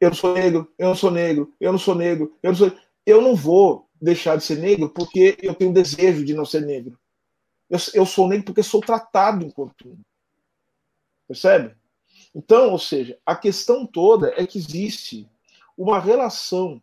eu 0.00 0.14
sou 0.14 0.34
negro, 0.34 0.72
eu 0.78 0.88
não 0.88 0.94
sou 0.94 1.10
negro, 1.10 1.52
eu 1.60 1.72
não 1.72 1.78
sou 1.78 1.94
negro, 1.94 2.34
eu 2.42 2.50
não 2.50 2.58
sou. 2.58 2.72
Eu 3.06 3.20
não 3.20 3.34
vou 3.34 3.89
deixar 4.00 4.36
de 4.36 4.44
ser 4.44 4.58
negro 4.58 4.88
porque 4.88 5.36
eu 5.42 5.54
tenho 5.54 5.72
desejo 5.72 6.24
de 6.24 6.34
não 6.34 6.44
ser 6.44 6.62
negro. 6.62 6.98
Eu, 7.68 7.78
eu 7.94 8.06
sou 8.06 8.28
negro 8.28 8.46
porque 8.46 8.62
sou 8.62 8.80
tratado 8.80 9.44
enquanto. 9.44 9.98
Percebe? 11.28 11.76
Então, 12.34 12.70
ou 12.70 12.78
seja, 12.78 13.18
a 13.26 13.36
questão 13.36 13.86
toda 13.86 14.32
é 14.36 14.46
que 14.46 14.58
existe 14.58 15.28
uma 15.76 15.98
relação 15.98 16.82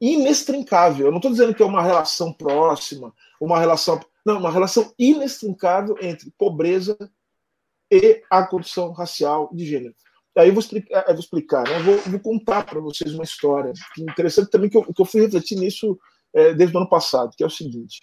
inextrincável. 0.00 1.06
Eu 1.06 1.10
não 1.10 1.18
estou 1.18 1.30
dizendo 1.30 1.54
que 1.54 1.62
é 1.62 1.66
uma 1.66 1.82
relação 1.82 2.32
próxima, 2.32 3.14
uma 3.40 3.58
relação. 3.58 4.00
Não, 4.24 4.38
uma 4.38 4.50
relação 4.50 4.92
inextrincável 4.98 5.96
entre 6.00 6.32
pobreza 6.36 6.96
e 7.90 8.22
a 8.28 8.44
condição 8.44 8.90
racial 8.92 9.48
de 9.52 9.64
gênero. 9.64 9.94
Aí 10.36 10.48
eu 10.48 10.52
vou 10.52 10.60
explicar, 10.60 11.04
eu 11.06 11.14
vou, 11.14 11.20
explicar 11.20 11.64
né? 11.64 11.78
eu 11.78 11.84
vou, 11.84 11.98
vou 11.98 12.20
contar 12.20 12.66
para 12.66 12.80
vocês 12.80 13.14
uma 13.14 13.24
história 13.24 13.72
que 13.94 14.02
é 14.02 14.04
interessante 14.04 14.50
também, 14.50 14.68
que 14.68 14.76
eu, 14.76 14.82
que 14.82 15.00
eu 15.00 15.06
fui 15.06 15.22
refletir 15.22 15.56
nisso 15.56 15.98
é, 16.36 16.52
desde 16.52 16.76
o 16.76 16.80
ano 16.80 16.88
passado, 16.88 17.34
que 17.34 17.42
é 17.42 17.46
o 17.46 17.50
seguinte. 17.50 18.00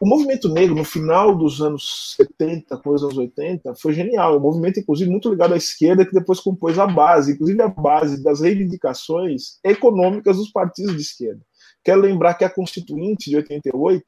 O 0.00 0.08
movimento 0.08 0.48
negro, 0.48 0.74
no 0.74 0.84
final 0.84 1.36
dos 1.36 1.60
anos 1.60 2.16
70, 2.16 2.78
com 2.78 2.90
os 2.90 3.02
anos 3.02 3.18
80, 3.18 3.74
foi 3.74 3.92
genial. 3.92 4.38
Um 4.38 4.40
movimento, 4.40 4.80
inclusive, 4.80 5.10
muito 5.10 5.28
ligado 5.28 5.52
à 5.52 5.58
esquerda, 5.58 6.06
que 6.06 6.14
depois 6.14 6.40
compôs 6.40 6.78
a 6.78 6.86
base, 6.86 7.32
inclusive 7.32 7.60
a 7.60 7.68
base 7.68 8.22
das 8.22 8.40
reivindicações 8.40 9.58
econômicas 9.62 10.38
dos 10.38 10.50
partidos 10.50 10.96
de 10.96 11.02
esquerda. 11.02 11.42
Quero 11.84 12.00
lembrar 12.00 12.32
que 12.32 12.44
a 12.44 12.48
Constituinte 12.48 13.28
de 13.28 13.36
88 13.36 14.02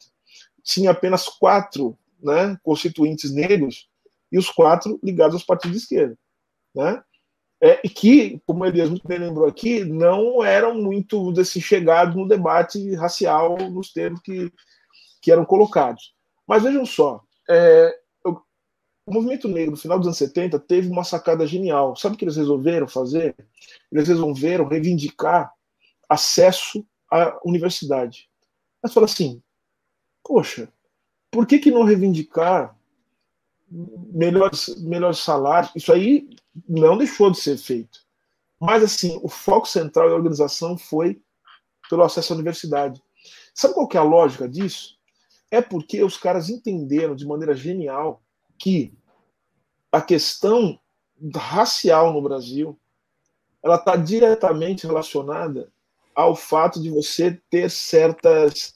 tinha 0.65 0.93
apenas 0.93 1.29
quatro 1.29 1.95
né, 2.23 2.57
constituintes 2.63 3.31
negros 3.31 3.87
e 4.31 4.39
os 4.39 4.49
quatro 4.49 4.99
ligados 5.03 5.35
aos 5.35 5.45
partidos 5.45 5.77
de 5.77 5.83
esquerda. 5.83 6.17
Né? 6.75 7.03
É, 7.65 7.81
e 7.85 7.89
que, 7.89 8.43
como 8.45 8.67
Elias 8.67 8.91
muito 8.91 9.07
bem 9.07 9.21
lembrou 9.21 9.47
aqui, 9.47 9.85
não 9.85 10.43
eram 10.43 10.75
muito 10.75 11.33
assim, 11.41 11.61
chegados 11.61 12.17
no 12.17 12.27
debate 12.27 12.93
racial 12.97 13.57
nos 13.71 13.93
termos 13.93 14.21
que, 14.21 14.53
que 15.21 15.31
eram 15.31 15.45
colocados. 15.45 16.13
Mas 16.45 16.65
vejam 16.65 16.85
só, 16.85 17.23
é, 17.49 17.97
o, 18.25 18.31
o 19.07 19.15
movimento 19.15 19.47
negro 19.47 19.71
no 19.71 19.77
final 19.77 19.97
dos 19.97 20.09
anos 20.09 20.19
70 20.19 20.59
teve 20.59 20.89
uma 20.89 21.05
sacada 21.05 21.47
genial. 21.47 21.95
Sabe 21.95 22.17
o 22.17 22.19
que 22.19 22.25
eles 22.25 22.37
resolveram 22.37 22.89
fazer? 22.89 23.37
Eles 23.93 24.09
resolveram 24.09 24.67
reivindicar 24.67 25.53
acesso 26.09 26.85
à 27.09 27.39
universidade. 27.45 28.29
Mas 28.83 28.93
fala 28.93 29.07
assim, 29.07 29.41
poxa, 30.25 30.69
por 31.31 31.47
que, 31.47 31.61
que 31.61 31.71
não 31.71 31.85
reivindicar 31.85 32.77
melhores, 34.13 34.69
melhores 34.83 35.19
salários? 35.19 35.73
Isso 35.75 35.93
aí 35.93 36.29
não 36.69 36.99
deixou 36.99 37.31
de 37.31 37.39
ser 37.39 37.57
feito. 37.57 38.01
Mas, 38.61 38.83
assim, 38.83 39.19
o 39.23 39.29
foco 39.29 39.67
central 39.67 40.09
da 40.09 40.15
organização 40.15 40.77
foi 40.77 41.21
pelo 41.89 42.03
acesso 42.03 42.33
à 42.33 42.37
universidade. 42.37 43.03
Sabe 43.55 43.75
qual 43.75 43.89
que 43.89 43.97
é 43.97 44.01
a 44.01 44.05
lógica 44.05 44.49
disso? 44.49 44.97
É 45.51 45.61
porque 45.61 46.03
os 46.03 46.17
caras 46.17 46.49
entenderam 46.49 47.15
de 47.15 47.27
maneira 47.27 47.55
genial 47.55 48.23
que 48.59 48.95
a 49.91 50.01
questão 50.01 50.79
racial 51.35 52.13
no 52.13 52.23
Brasil 52.23 52.79
ela 53.63 53.77
está 53.77 53.95
diretamente 53.95 54.87
relacionada 54.87 55.71
ao 56.15 56.35
fato 56.35 56.81
de 56.81 56.91
você 56.91 57.41
ter 57.49 57.71
certas 57.71 58.75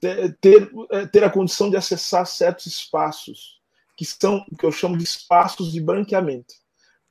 ter, 0.00 0.36
ter, 0.40 0.70
ter 1.10 1.24
a 1.24 1.30
condição 1.30 1.68
de 1.70 1.76
acessar 1.76 2.24
certos 2.26 2.66
espaços, 2.66 3.57
que 3.98 4.04
são 4.04 4.46
o 4.48 4.56
que 4.56 4.64
eu 4.64 4.70
chamo 4.70 4.96
de 4.96 5.02
espaços 5.02 5.72
de 5.72 5.80
branqueamento. 5.80 6.54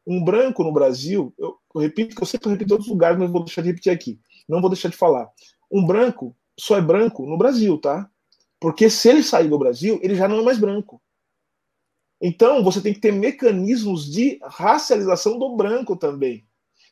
Um 0.08 0.24
branco 0.24 0.64
no 0.64 0.72
Brasil, 0.72 1.34
eu, 1.38 1.58
eu 1.76 1.82
repito 1.82 2.16
que 2.16 2.24
eu 2.24 2.26
sempre 2.26 2.50
repito 2.50 2.72
em 2.72 2.76
outros 2.76 2.90
lugares, 2.90 3.20
mas 3.20 3.30
vou 3.30 3.44
deixar 3.44 3.62
de 3.62 3.68
repetir 3.68 3.92
aqui. 3.92 4.18
Não 4.48 4.62
vou 4.62 4.70
deixar 4.70 4.88
de 4.88 4.96
falar. 4.96 5.30
Um 5.70 5.86
branco 5.86 6.34
só 6.58 6.78
é 6.78 6.82
branco 6.82 7.26
no 7.26 7.38
Brasil, 7.38 7.78
tá? 7.78 8.10
Porque 8.58 8.90
se 8.90 9.10
ele 9.10 9.22
sair 9.22 9.50
do 9.50 9.60
Brasil, 9.60 10.00
ele 10.02 10.16
já 10.16 10.30
não 10.30 10.40
é 10.40 10.44
mais 10.44 10.58
branco. 10.58 11.02
Então, 12.22 12.64
você 12.64 12.80
tem 12.80 12.94
que 12.94 13.02
ter 13.02 13.12
mecanismos 13.12 14.10
de 14.10 14.40
racialização 14.42 15.38
do 15.38 15.58
branco 15.58 15.94
também. 15.98 16.48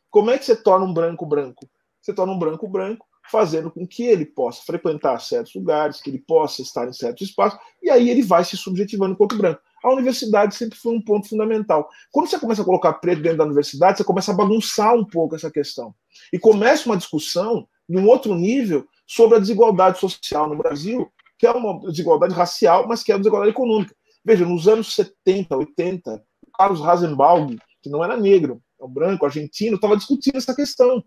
Como 0.09 0.29
é 0.29 0.37
que 0.37 0.43
você 0.43 0.57
torna 0.57 0.85
um 0.85 0.93
branco 0.93 1.25
branco? 1.25 1.69
Você 2.01 2.13
torna 2.13 2.33
um 2.33 2.37
branco 2.37 2.67
branco 2.67 3.07
fazendo 3.31 3.71
com 3.71 3.87
que 3.87 4.03
ele 4.03 4.25
possa 4.25 4.61
frequentar 4.63 5.19
certos 5.21 5.55
lugares, 5.55 6.01
que 6.01 6.09
ele 6.09 6.19
possa 6.19 6.61
estar 6.61 6.85
em 6.87 6.93
certos 6.93 7.29
espaços, 7.29 7.57
e 7.81 7.89
aí 7.89 8.09
ele 8.09 8.21
vai 8.21 8.43
se 8.43 8.57
subjetivando 8.57 9.13
enquanto 9.13 9.37
branco. 9.37 9.61
A 9.85 9.93
universidade 9.93 10.55
sempre 10.55 10.79
foi 10.79 10.95
um 10.95 11.01
ponto 11.01 11.29
fundamental. 11.29 11.87
Quando 12.11 12.27
você 12.27 12.39
começa 12.39 12.63
a 12.63 12.65
colocar 12.65 12.93
preto 12.93 13.21
dentro 13.21 13.37
da 13.37 13.43
universidade, 13.43 13.99
você 13.99 14.03
começa 14.03 14.31
a 14.31 14.35
bagunçar 14.35 14.95
um 14.95 15.05
pouco 15.05 15.35
essa 15.35 15.51
questão. 15.51 15.93
E 16.33 16.39
começa 16.39 16.89
uma 16.89 16.97
discussão, 16.97 17.67
em 17.87 17.95
um 17.99 18.07
outro 18.07 18.33
nível, 18.33 18.87
sobre 19.05 19.37
a 19.37 19.39
desigualdade 19.39 19.99
social 19.99 20.49
no 20.49 20.57
Brasil, 20.57 21.07
que 21.37 21.45
é 21.45 21.51
uma 21.51 21.79
desigualdade 21.91 22.33
racial, 22.33 22.87
mas 22.87 23.03
que 23.03 23.11
é 23.11 23.15
uma 23.15 23.19
desigualdade 23.19 23.51
econômica. 23.51 23.95
Veja, 24.25 24.43
nos 24.43 24.67
anos 24.67 24.95
70, 24.95 25.55
80, 25.55 26.23
Carlos 26.57 26.81
Rasenbaum, 26.81 27.55
que 27.83 27.89
não 27.91 28.03
era 28.03 28.17
negro, 28.17 28.59
é 28.81 28.85
um 28.85 28.89
branco, 28.89 29.23
argentino, 29.23 29.75
estava 29.75 29.95
discutindo 29.95 30.37
essa 30.37 30.55
questão. 30.55 31.03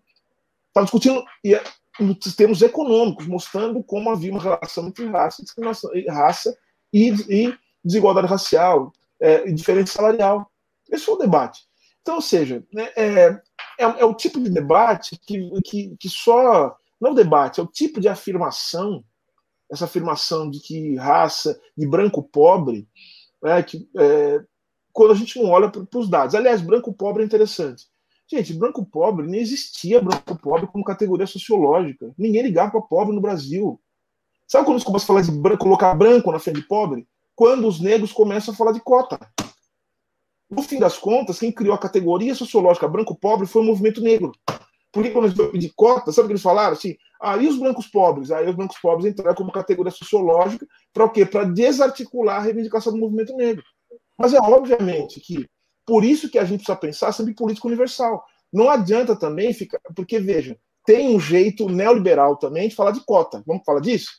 Estava 0.69 0.85
discutindo 0.85 1.25
e, 1.45 1.61
em 1.99 2.15
termos 2.15 2.63
econômicos, 2.63 3.27
mostrando 3.27 3.83
como 3.83 4.09
havia 4.09 4.31
uma 4.31 4.41
relação 4.41 4.87
entre 4.87 5.05
raça, 5.07 5.43
raça 6.09 6.57
e, 6.93 7.11
e 7.29 7.59
desigualdade 7.85 8.27
racial 8.27 8.93
é, 9.21 9.51
diferença 9.51 9.95
salarial. 9.95 10.51
Esse 10.91 11.05
foi 11.05 11.15
o 11.15 11.19
debate. 11.19 11.63
Então, 12.03 12.17
ou 12.17 12.23
seja, 12.23 12.65
né, 12.73 12.89
é, 12.97 13.41
é, 13.79 13.85
é, 13.85 14.05
o 14.05 14.15
tipo 14.15 14.41
de 14.41 14.51
debate 14.51 15.19
que, 15.27 15.51
que, 15.65 15.97
que 15.99 16.09
só. 16.09 16.77
Não 17.01 17.15
debate, 17.15 17.61
é 17.61 17.63
o 17.63 17.67
tipo 17.67 18.01
de 18.01 18.09
afirmação 18.09 19.05
essa 19.71 19.85
afirmação 19.85 20.51
de 20.51 20.61
que 20.61 20.97
raça, 20.97 21.61
de 21.77 21.87
branco 21.87 22.23
pobre, 22.23 22.89
é, 23.45 23.63
que, 23.63 23.89
é, 23.97 24.41
quando 24.93 25.13
a 25.13 25.15
gente 25.15 25.41
não 25.41 25.51
olha 25.51 25.71
para 25.71 25.99
os 25.99 26.09
dados. 26.09 26.35
Aliás, 26.35 26.61
branco 26.61 26.93
pobre 26.93 27.23
é 27.23 27.27
interessante. 27.27 27.87
Gente, 28.31 28.53
branco 28.53 28.85
pobre, 28.85 29.27
nem 29.27 29.41
existia 29.41 30.01
branco 30.01 30.37
pobre 30.39 30.67
como 30.67 30.85
categoria 30.85 31.27
sociológica. 31.27 32.13
Ninguém 32.17 32.43
ligava 32.43 32.73
para 32.73 32.83
pobre 32.83 33.15
no 33.15 33.21
Brasil. 33.21 33.81
Sabe 34.47 34.65
quando 34.65 34.77
eles 34.77 34.85
começam 34.85 35.05
a 35.05 35.07
falar 35.07 35.21
de 35.23 35.31
branco, 35.31 35.63
colocar 35.63 35.95
branco 35.95 36.33
na 36.33 36.39
frente 36.39 36.61
de 36.61 36.67
pobre? 36.67 37.07
Quando 37.39 37.69
os 37.69 37.79
negros 37.79 38.11
começam 38.11 38.53
a 38.53 38.57
falar 38.57 38.73
de 38.73 38.81
cota. 38.81 39.17
No 40.51 40.61
fim 40.61 40.81
das 40.81 40.99
contas, 40.99 41.39
quem 41.39 41.53
criou 41.53 41.73
a 41.73 41.79
categoria 41.79 42.35
sociológica 42.35 42.89
branco 42.89 43.15
pobre 43.15 43.47
foi 43.47 43.63
o 43.63 43.65
movimento 43.65 44.01
negro. 44.01 44.33
Porque 44.91 45.11
quando 45.11 45.27
eles 45.27 45.53
pedir 45.53 45.73
cota, 45.77 46.11
sabe 46.11 46.25
o 46.25 46.27
que 46.27 46.33
eles 46.33 46.43
falaram? 46.43 46.73
Assim, 46.73 46.97
aí 47.23 47.47
ah, 47.47 47.49
os 47.49 47.57
brancos 47.57 47.87
pobres? 47.87 48.33
Aí 48.33 48.49
os 48.49 48.57
brancos 48.57 48.77
pobres 48.79 49.07
entraram 49.07 49.37
como 49.37 49.53
categoria 49.53 49.93
sociológica 49.93 50.67
para 50.93 51.05
o 51.05 51.11
quê? 51.11 51.25
Para 51.25 51.45
desarticular 51.45 52.39
a 52.39 52.41
reivindicação 52.41 52.93
do 52.93 52.99
movimento 52.99 53.37
negro. 53.37 53.63
Mas 54.19 54.35
é 54.35 54.39
obviamente 54.39 55.21
que 55.21 55.49
por 55.87 56.03
isso 56.03 56.29
que 56.29 56.41
a 56.41 56.45
gente 56.45 56.65
precisa 56.65 56.77
pensar 56.77 57.13
sempre 57.13 57.31
em 57.31 57.37
política 57.37 57.69
universal. 57.69 58.25
Não 58.53 58.69
adianta 58.69 59.15
também 59.15 59.55
ficar. 59.55 59.79
Porque, 59.95 60.19
veja, 60.19 60.59
tem 60.85 61.15
um 61.15 61.21
jeito 61.21 61.69
neoliberal 61.69 62.37
também 62.37 62.69
de 62.69 62.75
falar 62.75 62.91
de 62.91 63.05
cota. 63.05 63.45
Vamos 63.47 63.63
falar 63.65 63.79
disso? 63.79 64.11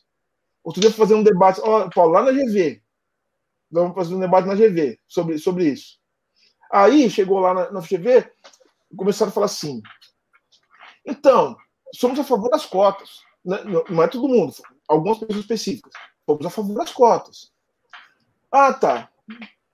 Outro 0.63 0.79
dia 0.79 0.89
fazer 0.89 1.15
um 1.15 1.23
debate, 1.23 1.59
ó, 1.61 1.89
Paulo, 1.89 2.13
lá 2.13 2.21
na 2.21 2.31
GV. 2.31 2.81
Vamos 3.71 3.95
fazer 3.95 4.15
um 4.15 4.19
debate 4.19 4.47
na 4.47 4.55
GV 4.55 4.99
sobre, 5.07 5.37
sobre 5.37 5.69
isso. 5.69 5.99
Aí 6.71 7.09
chegou 7.09 7.39
lá 7.39 7.53
na, 7.53 7.71
na 7.71 7.79
GV, 7.81 8.31
começaram 8.95 9.29
a 9.29 9.33
falar 9.33 9.45
assim: 9.45 9.81
então, 11.05 11.57
somos 11.93 12.19
a 12.19 12.23
favor 12.23 12.49
das 12.49 12.65
cotas. 12.65 13.21
Né? 13.43 13.57
Não 13.89 14.03
é 14.03 14.07
todo 14.07 14.27
mundo, 14.27 14.53
algumas 14.87 15.17
pessoas 15.17 15.39
específicas. 15.39 15.93
Somos 16.25 16.45
a 16.45 16.49
favor 16.49 16.75
das 16.75 16.91
cotas. 16.91 17.51
Ah, 18.51 18.73
tá. 18.73 19.09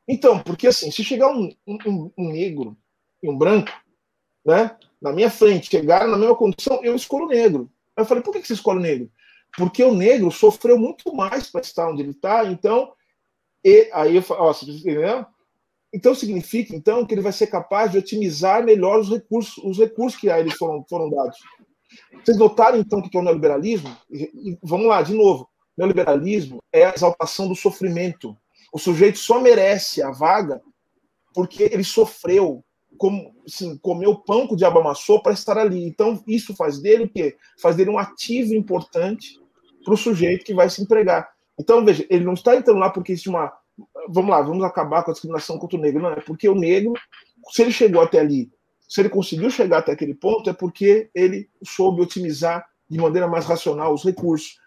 Então, 0.08 0.40
porque 0.40 0.68
assim, 0.68 0.92
se 0.92 1.04
chegar 1.04 1.30
um, 1.30 1.50
um, 1.68 2.12
um 2.18 2.32
negro 2.32 2.78
e 3.22 3.30
um 3.30 3.38
branco, 3.38 3.72
né, 4.46 4.78
na 5.02 5.12
minha 5.12 5.30
frente, 5.30 5.70
chegaram 5.70 6.12
na 6.12 6.18
mesma 6.18 6.36
condição, 6.36 6.84
eu 6.84 6.96
escolho 6.96 7.26
o 7.26 7.30
negro. 7.30 7.72
Aí 7.96 8.04
eu 8.04 8.06
falei, 8.08 8.24
por 8.24 8.34
que 8.34 8.46
você 8.46 8.54
escolhe 8.54 8.80
o 8.80 8.82
negro? 8.82 9.12
Porque 9.58 9.84
o 9.84 9.96
negro 9.96 10.32
sofreu 10.32 10.78
muito 10.78 11.14
mais 11.14 11.50
para 11.50 11.62
estar 11.62 11.90
onde 11.90 12.02
ele 12.02 12.12
está, 12.12 12.46
então. 12.46 12.94
E, 13.66 13.90
aí 13.92 14.16
eu 14.16 14.22
falo, 14.22 14.44
ó, 14.44 14.54
você 14.54 14.70
entendeu? 14.70 15.26
Então 15.92 16.14
significa 16.14 16.76
então 16.76 17.04
que 17.04 17.16
ele 17.16 17.22
vai 17.22 17.32
ser 17.32 17.48
capaz 17.48 17.92
de 17.92 17.98
otimizar 17.98 18.64
melhor 18.64 19.00
os 19.00 19.10
recursos, 19.10 19.58
os 19.64 19.80
recursos 19.80 20.20
que 20.20 20.30
a 20.30 20.40
ele 20.40 20.52
foram, 20.52 20.86
foram 20.88 21.10
dados. 21.10 21.40
Vocês 22.24 22.38
notaram 22.38 22.78
então 22.78 23.02
que 23.02 23.18
é 23.18 23.20
o 23.20 23.24
neoliberalismo? 23.24 23.90
E, 24.12 24.56
vamos 24.62 24.86
lá, 24.86 25.02
de 25.02 25.16
novo. 25.16 25.50
Neoliberalismo 25.76 26.62
é 26.72 26.86
a 26.86 26.94
exaltação 26.94 27.48
do 27.48 27.56
sofrimento. 27.56 28.38
O 28.72 28.78
sujeito 28.78 29.18
só 29.18 29.42
merece 29.42 30.04
a 30.04 30.12
vaga 30.12 30.62
porque 31.34 31.64
ele 31.64 31.84
sofreu, 31.84 32.64
como, 33.00 33.36
assim, 33.48 33.78
comeu 33.80 34.16
pão 34.16 34.48
que 34.48 34.54
o 34.54 34.58
diabo 34.58 34.80
amassou 34.80 35.24
para 35.24 35.34
estar 35.34 35.58
ali. 35.58 35.84
Então, 35.84 36.24
isso 36.28 36.56
faz 36.56 36.80
dele 36.80 37.06
o 37.06 37.10
quê? 37.10 37.36
Faz 37.60 37.76
dele 37.76 37.90
um 37.90 37.98
ativo 37.98 38.54
importante 38.54 39.40
para 39.84 39.94
o 39.94 39.98
sujeito 39.98 40.46
que 40.46 40.54
vai 40.54 40.70
se 40.70 40.84
empregar. 40.84 41.35
Então, 41.60 41.84
veja, 41.86 42.06
ele 42.10 42.26
não 42.26 42.34
está 42.34 42.56
entrando 42.56 42.80
lá 42.80 42.90
porque 42.90 43.12
existe 43.12 43.30
uma, 43.30 43.52
vamos 44.10 44.32
lá, 44.32 44.42
vamos 44.42 44.64
acabar 44.64 45.04
com 45.04 45.12
a 45.12 45.14
discriminação 45.14 45.58
contra 45.58 45.78
o 45.78 45.82
negro. 45.82 46.02
Não, 46.02 46.10
é 46.10 46.22
porque 46.22 46.48
o 46.48 46.56
negro, 46.56 46.94
se 47.52 47.62
ele 47.62 47.72
chegou 47.72 48.02
até 48.02 48.20
ali, 48.20 48.52
se 48.88 49.02
ele 49.02 49.10
conseguiu 49.10 49.50
chegar 49.50 49.80
até 49.80 49.92
aquele 49.92 50.14
ponto, 50.14 50.50
é 50.50 50.54
porque 50.54 51.10
ele 51.14 51.50
soube 51.64 52.02
otimizar 52.02 52.66
de 52.90 52.98
maneira 52.98 53.28
mais 53.28 53.46
racional 53.46 53.94
os 53.94 54.04
recursos. 54.04 54.60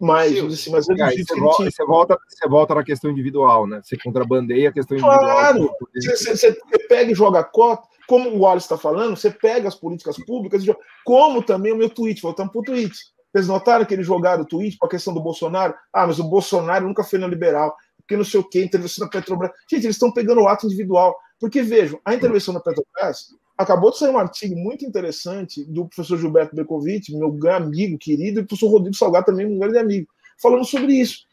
Mas, 0.00 0.36
assim, 0.36 0.70
mas 0.70 0.88
é, 0.88 1.00
aí, 1.00 1.24
você, 1.24 1.38
volta, 1.38 1.70
você, 1.70 1.84
volta, 1.84 2.18
você 2.28 2.48
volta 2.48 2.74
na 2.74 2.82
questão 2.82 3.08
individual, 3.08 3.68
né? 3.68 3.80
Você 3.84 3.96
contrabandeia 3.96 4.70
a 4.70 4.72
questão 4.72 4.96
individual. 4.96 5.20
Claro! 5.20 5.70
Você, 5.94 6.16
você, 6.16 6.52
você 6.52 6.78
pega 6.88 7.12
e 7.12 7.14
joga 7.14 7.38
a 7.38 7.44
cota, 7.44 7.86
como 8.08 8.30
o 8.30 8.40
Wallace 8.40 8.64
está 8.64 8.76
falando, 8.76 9.16
você 9.16 9.30
pega 9.30 9.68
as 9.68 9.76
políticas 9.76 10.16
públicas 10.24 10.62
e 10.62 10.66
joga, 10.66 10.80
como 11.04 11.40
também 11.40 11.72
o 11.72 11.76
meu 11.76 11.88
tweet, 11.88 12.20
voltando 12.20 12.50
para 12.50 12.60
o 12.60 12.64
tweet. 12.64 12.92
Vocês 13.32 13.48
notaram 13.48 13.84
que 13.84 13.94
eles 13.94 14.06
jogaram 14.06 14.42
o 14.42 14.46
tweet 14.46 14.76
para 14.76 14.86
a 14.86 14.90
questão 14.90 15.14
do 15.14 15.20
Bolsonaro? 15.20 15.74
Ah, 15.92 16.06
mas 16.06 16.18
o 16.18 16.24
Bolsonaro 16.24 16.86
nunca 16.86 17.02
foi 17.02 17.18
neoliberal, 17.18 17.74
porque 17.96 18.16
não 18.16 18.24
sei 18.24 18.40
o 18.40 18.44
quê, 18.44 18.62
intervenção 18.62 19.06
na 19.06 19.10
Petrobras. 19.10 19.50
Gente, 19.70 19.86
eles 19.86 19.96
estão 19.96 20.12
pegando 20.12 20.42
o 20.42 20.48
ato 20.48 20.66
individual. 20.66 21.16
Porque, 21.40 21.62
vejam, 21.62 21.98
a 22.04 22.14
intervenção 22.14 22.52
na 22.52 22.60
Petrobras 22.60 23.34
acabou 23.56 23.90
de 23.90 23.98
sair 23.98 24.10
um 24.10 24.18
artigo 24.18 24.54
muito 24.54 24.84
interessante 24.84 25.64
do 25.64 25.86
professor 25.86 26.18
Gilberto 26.18 26.54
Bekovic, 26.54 27.12
meu 27.16 27.36
amigo, 27.50 27.98
querido, 27.98 28.40
e 28.40 28.42
o 28.42 28.46
professor 28.46 28.70
Rodrigo 28.70 28.96
Salgado 28.96 29.26
também, 29.26 29.48
meu 29.48 29.58
grande 29.58 29.78
amigo, 29.78 30.08
falando 30.40 30.64
sobre 30.64 30.94
isso. 30.94 31.26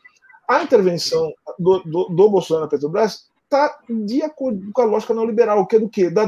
A 0.48 0.64
intervenção 0.64 1.32
do, 1.60 1.80
do, 1.84 2.06
do 2.06 2.30
Bolsonaro 2.30 2.66
na 2.66 2.70
Petrobras 2.70 3.30
está 3.44 3.80
de 3.88 4.22
acordo 4.22 4.72
com 4.72 4.82
a 4.82 4.86
lógica 4.86 5.14
neoliberal, 5.14 5.66
que 5.68 5.76
é 5.76 5.80
do 5.80 5.90
quê? 5.90 6.10
Da, 6.10 6.26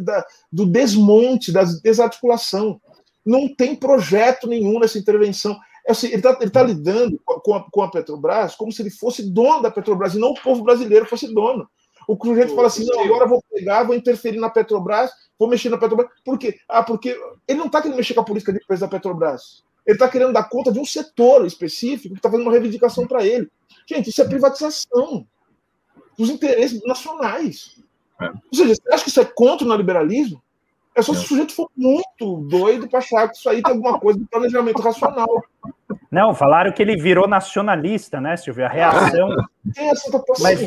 da, 0.00 0.26
do 0.52 0.66
desmonte, 0.66 1.50
da 1.50 1.64
desarticulação 1.82 2.80
não 3.28 3.46
tem 3.46 3.76
projeto 3.76 4.46
nenhum 4.46 4.80
nessa 4.80 4.98
intervenção. 4.98 5.54
É 5.86 5.92
assim, 5.92 6.06
ele 6.06 6.16
está 6.16 6.34
tá 6.34 6.62
lidando 6.62 7.20
com 7.24 7.54
a, 7.54 7.70
com 7.70 7.82
a, 7.82 7.90
Petrobras 7.90 8.54
como 8.54 8.72
se 8.72 8.80
ele 8.80 8.90
fosse 8.90 9.30
dono 9.30 9.60
da 9.60 9.70
Petrobras 9.70 10.14
e 10.14 10.18
não 10.18 10.30
o 10.30 10.42
povo 10.42 10.62
brasileiro 10.62 11.04
fosse 11.04 11.32
dono. 11.32 11.68
O 12.08 12.16
sujeito 12.16 12.54
fala 12.54 12.68
assim: 12.68 12.86
não, 12.86 13.04
agora 13.04 13.26
vou 13.26 13.44
pegar, 13.52 13.82
vou 13.82 13.94
interferir 13.94 14.38
na 14.38 14.48
Petrobras, 14.48 15.10
vou 15.38 15.46
mexer 15.46 15.68
na 15.68 15.76
Petrobras. 15.76 16.10
Por 16.24 16.38
quê? 16.38 16.58
Ah, 16.66 16.82
porque 16.82 17.20
ele 17.46 17.58
não 17.58 17.66
está 17.66 17.82
querendo 17.82 17.98
mexer 17.98 18.14
com 18.14 18.22
a 18.22 18.24
política 18.24 18.50
de 18.50 18.60
empresa 18.62 18.86
da 18.86 18.90
Petrobras. 18.90 19.62
Ele 19.86 19.96
está 19.96 20.08
querendo 20.08 20.32
dar 20.32 20.48
conta 20.48 20.72
de 20.72 20.78
um 20.78 20.86
setor 20.86 21.44
específico 21.44 22.14
que 22.14 22.18
está 22.18 22.30
fazendo 22.30 22.46
uma 22.46 22.52
reivindicação 22.52 23.06
para 23.06 23.26
ele. 23.26 23.50
Gente, 23.86 24.08
isso 24.08 24.22
é 24.22 24.24
privatização 24.24 25.26
dos 26.16 26.30
interesses 26.30 26.82
nacionais. 26.86 27.76
É. 28.20 28.26
Ou 28.26 28.54
seja, 28.54 28.74
você 28.74 28.94
acha 28.94 29.04
que 29.04 29.10
isso 29.10 29.20
é 29.20 29.24
contra 29.26 29.66
o 29.66 29.68
neoliberalismo? 29.68 30.42
É 30.98 31.02
só 31.02 31.14
se 31.14 31.24
o 31.24 31.28
sujeito 31.28 31.54
for 31.54 31.70
muito 31.76 32.48
doido 32.48 32.88
para 32.88 32.98
achar 32.98 33.28
que 33.28 33.36
isso 33.36 33.48
aí 33.48 33.62
tem 33.62 33.72
alguma 33.72 34.00
coisa 34.00 34.18
de 34.18 34.24
planejamento 34.24 34.82
racional. 34.82 35.44
Não, 36.10 36.34
falaram 36.34 36.72
que 36.72 36.82
ele 36.82 36.96
virou 36.96 37.28
nacionalista, 37.28 38.20
né, 38.20 38.36
Silvio? 38.36 38.66
A 38.66 38.68
reação. 38.68 39.28
Tem 39.72 39.90
essa 39.90 40.10
mas, 40.40 40.60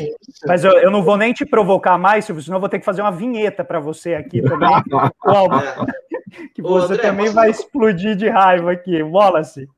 mas 0.46 0.64
eu, 0.64 0.72
eu, 0.78 0.90
não 0.90 1.02
vou 1.02 1.18
nem 1.18 1.34
te 1.34 1.44
provocar 1.44 1.98
mais, 1.98 2.24
Silvio, 2.24 2.42
senão 2.42 2.56
eu 2.56 2.60
vou 2.60 2.68
ter 2.70 2.78
que 2.78 2.84
fazer 2.84 3.02
uma 3.02 3.12
vinheta 3.12 3.62
para 3.62 3.78
você 3.78 4.14
aqui 4.14 4.40
também. 4.40 4.70
que 6.54 6.62
você 6.62 6.94
André, 6.94 7.02
também 7.02 7.28
vai 7.28 7.50
explodir 7.50 8.16
de 8.16 8.30
raiva 8.30 8.72
aqui. 8.72 9.02
Wallace. 9.02 9.68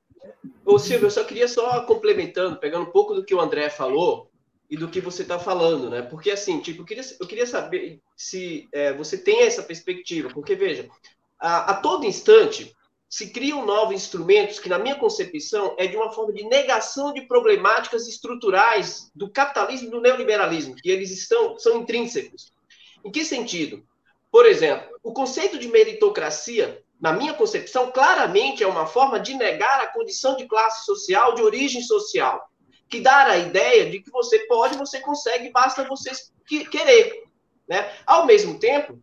Ô, 0.64 0.78
Silvio, 0.78 1.06
eu 1.06 1.10
só 1.10 1.24
queria 1.24 1.48
só 1.48 1.80
complementando, 1.84 2.58
pegando 2.58 2.84
um 2.84 2.92
pouco 2.92 3.12
do 3.12 3.24
que 3.24 3.34
o 3.34 3.40
André 3.40 3.70
falou, 3.70 4.30
e 4.70 4.76
do 4.76 4.88
que 4.88 5.00
você 5.00 5.22
está 5.22 5.38
falando, 5.38 5.90
né? 5.90 6.02
Porque 6.02 6.30
assim, 6.30 6.60
tipo, 6.60 6.82
eu 6.82 6.86
queria, 6.86 7.04
eu 7.20 7.26
queria 7.26 7.46
saber 7.46 8.00
se 8.16 8.68
é, 8.72 8.92
você 8.92 9.18
tem 9.18 9.42
essa 9.42 9.62
perspectiva, 9.62 10.30
porque 10.30 10.54
veja, 10.54 10.88
a, 11.38 11.72
a 11.72 11.74
todo 11.74 12.06
instante 12.06 12.74
se 13.08 13.30
criam 13.30 13.64
novos 13.64 13.94
instrumentos 13.94 14.58
que, 14.58 14.68
na 14.68 14.78
minha 14.78 14.96
concepção, 14.96 15.76
é 15.78 15.86
de 15.86 15.96
uma 15.96 16.10
forma 16.10 16.32
de 16.32 16.42
negação 16.44 17.12
de 17.12 17.20
problemáticas 17.22 18.08
estruturais 18.08 19.10
do 19.14 19.30
capitalismo 19.30 19.86
e 19.86 19.90
do 19.90 20.00
neoliberalismo, 20.00 20.74
que 20.74 20.90
eles 20.90 21.12
estão 21.12 21.56
são 21.58 21.78
intrínsecos. 21.78 22.52
Em 23.04 23.12
que 23.12 23.24
sentido? 23.24 23.84
Por 24.32 24.46
exemplo, 24.46 24.88
o 25.00 25.12
conceito 25.12 25.60
de 25.60 25.68
meritocracia, 25.68 26.82
na 27.00 27.12
minha 27.12 27.34
concepção, 27.34 27.92
claramente 27.92 28.64
é 28.64 28.66
uma 28.66 28.84
forma 28.86 29.20
de 29.20 29.34
negar 29.34 29.80
a 29.80 29.86
condição 29.86 30.36
de 30.36 30.48
classe 30.48 30.84
social, 30.84 31.36
de 31.36 31.42
origem 31.42 31.82
social, 31.82 32.50
que 32.88 33.00
dá 33.00 33.26
a 33.26 33.38
ideia 33.38 33.90
de 33.90 34.00
que 34.00 34.10
você 34.10 34.40
pode, 34.46 34.76
você 34.76 35.00
consegue, 35.00 35.50
basta 35.50 35.84
você 35.84 36.10
querer. 36.46 37.24
Né? 37.68 37.90
Ao 38.06 38.26
mesmo 38.26 38.58
tempo, 38.58 38.98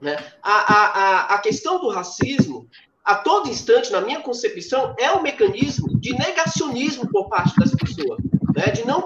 né, 0.00 0.16
a, 0.42 0.52
a, 0.52 1.34
a 1.34 1.38
questão 1.38 1.80
do 1.80 1.88
racismo, 1.88 2.68
a 3.04 3.14
todo 3.16 3.48
instante, 3.48 3.92
na 3.92 4.00
minha 4.00 4.20
concepção, 4.20 4.94
é 4.98 5.12
um 5.12 5.22
mecanismo 5.22 5.98
de 5.98 6.12
negacionismo 6.12 7.08
por 7.10 7.28
parte 7.28 7.54
das 7.56 7.74
pessoas, 7.74 8.18
né? 8.54 8.66
de, 8.72 8.86
não, 8.86 9.04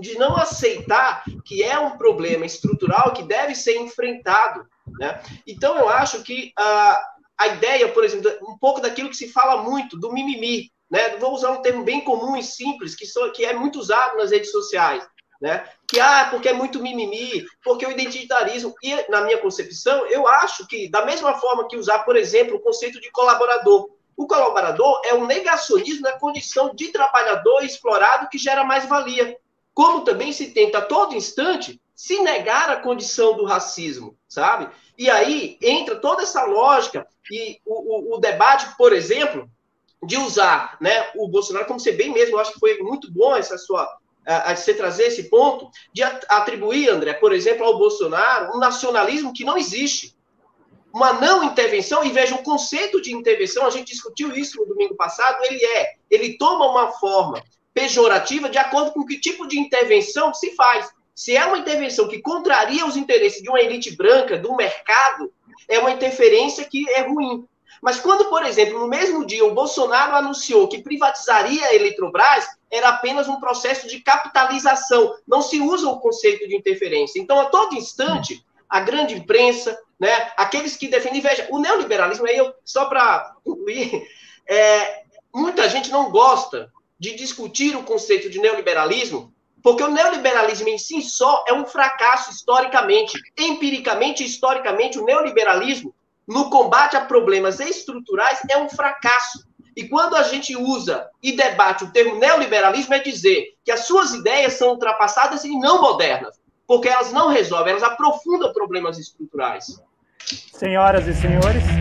de 0.00 0.18
não 0.18 0.36
aceitar 0.36 1.24
que 1.44 1.62
é 1.62 1.78
um 1.78 1.96
problema 1.96 2.46
estrutural 2.46 3.12
que 3.12 3.22
deve 3.22 3.54
ser 3.54 3.76
enfrentado. 3.76 4.66
Né? 4.98 5.20
Então, 5.46 5.76
eu 5.76 5.88
acho 5.88 6.22
que 6.22 6.52
a, 6.56 7.00
a 7.38 7.48
ideia, 7.48 7.88
por 7.88 8.04
exemplo, 8.04 8.30
um 8.42 8.56
pouco 8.58 8.80
daquilo 8.80 9.08
que 9.08 9.16
se 9.16 9.32
fala 9.32 9.62
muito, 9.62 9.98
do 9.98 10.12
mimimi, 10.12 10.70
né? 10.90 11.16
vou 11.18 11.32
usar 11.32 11.50
um 11.50 11.62
termo 11.62 11.84
bem 11.84 12.00
comum 12.00 12.36
e 12.36 12.42
simples, 12.42 12.94
que, 12.94 13.06
so, 13.06 13.30
que 13.32 13.44
é 13.44 13.52
muito 13.52 13.78
usado 13.78 14.16
nas 14.16 14.30
redes 14.30 14.50
sociais, 14.50 15.06
né? 15.40 15.66
Que 15.88 16.00
ah, 16.00 16.28
porque 16.30 16.48
é 16.48 16.52
muito 16.52 16.82
mimimi, 16.82 17.46
porque 17.62 17.86
o 17.86 17.90
identitarismo 17.90 18.74
e 18.82 19.10
na 19.10 19.22
minha 19.22 19.38
concepção, 19.38 20.06
eu 20.06 20.26
acho 20.26 20.66
que 20.66 20.88
da 20.88 21.04
mesma 21.04 21.34
forma 21.34 21.68
que 21.68 21.76
usar, 21.76 22.00
por 22.00 22.16
exemplo, 22.16 22.56
o 22.56 22.60
conceito 22.60 23.00
de 23.00 23.10
colaborador, 23.10 23.88
o 24.16 24.26
colaborador 24.26 25.00
é 25.04 25.14
um 25.14 25.26
negacionismo 25.26 26.02
na 26.02 26.18
condição 26.18 26.74
de 26.74 26.88
trabalhador 26.88 27.64
explorado 27.64 28.28
que 28.28 28.36
gera 28.36 28.64
mais 28.64 28.84
valia. 28.86 29.36
Como 29.72 30.02
também 30.02 30.32
se 30.32 30.50
tenta 30.50 30.78
a 30.78 30.82
todo 30.82 31.14
instante 31.14 31.80
se 31.94 32.18
negar 32.20 32.70
a 32.70 32.80
condição 32.80 33.34
do 33.36 33.44
racismo, 33.44 34.16
sabe? 34.28 34.68
E 34.96 35.08
aí 35.08 35.58
entra 35.62 35.96
toda 35.96 36.22
essa 36.22 36.44
lógica 36.44 37.06
e 37.30 37.60
o, 37.64 38.14
o, 38.14 38.16
o 38.16 38.18
debate, 38.18 38.74
por 38.76 38.92
exemplo, 38.92 39.50
de 40.02 40.16
usar 40.16 40.76
né, 40.80 41.10
o 41.14 41.28
Bolsonaro, 41.28 41.66
como 41.66 41.78
você 41.78 41.92
bem 41.92 42.12
mesmo, 42.12 42.36
eu 42.36 42.40
acho 42.40 42.52
que 42.52 42.60
foi 42.60 42.78
muito 42.78 43.12
bom 43.12 43.36
essa 43.36 43.58
sua 43.58 43.88
a, 44.26 44.54
você 44.54 44.74
trazer 44.74 45.04
esse 45.04 45.24
ponto 45.24 45.70
de 45.92 46.02
atribuir, 46.02 46.88
André, 46.88 47.14
por 47.14 47.32
exemplo, 47.32 47.64
ao 47.64 47.78
Bolsonaro 47.78 48.54
um 48.54 48.58
nacionalismo 48.58 49.32
que 49.32 49.44
não 49.44 49.56
existe. 49.56 50.14
Uma 50.92 51.12
não 51.12 51.44
intervenção, 51.44 52.04
e 52.04 52.10
veja, 52.10 52.34
o 52.34 52.42
conceito 52.42 53.00
de 53.00 53.14
intervenção, 53.14 53.64
a 53.64 53.70
gente 53.70 53.92
discutiu 53.92 54.34
isso 54.34 54.58
no 54.58 54.66
domingo 54.66 54.96
passado, 54.96 55.38
ele 55.44 55.64
é, 55.64 55.94
ele 56.10 56.36
toma 56.36 56.68
uma 56.68 56.90
forma 56.92 57.42
pejorativa 57.72 58.48
de 58.48 58.58
acordo 58.58 58.92
com 58.92 59.06
que 59.06 59.20
tipo 59.20 59.46
de 59.46 59.58
intervenção 59.58 60.34
se 60.34 60.54
faz. 60.56 60.90
Se 61.14 61.36
é 61.36 61.44
uma 61.44 61.58
intervenção 61.58 62.08
que 62.08 62.20
contraria 62.20 62.84
os 62.84 62.96
interesses 62.96 63.40
de 63.40 63.48
uma 63.48 63.60
elite 63.60 63.94
branca, 63.96 64.36
do 64.36 64.56
mercado, 64.56 65.32
é 65.68 65.78
uma 65.78 65.92
interferência 65.92 66.64
que 66.64 66.88
é 66.90 67.02
ruim. 67.02 67.46
Mas 67.80 67.98
quando, 67.98 68.26
por 68.26 68.44
exemplo, 68.44 68.78
no 68.78 68.86
mesmo 68.86 69.24
dia 69.24 69.44
o 69.44 69.54
Bolsonaro 69.54 70.14
anunciou 70.14 70.68
que 70.68 70.82
privatizaria 70.82 71.64
a 71.64 71.74
Eletrobras, 71.74 72.46
era 72.70 72.90
apenas 72.90 73.28
um 73.28 73.40
processo 73.40 73.88
de 73.88 74.00
capitalização. 74.00 75.14
Não 75.26 75.40
se 75.40 75.60
usa 75.60 75.88
o 75.88 75.98
conceito 75.98 76.46
de 76.46 76.54
interferência. 76.54 77.18
Então, 77.18 77.40
a 77.40 77.46
todo 77.46 77.74
instante, 77.74 78.44
a 78.68 78.80
grande 78.80 79.14
imprensa, 79.14 79.78
né, 79.98 80.32
aqueles 80.36 80.76
que 80.76 80.88
defendem. 80.88 81.20
Veja, 81.20 81.48
o 81.50 81.58
neoliberalismo, 81.58 82.26
aí 82.26 82.36
eu, 82.36 82.54
só 82.64 82.84
para 82.84 83.34
concluir, 83.42 84.06
é, 84.46 85.02
muita 85.34 85.68
gente 85.68 85.90
não 85.90 86.10
gosta 86.10 86.70
de 86.98 87.14
discutir 87.14 87.74
o 87.76 87.82
conceito 87.82 88.28
de 88.28 88.38
neoliberalismo, 88.38 89.32
porque 89.62 89.82
o 89.82 89.90
neoliberalismo 89.90 90.68
em 90.68 90.78
si 90.78 91.02
só 91.02 91.44
é 91.48 91.52
um 91.52 91.66
fracasso 91.66 92.30
historicamente. 92.30 93.18
Empiricamente 93.38 94.22
historicamente, 94.22 94.98
o 94.98 95.04
neoliberalismo 95.04 95.94
no 96.26 96.50
combate 96.50 96.96
a 96.96 97.04
problemas 97.04 97.60
estruturais 97.60 98.40
é 98.48 98.58
um 98.58 98.68
fracasso. 98.68 99.46
E 99.76 99.88
quando 99.88 100.16
a 100.16 100.22
gente 100.22 100.56
usa 100.56 101.08
e 101.22 101.32
debate 101.32 101.84
o 101.84 101.90
termo 101.90 102.16
neoliberalismo, 102.16 102.94
é 102.94 102.98
dizer 102.98 103.54
que 103.64 103.70
as 103.70 103.80
suas 103.86 104.12
ideias 104.12 104.54
são 104.54 104.70
ultrapassadas 104.70 105.44
e 105.44 105.58
não 105.58 105.80
modernas, 105.80 106.40
porque 106.66 106.88
elas 106.88 107.12
não 107.12 107.28
resolvem, 107.28 107.72
elas 107.72 107.82
aprofundam 107.82 108.52
problemas 108.52 108.98
estruturais. 108.98 109.80
Senhoras 110.52 111.06
e 111.06 111.14
senhores. 111.14 111.79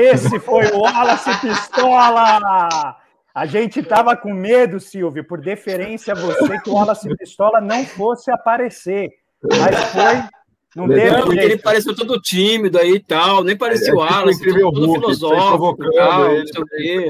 Esse 0.00 0.40
foi 0.40 0.66
o 0.72 0.80
Wallace 0.80 1.30
Pistola! 1.40 2.96
A 3.34 3.46
gente 3.46 3.80
estava 3.80 4.16
com 4.16 4.32
medo, 4.32 4.80
Silvio, 4.80 5.24
por 5.24 5.40
deferência 5.40 6.14
a 6.14 6.16
você, 6.16 6.58
que 6.60 6.70
o 6.70 6.74
Wallace 6.74 7.08
Pistola 7.16 7.60
não 7.60 7.84
fosse 7.84 8.30
aparecer. 8.30 9.10
Mas 9.42 9.76
foi. 9.92 10.22
Não 10.74 10.86
teve 10.86 11.10
não, 11.10 11.32
ele 11.32 11.58
pareceu 11.58 11.96
todo 11.96 12.20
tímido 12.20 12.78
aí 12.78 12.92
e 12.92 13.00
tal, 13.00 13.42
nem 13.42 13.56
parecia 13.56 13.90
é, 13.90 13.92
o 13.92 13.96
Wallace, 13.98 14.44
todo, 14.44 14.72
todo 14.72 14.92
filosófico 14.92 15.92
tal, 15.96 16.30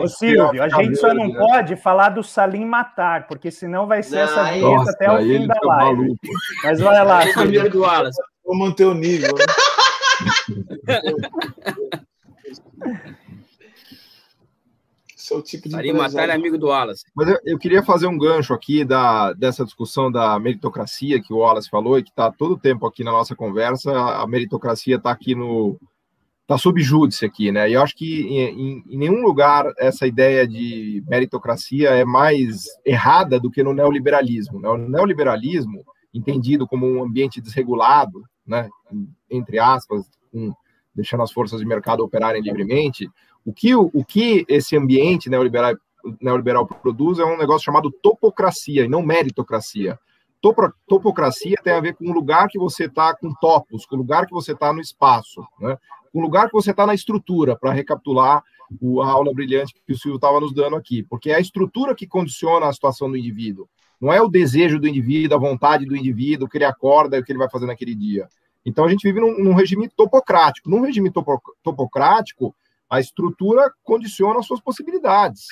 Ô, 0.03 0.09
Silvio, 0.09 0.62
a 0.62 0.69
gente 0.71 0.97
só 0.97 1.12
não 1.12 1.29
né? 1.29 1.39
pode 1.39 1.77
falar 1.77 2.09
do 2.09 2.23
Salim 2.23 2.65
Matar, 2.65 3.27
porque 3.27 3.51
senão 3.51 3.87
vai 3.87 4.03
ser 4.03 4.21
essa 4.21 4.45
vinheta 4.45 4.91
até 4.91 5.12
o 5.12 5.19
fim 5.19 5.47
da 5.47 5.61
live. 5.62 5.97
Maluco. 5.99 6.19
Mas 6.65 6.81
vai 6.81 7.05
lá. 7.05 7.21
Vou 8.43 8.57
manter 8.57 8.87
o 8.87 8.95
nível. 8.95 9.35
Né? 9.37 9.45
Esse 15.31 15.35
é 15.35 15.36
o 15.36 15.43
tipo 15.43 15.69
de 15.69 15.74
Faria 15.74 15.94
matar 15.94 16.28
é 16.28 16.32
amigo 16.32 16.59
do 16.59 16.69
Wallace. 16.69 17.05
Mas 17.15 17.28
eu, 17.28 17.39
eu, 17.44 17.59
queria 17.59 17.82
fazer 17.82 18.07
um 18.07 18.19
gancho 18.19 18.52
aqui 18.52 18.85
da, 18.85 19.32
dessa 19.35 19.65
discussão 19.65 20.11
da 20.11 20.39
meritocracia 20.39 21.23
que 21.23 21.32
o 21.32 21.39
Wallace 21.39 21.69
falou 21.69 21.98
e 21.98 22.02
que 22.02 22.11
está 22.11 22.32
todo 22.32 22.52
o 22.52 22.59
tempo 22.59 22.86
aqui 22.86 23.05
na 23.05 23.12
nossa 23.12 23.36
conversa. 23.36 23.93
A 23.93 24.27
meritocracia 24.27 24.97
está 24.97 25.11
aqui 25.11 25.35
no. 25.35 25.78
Está 26.43 26.59
sob 26.59 26.82
júdice 26.82 27.24
aqui, 27.24 27.52
né? 27.52 27.70
E 27.70 27.74
eu 27.74 27.82
acho 27.82 27.94
que 27.94 28.23
em, 28.23 28.82
em, 28.90 28.98
nenhum 28.98 29.23
lugar 29.23 29.73
essa 29.78 30.05
ideia 30.05 30.48
de 30.48 31.01
meritocracia 31.07 31.90
é 31.90 32.05
mais 32.05 32.65
errada 32.85 33.39
do 33.39 33.51
que 33.51 33.62
no 33.62 33.73
neoliberalismo. 33.73 34.59
Né? 34.59 34.69
O 34.69 34.77
neoliberalismo, 34.77 35.85
entendido 36.12 36.66
como 36.66 36.89
um 36.89 37.05
ambiente 37.05 37.40
desregulado, 37.40 38.24
né? 38.44 38.69
entre 39.31 39.61
aspas, 39.61 40.05
com 40.32 40.52
deixando 40.95 41.23
as 41.23 41.33
forças 41.33 41.61
de 41.61 41.67
mercado 41.67 42.03
operarem 42.03 42.43
livremente, 42.43 43.09
o 43.45 43.53
que, 43.53 43.75
o, 43.75 44.05
que 44.05 44.45
esse 44.49 44.77
ambiente 44.77 45.31
neoliberal, 45.31 45.75
neoliberal 46.21 46.67
produz 46.67 47.19
é 47.19 47.25
um 47.25 47.39
negócio 47.39 47.65
chamado 47.65 47.91
topocracia 47.91 48.85
e 48.85 48.89
não 48.89 49.03
meritocracia. 49.03 49.99
Topo, 50.41 50.73
topocracia 50.87 51.57
tem 51.62 51.73
a 51.73 51.81
ver 51.81 51.95
com 51.95 52.09
o 52.09 52.12
lugar 52.12 52.49
que 52.49 52.59
você 52.59 52.85
está 52.85 53.15
com 53.15 53.33
topos, 53.41 53.85
com 53.85 53.95
o 53.95 53.99
lugar 53.99 54.27
que 54.27 54.33
você 54.33 54.53
está 54.53 54.73
no 54.73 54.81
espaço, 54.81 55.47
né? 55.59 55.77
com 56.12 56.19
o 56.19 56.23
lugar 56.23 56.47
que 56.47 56.53
você 56.53 56.71
está 56.71 56.87
na 56.87 56.95
estrutura, 56.95 57.57
para 57.57 57.73
recapitular 57.73 58.43
o, 58.81 59.01
a 59.03 59.11
aula 59.11 59.33
brilhante 59.35 59.75
que 59.87 59.93
o 59.93 59.99
Silvio 59.99 60.17
estava 60.17 60.41
nos 60.41 60.55
dando 60.55 60.77
aqui, 60.77 61.03
porque 61.03 61.31
é 61.31 61.37
a 61.37 61.41
estrutura 61.41 61.95
que 61.95 62.07
condiciona 62.07 62.67
a 62.67 62.73
situação 62.73 63.11
do 63.11 63.17
indivíduo. 63.17 63.69
Não 64.01 64.12
é 64.12 64.21
o 64.21 64.29
desejo 64.29 64.79
do 64.79 64.89
indivíduo, 64.89 65.37
a 65.37 65.41
vontade 65.41 65.85
do 65.85 65.97
indivíduo, 65.97 66.47
o 66.47 66.49
que 66.49 66.57
ele 66.57 66.65
acorda 66.65 67.17
e 67.17 67.21
o 67.21 67.25
que 67.25 67.33
ele 67.33 67.39
vai 67.39 67.51
fazer 67.51 67.67
naquele 67.67 67.95
dia. 67.95 68.29
Então 68.65 68.85
a 68.85 68.89
gente 68.89 69.03
vive 69.03 69.20
num, 69.20 69.39
num 69.39 69.55
regime 69.55 69.89
topocrático. 69.89 70.69
Num 70.69 70.82
regime 70.82 71.11
topo, 71.11 71.41
topocrático, 71.62 72.55
a 72.89 73.01
estrutura 73.01 73.73
condiciona 73.82 74.39
as 74.39 74.47
suas 74.47 74.61
possibilidades. 74.61 75.47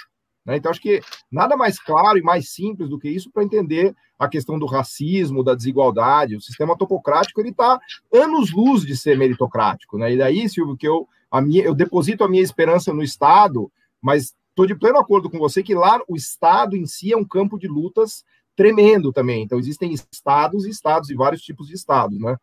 Né? 0.45 0.57
Então 0.57 0.71
acho 0.71 0.81
que 0.81 1.01
nada 1.31 1.57
mais 1.57 1.79
claro 1.79 2.19
e 2.19 2.23
mais 2.23 2.51
simples 2.51 2.89
do 2.89 2.99
que 2.99 3.09
isso 3.09 3.31
para 3.31 3.45
entender 3.45 3.95
a 4.19 4.29
questão 4.29 4.59
do 4.59 4.67
racismo, 4.67 5.45
da 5.45 5.55
desigualdade. 5.55 6.37
O 6.37 6.41
sistema 6.41 6.77
topocrático 6.77 7.41
ele 7.41 7.51
está 7.51 7.79
anos 8.13 8.53
luz 8.53 8.83
de 8.83 8.97
ser 8.97 9.17
meritocrático. 9.17 9.99
Né? 9.99 10.15
E 10.15 10.19
daí, 10.19 10.49
Silvio, 10.49 10.77
que 10.77 10.89
eu, 10.89 11.07
a 11.31 11.41
minha, 11.41 11.65
eu 11.65 11.75
deposito 11.75 12.25
a 12.25 12.29
minha 12.29 12.43
esperança 12.43 12.93
no 12.93 13.03
Estado, 13.03 13.71
mas 14.01 14.35
estou 14.49 14.67
de 14.67 14.75
pleno 14.75 14.99
acordo 14.99 15.31
com 15.31 15.39
você 15.39 15.63
que 15.63 15.75
lá 15.75 16.01
o 16.09 16.17
Estado 16.17 16.77
em 16.77 16.87
si 16.87 17.13
é 17.13 17.17
um 17.17 17.25
campo 17.25 17.59
de 17.59 17.69
lutas 17.69 18.25
tremendo 18.57 19.13
também. 19.13 19.45
Então 19.45 19.59
existem 19.59 19.93
estados 19.93 20.67
e 20.67 20.71
estados 20.71 21.11
e 21.11 21.15
vários 21.15 21.43
tipos 21.43 21.69
de 21.69 21.75
estados, 21.75 22.19
né? 22.19 22.37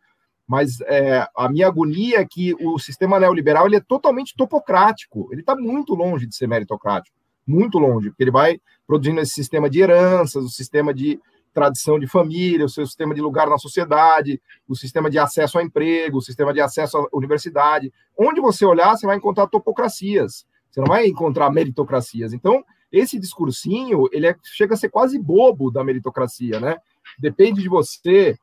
Mas 0.48 0.80
é, 0.82 1.28
a 1.36 1.50
minha 1.50 1.68
agonia 1.68 2.20
é 2.20 2.26
que 2.26 2.54
o 2.56 2.78
sistema 2.78 3.20
neoliberal 3.20 3.66
ele 3.66 3.78
é 3.78 3.82
totalmente 3.82 4.36
topocrático, 4.38 5.28
ele 5.32 5.42
está 5.42 5.56
muito 5.56 5.94
longe 5.96 6.28
de 6.28 6.36
ser 6.36 6.48
meritocrático, 6.48 7.16
muito 7.48 7.80
longe, 7.80 8.10
porque 8.10 8.24
ele 8.24 8.32
vai 8.32 8.60
produzindo 8.86 9.20
esse 9.22 9.34
sistema 9.34 9.70
de 9.70 9.82
heranças, 9.82 10.44
o 10.44 10.50
sistema 10.50 10.94
de 10.94 11.20
tradição 11.54 11.98
de 11.98 12.06
família, 12.06 12.66
o 12.66 12.70
seu 12.70 12.86
sistema 12.86 13.16
de 13.16 13.22
lugar 13.22 13.50
na 13.50 13.58
sociedade, 13.58 14.42
o 14.68 14.76
sistema 14.76 15.10
de 15.10 15.18
acesso 15.18 15.58
ao 15.58 15.64
emprego, 15.64 16.18
o 16.18 16.22
sistema 16.22 16.54
de 16.54 16.60
acesso 16.60 16.98
à 16.98 17.08
universidade. 17.14 17.92
Onde 18.20 18.42
você 18.42 18.66
olhar, 18.66 18.96
você 18.96 19.08
vai 19.08 19.16
encontrar 19.16 19.48
topocracias, 19.48 20.46
você 20.70 20.82
não 20.82 20.88
vai 20.88 21.08
encontrar 21.08 21.50
meritocracias. 21.50 22.34
Então, 22.34 22.64
esse 22.92 23.18
discursinho, 23.18 24.08
ele 24.12 24.28
é, 24.28 24.36
chega 24.44 24.74
a 24.74 24.78
ser 24.78 24.90
quase 24.90 25.18
bobo 25.18 25.72
da 25.72 25.84
meritocracia, 25.84 26.60
né? 26.60 26.78
Depende 27.18 27.62
de 27.62 27.70
você, 27.70 28.38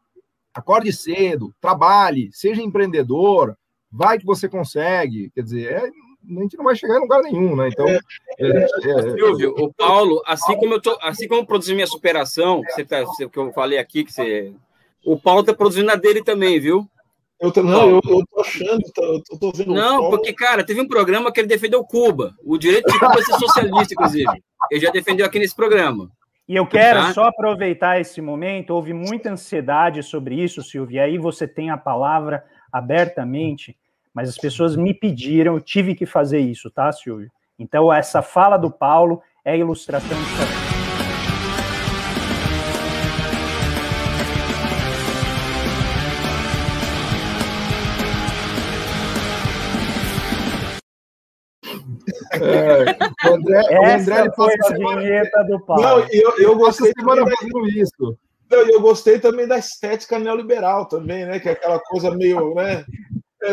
acorde 0.54 0.92
cedo, 0.92 1.54
trabalhe, 1.60 2.30
seja 2.32 2.62
empreendedor, 2.62 3.56
vai 3.90 4.18
que 4.18 4.26
você 4.26 4.48
consegue. 4.48 5.30
Quer 5.34 5.42
dizer, 5.42 5.72
é, 5.72 5.78
a 5.78 6.42
gente 6.42 6.56
não 6.56 6.64
vai 6.64 6.76
chegar 6.76 6.96
em 6.96 7.02
lugar 7.02 7.22
nenhum, 7.22 7.56
né? 7.56 7.68
Então, 7.68 7.86
é, 7.88 8.00
é, 8.38 8.64
é 8.64 9.10
Silvio, 9.12 9.54
o 9.58 9.72
Paulo, 9.72 10.22
assim 10.26 10.56
como 10.56 10.74
eu 10.74 10.80
tô, 10.80 10.96
assim 11.02 11.26
como 11.26 11.40
eu 11.40 11.46
produzi 11.46 11.74
minha 11.74 11.86
superação, 11.86 12.62
que, 12.62 12.72
você 12.72 12.84
tá, 12.84 13.04
que 13.04 13.38
eu 13.38 13.52
falei 13.52 13.78
aqui, 13.78 14.04
que 14.04 14.12
você, 14.12 14.52
o 15.04 15.18
Paulo 15.18 15.40
está 15.40 15.52
produzindo 15.52 15.90
a 15.90 15.96
dele 15.96 16.22
também, 16.22 16.60
viu? 16.60 16.88
Eu 17.40 17.50
tô, 17.50 17.60
não, 17.60 17.90
eu, 17.90 18.00
eu 18.04 18.24
tô 18.30 18.40
achando, 18.40 18.80
eu 18.96 19.38
tô 19.40 19.50
vendo. 19.52 19.74
Não, 19.74 20.10
porque, 20.10 20.32
cara, 20.32 20.64
teve 20.64 20.80
um 20.80 20.86
programa 20.86 21.32
que 21.32 21.40
ele 21.40 21.48
defendeu 21.48 21.84
Cuba, 21.84 22.36
o 22.44 22.56
direito 22.56 22.90
de 22.90 22.98
Cuba 23.00 23.20
ser 23.20 23.32
socialista, 23.32 23.94
inclusive. 23.94 24.42
Ele 24.70 24.80
já 24.80 24.92
defendeu 24.92 25.26
aqui 25.26 25.40
nesse 25.40 25.56
programa. 25.56 26.08
E 26.48 26.56
eu 26.56 26.66
quero 26.66 27.00
tá? 27.00 27.12
só 27.12 27.24
aproveitar 27.24 28.00
esse 28.00 28.20
momento, 28.20 28.70
houve 28.70 28.92
muita 28.92 29.30
ansiedade 29.30 30.02
sobre 30.02 30.34
isso, 30.34 30.62
Silvio, 30.62 30.96
e 30.96 31.00
aí 31.00 31.18
você 31.18 31.46
tem 31.46 31.70
a 31.70 31.76
palavra 31.76 32.44
abertamente, 32.72 33.76
mas 34.12 34.28
as 34.28 34.36
pessoas 34.36 34.76
me 34.76 34.92
pediram, 34.92 35.54
eu 35.54 35.60
tive 35.60 35.94
que 35.94 36.04
fazer 36.04 36.40
isso, 36.40 36.70
tá, 36.70 36.90
Silvio? 36.92 37.30
Então, 37.58 37.92
essa 37.92 38.22
fala 38.22 38.56
do 38.56 38.70
Paulo 38.70 39.22
é 39.44 39.56
ilustração 39.56 40.16
de 40.16 40.71
É, 52.32 53.28
o 53.28 53.34
André, 53.34 53.58
Essa 53.58 54.10
o 54.10 54.14
André 54.14 54.32
foi 54.34 54.54
a 54.54 54.98
vinheta 54.98 55.44
do 55.44 55.60
Paulo. 55.64 55.82
Não, 55.82 55.98
eu, 56.10 56.38
eu 56.38 56.56
gostei 56.56 56.92
semana 56.98 57.22
fazendo 57.22 57.68
isso. 57.68 58.18
Não, 58.50 58.58
eu 58.58 58.80
gostei 58.80 59.18
também 59.18 59.46
da 59.46 59.58
estética 59.58 60.18
neoliberal 60.18 60.86
também, 60.86 61.24
né? 61.26 61.38
Que 61.40 61.48
é 61.48 61.52
aquela 61.52 61.80
coisa 61.80 62.10
meio, 62.10 62.54
né? 62.54 62.84
É, 63.42 63.52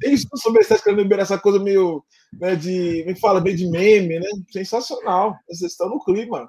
tem 0.00 0.12
isso 0.12 0.28
sobre 0.36 0.60
a 0.60 0.62
estética 0.62 0.92
neoliberal, 0.92 1.22
essa 1.22 1.38
coisa 1.38 1.58
meio, 1.58 2.04
né, 2.34 2.54
de, 2.54 3.04
me 3.06 3.18
fala 3.18 3.40
bem 3.40 3.56
de 3.56 3.68
meme, 3.68 4.18
né? 4.20 4.28
Sensacional. 4.52 5.36
Vocês 5.48 5.72
estão 5.72 5.88
no 5.88 6.02
clima, 6.04 6.48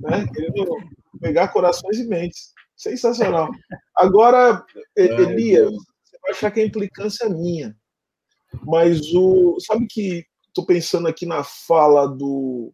né? 0.00 0.26
Querendo 0.34 0.76
pegar 1.20 1.48
corações 1.48 1.98
e 1.98 2.06
mentes. 2.06 2.52
Sensacional. 2.76 3.50
Agora, 3.96 4.64
Elias, 4.96 5.70
você 5.70 6.18
vai 6.20 6.32
achar 6.32 6.50
que 6.50 6.60
a 6.60 6.66
implicância 6.66 7.26
é 7.26 7.28
minha. 7.30 7.74
Mas 8.64 9.00
o. 9.14 9.56
Sabe 9.60 9.86
que 9.88 10.24
estou 10.54 10.64
pensando 10.64 11.08
aqui 11.08 11.26
na 11.26 11.42
fala 11.42 12.06
do, 12.06 12.72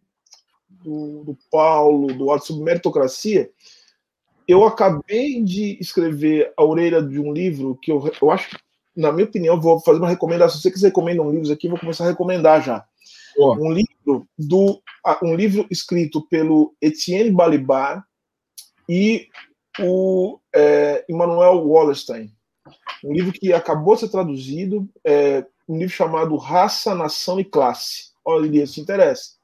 do, 0.69 1.23
do 1.23 1.37
Paulo, 1.49 2.13
do 2.13 2.29
Otto 2.29 2.45
sobre 2.45 2.63
meritocracia. 2.63 3.49
Eu 4.47 4.63
acabei 4.63 5.41
de 5.41 5.77
escrever 5.81 6.53
a 6.55 6.63
orelha 6.63 7.01
de 7.01 7.19
um 7.19 7.33
livro 7.33 7.75
que 7.81 7.91
eu, 7.91 8.11
eu 8.21 8.29
acho, 8.29 8.55
na 8.95 9.11
minha 9.11 9.25
opinião, 9.25 9.59
vou 9.59 9.79
fazer 9.79 9.97
uma 9.97 10.09
recomendação. 10.09 10.57
Se 10.57 10.63
você 10.63 10.71
quiser 10.71 10.87
recomendar 10.87 11.25
um 11.25 11.31
livro 11.31 11.51
aqui, 11.51 11.67
vou 11.67 11.79
começar 11.79 12.05
a 12.05 12.09
recomendar 12.09 12.63
já. 12.63 12.85
Oh. 13.37 13.53
Um 13.55 13.71
livro 13.71 14.27
do 14.37 14.79
um 15.23 15.35
livro 15.35 15.65
escrito 15.71 16.21
pelo 16.27 16.75
Etienne 16.79 17.31
Balibar 17.31 18.05
e 18.87 19.27
o 19.79 20.39
é, 20.53 21.03
Emmanuel 21.09 21.65
Wallerstein. 21.65 22.31
Um 23.03 23.13
livro 23.13 23.31
que 23.31 23.51
acabou 23.51 23.95
de 23.95 24.01
ser 24.01 24.09
traduzido, 24.09 24.87
é, 25.03 25.45
um 25.71 25.77
livro 25.77 25.93
chamado 25.93 26.35
Raça, 26.35 26.93
Nação 26.93 27.39
e 27.39 27.45
Classe. 27.45 28.11
Olha, 28.25 28.45
Elias, 28.45 28.73
te 28.73 28.81
interessa. 28.81 29.35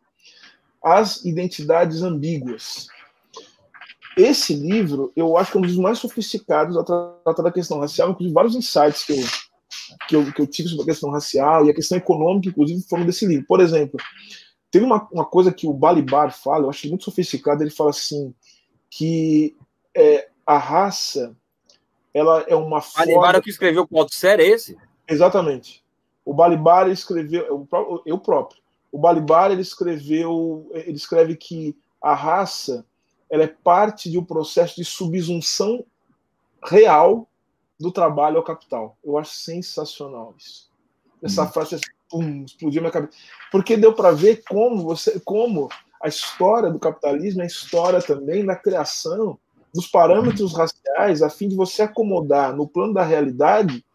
As 0.83 1.23
Identidades 1.23 2.01
Ambíguas. 2.01 2.87
Esse 4.17 4.53
livro, 4.53 5.13
eu 5.15 5.37
acho 5.37 5.51
que 5.51 5.57
é 5.57 5.61
um 5.61 5.63
dos 5.63 5.77
mais 5.77 5.99
sofisticados 5.99 6.75
a 6.75 6.83
tratar 6.83 7.43
da 7.43 7.51
questão 7.51 7.79
racial, 7.79 8.09
inclusive 8.09 8.33
vários 8.33 8.55
insights 8.55 9.05
que 9.05 9.13
eu, 9.13 9.23
que 10.07 10.15
eu, 10.15 10.33
que 10.33 10.41
eu 10.41 10.47
tive 10.47 10.67
sobre 10.67 10.83
a 10.83 10.87
questão 10.87 11.09
racial 11.09 11.65
e 11.65 11.69
a 11.69 11.73
questão 11.73 11.97
econômica, 11.97 12.49
inclusive, 12.49 12.81
foram 12.89 13.05
desse 13.05 13.25
livro. 13.25 13.45
Por 13.47 13.61
exemplo, 13.61 13.97
tem 14.69 14.81
uma, 14.81 15.07
uma 15.11 15.25
coisa 15.25 15.53
que 15.53 15.65
o 15.65 15.73
Balibar 15.73 16.33
fala, 16.33 16.65
eu 16.65 16.69
acho 16.69 16.89
muito 16.89 17.05
sofisticado, 17.05 17.63
ele 17.63 17.69
fala 17.69 17.91
assim, 17.91 18.33
que 18.89 19.55
é, 19.95 20.27
a 20.45 20.57
raça, 20.57 21.33
ela 22.13 22.43
é 22.49 22.55
uma 22.55 22.81
forma... 22.81 23.05
Balibar 23.05 23.35
é 23.35 23.37
o 23.37 23.41
que 23.41 23.49
escreveu 23.49 23.83
o 23.83 23.87
Paulo 23.87 24.09
Sério, 24.11 24.43
é 24.43 24.47
esse? 24.49 24.75
Exatamente. 25.07 25.86
O 26.27 26.33
Balibar 26.33 26.89
escreveu, 26.89 27.65
eu 28.05 28.17
próprio, 28.19 28.61
o 28.91 28.99
Balibar 28.99 29.49
ele 29.49 29.61
escreveu, 29.61 30.69
ele 30.73 30.97
escreve 30.97 31.37
que 31.37 31.73
a 32.01 32.13
raça 32.13 32.85
ela 33.29 33.43
é 33.43 33.47
parte 33.47 34.11
de 34.11 34.19
um 34.19 34.25
processo 34.25 34.75
de 34.75 34.83
subsunção 34.83 35.85
real 36.61 37.29
do 37.79 37.93
trabalho 37.93 38.35
ao 38.35 38.43
capital. 38.43 38.97
Eu 39.01 39.17
acho 39.17 39.35
sensacional 39.35 40.35
isso. 40.37 40.69
Essa 41.23 41.43
hum. 41.43 41.47
frase 41.47 41.79
pum, 42.09 42.43
explodiu 42.43 42.81
minha 42.81 42.91
cabeça. 42.91 43.17
Porque 43.49 43.77
deu 43.77 43.93
para 43.93 44.11
ver 44.11 44.43
como 44.49 44.83
você, 44.83 45.21
como 45.21 45.69
a 46.03 46.09
história 46.09 46.69
do 46.69 46.77
capitalismo 46.77 47.39
é 47.39 47.45
a 47.45 47.47
história 47.47 48.01
também 48.01 48.45
da 48.45 48.55
criação 48.57 49.39
dos 49.73 49.87
parâmetros 49.87 50.53
raciais 50.53 51.21
a 51.21 51.29
fim 51.29 51.47
de 51.47 51.55
você 51.55 51.83
acomodar 51.83 52.53
no 52.53 52.67
plano 52.67 52.93
da 52.93 53.03
realidade 53.03 53.85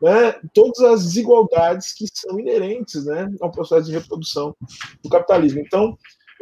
né, 0.00 0.32
todas 0.52 0.80
as 0.80 1.04
desigualdades 1.04 1.92
que 1.92 2.06
são 2.12 2.38
inerentes 2.38 3.04
né, 3.04 3.28
ao 3.40 3.50
processo 3.50 3.86
de 3.86 3.92
reprodução 3.92 4.54
do 5.02 5.08
capitalismo. 5.08 5.60
Então, 5.60 5.96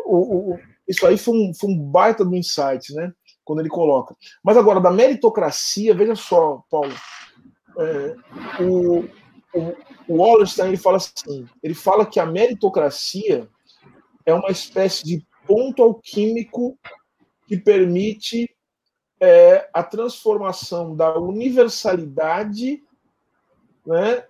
o, 0.05 0.53
o, 0.53 0.59
isso 0.89 1.07
aí 1.07 1.17
foi 1.17 1.35
um, 1.35 1.55
foi 1.55 1.71
um 1.71 1.79
baita 1.79 2.25
do 2.25 2.35
insight, 2.35 2.93
né, 2.95 3.13
quando 3.45 3.61
ele 3.61 3.69
coloca. 3.69 4.17
Mas 4.43 4.57
agora, 4.57 4.81
da 4.81 4.91
meritocracia, 4.91 5.95
veja 5.95 6.15
só, 6.15 6.63
Paulo, 6.71 6.93
é, 7.79 8.17
o, 8.63 9.05
o, 9.55 9.75
o 10.09 10.17
Wallerstein 10.17 10.69
ele 10.69 10.77
fala 10.77 10.97
assim, 10.97 11.47
ele 11.63 11.75
fala 11.75 12.07
que 12.07 12.21
a 12.21 12.27
meritocracia 12.27 13.49
é 14.27 14.35
uma 14.35 14.51
espécie 14.51 15.05
de 15.05 15.27
ponto 15.47 15.83
alquímico 15.83 16.79
que 17.47 17.57
permite 17.57 18.49
é, 19.21 19.69
a 19.73 19.83
transformação 19.83 20.97
da 20.97 21.19
universalidade 21.19 22.83
né, 23.87 24.25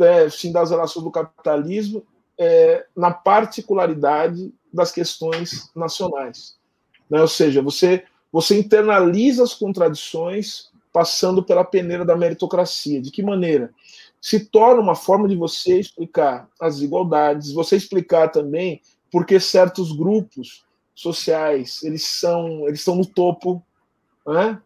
é, 0.00 0.20
assim, 0.24 0.52
das 0.52 0.70
relações 0.70 1.04
do 1.04 1.10
capitalismo 1.10 2.04
é, 2.38 2.86
na 2.96 3.10
particularidade 3.10 4.52
das 4.72 4.92
questões 4.92 5.70
nacionais. 5.74 6.56
Né? 7.10 7.20
Ou 7.20 7.28
seja, 7.28 7.60
você, 7.60 8.04
você 8.30 8.58
internaliza 8.58 9.42
as 9.42 9.54
contradições 9.54 10.70
passando 10.92 11.42
pela 11.42 11.64
peneira 11.64 12.04
da 12.04 12.16
meritocracia. 12.16 13.00
De 13.00 13.10
que 13.10 13.22
maneira? 13.22 13.72
Se 14.20 14.46
torna 14.46 14.80
uma 14.80 14.94
forma 14.94 15.28
de 15.28 15.36
você 15.36 15.78
explicar 15.78 16.48
as 16.60 16.76
desigualdades, 16.76 17.52
você 17.52 17.76
explicar 17.76 18.28
também 18.28 18.80
por 19.10 19.24
que 19.24 19.38
certos 19.40 19.92
grupos 19.92 20.64
sociais 20.94 21.82
eles 21.84 22.04
são 22.04 22.66
eles 22.66 22.80
estão 22.80 22.96
no 22.96 23.06
topo 23.06 23.62
né? 24.26 24.60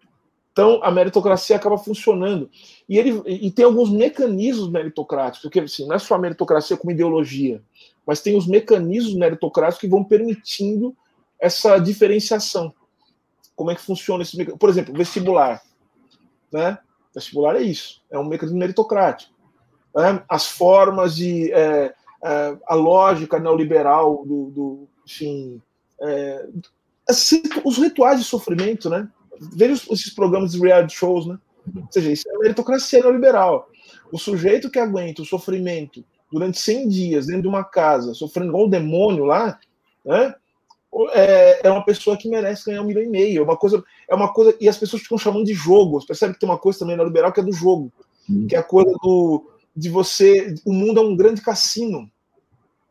Então, 0.52 0.80
a 0.82 0.90
meritocracia 0.90 1.56
acaba 1.56 1.78
funcionando. 1.78 2.50
E, 2.88 2.98
ele, 2.98 3.22
e 3.26 3.50
tem 3.50 3.64
alguns 3.64 3.90
mecanismos 3.90 4.70
meritocráticos, 4.70 5.42
porque 5.42 5.60
assim, 5.60 5.86
não 5.86 5.96
é 5.96 5.98
só 5.98 6.14
a 6.14 6.18
meritocracia 6.18 6.76
como 6.76 6.92
ideologia, 6.92 7.62
mas 8.06 8.20
tem 8.20 8.36
os 8.36 8.46
mecanismos 8.46 9.14
meritocráticos 9.14 9.80
que 9.80 9.88
vão 9.88 10.04
permitindo 10.04 10.94
essa 11.40 11.78
diferenciação. 11.78 12.72
Como 13.56 13.70
é 13.70 13.74
que 13.74 13.80
funciona 13.80 14.22
esse 14.22 14.36
mecanismo? 14.36 14.58
Por 14.58 14.68
exemplo, 14.68 14.94
vestibular. 14.94 15.62
Né? 16.52 16.78
Vestibular 17.14 17.56
é 17.56 17.62
isso, 17.62 18.02
é 18.10 18.18
um 18.18 18.24
mecanismo 18.24 18.58
meritocrático. 18.58 19.32
Né? 19.94 20.22
As 20.28 20.46
formas 20.46 21.16
de. 21.16 21.50
É, 21.52 21.94
é, 22.24 22.56
a 22.66 22.74
lógica 22.74 23.38
neoliberal 23.38 24.22
do. 24.26 24.50
do 24.50 24.88
enfim. 25.06 25.62
É, 26.00 26.46
os 27.64 27.78
rituais 27.78 28.18
de 28.18 28.24
sofrimento, 28.24 28.88
né? 28.88 29.08
Veja 29.52 29.82
esses 29.90 30.14
programas 30.14 30.52
de 30.52 30.60
reality 30.60 30.94
shows, 30.94 31.26
né? 31.26 31.38
Ou 31.74 31.86
seja, 31.90 32.12
isso 32.12 32.28
é 32.28 32.38
meritocracia 32.38 33.00
neoliberal. 33.00 33.68
O 34.10 34.18
sujeito 34.18 34.70
que 34.70 34.78
aguenta 34.78 35.22
o 35.22 35.26
sofrimento 35.26 36.04
durante 36.30 36.58
100 36.58 36.88
dias 36.88 37.26
dentro 37.26 37.42
de 37.42 37.48
uma 37.48 37.64
casa, 37.64 38.14
sofrendo 38.14 38.48
igual 38.48 38.66
o 38.66 38.70
demônio 38.70 39.24
lá, 39.24 39.58
né? 40.04 40.34
É, 41.12 41.66
é 41.66 41.70
uma 41.70 41.84
pessoa 41.84 42.18
que 42.18 42.28
merece 42.28 42.66
ganhar 42.66 42.82
um 42.82 42.86
milhão 42.86 43.02
e 43.02 43.08
meio. 43.08 43.40
É 43.40 43.44
uma 43.44 43.56
coisa, 43.56 43.82
é 44.08 44.14
uma 44.14 44.32
coisa. 44.32 44.54
E 44.60 44.68
as 44.68 44.76
pessoas 44.76 45.02
ficam 45.02 45.16
chamando 45.16 45.46
de 45.46 45.54
jogo. 45.54 45.98
Você 46.00 46.06
percebe 46.06 46.34
que 46.34 46.40
tem 46.40 46.48
uma 46.48 46.58
coisa 46.58 46.80
também 46.80 46.96
neoliberal 46.96 47.32
que 47.32 47.40
é 47.40 47.42
do 47.42 47.52
jogo, 47.52 47.90
hum. 48.28 48.46
que 48.46 48.54
é 48.54 48.58
a 48.58 48.62
coisa 48.62 48.92
do 49.02 49.50
de 49.74 49.88
você. 49.88 50.54
O 50.66 50.72
mundo 50.72 51.00
é 51.00 51.02
um 51.02 51.16
grande 51.16 51.40
cassino. 51.40 52.10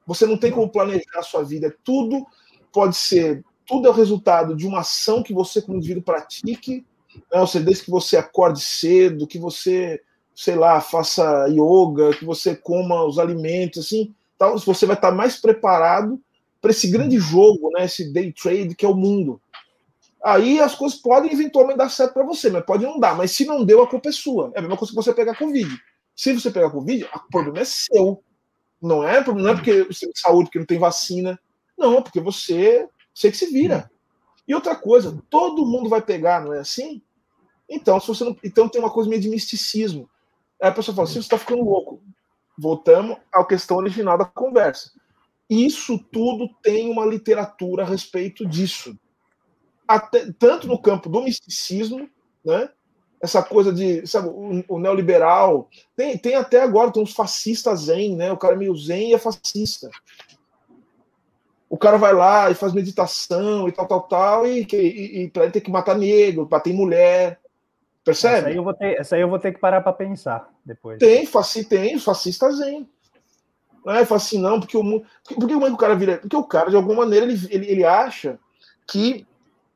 Você 0.07 0.25
não 0.25 0.35
tem 0.35 0.51
como 0.51 0.71
planejar 0.71 1.19
a 1.19 1.23
sua 1.23 1.43
vida. 1.43 1.75
Tudo 1.83 2.25
pode 2.73 2.95
ser 2.95 3.43
tudo 3.71 3.87
é 3.87 3.89
o 3.89 3.93
resultado 3.93 4.53
de 4.53 4.67
uma 4.67 4.81
ação 4.81 5.23
que 5.23 5.33
você, 5.33 5.61
como 5.61 5.77
indivíduo, 5.77 6.03
pratique, 6.03 6.85
né? 7.31 7.39
ou 7.39 7.47
seja, 7.47 7.63
desde 7.63 7.85
que 7.85 7.89
você 7.89 8.17
acorde 8.17 8.59
cedo, 8.59 9.25
que 9.25 9.39
você, 9.39 10.01
sei 10.35 10.55
lá, 10.55 10.81
faça 10.81 11.47
yoga, 11.47 12.13
que 12.17 12.25
você 12.25 12.53
coma 12.53 13.05
os 13.05 13.17
alimentos, 13.17 13.85
assim, 13.85 14.13
tal, 14.37 14.59
você 14.59 14.85
vai 14.85 14.97
estar 14.97 15.13
mais 15.13 15.37
preparado 15.37 16.19
para 16.59 16.71
esse 16.71 16.91
grande 16.91 17.17
jogo, 17.17 17.69
né, 17.71 17.85
esse 17.85 18.11
day 18.11 18.33
trade 18.33 18.75
que 18.75 18.85
é 18.85 18.89
o 18.89 18.93
mundo. 18.93 19.41
Aí 20.21 20.59
as 20.59 20.75
coisas 20.75 20.99
podem 20.99 21.31
eventualmente 21.31 21.77
dar 21.77 21.89
certo 21.89 22.13
para 22.13 22.25
você, 22.25 22.49
mas 22.49 22.65
pode 22.65 22.83
não 22.83 22.99
dar. 22.99 23.15
Mas 23.15 23.31
se 23.31 23.45
não 23.45 23.63
deu, 23.63 23.81
a 23.81 23.87
culpa 23.87 24.09
é 24.09 24.11
sua. 24.11 24.51
É 24.53 24.59
a 24.59 24.61
mesma 24.61 24.77
coisa 24.77 24.91
que 24.91 24.95
você 24.95 25.13
pegar 25.13 25.37
Covid. 25.37 25.69
Se 26.13 26.33
você 26.33 26.51
pegar 26.51 26.69
Covid, 26.69 27.05
o 27.05 27.31
problema 27.31 27.59
é 27.59 27.65
seu. 27.65 28.21
Não 28.81 29.07
é, 29.07 29.25
não 29.25 29.47
é 29.47 29.55
porque 29.55 29.83
você 29.83 30.05
tem 30.05 30.15
saúde, 30.15 30.45
porque 30.45 30.59
não 30.59 30.65
tem 30.65 30.77
vacina. 30.77 31.39
Não, 31.75 31.97
é 31.97 32.01
porque 32.01 32.19
você, 32.19 32.87
você 33.13 33.31
que 33.31 33.37
se 33.37 33.47
vira. 33.47 33.89
E 34.47 34.55
outra 34.55 34.75
coisa, 34.75 35.21
todo 35.29 35.65
mundo 35.65 35.89
vai 35.89 36.01
pegar, 36.01 36.41
não 36.41 36.53
é 36.53 36.59
assim? 36.59 37.01
Então, 37.69 37.99
se 37.99 38.07
você 38.07 38.23
não, 38.23 38.35
então 38.43 38.67
tem 38.67 38.81
uma 38.81 38.91
coisa 38.91 39.09
meio 39.09 39.21
de 39.21 39.29
misticismo. 39.29 40.09
Aí 40.61 40.69
a 40.69 40.73
pessoa 40.73 40.95
fala 40.95 41.07
assim, 41.07 41.15
você 41.15 41.19
está 41.19 41.37
ficando 41.37 41.63
louco. 41.63 42.01
Voltamos 42.57 43.17
à 43.31 43.43
questão 43.45 43.77
original 43.77 44.17
da 44.17 44.25
conversa. 44.25 44.91
Isso 45.49 45.97
tudo 46.11 46.49
tem 46.61 46.89
uma 46.89 47.05
literatura 47.05 47.83
a 47.83 47.87
respeito 47.87 48.45
disso. 48.45 48.97
Até, 49.87 50.31
tanto 50.33 50.67
no 50.67 50.81
campo 50.81 51.09
do 51.09 51.21
misticismo, 51.21 52.09
né? 52.43 52.69
essa 53.21 53.43
coisa 53.43 53.71
de, 53.71 54.05
sabe, 54.07 54.29
o, 54.29 54.63
o, 54.67 54.79
neoliberal, 54.79 55.69
tem, 55.95 56.17
tem 56.17 56.35
até 56.35 56.61
agora, 56.61 56.91
tem 56.91 57.03
uns 57.03 57.13
fascistas 57.13 57.81
zen, 57.81 58.15
né? 58.15 58.31
O 58.31 58.37
cara 58.37 58.55
é 58.55 58.57
meio 58.57 58.75
zen 58.75 59.11
e 59.11 59.13
é 59.13 59.19
fascista. 59.19 59.89
O 61.71 61.77
cara 61.77 61.95
vai 61.95 62.13
lá 62.13 62.51
e 62.51 62.53
faz 62.53 62.73
meditação 62.73 63.65
e 63.65 63.71
tal, 63.71 63.87
tal, 63.87 64.01
tal, 64.01 64.45
e, 64.45 64.67
e, 64.73 65.23
e 65.23 65.29
para 65.29 65.43
ele 65.43 65.53
ter 65.53 65.61
que 65.61 65.71
matar 65.71 65.97
negro, 65.97 66.45
bater 66.45 66.73
mulher. 66.73 67.39
Percebe? 68.03 68.39
Essa 68.39 68.47
aí 68.49 68.55
eu 68.57 68.63
vou 68.65 68.73
ter, 68.73 68.99
essa 68.99 69.17
eu 69.17 69.29
vou 69.29 69.39
ter 69.39 69.53
que 69.53 69.59
parar 69.59 69.79
para 69.79 69.93
pensar 69.93 70.49
depois. 70.65 70.99
Tem, 70.99 71.25
faci, 71.25 71.63
tem, 71.63 71.97
fascista 71.97 72.51
zen. 72.51 72.89
Não 73.85 73.93
é 73.93 74.01
assim, 74.01 74.37
não, 74.37 74.59
porque 74.59 74.75
o 74.75 74.83
por 75.23 75.47
que 75.47 75.55
o 75.55 75.77
cara 75.77 75.95
vira? 75.95 76.17
Porque 76.17 76.35
o 76.35 76.43
cara, 76.43 76.69
de 76.69 76.75
alguma 76.75 77.05
maneira, 77.05 77.25
ele, 77.25 77.39
ele, 77.49 77.71
ele 77.71 77.85
acha 77.85 78.37
que 78.85 79.25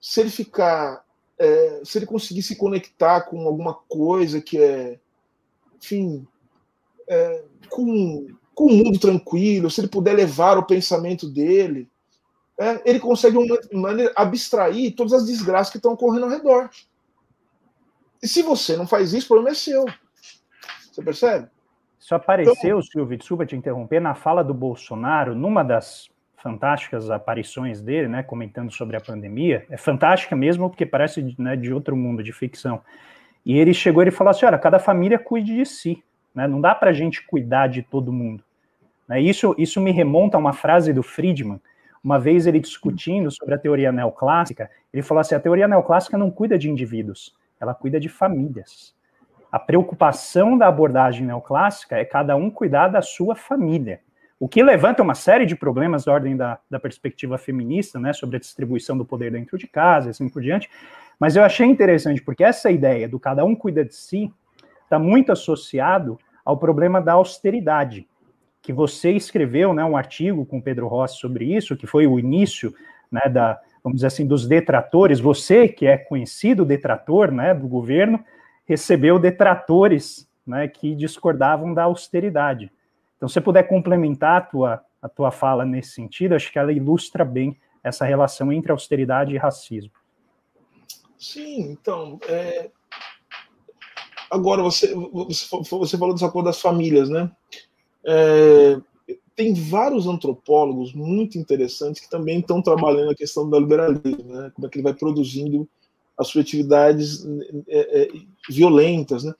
se 0.02 0.20
ele 0.20 0.30
ficar. 0.30 1.02
É, 1.40 1.82
se 1.86 1.98
ele 1.98 2.06
conseguir 2.06 2.42
se 2.42 2.58
conectar 2.58 3.22
com 3.22 3.48
alguma 3.48 3.74
coisa 3.74 4.42
que 4.42 4.62
é. 4.62 5.00
Enfim. 5.78 6.28
É, 7.08 7.42
com, 7.70 8.28
com 8.56 8.72
um 8.72 8.78
mundo 8.78 8.98
tranquilo, 8.98 9.70
se 9.70 9.82
ele 9.82 9.88
puder 9.88 10.14
levar 10.14 10.58
o 10.58 10.66
pensamento 10.66 11.30
dele, 11.30 11.90
é, 12.58 12.82
ele 12.90 13.00
consegue 13.00 13.38
uma 13.38 13.58
maneira 13.74 14.14
abstrair 14.16 14.96
todas 14.96 15.14
as 15.14 15.26
desgraças 15.26 15.70
que 15.70 15.78
estão 15.78 15.92
ocorrendo 15.92 16.26
ao 16.26 16.32
redor. 16.32 16.70
E 18.24 18.28
se 18.28 18.42
você 18.42 18.78
não 18.78 18.88
faz 18.88 19.14
isso, 19.14 19.26
o 19.26 19.30
problema 19.30 19.52
é 19.52 19.54
seu. 19.54 19.86
Você 20.92 21.04
percebe? 21.04 21.48
Isso 22.00 22.16
apareceu, 22.16 22.54
então, 22.54 22.82
Silvio, 22.82 23.18
desculpa 23.18 23.46
te 23.46 23.56
interromper, 23.56 24.00
na 24.00 24.16
fala 24.16 24.44
do 24.44 24.54
Bolsonaro, 24.54 25.36
numa 25.36 25.64
das 25.64 26.10
fantásticas 26.38 27.10
aparições 27.10 27.82
dele, 27.82 28.08
né, 28.08 28.22
comentando 28.22 28.72
sobre 28.72 28.96
a 28.96 29.02
pandemia, 29.02 29.66
é 29.70 29.78
fantástica 29.78 30.36
mesmo, 30.36 30.70
porque 30.70 30.86
parece 30.86 31.36
né, 31.40 31.56
de 31.56 31.74
outro 31.74 31.96
mundo, 31.96 32.24
de 32.24 32.32
ficção. 32.32 32.82
E 33.44 33.58
ele 33.58 33.74
chegou 33.74 34.04
e 34.04 34.12
falou 34.12 34.32
assim: 34.32 34.46
olha, 34.46 34.60
cada 34.60 34.80
família 34.80 35.18
cuide 35.18 35.56
de 35.56 35.66
si, 35.66 36.04
né, 36.36 36.48
não 36.48 36.60
dá 36.60 36.76
para 36.76 36.90
a 36.90 36.94
gente 36.94 37.26
cuidar 37.26 37.68
de 37.68 37.82
todo 37.82 38.12
mundo. 38.12 38.44
Né, 39.08 39.22
isso, 39.22 39.56
isso 39.58 39.80
me 39.80 39.92
remonta 39.92 40.38
a 40.38 40.40
uma 40.40 40.54
frase 40.54 40.92
do 40.92 41.02
Friedman, 41.02 41.62
uma 42.04 42.20
vez 42.20 42.46
ele 42.46 42.60
discutindo 42.60 43.32
sobre 43.32 43.56
a 43.56 43.58
teoria 43.58 43.92
neoclássica, 43.92 44.70
ele 44.94 45.02
falou 45.02 45.22
assim: 45.22 45.34
a 45.34 45.40
teoria 45.40 45.68
neoclássica 45.68 46.18
não 46.18 46.30
cuida 46.30 46.58
de 46.58 46.70
indivíduos, 46.70 47.34
ela 47.60 47.74
cuida 47.74 48.00
de 48.00 48.10
famílias 48.10 48.96
a 49.56 49.60
preocupação 49.60 50.58
da 50.58 50.68
abordagem 50.68 51.26
neoclássica 51.26 51.96
é 51.96 52.04
cada 52.04 52.36
um 52.36 52.50
cuidar 52.50 52.90
da 52.90 53.02
sua 53.02 53.38
família. 53.38 54.02
O 54.38 54.50
que 54.50 54.62
levanta 54.62 55.02
uma 55.02 55.16
série 55.16 55.46
de 55.46 55.56
problemas 55.56 56.04
da 56.04 56.12
ordem 56.12 56.36
da, 56.36 56.60
da 56.70 56.78
perspectiva 56.78 57.38
feminista, 57.38 57.98
né, 57.98 58.12
sobre 58.12 58.36
a 58.36 58.40
distribuição 58.40 58.98
do 58.98 59.06
poder 59.06 59.32
dentro 59.32 59.58
de 59.58 59.66
casa 59.66 60.10
assim 60.10 60.28
por 60.28 60.42
diante. 60.42 60.70
Mas 61.18 61.38
eu 61.38 61.44
achei 61.46 61.66
interessante, 61.66 62.22
porque 62.22 62.44
essa 62.44 62.70
ideia 62.70 63.08
do 63.08 63.18
cada 63.18 63.46
um 63.46 63.56
cuida 63.56 63.86
de 63.86 63.96
si 63.96 64.30
está 64.84 65.00
muito 65.00 65.32
associado 65.32 66.20
ao 66.46 66.58
problema 66.58 67.02
da 67.02 67.14
austeridade, 67.14 68.08
que 68.62 68.72
você 68.72 69.12
escreveu 69.12 69.74
né, 69.74 69.84
um 69.84 69.98
artigo 69.98 70.46
com 70.46 70.62
Pedro 70.62 70.88
Rossi 70.88 71.18
sobre 71.18 71.46
isso, 71.46 71.76
que 71.76 71.88
foi 71.88 72.06
o 72.06 72.20
início 72.20 72.74
né, 73.12 73.22
da, 73.28 73.60
vamos 73.84 73.98
dizer 73.98 74.08
assim, 74.08 74.26
dos 74.26 74.48
detratores, 74.48 75.20
você 75.20 75.68
que 75.68 75.86
é 75.86 75.98
conhecido 75.98 76.64
detrator 76.64 77.32
né, 77.32 77.54
do 77.54 77.68
governo, 77.68 78.24
recebeu 78.66 79.20
detratores 79.20 80.28
né, 80.46 80.68
que 80.68 80.96
discordavam 80.96 81.74
da 81.74 81.84
austeridade. 81.84 82.72
Então, 83.18 83.30
se 83.30 83.34
você 83.34 83.42
puder 83.42 83.64
complementar 83.64 84.38
a 84.38 84.42
tua, 84.42 84.86
a 85.02 85.10
tua 85.10 85.32
fala 85.32 85.66
nesse 85.66 85.92
sentido, 85.92 86.36
acho 86.36 86.52
que 86.52 86.60
ela 86.60 86.72
ilustra 86.72 87.26
bem 87.26 87.58
essa 87.84 88.06
relação 88.06 88.52
entre 88.52 88.72
austeridade 88.72 89.34
e 89.34 89.38
racismo. 89.38 89.92
Sim, 91.18 91.72
então. 91.72 92.20
É... 92.28 92.70
Agora, 94.30 94.62
você, 94.62 94.94
você 94.94 95.98
falou 95.98 96.14
dessa 96.14 96.30
coisa 96.30 96.46
das 96.46 96.62
famílias, 96.62 97.10
né? 97.10 97.32
É... 98.06 98.80
Tem 99.36 99.54
vários 99.54 100.08
antropólogos 100.08 100.94
muito 100.94 101.38
interessantes 101.38 102.02
que 102.02 102.10
também 102.10 102.40
estão 102.40 102.62
trabalhando 102.62 103.12
a 103.12 103.16
questão 103.16 103.50
do 103.50 103.60
liberalismo, 103.60 104.34
né? 104.34 104.52
Como 104.56 104.66
é 104.66 104.70
que 104.70 104.78
ele 104.78 104.84
vai 104.84 104.94
produzindo 104.94 105.68
as 106.18 106.28
suas 106.28 106.46
atividades 106.46 107.26
é, 107.68 108.04
é, 108.04 108.10
violentas, 108.50 109.24
né? 109.24 109.34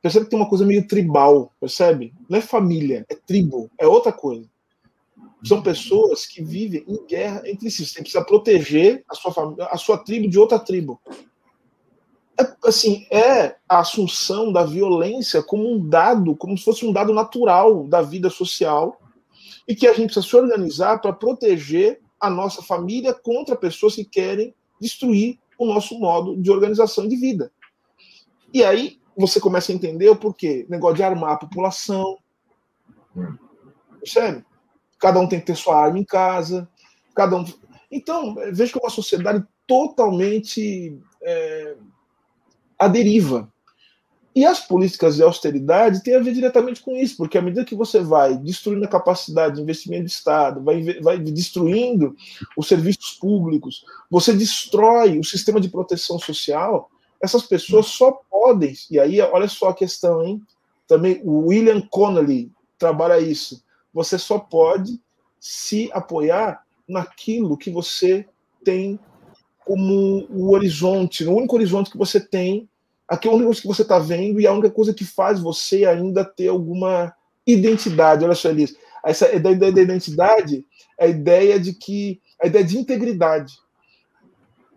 Percebe 0.00 0.24
que 0.24 0.30
tem 0.30 0.38
uma 0.38 0.48
coisa 0.48 0.64
meio 0.64 0.86
tribal, 0.86 1.52
percebe? 1.60 2.12
Não 2.28 2.38
é 2.38 2.40
família, 2.40 3.04
é 3.08 3.14
tribo, 3.14 3.70
é 3.78 3.86
outra 3.86 4.12
coisa. 4.12 4.48
São 5.44 5.60
pessoas 5.60 6.24
que 6.26 6.42
vivem 6.42 6.84
em 6.86 7.04
guerra 7.06 7.42
entre 7.44 7.70
si. 7.70 7.84
Você 7.84 8.00
precisa 8.00 8.24
proteger 8.24 9.04
a 9.08 9.14
sua 9.14 9.32
família, 9.32 9.66
a 9.66 9.76
sua 9.76 9.98
tribo 9.98 10.28
de 10.28 10.38
outra 10.38 10.58
tribo. 10.58 11.00
É, 12.40 12.56
assim, 12.64 13.06
é 13.10 13.56
a 13.68 13.80
assunção 13.80 14.52
da 14.52 14.64
violência 14.64 15.42
como 15.42 15.70
um 15.70 15.88
dado, 15.88 16.34
como 16.36 16.56
se 16.56 16.64
fosse 16.64 16.86
um 16.86 16.92
dado 16.92 17.12
natural 17.12 17.84
da 17.86 18.00
vida 18.00 18.30
social, 18.30 18.98
e 19.68 19.74
que 19.74 19.86
a 19.86 19.92
gente 19.92 20.06
precisa 20.06 20.26
se 20.26 20.36
organizar 20.36 21.00
para 21.00 21.12
proteger 21.12 22.00
a 22.20 22.30
nossa 22.30 22.62
família 22.62 23.12
contra 23.12 23.56
pessoas 23.56 23.94
que 23.94 24.04
querem 24.04 24.54
destruir 24.80 25.38
o 25.58 25.66
nosso 25.66 25.98
modo 25.98 26.36
de 26.36 26.50
organização 26.50 27.06
de 27.06 27.16
vida. 27.16 27.52
E 28.52 28.64
aí 28.64 29.00
você 29.16 29.40
começa 29.40 29.72
a 29.72 29.74
entender 29.74 30.08
o 30.08 30.16
porquê. 30.16 30.66
Negócio 30.68 30.96
de 30.96 31.02
armar 31.02 31.32
a 31.32 31.38
população. 31.38 32.18
Percebe? 33.98 34.44
Cada 34.98 35.20
um 35.20 35.28
tem 35.28 35.40
que 35.40 35.46
ter 35.46 35.56
sua 35.56 35.76
arma 35.76 35.98
em 35.98 36.04
casa. 36.04 36.68
Cada 37.14 37.36
um. 37.36 37.44
Então, 37.90 38.34
vejo 38.52 38.72
que 38.72 38.78
é 38.78 38.82
uma 38.82 38.90
sociedade 38.90 39.44
totalmente 39.66 40.98
é, 41.22 41.76
à 42.82 42.88
deriva. 42.88 43.48
E 44.34 44.46
as 44.46 44.60
políticas 44.60 45.16
de 45.16 45.22
austeridade 45.22 46.02
têm 46.02 46.16
a 46.16 46.18
ver 46.18 46.32
diretamente 46.32 46.80
com 46.80 46.96
isso, 46.96 47.16
porque 47.18 47.36
à 47.36 47.42
medida 47.42 47.66
que 47.66 47.74
você 47.74 48.00
vai 48.00 48.36
destruindo 48.36 48.84
a 48.84 48.88
capacidade 48.88 49.56
de 49.56 49.62
investimento 49.62 50.04
do 50.04 50.08
Estado, 50.08 50.64
vai, 50.64 50.82
vai 51.00 51.18
destruindo 51.18 52.16
os 52.56 52.66
serviços 52.66 53.10
públicos, 53.20 53.84
você 54.10 54.32
destrói 54.32 55.18
o 55.18 55.24
sistema 55.24 55.60
de 55.60 55.68
proteção 55.68 56.18
social, 56.18 56.90
essas 57.20 57.42
pessoas 57.42 57.86
só 57.86 58.20
podem, 58.30 58.74
e 58.90 58.98
aí 58.98 59.20
olha 59.20 59.48
só 59.48 59.68
a 59.68 59.74
questão, 59.74 60.24
hein? 60.24 60.40
Também 60.88 61.20
o 61.24 61.48
William 61.48 61.80
Connolly 61.82 62.50
trabalha 62.78 63.20
isso. 63.20 63.62
Você 63.92 64.18
só 64.18 64.38
pode 64.38 64.98
se 65.38 65.90
apoiar 65.92 66.64
naquilo 66.88 67.56
que 67.56 67.70
você 67.70 68.26
tem 68.64 68.98
como 69.64 70.26
o 70.30 70.52
horizonte, 70.52 71.24
no 71.24 71.36
único 71.36 71.54
horizonte 71.54 71.90
que 71.90 71.98
você 71.98 72.18
tem 72.18 72.68
Aqui 73.12 73.28
é 73.28 73.30
única 73.30 73.44
coisa 73.44 73.60
que 73.60 73.66
você 73.66 73.82
está 73.82 73.98
vendo 73.98 74.40
e 74.40 74.46
a 74.46 74.52
única 74.54 74.70
coisa 74.70 74.94
que 74.94 75.04
faz 75.04 75.38
você 75.38 75.84
ainda 75.84 76.24
ter 76.24 76.48
alguma 76.48 77.14
identidade. 77.46 78.24
Olha 78.24 78.34
só, 78.34 78.48
Elis. 78.48 78.74
Essa 79.04 79.30
ideia 79.30 79.70
da 79.70 79.82
identidade 79.82 80.64
é 80.98 81.04
a 81.04 81.08
ideia 81.08 81.60
de 81.60 81.74
que 81.74 82.22
a 82.42 82.46
ideia 82.46 82.64
de 82.64 82.78
integridade. 82.78 83.52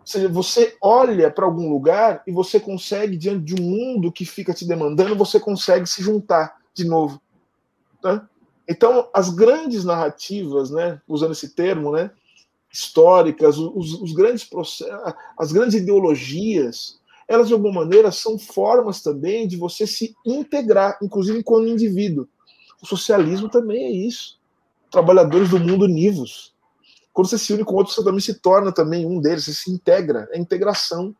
Ou 0.00 0.06
seja, 0.06 0.28
você 0.28 0.76
olha 0.82 1.30
para 1.30 1.46
algum 1.46 1.70
lugar 1.70 2.22
e 2.26 2.30
você 2.30 2.60
consegue, 2.60 3.16
diante 3.16 3.42
de 3.42 3.54
um 3.58 3.64
mundo 3.64 4.12
que 4.12 4.26
fica 4.26 4.52
te 4.52 4.68
demandando, 4.68 5.16
você 5.16 5.40
consegue 5.40 5.86
se 5.86 6.02
juntar 6.02 6.56
de 6.74 6.84
novo. 6.84 7.18
Tá? 8.02 8.28
Então, 8.68 9.08
as 9.14 9.30
grandes 9.30 9.82
narrativas, 9.82 10.70
né, 10.70 11.00
usando 11.08 11.32
esse 11.32 11.54
termo, 11.54 11.90
né, 11.90 12.10
históricas, 12.70 13.56
os, 13.56 13.94
os 13.94 14.12
grandes 14.12 14.44
processos, 14.44 14.94
as 15.38 15.52
grandes 15.52 15.74
ideologias, 15.74 17.00
elas 17.28 17.48
de 17.48 17.54
alguma 17.54 17.80
maneira 17.80 18.12
são 18.12 18.38
formas 18.38 19.02
também 19.02 19.48
de 19.48 19.56
você 19.56 19.86
se 19.86 20.14
integrar, 20.24 20.98
inclusive 21.02 21.42
como 21.42 21.66
indivíduo. 21.66 22.28
O 22.82 22.86
socialismo 22.86 23.48
também 23.48 23.84
é 23.84 23.90
isso. 23.90 24.38
Trabalhadores 24.90 25.50
do 25.50 25.58
mundo 25.58 25.84
univos. 25.84 26.54
Quando 27.12 27.28
você 27.28 27.38
se 27.38 27.52
une 27.52 27.64
com 27.64 27.74
outros, 27.74 27.96
você 27.96 28.04
também 28.04 28.20
se 28.20 28.34
torna 28.34 28.70
também 28.70 29.06
um 29.06 29.20
deles, 29.20 29.44
você 29.44 29.54
se 29.54 29.70
integra, 29.70 30.28
é 30.30 30.38
integração. 30.38 31.14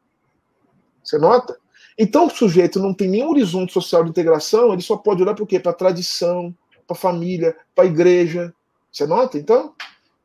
Você 1.02 1.18
nota? 1.18 1.58
Então 1.98 2.26
o 2.26 2.30
sujeito 2.30 2.78
não 2.78 2.92
tem 2.92 3.08
nenhum 3.08 3.30
horizonte 3.30 3.72
social 3.72 4.04
de 4.04 4.10
integração, 4.10 4.72
ele 4.72 4.82
só 4.82 4.96
pode 4.96 5.22
olhar 5.22 5.34
para 5.34 5.44
o 5.44 5.46
quê? 5.46 5.58
Para 5.58 5.72
a 5.72 5.74
tradição, 5.74 6.54
para 6.86 6.96
a 6.96 7.00
família, 7.00 7.56
para 7.74 7.84
a 7.84 7.86
igreja. 7.86 8.54
Você 8.92 9.06
nota? 9.06 9.38
Então, 9.38 9.74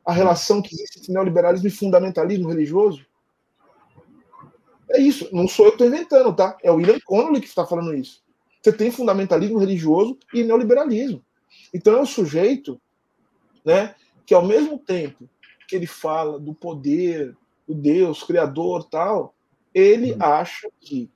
a 0.04 0.12
relação 0.12 0.60
que 0.60 0.74
existe 0.74 1.00
entre 1.00 1.12
neoliberalismo 1.12 1.68
e 1.68 1.70
fundamentalismo 1.70 2.48
religioso? 2.48 3.04
É 4.92 5.00
isso, 5.00 5.28
não 5.32 5.48
sou 5.48 5.66
eu 5.66 5.72
que 5.72 5.82
estou 5.82 5.86
inventando, 5.86 6.34
tá? 6.34 6.56
É 6.62 6.70
o 6.70 6.76
William 6.76 6.98
Connolly 7.04 7.40
que 7.40 7.46
está 7.46 7.66
falando 7.66 7.94
isso. 7.94 8.22
Você 8.62 8.72
tem 8.72 8.90
fundamentalismo 8.90 9.58
religioso 9.58 10.18
e 10.32 10.44
neoliberalismo. 10.44 11.24
Então 11.74 11.96
é 11.96 12.00
um 12.00 12.06
sujeito 12.06 12.80
né, 13.64 13.94
que, 14.26 14.34
ao 14.34 14.44
mesmo 14.44 14.78
tempo 14.78 15.28
que 15.66 15.74
ele 15.74 15.86
fala 15.86 16.38
do 16.38 16.54
poder, 16.54 17.34
do 17.66 17.74
Deus, 17.74 18.22
Criador 18.22 18.84
tal, 18.84 19.34
ele 19.74 20.12
uhum. 20.12 20.18
acha 20.20 20.68
que 20.78 21.10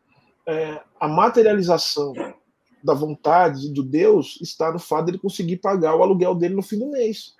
é, 0.46 0.80
a 0.98 1.06
materialização 1.06 2.14
da 2.82 2.94
vontade 2.94 3.72
do 3.72 3.82
Deus 3.82 4.38
está 4.40 4.72
no 4.72 4.78
fato 4.78 5.06
de 5.06 5.10
ele 5.12 5.18
conseguir 5.18 5.58
pagar 5.58 5.94
o 5.94 6.02
aluguel 6.02 6.34
dele 6.34 6.54
no 6.54 6.62
fim 6.62 6.78
do 6.78 6.90
mês. 6.90 7.34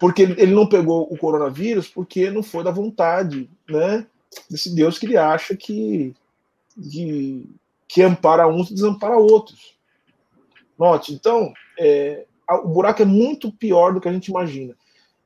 Porque 0.00 0.22
ele 0.22 0.54
não 0.54 0.66
pegou 0.66 1.02
o 1.12 1.18
coronavírus 1.18 1.86
porque 1.86 2.30
não 2.30 2.42
foi 2.42 2.64
da 2.64 2.70
vontade 2.70 3.50
né, 3.68 4.06
desse 4.50 4.74
Deus 4.74 4.98
que 4.98 5.04
ele 5.04 5.18
acha 5.18 5.54
que, 5.54 6.14
que, 6.90 7.46
que 7.86 8.02
ampara 8.02 8.48
uns 8.48 8.70
e 8.70 8.74
desampara 8.74 9.18
outros. 9.18 9.78
Note, 10.78 11.12
então, 11.12 11.52
é, 11.78 12.24
o 12.48 12.68
buraco 12.68 13.02
é 13.02 13.04
muito 13.04 13.52
pior 13.52 13.92
do 13.92 14.00
que 14.00 14.08
a 14.08 14.12
gente 14.12 14.28
imagina. 14.28 14.74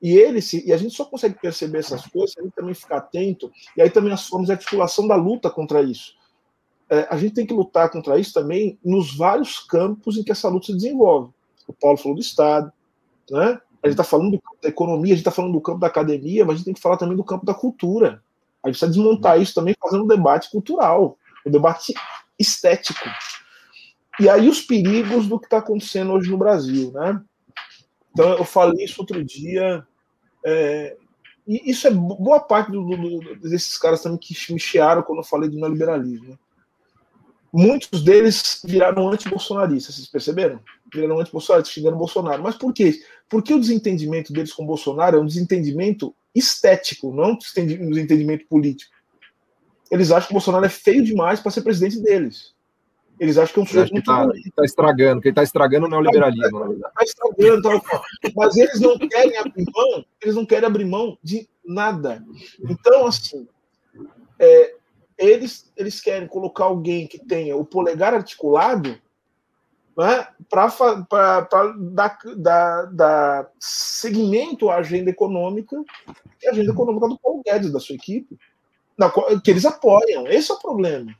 E 0.02 0.18
ele 0.18 0.42
se, 0.42 0.66
e 0.66 0.72
a 0.72 0.76
gente 0.76 0.94
só 0.94 1.04
consegue 1.04 1.40
perceber 1.40 1.78
essas 1.78 2.04
coisas 2.06 2.36
a 2.36 2.42
gente 2.42 2.54
também 2.54 2.74
ficar 2.74 2.96
atento, 2.96 3.50
e 3.76 3.80
aí 3.80 3.88
também 3.88 4.12
as 4.12 4.26
formas 4.26 4.48
de 4.48 4.52
articulação 4.52 5.06
da 5.06 5.14
luta 5.14 5.48
contra 5.48 5.80
isso. 5.80 6.16
É, 6.90 7.06
a 7.08 7.16
gente 7.16 7.34
tem 7.34 7.46
que 7.46 7.54
lutar 7.54 7.88
contra 7.88 8.18
isso 8.18 8.34
também 8.34 8.78
nos 8.84 9.16
vários 9.16 9.60
campos 9.60 10.18
em 10.18 10.24
que 10.24 10.32
essa 10.32 10.48
luta 10.48 10.66
se 10.66 10.74
desenvolve. 10.74 11.32
O 11.66 11.72
Paulo 11.72 11.96
falou 11.96 12.16
do 12.16 12.20
Estado, 12.20 12.70
né? 13.30 13.58
A 13.84 13.88
gente 13.88 14.00
está 14.00 14.04
falando 14.04 14.30
do 14.30 14.40
campo 14.40 14.58
da 14.62 14.68
economia, 14.70 15.12
a 15.12 15.16
gente 15.16 15.18
está 15.18 15.30
falando 15.30 15.52
do 15.52 15.60
campo 15.60 15.78
da 15.78 15.88
academia, 15.88 16.42
mas 16.42 16.54
a 16.54 16.56
gente 16.56 16.64
tem 16.64 16.74
que 16.74 16.80
falar 16.80 16.96
também 16.96 17.14
do 17.14 17.22
campo 17.22 17.44
da 17.44 17.52
cultura. 17.52 18.22
A 18.62 18.68
gente 18.68 18.78
precisa 18.78 18.90
desmontar 18.90 19.38
isso 19.38 19.54
também 19.54 19.74
fazendo 19.78 20.04
um 20.04 20.06
debate 20.06 20.50
cultural, 20.50 21.18
um 21.44 21.50
debate 21.50 21.92
estético. 22.38 23.06
E 24.18 24.26
aí 24.26 24.48
os 24.48 24.62
perigos 24.62 25.28
do 25.28 25.38
que 25.38 25.44
está 25.44 25.58
acontecendo 25.58 26.12
hoje 26.12 26.30
no 26.30 26.38
Brasil, 26.38 26.92
né? 26.92 27.20
Então 28.10 28.30
eu 28.30 28.44
falei 28.44 28.86
isso 28.86 29.02
outro 29.02 29.22
dia, 29.22 29.86
é, 30.46 30.96
e 31.46 31.70
isso 31.70 31.86
é 31.86 31.90
boa 31.90 32.40
parte 32.40 32.72
do, 32.72 32.82
do, 32.82 33.36
desses 33.36 33.76
caras 33.76 34.02
também 34.02 34.18
que 34.18 34.34
me 34.50 34.58
chiaram 34.58 35.02
quando 35.02 35.18
eu 35.18 35.24
falei 35.24 35.50
do 35.50 35.56
neoliberalismo. 35.56 36.38
Né? 37.54 37.66
Muitos 37.66 38.02
deles 38.02 38.60
viraram 38.64 39.08
anti-bolsonaristas, 39.08 39.94
vocês 39.94 40.08
perceberam? 40.08 40.60
Viraram 40.92 41.20
anti-bolsonaristas, 41.20 41.72
xingando 41.72 41.96
Bolsonaro. 41.96 42.42
Mas 42.42 42.56
por 42.56 42.72
quê? 42.72 43.00
Porque 43.28 43.54
o 43.54 43.60
desentendimento 43.60 44.32
deles 44.32 44.52
com 44.52 44.66
Bolsonaro 44.66 45.16
é 45.16 45.20
um 45.20 45.26
desentendimento 45.26 46.14
estético, 46.34 47.14
não 47.14 47.32
um 47.32 47.90
desentendimento 47.90 48.46
político. 48.46 48.92
Eles 49.90 50.10
acham 50.10 50.28
que 50.28 50.34
Bolsonaro 50.34 50.66
é 50.66 50.68
feio 50.68 51.04
demais 51.04 51.40
para 51.40 51.52
ser 51.52 51.62
presidente 51.62 52.00
deles. 52.00 52.52
Eles 53.20 53.38
acham 53.38 53.54
que 53.54 53.60
é 53.60 53.62
um 53.62 53.66
sujeito 53.66 53.92
muito 53.92 54.06
tá, 54.06 54.26
tá 54.56 54.64
estragando, 54.64 55.20
que 55.20 55.28
ele 55.28 55.32
está 55.32 55.44
estragando 55.44 55.86
o 55.86 55.88
neoliberalismo. 55.88 56.72
Está 56.72 56.90
tá 56.90 57.04
estragando, 57.04 57.62
tá, 57.62 58.02
mas 58.34 58.56
eles 58.56 58.80
não 58.80 58.98
querem 58.98 59.36
abrir 59.36 59.64
mão, 59.72 60.04
eles 60.20 60.34
não 60.34 60.44
querem 60.44 60.66
abrir 60.66 60.84
mão 60.84 61.16
de 61.22 61.48
nada. 61.64 62.24
Então, 62.68 63.06
assim, 63.06 63.46
é, 64.40 64.74
eles, 65.18 65.72
eles 65.76 66.00
querem 66.00 66.28
colocar 66.28 66.64
alguém 66.64 67.06
que 67.06 67.18
tenha 67.18 67.56
o 67.56 67.64
polegar 67.64 68.14
articulado 68.14 68.98
né, 69.96 70.26
para 70.48 70.66
dar, 71.92 72.18
dar, 72.36 72.82
dar 72.86 73.50
seguimento 73.58 74.68
à 74.68 74.76
agenda 74.76 75.10
econômica 75.10 75.76
e 76.42 76.48
à 76.48 76.50
agenda 76.50 76.72
econômica 76.72 77.08
do 77.08 77.18
Paulo 77.18 77.42
Guedes, 77.44 77.72
da 77.72 77.80
sua 77.80 77.94
equipe, 77.94 78.36
na, 78.98 79.10
que 79.40 79.50
eles 79.50 79.64
apoiam. 79.64 80.26
Esse 80.26 80.50
é 80.50 80.54
o 80.54 80.60
problema. 80.60 81.14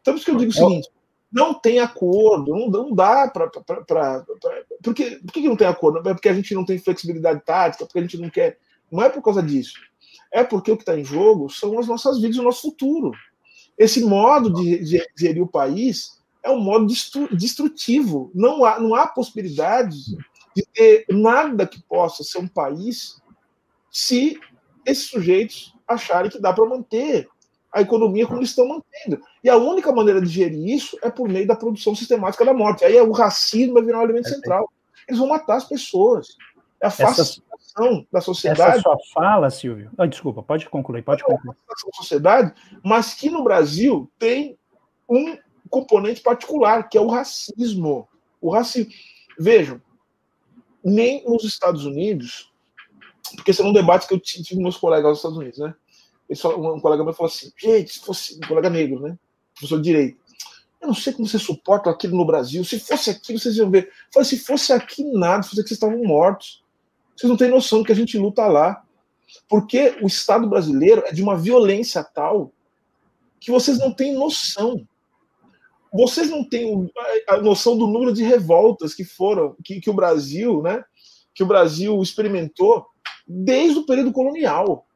Então, 0.00 0.14
por 0.14 0.16
isso 0.16 0.24
que 0.26 0.30
eu 0.30 0.36
digo 0.36 0.50
o 0.50 0.54
seguinte: 0.54 0.90
não 1.32 1.54
tem 1.54 1.78
acordo, 1.78 2.54
não, 2.54 2.68
não 2.68 2.94
dá 2.94 3.28
para. 3.28 3.48
Por 4.82 4.94
que, 4.94 5.16
por 5.16 5.32
que 5.32 5.48
não 5.48 5.56
tem 5.56 5.66
acordo? 5.66 6.06
É 6.08 6.14
porque 6.14 6.28
a 6.28 6.34
gente 6.34 6.54
não 6.54 6.64
tem 6.64 6.78
flexibilidade 6.78 7.42
tática, 7.44 7.86
porque 7.86 7.98
a 7.98 8.02
gente 8.02 8.18
não 8.18 8.30
quer. 8.30 8.58
Não 8.90 9.02
é 9.02 9.08
por 9.08 9.22
causa 9.22 9.42
disso. 9.42 9.74
É 10.32 10.44
porque 10.44 10.70
o 10.70 10.76
que 10.76 10.82
está 10.82 10.98
em 10.98 11.04
jogo 11.04 11.48
são 11.50 11.78
as 11.78 11.86
nossas 11.86 12.20
vidas, 12.20 12.38
o 12.38 12.42
nosso 12.42 12.62
futuro. 12.62 13.12
Esse 13.78 14.04
modo 14.04 14.52
de, 14.52 15.06
gerir 15.16 15.42
o 15.42 15.46
país 15.46 16.18
é 16.42 16.50
um 16.50 16.60
modo 16.60 16.86
destrutivo. 17.32 18.30
Não 18.34 18.64
há, 18.64 18.80
não 18.80 18.94
há 18.94 19.06
possibilidade 19.06 19.96
de 20.56 20.66
ter 20.72 21.04
nada 21.08 21.66
que 21.66 21.80
possa 21.82 22.24
ser 22.24 22.38
um 22.38 22.48
país 22.48 23.22
se 23.90 24.38
esses 24.84 25.04
sujeitos 25.04 25.74
acharem 25.86 26.30
que 26.30 26.40
dá 26.40 26.52
para 26.52 26.68
manter 26.68 27.28
a 27.72 27.82
economia 27.82 28.26
como 28.26 28.38
eles 28.38 28.50
estão 28.50 28.66
mantendo. 28.66 29.22
E 29.44 29.48
a 29.48 29.56
única 29.56 29.92
maneira 29.92 30.20
de 30.20 30.28
gerir 30.28 30.74
isso 30.74 30.98
é 31.02 31.10
por 31.10 31.28
meio 31.28 31.46
da 31.46 31.54
produção 31.54 31.94
sistemática 31.94 32.44
da 32.44 32.54
morte. 32.54 32.84
Aí 32.84 32.98
o 33.00 33.12
racismo 33.12 33.74
vai 33.74 33.84
virar 33.84 34.00
um 34.00 34.04
elemento 34.04 34.28
é, 34.28 34.32
central. 34.32 34.70
Eles 35.06 35.18
vão 35.18 35.28
matar 35.28 35.56
as 35.56 35.64
pessoas. 35.64 36.36
É 36.82 36.86
a 36.86 36.90
da 38.12 38.20
sociedade. 38.20 38.78
Essa 38.78 38.82
sua 38.82 38.96
fala, 39.12 39.50
Silvio. 39.50 39.90
Oh, 39.96 40.06
desculpa, 40.06 40.42
pode 40.42 40.68
concluir, 40.68 41.02
pode 41.02 41.22
concluir. 41.22 41.56
É 41.56 41.72
a 41.72 41.96
sociedade, 41.96 42.52
mas 42.84 43.14
que 43.14 43.30
no 43.30 43.42
Brasil 43.44 44.10
tem 44.18 44.58
um 45.08 45.36
componente 45.70 46.20
particular, 46.20 46.88
que 46.88 46.98
é 46.98 47.00
o 47.00 47.08
racismo. 47.08 48.08
O 48.40 48.50
racismo. 48.50 48.92
Vejam, 49.38 49.80
nem 50.84 51.24
nos 51.24 51.44
Estados 51.44 51.84
Unidos, 51.84 52.52
porque 53.36 53.50
esse 53.50 53.62
é 53.62 53.64
um 53.64 53.72
debate 53.72 54.08
que 54.08 54.14
eu 54.14 54.20
tive 54.20 54.56
com 54.56 54.62
meus 54.62 54.76
colegas 54.76 55.10
nos 55.10 55.18
Estados 55.18 55.38
Unidos, 55.38 55.58
né? 55.58 55.74
um 56.56 56.80
colega 56.80 57.04
meu 57.04 57.14
falou 57.14 57.30
assim: 57.32 57.50
gente, 57.56 57.94
se 57.94 58.00
fosse 58.00 58.36
um 58.36 58.48
colega 58.48 58.68
negro, 58.68 59.00
né? 59.00 59.18
Professor 59.54 59.78
de 59.78 59.82
direito. 59.82 60.20
Eu 60.80 60.88
não 60.88 60.94
sei 60.94 61.12
como 61.12 61.26
vocês 61.26 61.42
suportam 61.42 61.92
aquilo 61.92 62.16
no 62.16 62.24
Brasil. 62.24 62.64
Se 62.64 62.78
fosse 62.78 63.10
aqui, 63.10 63.36
vocês 63.36 63.56
iam 63.56 63.70
ver. 63.70 63.86
Eu 63.86 63.92
falei, 64.12 64.28
se 64.28 64.38
fosse 64.38 64.72
aqui, 64.72 65.02
nada, 65.02 65.42
se 65.42 65.50
fosse 65.50 65.60
aqui, 65.60 65.68
vocês 65.70 65.76
estavam 65.76 66.02
mortos. 66.04 66.62
Vocês 67.18 67.28
não 67.28 67.36
têm 67.36 67.50
noção 67.50 67.80
do 67.80 67.84
que 67.84 67.90
a 67.90 67.96
gente 67.96 68.16
luta 68.16 68.46
lá. 68.46 68.80
Porque 69.48 69.98
o 70.00 70.06
Estado 70.06 70.48
brasileiro 70.48 71.02
é 71.04 71.12
de 71.12 71.20
uma 71.20 71.36
violência 71.36 72.04
tal 72.04 72.52
que 73.40 73.50
vocês 73.50 73.78
não 73.78 73.92
têm 73.92 74.14
noção. 74.14 74.86
Vocês 75.92 76.30
não 76.30 76.44
têm 76.44 76.88
a 77.26 77.38
noção 77.38 77.76
do 77.76 77.88
número 77.88 78.12
de 78.12 78.22
revoltas 78.22 78.94
que 78.94 79.04
foram, 79.04 79.56
que, 79.64 79.80
que 79.80 79.90
o 79.90 79.94
Brasil, 79.94 80.62
né? 80.62 80.84
Que 81.34 81.42
o 81.42 81.46
Brasil 81.46 82.00
experimentou 82.00 82.86
desde 83.26 83.80
o 83.80 83.86
período 83.86 84.12
colonial 84.12 84.86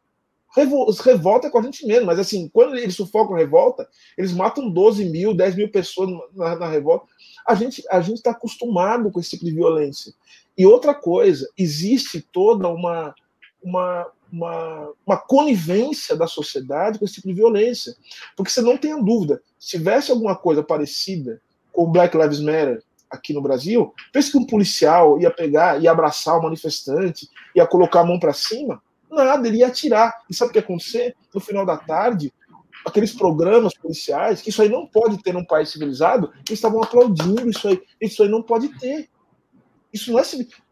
revolta 0.55 1.51
com 1.51 1.59
a 1.59 1.63
gente 1.63 1.87
mesmo, 1.87 2.07
mas 2.07 2.19
assim, 2.19 2.49
quando 2.53 2.77
eles 2.77 2.95
sufocam 2.95 3.35
revolta, 3.35 3.89
eles 4.19 4.33
matam 4.33 4.69
12 4.69 5.07
mil, 5.07 5.35
10 5.35 5.57
mil 5.57 5.71
pessoas 5.71 6.11
na, 6.35 6.57
na 6.57 6.69
revolta. 6.69 7.07
A 7.47 7.55
gente 7.55 7.83
a 7.91 8.01
gente 8.01 8.19
está 8.19 8.33
acostumado 8.33 9.11
com 9.11 9.19
esse 9.19 9.31
tipo 9.31 9.47
de 9.47 9.53
violência. 9.53 10.13
E 10.57 10.67
outra 10.67 10.95
coisa, 10.95 11.49
existe 11.57 12.21
toda 12.21 12.69
uma, 12.69 13.15
uma, 13.63 14.07
uma, 14.31 14.93
uma 15.07 15.17
conivência 15.17 16.15
da 16.17 16.27
sociedade 16.27 16.99
com 16.99 17.05
esse 17.05 17.15
tipo 17.15 17.29
de 17.29 17.35
violência. 17.35 17.95
Porque 18.37 18.51
você 18.51 18.61
não 18.61 18.77
tenha 18.77 19.03
dúvida, 19.03 19.43
se 19.59 19.79
tivesse 19.79 20.11
alguma 20.11 20.37
coisa 20.37 20.63
parecida 20.63 21.41
com 21.73 21.85
o 21.85 21.91
Black 21.91 22.17
Lives 22.17 22.41
Matter 22.41 22.83
aqui 23.11 23.33
no 23.33 23.43
Brasil, 23.43 23.95
pense 24.13 24.31
que 24.31 24.39
um 24.39 24.47
policial 24.47 25.21
ia 25.21 25.31
pegar, 25.31 25.83
ia 25.83 25.91
abraçar 25.91 26.39
o 26.39 26.43
manifestante, 26.43 27.29
ia 27.55 27.67
colocar 27.67 28.01
a 28.01 28.05
mão 28.05 28.19
para 28.19 28.33
cima, 28.33 28.83
Nada, 29.13 29.47
ele 29.47 29.59
ia 29.59 29.67
atirar. 29.67 30.23
E 30.29 30.35
sabe 30.35 30.49
o 30.49 30.53
que 30.53 30.59
ia 30.59 30.63
acontecer? 30.63 31.15
No 31.35 31.41
final 31.41 31.67
da 31.67 31.77
tarde, 31.77 32.33
aqueles 32.85 33.13
programas 33.13 33.75
policiais, 33.75 34.41
que 34.41 34.49
isso 34.49 34.63
aí 34.63 34.71
não 34.71 34.87
pode 34.87 35.23
ter 35.23 35.35
num 35.35 35.45
país 35.45 35.69
civilizado, 35.69 36.33
eles 36.35 36.53
estavam 36.53 36.83
aplaudindo 36.83 37.49
isso 37.49 37.69
aí. 37.69 37.81
Isso 38.01 38.23
aí 38.23 38.29
não 38.29 38.43
pode 38.43 38.69
ter. 38.79 39.11
Isso 39.93 40.13
não 40.13 40.19
é. 40.19 40.23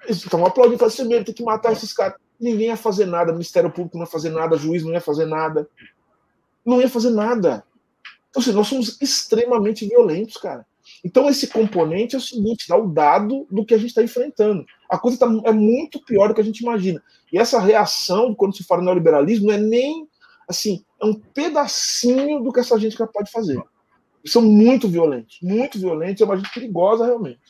Eles 0.05 0.25
estavam 0.25 0.47
aplaudindo, 0.47 0.79
falando 0.79 0.93
assim, 0.93 1.09
mesmo, 1.09 1.25
tem 1.25 1.35
que 1.35 1.43
matar 1.43 1.73
esses 1.73 1.93
caras. 1.93 2.17
Ninguém 2.39 2.69
ia 2.69 2.77
fazer 2.77 3.07
nada, 3.07 3.33
Ministério 3.33 3.71
Público 3.71 3.99
não 3.99 4.05
ia 4.05 4.11
fazer 4.11 4.31
nada, 4.31 4.57
juiz 4.57 4.83
não 4.83 4.93
ia 4.93 5.01
fazer 5.01 5.27
nada. 5.27 5.69
Não 6.65 6.81
ia 6.81 6.89
fazer 6.89 7.11
nada. 7.11 7.65
Então, 8.31 8.41
assim, 8.41 8.53
nós 8.53 8.69
somos 8.69 9.01
extremamente 9.01 9.87
violentos, 9.87 10.37
cara. 10.37 10.67
Então, 11.05 11.29
esse 11.29 11.47
componente 11.47 12.15
é 12.15 12.19
o 12.19 12.23
seguinte: 12.23 12.69
dá 12.69 12.77
o 12.77 12.89
dado 12.89 13.47
do 13.51 13.65
que 13.65 13.75
a 13.75 13.79
gente 13.79 13.89
está 13.89 14.03
enfrentando. 14.03 14.65
A 14.89 14.99
coisa 14.99 15.19
tá, 15.19 15.27
é 15.45 15.53
muito 15.53 16.03
pior 16.05 16.29
do 16.29 16.35
que 16.35 16.41
a 16.41 16.45
gente 16.45 16.61
imagina. 16.61 17.03
E 17.33 17.39
essa 17.39 17.61
reação, 17.61 18.35
quando 18.35 18.57
se 18.57 18.65
fala 18.65 18.83
neoliberalismo, 18.83 19.49
não 19.49 19.55
é 19.55 19.59
nem 19.59 20.09
assim, 20.51 20.85
é 21.01 21.05
um 21.05 21.15
pedacinho 21.15 22.43
do 22.43 22.53
que 22.53 22.59
essa 22.59 22.79
gente 22.79 22.95
é 22.95 22.99
capaz 22.99 23.27
de 23.27 23.33
fazer. 23.33 23.63
Eles 24.23 24.33
são 24.33 24.43
muito 24.43 24.89
violentos, 24.89 25.39
muito 25.41 25.79
violentos, 25.79 26.21
é 26.21 26.25
uma 26.25 26.37
gente 26.37 26.53
perigosa 26.53 27.07
realmente. 27.07 27.41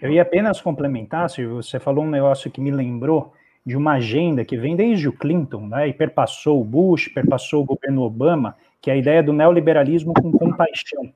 Eu 0.00 0.10
ia 0.10 0.22
apenas 0.22 0.60
complementar, 0.60 1.30
Silvio, 1.30 1.62
você 1.62 1.80
falou 1.80 2.04
um 2.04 2.10
negócio 2.10 2.50
que 2.50 2.60
me 2.60 2.70
lembrou 2.70 3.32
de 3.64 3.76
uma 3.76 3.94
agenda 3.94 4.44
que 4.44 4.56
vem 4.56 4.76
desde 4.76 5.08
o 5.08 5.12
Clinton, 5.12 5.66
né, 5.66 5.88
e 5.88 5.92
perpassou 5.92 6.60
o 6.60 6.64
Bush, 6.64 7.08
perpassou 7.08 7.62
o 7.62 7.64
governo 7.64 8.02
Obama, 8.02 8.54
que 8.80 8.90
é 8.90 8.94
a 8.94 8.96
ideia 8.96 9.22
do 9.22 9.32
neoliberalismo 9.32 10.14
com 10.14 10.30
compaixão. 10.30 11.12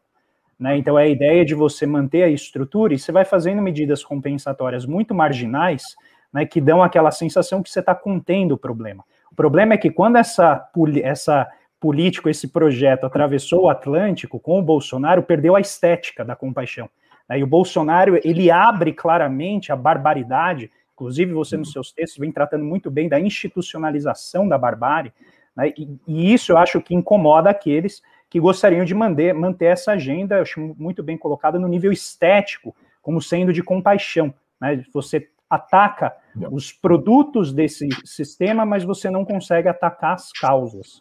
Né? 0.59 0.77
Então, 0.77 0.99
é 0.99 1.05
a 1.05 1.09
ideia 1.09 1.45
de 1.45 1.55
você 1.55 1.87
manter 1.87 2.23
a 2.23 2.29
estrutura 2.29 2.93
e 2.93 2.99
você 2.99 3.13
vai 3.13 3.25
fazendo 3.25 3.63
medidas 3.63 4.03
compensatórias 4.03 4.85
muito 4.85 5.15
marginais, 5.15 5.95
né, 6.33 6.45
que 6.45 6.61
dão 6.61 6.83
aquela 6.83 7.11
sensação 7.11 7.63
que 7.63 7.71
você 7.71 7.81
está 7.81 7.95
contendo 7.95 8.53
o 8.53 8.59
problema. 8.59 9.05
O 9.31 9.35
problema 9.35 9.75
é 9.75 9.77
que 9.77 9.91
quando 9.91 10.17
essa, 10.17 10.69
essa 11.03 11.49
político, 11.79 12.29
esse 12.29 12.49
projeto 12.49 13.05
atravessou 13.05 13.63
o 13.63 13.71
Atlântico 13.71 14.41
com 14.41 14.59
o 14.59 14.63
Bolsonaro, 14.63 15.23
perdeu 15.23 15.55
a 15.55 15.61
estética 15.61 16.25
da 16.25 16.35
compaixão. 16.35 16.91
Né, 17.31 17.39
e 17.39 17.45
o 17.45 17.47
Bolsonaro, 17.47 18.19
ele 18.25 18.51
abre 18.51 18.93
claramente 18.93 19.71
a 19.71 19.77
barbaridade, 19.77 20.69
inclusive 20.93 21.33
você 21.33 21.57
nos 21.57 21.71
seus 21.71 21.93
textos 21.93 22.19
vem 22.19 22.33
tratando 22.33 22.65
muito 22.65 22.91
bem 22.91 23.09
da 23.09 23.21
institucionalização 23.21 24.49
da 24.49 24.59
barbárie, 24.59 25.13
né, 25.57 25.73
e, 25.79 25.97
e 26.09 26.35
isso 26.35 26.51
eu 26.51 26.59
acho 26.59 26.81
que 26.81 26.93
incomoda 26.93 27.49
aqueles 27.49 28.03
que 28.29 28.41
gostariam 28.41 28.85
de 28.85 28.95
manter, 28.95 29.33
manter 29.33 29.67
essa 29.67 29.93
agenda, 29.93 30.37
eu 30.37 30.43
acho 30.43 30.75
muito 30.77 31.03
bem 31.05 31.17
colocada 31.17 31.59
no 31.59 31.69
nível 31.69 31.93
estético, 31.93 32.75
como 33.01 33.23
sendo 33.23 33.53
de 33.53 33.63
compaixão. 33.63 34.35
Né? 34.61 34.85
Você 34.93 35.29
ataca 35.49 36.15
os 36.53 36.73
produtos 36.73 37.53
desse 37.53 37.89
sistema, 38.05 38.65
mas 38.65 38.85
você 38.85 39.11
não 39.11 39.25
consegue 39.25 39.69
atacar 39.69 40.15
as 40.15 40.31
causas. 40.31 41.01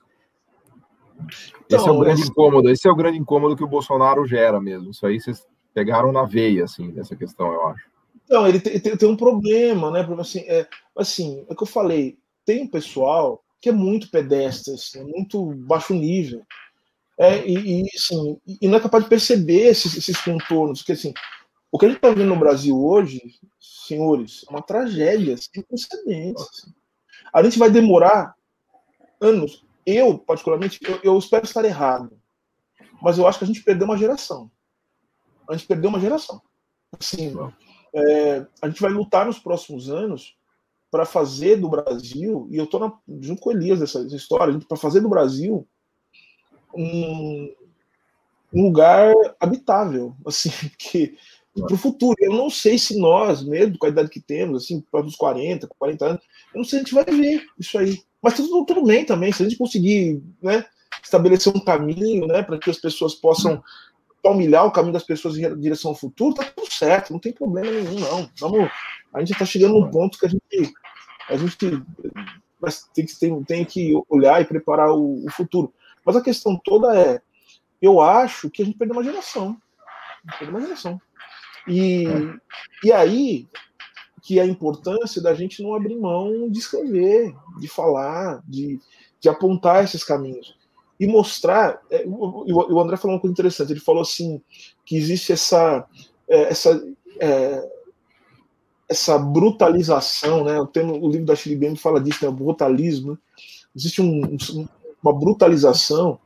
Esse 1.70 1.88
é 1.88 1.92
o 1.92 2.00
grande 2.00 2.22
incômodo, 2.24 2.70
esse 2.70 2.88
é 2.88 2.92
o 2.92 2.96
grande 2.96 3.20
incômodo 3.20 3.56
que 3.56 3.64
o 3.64 3.68
Bolsonaro 3.68 4.26
gera 4.26 4.60
mesmo. 4.60 4.90
Isso 4.90 5.06
aí 5.06 5.20
vocês 5.20 5.46
pegaram 5.74 6.12
na 6.12 6.26
veia, 6.26 6.64
assim, 6.64 6.92
dessa 6.92 7.16
questão, 7.16 7.52
eu 7.52 7.68
acho. 7.68 7.90
Não, 8.30 8.48
ele 8.48 8.60
tem, 8.60 8.80
tem, 8.80 9.10
um 9.10 9.18
problema, 9.18 9.90
né? 9.90 10.08
Assim 10.20 10.42
é, 10.42 10.68
assim, 10.96 11.46
é 11.50 11.56
que 11.56 11.64
eu 11.64 11.68
falei, 11.68 12.18
tem 12.46 12.64
um 12.64 12.68
pessoal 12.68 13.44
que 13.60 13.70
é 13.70 13.72
muito 13.72 14.12
pedestre, 14.12 14.74
assim, 14.74 15.04
muito 15.04 15.44
baixo 15.56 15.94
nível. 15.94 16.44
É, 17.18 17.46
e, 17.46 17.82
e, 17.82 17.86
assim, 17.96 18.40
e 18.62 18.68
não 18.68 18.78
é 18.78 18.80
capaz 18.80 19.04
de 19.04 19.10
perceber 19.10 19.68
esses, 19.68 19.98
esses 19.98 20.22
contornos, 20.22 20.80
porque 20.80 20.94
assim, 20.94 21.14
o 21.72 21.78
que 21.78 21.86
a 21.86 21.90
gente 21.90 21.98
está 21.98 22.10
vendo 22.10 22.30
no 22.30 22.40
Brasil 22.40 22.80
hoje, 22.82 23.22
senhores, 23.60 24.46
é 24.48 24.52
uma 24.52 24.62
tragédia 24.62 25.36
sem 25.38 25.62
precedentes. 25.64 26.42
Assim. 26.42 26.74
A 27.34 27.44
gente 27.44 27.60
vai 27.60 27.70
demorar 27.70 28.36
anos. 29.22 29.66
Eu, 29.86 30.18
particularmente, 30.18 30.80
eu, 30.82 31.00
eu, 31.04 31.18
espero 31.18 31.46
estar 31.46 31.66
errado, 31.66 32.18
mas 33.02 33.18
eu 33.18 33.28
acho 33.28 33.38
que 33.40 33.44
a 33.44 33.48
gente 33.48 33.64
perdeu 33.64 33.86
uma 33.86 33.98
geração. 33.98 34.50
A 35.50 35.54
gente 35.58 35.68
perdeu 35.68 35.90
uma 35.90 36.00
geração. 36.00 36.42
Assim, 36.98 37.34
é, 37.94 38.46
a 38.62 38.68
gente 38.68 38.82
vai 38.82 38.92
lutar 38.92 39.26
nos 39.26 39.40
próximos 39.40 39.90
anos 39.90 40.36
para 40.92 41.06
fazer 41.06 41.58
do 41.58 41.70
Brasil, 41.70 42.48
e 42.52 42.58
eu 42.58 42.64
estou 42.64 43.00
junto 43.22 43.42
com 43.42 43.50
o 43.50 43.54
Elias 43.54 43.80
dessa, 43.80 44.02
história, 44.16 44.58
para 44.68 44.78
fazer 44.78 45.02
do 45.02 45.10
Brasil 45.10 45.68
um, 46.74 47.54
um 48.54 48.64
lugar 48.64 49.14
habitável, 49.40 50.16
assim, 50.26 50.50
que 50.78 51.16
para 51.54 51.74
o 51.74 51.78
futuro. 51.78 52.16
Eu 52.20 52.32
não 52.32 52.50
sei 52.50 52.78
se 52.78 52.98
nós, 52.98 53.44
mesmo 53.44 53.78
com 53.78 53.86
a 53.86 53.90
idade 53.90 54.10
que 54.10 54.20
temos, 54.20 54.64
assim, 54.64 54.82
para 54.92 55.06
os 55.06 55.16
40, 55.16 55.68
40 55.78 56.06
anos, 56.06 56.22
eu 56.54 56.58
não 56.58 56.64
sei 56.64 56.70
se 56.70 56.76
a 56.76 56.80
gente 56.80 56.94
vai 56.94 57.06
ver 57.06 57.46
isso 57.58 57.78
aí. 57.78 58.02
Mas 58.22 58.36
tudo, 58.36 58.66
tudo 58.66 58.84
bem 58.84 59.06
também, 59.06 59.32
se 59.32 59.44
a 59.44 59.48
gente 59.48 59.58
conseguir 59.58 60.22
né, 60.42 60.66
estabelecer 61.04 61.56
um 61.56 61.60
caminho 61.60 62.28
né, 62.28 62.44
para 62.44 62.58
que 62.58 62.70
as 62.70 62.78
pessoas 62.78 63.16
possam 63.16 63.62
palmilhar 64.22 64.66
o 64.66 64.72
caminho 64.72 64.94
das 64.94 65.04
pessoas 65.04 65.38
em 65.38 65.60
direção 65.60 65.92
ao 65.92 65.98
futuro, 65.98 66.36
tá 66.36 66.44
tudo 66.44 66.72
certo, 66.72 67.12
não 67.12 67.20
tem 67.20 67.32
problema 67.32 67.72
nenhum, 67.72 68.00
não. 68.00 68.30
Vamos, 68.40 68.70
a 69.14 69.20
gente 69.20 69.34
está 69.34 69.46
chegando 69.46 69.74
num 69.74 69.90
ponto 69.90 70.18
que 70.18 70.26
a 70.26 70.30
gente, 70.30 70.74
a 71.30 71.38
gente 71.38 71.58
tem, 71.58 71.86
tem, 73.20 73.44
tem 73.44 73.66
que 73.66 73.94
olhar 74.10 74.42
e 74.42 74.46
preparar 74.46 74.92
o, 74.92 75.26
o 75.26 75.32
futuro. 75.32 75.74
Mas 76.06 76.16
a 76.16 76.22
questão 76.22 76.60
toda 76.64 76.96
é, 77.00 77.22
eu 77.82 78.02
acho 78.02 78.50
que 78.50 78.62
a 78.62 78.66
gente 78.66 78.78
perdeu 78.78 78.96
uma 78.96 79.04
geração. 79.04 79.58
Perdeu 80.38 80.56
uma 80.56 80.62
geração. 80.62 81.02
E, 81.68 82.06
e 82.84 82.92
aí 82.92 83.48
que 84.22 84.40
a 84.40 84.46
importância 84.46 85.22
da 85.22 85.34
gente 85.34 85.64
não 85.64 85.74
abrir 85.74 85.96
mão 85.96 86.50
de 86.50 86.60
escrever, 86.60 87.34
de 87.60 87.68
falar, 87.68 88.42
de, 88.48 88.80
de 89.20 89.30
apontar 89.30 89.84
esses 89.84 90.04
caminhos. 90.04 90.58
E 91.00 91.08
mostrar. 91.08 91.82
É, 91.90 92.04
o, 92.06 92.74
o 92.74 92.80
André 92.80 92.98
falou 92.98 93.16
uma 93.16 93.22
coisa 93.22 93.32
interessante. 93.32 93.72
Ele 93.72 93.80
falou 93.80 94.02
assim 94.02 94.42
que 94.86 94.98
existe 94.98 95.32
essa. 95.32 95.86
É, 96.28 96.50
essa 96.50 96.84
é, 97.20 97.70
essa 98.90 99.20
brutalização, 99.20 100.44
né? 100.44 100.60
O, 100.60 100.68
o 101.06 101.10
livro 101.10 101.28
da 101.28 101.36
Shirley 101.36 101.60
Bem 101.60 101.76
fala 101.76 102.02
disso, 102.02 102.24
né? 102.24 102.30
O 102.30 102.34
brutalismo. 102.34 103.12
Né? 103.12 103.18
Existe 103.76 104.02
um, 104.02 104.26
um, 104.26 104.68
uma 105.02 105.14
brutalização 105.14 106.20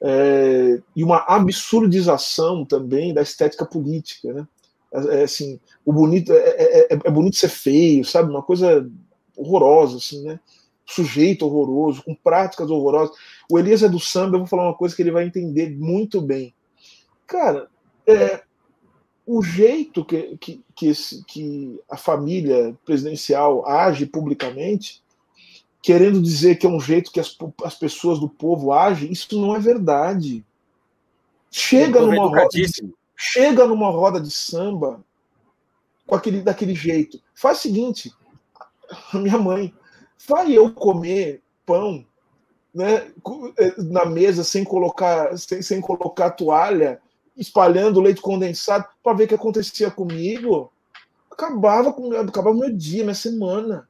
é, 0.00 0.80
e 0.96 1.04
uma 1.04 1.24
absurdização 1.28 2.64
também 2.64 3.12
da 3.12 3.20
estética 3.20 3.66
política, 3.66 4.32
né? 4.32 4.48
É, 4.92 5.20
é 5.20 5.22
assim, 5.24 5.60
o 5.84 5.92
bonito 5.92 6.32
é, 6.32 6.38
é, 6.38 6.88
é, 6.92 7.10
bonito 7.10 7.36
ser 7.36 7.50
feio, 7.50 8.04
sabe? 8.04 8.30
Uma 8.30 8.42
coisa 8.42 8.88
horrorosa, 9.36 9.98
assim, 9.98 10.22
né? 10.22 10.40
Sujeito 10.88 11.44
horroroso, 11.44 12.02
com 12.02 12.14
práticas 12.14 12.70
horrorosas. 12.70 13.14
O 13.50 13.58
Elias 13.58 13.82
é 13.82 13.88
do 13.88 14.00
samba, 14.00 14.36
eu 14.36 14.40
vou 14.40 14.48
falar 14.48 14.64
uma 14.64 14.76
coisa 14.76 14.96
que 14.96 15.02
ele 15.02 15.10
vai 15.10 15.24
entender 15.24 15.70
muito 15.76 16.20
bem. 16.20 16.54
Cara, 17.26 17.68
é, 18.06 18.42
o 19.26 19.42
jeito 19.42 20.04
que, 20.04 20.36
que, 20.38 20.64
que, 20.74 20.86
esse, 20.86 21.22
que 21.26 21.78
a 21.90 21.96
família 21.96 22.74
presidencial 22.84 23.68
age 23.68 24.06
publicamente 24.06 25.02
querendo 25.82 26.20
dizer 26.20 26.56
que 26.56 26.66
é 26.66 26.68
um 26.68 26.80
jeito 26.80 27.10
que 27.10 27.20
as, 27.20 27.36
as 27.64 27.74
pessoas 27.74 28.18
do 28.18 28.28
povo 28.28 28.72
agem, 28.72 29.12
isso 29.12 29.40
não 29.40 29.54
é 29.54 29.58
verdade. 29.58 30.44
Chega 31.50 32.00
numa, 32.00 32.26
roda 32.26 32.48
de, 32.48 32.94
chega 33.16 33.66
numa 33.66 33.90
roda 33.90 34.20
de 34.20 34.30
samba 34.30 35.02
com 36.06 36.14
aquele, 36.14 36.42
daquele 36.42 36.74
jeito. 36.74 37.20
Faz 37.34 37.58
o 37.58 37.62
seguinte, 37.62 38.12
minha 39.14 39.38
mãe, 39.38 39.72
vai 40.26 40.52
eu 40.52 40.72
comer 40.72 41.42
pão 41.64 42.04
né, 42.74 43.10
é, 43.58 43.82
na 43.82 44.04
mesa 44.04 44.44
sem 44.44 44.64
colocar, 44.64 45.36
sem, 45.36 45.62
sem 45.62 45.80
colocar 45.80 46.30
toalha, 46.30 47.00
espalhando 47.36 48.00
leite 48.00 48.20
condensado, 48.20 48.84
para 49.02 49.16
ver 49.16 49.24
o 49.24 49.28
que 49.28 49.34
acontecia 49.34 49.90
comigo. 49.90 50.72
Acabava 51.30 51.92
com 51.92 52.12
acabava 52.12 52.56
meu 52.56 52.74
dia, 52.74 53.04
minha 53.04 53.14
semana. 53.14 53.88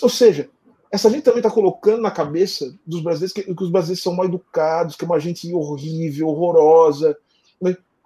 Ou 0.00 0.08
seja, 0.08 0.48
essa 0.90 1.10
gente 1.10 1.24
também 1.24 1.40
está 1.40 1.50
colocando 1.50 2.00
na 2.00 2.10
cabeça 2.10 2.74
dos 2.86 3.02
brasileiros 3.02 3.32
que, 3.32 3.42
que, 3.42 3.62
os 3.62 3.70
brasileiros 3.70 4.02
são 4.02 4.14
mal 4.14 4.26
educados, 4.26 4.96
que 4.96 5.04
é 5.04 5.06
uma 5.06 5.18
gente 5.18 5.52
horrível, 5.52 6.28
horrorosa. 6.28 7.16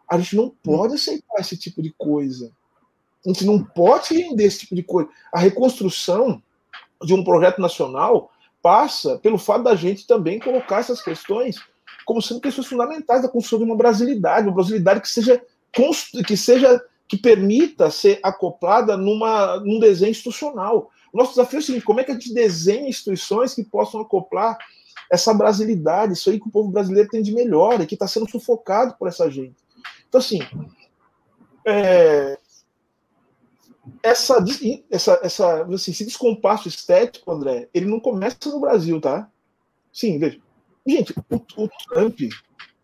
A 0.09 0.19
gente 0.19 0.36
não 0.36 0.51
pode 0.62 0.94
aceitar 0.94 1.39
esse 1.39 1.56
tipo 1.56 1.82
de 1.82 1.94
coisa. 1.97 2.51
A 3.24 3.28
gente 3.28 3.44
não 3.44 3.62
pode 3.62 4.15
render 4.15 4.44
esse 4.44 4.60
tipo 4.60 4.74
de 4.74 4.82
coisa. 4.82 5.09
A 5.32 5.39
reconstrução 5.39 6.43
de 7.03 7.15
um 7.15 7.25
projeto 7.25 7.61
nacional 7.61 8.31
passa 8.62 9.19
pelo 9.19 9.39
fato 9.39 9.65
da 9.65 9.75
gente 9.75 10.07
também 10.07 10.39
colocar 10.39 10.81
essas 10.81 11.01
questões 11.01 11.57
como 12.05 12.23
sendo 12.23 12.41
questões 12.41 12.66
fundamentais 12.66 13.23
da 13.23 13.29
construção 13.29 13.59
de 13.59 13.65
uma 13.65 13.77
brasilidade, 13.77 14.49
uma 14.49 14.55
brasilidade 14.55 15.01
que 15.01 15.09
seja 15.09 15.43
que 16.27 16.37
seja 16.37 16.83
que 17.07 17.16
permita 17.16 17.91
ser 17.91 18.19
acoplada 18.23 18.97
numa, 18.97 19.61
num 19.61 19.79
desenho 19.79 20.11
institucional. 20.11 20.91
O 21.12 21.19
nosso 21.19 21.33
desafio 21.33 21.59
é 21.59 21.61
o 21.61 21.62
seguinte: 21.62 21.85
como 21.85 22.01
é 22.01 22.05
que 22.05 22.11
a 22.11 22.15
gente 22.15 22.33
desenha 22.33 22.89
instituições 22.89 23.55
que 23.55 23.62
possam 23.62 24.01
acoplar 24.01 24.59
essa 25.11 25.33
brasilidade, 25.33 26.12
isso 26.12 26.31
aí 26.31 26.39
que 26.39 26.49
o 26.49 26.51
povo 26.51 26.70
brasileiro 26.70 27.09
tem 27.09 27.23
de 27.23 27.33
melhor 27.33 27.81
e 27.81 27.87
que 27.87 27.95
está 27.95 28.07
sendo 28.07 28.29
sufocado 28.29 28.95
por 28.99 29.09
essa 29.09 29.31
gente. 29.31 29.57
Então, 30.09 30.19
assim, 30.19 30.41
é, 31.66 32.39
essa, 34.02 34.44
essa, 34.90 35.20
essa, 35.23 35.62
assim, 35.65 35.90
esse 35.90 36.05
descompasso 36.05 36.69
estético, 36.69 37.31
André, 37.31 37.69
ele 37.73 37.86
não 37.86 38.01
começa 38.01 38.36
no 38.47 38.60
Brasil, 38.60 39.01
tá? 39.01 39.31
Sim, 39.93 40.19
veja. 40.19 40.39
Gente, 40.86 41.15
o, 41.31 41.36
o 41.36 41.69
Trump 41.89 42.20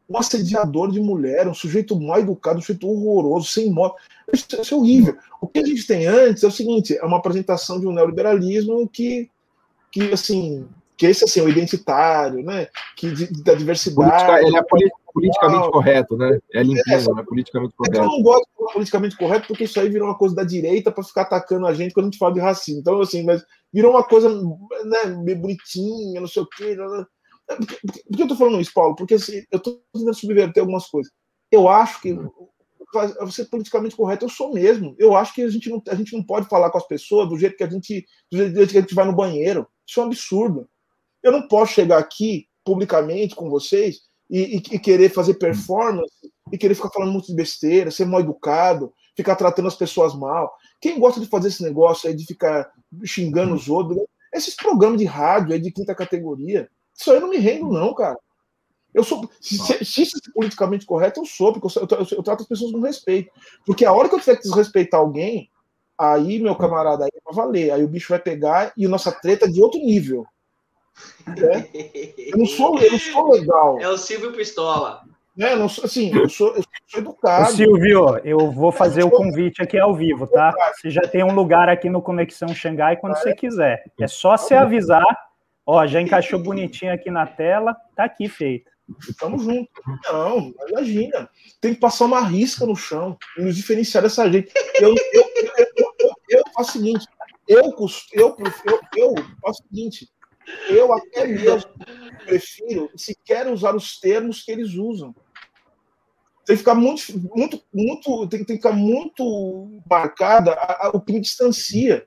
um 0.09 0.19
assediador 0.19 0.91
de 0.91 1.01
mulher, 1.01 1.49
um 1.49 1.55
sujeito 1.55 1.99
mal 1.99 2.21
educado, 2.21 2.59
um 2.59 2.63
sujeito 2.63 2.89
horroroso, 2.89 3.47
sem 3.47 3.71
moto. 3.71 3.97
Isso, 4.33 4.47
isso, 4.61 4.75
é 4.75 4.77
horrível. 4.77 5.17
O 5.41 5.47
que 5.47 5.59
a 5.59 5.67
gente 5.67 5.87
tem 5.87 6.07
antes 6.07 6.43
é 6.43 6.47
o 6.47 6.51
seguinte: 6.51 6.97
é 6.97 7.05
uma 7.05 7.19
apresentação 7.19 7.81
de 7.81 7.87
um 7.87 7.93
neoliberalismo 7.93 8.89
que, 8.89 9.31
que 9.91 10.13
assim, 10.13 10.67
que 10.97 11.07
esse 11.07 11.25
assim, 11.25 11.41
é 11.41 11.43
o 11.43 11.49
identitário, 11.49 12.43
né? 12.45 12.69
Que 12.97 13.11
de, 13.11 13.43
da 13.43 13.55
diversidade. 13.55 14.25
Politica, 14.25 14.47
ele 14.47 14.57
é 14.57 14.63
politicamente 15.13 15.71
correto, 15.71 16.17
né? 16.17 16.39
É 16.53 16.63
limpeza, 16.63 17.11
é, 17.11 17.15
né? 17.15 17.25
Politicamente 17.27 17.73
é 17.73 17.77
correto. 17.77 17.99
Eu 17.99 18.07
não 18.07 18.23
gosto 18.23 18.45
de 18.45 18.73
politicamente 18.73 19.17
correto 19.17 19.47
porque 19.49 19.65
isso 19.65 19.79
aí 19.81 19.89
virou 19.89 20.09
uma 20.09 20.19
coisa 20.19 20.35
da 20.35 20.45
direita 20.45 20.93
para 20.93 21.05
ficar 21.05 21.23
atacando 21.23 21.67
a 21.67 21.75
gente 21.75 21.93
quando 21.93 22.07
a 22.07 22.11
gente 22.11 22.19
fala 22.19 22.35
de 22.35 22.41
racismo. 22.41 22.81
Então, 22.81 23.01
assim, 23.01 23.25
mas 23.25 23.45
virou 23.73 23.93
uma 23.93 24.05
coisa, 24.05 24.29
né, 24.29 25.05
meio 25.23 25.39
bonitinha, 25.39 26.21
não 26.21 26.29
sei 26.29 26.43
o 26.43 26.49
quê. 26.49 26.77
Né? 26.77 26.87
né. 26.87 27.07
Por 27.57 27.67
que, 27.67 28.05
por 28.05 28.17
que 28.17 28.23
eu 28.23 28.29
tô 28.29 28.37
falando 28.37 28.61
isso, 28.61 28.73
Paulo? 28.73 28.95
Porque 28.97 29.15
assim, 29.15 29.43
eu 29.51 29.59
tô 29.59 29.81
tentando 29.93 30.15
subverter 30.15 30.61
algumas 30.61 30.87
coisas. 30.87 31.13
Eu 31.51 31.69
acho 31.69 32.01
que 32.01 32.17
você 33.21 33.45
politicamente 33.45 33.97
correto, 33.97 34.25
eu 34.25 34.29
sou 34.29 34.53
mesmo. 34.53 34.95
Eu 34.99 35.17
acho 35.17 35.35
que 35.35 35.43
a 35.43 35.49
gente, 35.49 35.69
não, 35.69 35.83
a 35.89 35.95
gente 35.95 36.17
não 36.17 36.23
pode 36.23 36.49
falar 36.49 36.71
com 36.71 36.79
as 36.79 36.87
pessoas 36.87 37.29
do 37.29 37.39
jeito 37.39 37.57
que 37.57 37.65
a 37.65 37.69
gente, 37.69 38.07
do 38.31 38.39
jeito 38.39 38.71
que 38.71 38.79
a 38.79 38.81
gente 38.81 38.95
vai 38.95 39.05
no 39.05 39.15
banheiro. 39.15 39.67
Isso 39.87 40.01
é 40.01 40.03
um 40.03 40.07
absurdo. 40.07 40.69
Eu 41.25 41.33
não 41.33 41.49
posso 41.49 41.73
chegar 41.73 41.99
aqui 41.99 42.47
publicamente 42.63 43.35
com 43.35 43.49
vocês 43.51 44.03
e, 44.31 44.57
e, 44.59 44.63
e 44.77 44.79
querer 44.79 45.09
fazer 45.09 45.35
performance 45.35 46.15
e 46.53 46.59
querer 46.59 46.75
ficar 46.75 46.91
falando 46.91 47.13
muito 47.13 47.27
de 47.27 47.35
besteira, 47.35 47.91
ser 47.91 48.05
mal 48.05 48.21
educado, 48.21 48.93
ficar 49.17 49.35
tratando 49.35 49.69
as 49.69 49.75
pessoas 49.75 50.15
mal. 50.15 50.55
Quem 50.81 51.01
gosta 51.01 51.21
de 51.21 51.27
fazer 51.27 51.49
esse 51.49 51.63
negócio 51.63 52.09
aí 52.09 52.15
de 52.15 52.27
ficar 52.27 52.71
xingando 53.05 53.55
os 53.55 53.69
outros, 53.69 53.99
esses 54.33 54.55
programas 54.55 54.99
de 54.99 55.07
rádio 55.07 55.55
aí 55.55 55.61
de 55.61 55.73
quinta 55.73 55.95
categoria, 55.95 56.69
isso 56.95 57.11
aí 57.11 57.17
eu 57.17 57.23
não 57.23 57.31
me 57.31 57.39
rendo, 57.39 57.73
não, 57.73 57.95
cara. 57.95 58.19
Eu 58.93 59.03
sou. 59.03 59.29
Se, 59.41 59.57
se 59.85 60.03
isso 60.03 60.19
é 60.19 60.33
politicamente 60.33 60.87
correto, 60.87 61.21
eu 61.21 61.27
sou, 61.27 61.53
porque 61.53 61.79
eu, 61.79 61.89
eu, 61.99 62.07
eu, 62.19 62.23
trato 62.23 62.43
as 62.43 62.49
pessoas 62.49 62.71
com 62.71 62.81
respeito. 62.81 63.31
Porque 63.67 63.85
a 63.85 63.93
hora 63.93 64.09
que 64.09 64.15
eu 64.15 64.21
tiver 64.21 64.37
que 64.37 64.43
desrespeitar 64.43 65.01
alguém, 65.01 65.51
aí, 65.99 66.39
meu 66.39 66.55
camarada, 66.55 67.05
aí 67.05 67.11
vai 67.25 67.35
valer. 67.35 67.73
Aí 67.73 67.83
o 67.83 67.89
bicho 67.89 68.11
vai 68.11 68.21
pegar 68.21 68.73
e 68.77 68.87
nossa 68.87 69.11
treta 69.11 69.47
é 69.47 69.49
de 69.49 69.61
outro 69.61 69.81
nível. 69.81 70.25
É? 71.27 72.33
Eu, 72.33 72.39
não 72.39 72.47
sou, 72.47 72.79
eu 72.81 72.93
não 72.93 72.99
sou 72.99 73.33
legal. 73.33 73.81
É 73.81 73.89
o 73.89 73.97
Silvio 73.97 74.33
Pistola. 74.33 75.03
É, 75.39 75.57
não 75.57 75.69
sou, 75.69 75.85
assim, 75.85 76.15
eu 76.17 76.29
sou, 76.29 76.55
eu 76.55 76.63
sou 76.87 77.01
educado. 77.01 77.51
Ô, 77.51 77.57
Silvio, 77.57 78.19
eu 78.25 78.53
vou 78.53 78.71
fazer 78.71 79.03
o 79.03 79.11
convite 79.11 79.61
aqui 79.61 79.77
ao 79.77 79.95
vivo, 79.95 80.29
tá? 80.29 80.55
Você 80.77 80.91
já 80.91 81.03
tem 81.03 81.25
um 81.25 81.35
lugar 81.35 81.69
aqui 81.69 81.91
no 81.91 82.01
Conexão 82.01 82.49
Xangai 82.55 82.97
quando 82.97 83.17
você 83.17 83.35
quiser. 83.35 83.85
É 84.01 84.07
só 84.07 84.37
você 84.37 84.55
avisar. 84.55 85.05
Ó, 85.67 85.85
já 85.87 86.01
encaixou 86.01 86.39
bonitinho 86.39 86.93
aqui 86.93 87.11
na 87.11 87.27
tela, 87.27 87.75
tá 87.97 88.05
aqui 88.05 88.29
feito. 88.29 88.71
Tamo 89.19 89.39
junto. 89.39 89.71
Não, 90.05 90.53
imagina. 90.69 91.29
Tem 91.61 91.75
que 91.75 91.81
passar 91.81 92.05
uma 92.05 92.21
risca 92.21 92.67
no 92.67 92.77
chão 92.77 93.17
e 93.39 93.43
nos 93.43 93.57
diferenciar 93.57 94.03
dessa 94.03 94.31
gente. 94.31 94.53
Eu, 94.75 94.95
eu, 95.13 95.25
eu, 95.35 95.51
eu, 95.99 96.13
eu 96.29 96.43
faço 96.55 96.71
o 96.71 96.73
seguinte: 96.73 97.07
eu, 97.49 97.75
eu, 98.13 98.37
eu, 98.37 98.81
eu 98.97 99.15
faço 99.43 99.63
o 99.63 99.69
seguinte, 99.69 100.09
eu 100.69 100.93
até 100.93 101.27
mesmo 101.27 101.71
prefiro 102.25 102.91
sequer 102.97 103.47
usar 103.49 103.75
os 103.75 103.99
termos 103.99 104.43
que 104.43 104.53
eles 104.53 104.75
usam. 104.75 105.15
Tem 106.45 106.57
que 106.57 106.59
ficar 106.59 106.75
muito, 106.75 107.03
muito, 107.35 107.63
muito, 107.73 108.29
tem, 108.29 108.45
que 108.45 108.55
ficar 108.55 108.73
muito 108.73 109.81
marcada 109.89 110.53
a, 110.53 110.87
a, 110.87 110.91
o 110.91 111.01
que 111.01 111.13
me 111.13 111.21
distancia. 111.21 112.07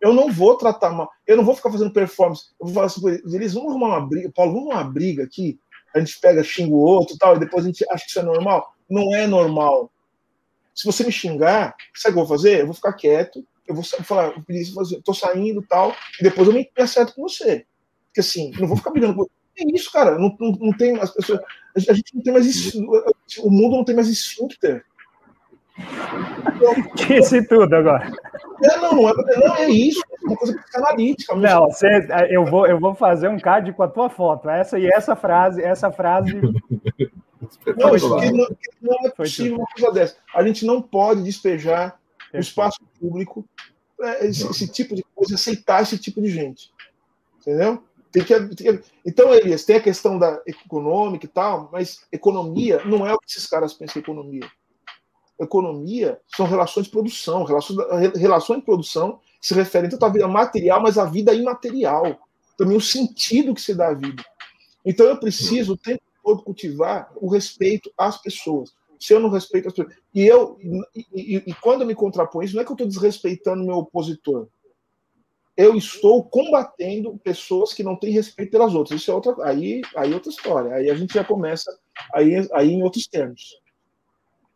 Eu 0.00 0.12
não 0.14 0.32
vou 0.32 0.56
tratar 0.56 0.90
mal, 0.90 1.10
eu 1.26 1.36
não 1.36 1.44
vou 1.44 1.54
ficar 1.54 1.70
fazendo 1.70 1.92
performance. 1.92 2.46
Eu 2.58 2.66
vou 2.66 2.74
falar 2.74 2.86
assim, 2.86 3.02
eles 3.34 3.54
vão 3.54 3.68
arrumar 3.68 3.88
uma 3.88 4.06
briga, 4.06 4.32
Paulo, 4.34 4.52
vamos 4.52 4.70
arrumar 4.70 4.84
uma 4.84 4.92
briga 4.92 5.24
aqui, 5.24 5.58
a 5.94 5.98
gente 5.98 6.18
pega, 6.20 6.42
xinga 6.44 6.72
o 6.72 6.78
outro 6.78 7.16
tal, 7.18 7.36
e 7.36 7.40
depois 7.40 7.64
a 7.64 7.68
gente 7.68 7.84
acha 7.90 8.04
que 8.04 8.10
isso 8.10 8.18
é 8.18 8.22
normal. 8.22 8.74
Não 8.88 9.14
é 9.14 9.26
normal. 9.26 9.90
Se 10.74 10.84
você 10.86 11.04
me 11.04 11.12
xingar, 11.12 11.74
sabe 11.94 12.12
o 12.12 12.14
que 12.14 12.20
eu 12.20 12.26
vou 12.26 12.36
fazer? 12.38 12.60
Eu 12.60 12.66
vou 12.66 12.74
ficar 12.74 12.92
quieto, 12.92 13.44
eu 13.68 13.74
vou 13.74 13.84
falar, 13.84 14.32
eu 14.48 15.02
tô 15.02 15.12
saindo 15.12 15.62
tal, 15.68 15.94
e 16.18 16.22
depois 16.22 16.48
eu 16.48 16.54
me 16.54 16.68
acerto 16.78 17.14
com 17.14 17.22
você. 17.22 17.66
Porque 18.06 18.20
assim, 18.20 18.50
não 18.58 18.66
vou 18.66 18.76
ficar 18.76 18.90
brigando 18.90 19.14
com 19.14 19.28
é 19.58 19.64
isso, 19.74 19.90
cara. 19.90 20.18
Não, 20.18 20.34
não, 20.38 20.52
não 20.52 20.72
tem 20.72 20.96
as 21.00 21.10
pessoas. 21.10 21.40
A 21.76 21.92
gente 21.92 22.14
não 22.14 22.22
tem 22.22 22.32
mais 22.32 22.74
o 22.74 23.50
mundo 23.50 23.76
não 23.76 23.84
tem 23.84 23.94
mais 23.94 24.08
esfíncter. 24.08 24.84
Disse 26.94 27.46
tudo 27.46 27.74
agora. 27.74 28.10
É, 28.64 28.76
não, 28.78 28.92
não 28.92 29.08
é, 29.08 29.12
não, 29.36 29.56
é 29.56 29.70
isso, 29.70 30.02
é 30.02 30.26
uma 30.26 30.36
coisa 30.36 30.58
psicanalítica. 30.58 31.36
Não, 31.36 31.66
você, 31.66 32.08
eu, 32.30 32.44
vou, 32.44 32.66
eu 32.66 32.80
vou 32.80 32.94
fazer 32.94 33.28
um 33.28 33.38
card 33.38 33.72
com 33.72 33.82
a 33.82 33.88
tua 33.88 34.10
foto. 34.10 34.48
Essa 34.48 34.78
e 34.78 34.86
essa 34.86 35.14
frase, 35.14 35.62
essa 35.62 35.90
frase. 35.90 36.40
Não, 37.78 37.94
isso 37.94 38.14
aqui 38.14 38.32
não, 38.32 38.46
não 38.82 39.06
é 39.06 39.10
possível 39.10 39.56
uma 39.56 39.66
coisa 39.66 39.92
dessa. 39.92 40.16
A 40.34 40.42
gente 40.42 40.66
não 40.66 40.82
pode 40.82 41.22
despejar 41.22 41.98
no 42.34 42.40
espaço 42.40 42.78
público 43.00 43.48
é, 43.56 43.57
esse, 44.20 44.46
esse, 44.48 44.68
tipo 44.68 44.94
de 44.94 45.04
coisa, 45.14 45.34
aceitar 45.34 45.82
esse 45.82 45.98
tipo 45.98 46.20
de 46.20 46.28
gente. 46.28 46.72
Entendeu? 47.40 47.82
Tem 48.10 48.24
que, 48.24 48.54
tem 48.54 48.78
que, 48.78 48.84
então, 49.04 49.34
Elias, 49.34 49.64
tem 49.64 49.76
a 49.76 49.82
questão 49.82 50.18
da 50.18 50.40
econômica 50.46 51.26
e 51.26 51.28
tal, 51.28 51.68
mas 51.72 52.06
economia 52.10 52.82
não 52.84 53.06
é 53.06 53.12
o 53.12 53.18
que 53.18 53.30
esses 53.30 53.46
caras 53.46 53.74
pensam 53.74 54.00
em 54.00 54.02
economia. 54.02 54.50
Economia 55.38 56.20
são 56.34 56.46
relações 56.46 56.86
de 56.86 56.92
produção. 56.92 57.44
Relações, 57.44 57.78
relações 58.16 58.58
de 58.58 58.64
produção 58.64 59.20
se 59.40 59.54
referem 59.54 59.88
tanto 59.88 60.04
à 60.04 60.08
vida 60.08 60.26
material, 60.26 60.82
mas 60.82 60.98
à 60.98 61.04
vida 61.04 61.32
imaterial. 61.32 62.18
Também 62.56 62.76
o 62.76 62.80
sentido 62.80 63.54
que 63.54 63.60
se 63.60 63.74
dá 63.74 63.88
à 63.88 63.94
vida. 63.94 64.24
Então, 64.84 65.06
eu 65.06 65.18
preciso 65.18 65.74
o 65.74 65.76
tempo 65.76 66.02
todo 66.24 66.42
cultivar 66.42 67.12
o 67.16 67.28
respeito 67.28 67.92
às 67.96 68.20
pessoas. 68.20 68.74
Se 68.98 69.12
eu 69.12 69.20
não 69.20 69.30
respeito 69.30 69.68
as 69.68 69.74
pessoas. 69.74 69.96
E, 70.14 70.26
eu, 70.26 70.58
e, 70.94 71.04
e, 71.14 71.36
e 71.46 71.54
quando 71.54 71.82
eu 71.82 71.86
me 71.86 71.94
contraponho 71.94 72.44
isso, 72.44 72.54
não 72.54 72.62
é 72.62 72.64
que 72.64 72.70
eu 72.70 72.74
estou 72.74 72.88
desrespeitando 72.88 73.64
meu 73.64 73.76
opositor 73.76 74.48
eu 75.58 75.74
estou 75.74 76.22
combatendo 76.22 77.18
pessoas 77.18 77.74
que 77.74 77.82
não 77.82 77.96
têm 77.96 78.12
respeito 78.12 78.52
pelas 78.52 78.76
outras. 78.76 79.00
Isso 79.00 79.10
é 79.10 79.14
outra, 79.14 79.34
aí, 79.44 79.82
aí 79.96 80.12
é 80.12 80.14
outra 80.14 80.30
história. 80.30 80.72
Aí 80.72 80.88
a 80.88 80.94
gente 80.94 81.12
já 81.12 81.24
começa 81.24 81.68
aí, 82.14 82.48
aí 82.52 82.70
em 82.70 82.82
outros 82.84 83.08
termos. 83.08 83.60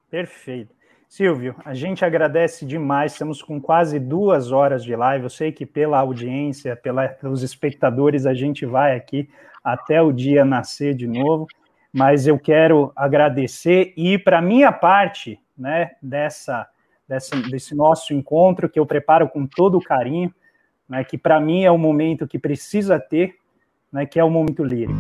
Perfeito. 0.09 0.73
Silvio, 1.09 1.57
a 1.65 1.75
gente 1.75 2.05
agradece 2.05 2.65
demais. 2.65 3.13
Estamos 3.13 3.43
com 3.43 3.61
quase 3.61 3.99
duas 3.99 4.53
horas 4.53 4.85
de 4.85 4.95
live. 4.95 5.25
Eu 5.25 5.31
sei 5.31 5.51
que 5.51 5.67
pela 5.67 5.99
audiência, 5.99 6.77
pela, 6.77 7.09
pelos 7.09 7.43
espectadores, 7.43 8.25
a 8.25 8.33
gente 8.33 8.65
vai 8.65 8.97
aqui 8.97 9.29
até 9.65 10.01
o 10.01 10.13
dia 10.13 10.45
nascer 10.45 10.95
de 10.95 11.09
novo. 11.09 11.49
Mas 11.93 12.27
eu 12.27 12.39
quero 12.39 12.91
agradecer 12.97 13.93
e, 13.99 14.17
para 14.17 14.41
minha 14.41 14.73
parte, 14.73 15.39
né, 15.57 15.91
dessa, 16.01 16.67
dessa, 17.07 17.37
desse 17.37 17.75
nosso 17.75 18.15
encontro 18.15 18.67
que 18.67 18.81
eu 18.81 18.87
preparo 18.87 19.29
com 19.29 19.47
todo 19.47 19.77
o 19.77 19.83
carinho, 19.83 20.35
né, 20.89 21.05
que 21.05 21.19
para 21.19 21.39
mim 21.39 21.65
é 21.65 21.71
o 21.71 21.77
momento 21.77 22.27
que 22.27 22.39
precisa 22.39 22.99
ter, 22.99 23.35
né, 23.93 24.07
que 24.07 24.19
é 24.19 24.25
o 24.25 24.31
momento 24.31 24.65
lírico. 24.65 24.99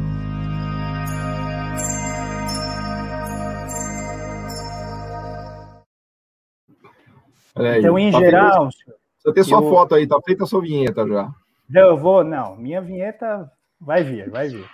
Aí, 7.54 7.78
então, 7.78 7.98
em 7.98 8.10
tá 8.10 8.18
geral. 8.18 8.68
Você 8.68 9.32
tem 9.32 9.44
sua 9.44 9.62
eu... 9.62 9.70
foto 9.70 9.94
aí, 9.94 10.06
tá 10.06 10.20
feita 10.22 10.44
a 10.44 10.46
sua 10.46 10.60
vinheta 10.60 11.06
já. 11.06 11.30
Eu 11.74 11.96
vou, 11.96 12.22
não, 12.22 12.54
minha 12.54 12.82
vinheta 12.82 13.50
vai 13.80 14.02
vir, 14.02 14.28
vai 14.28 14.48
vir. 14.48 14.68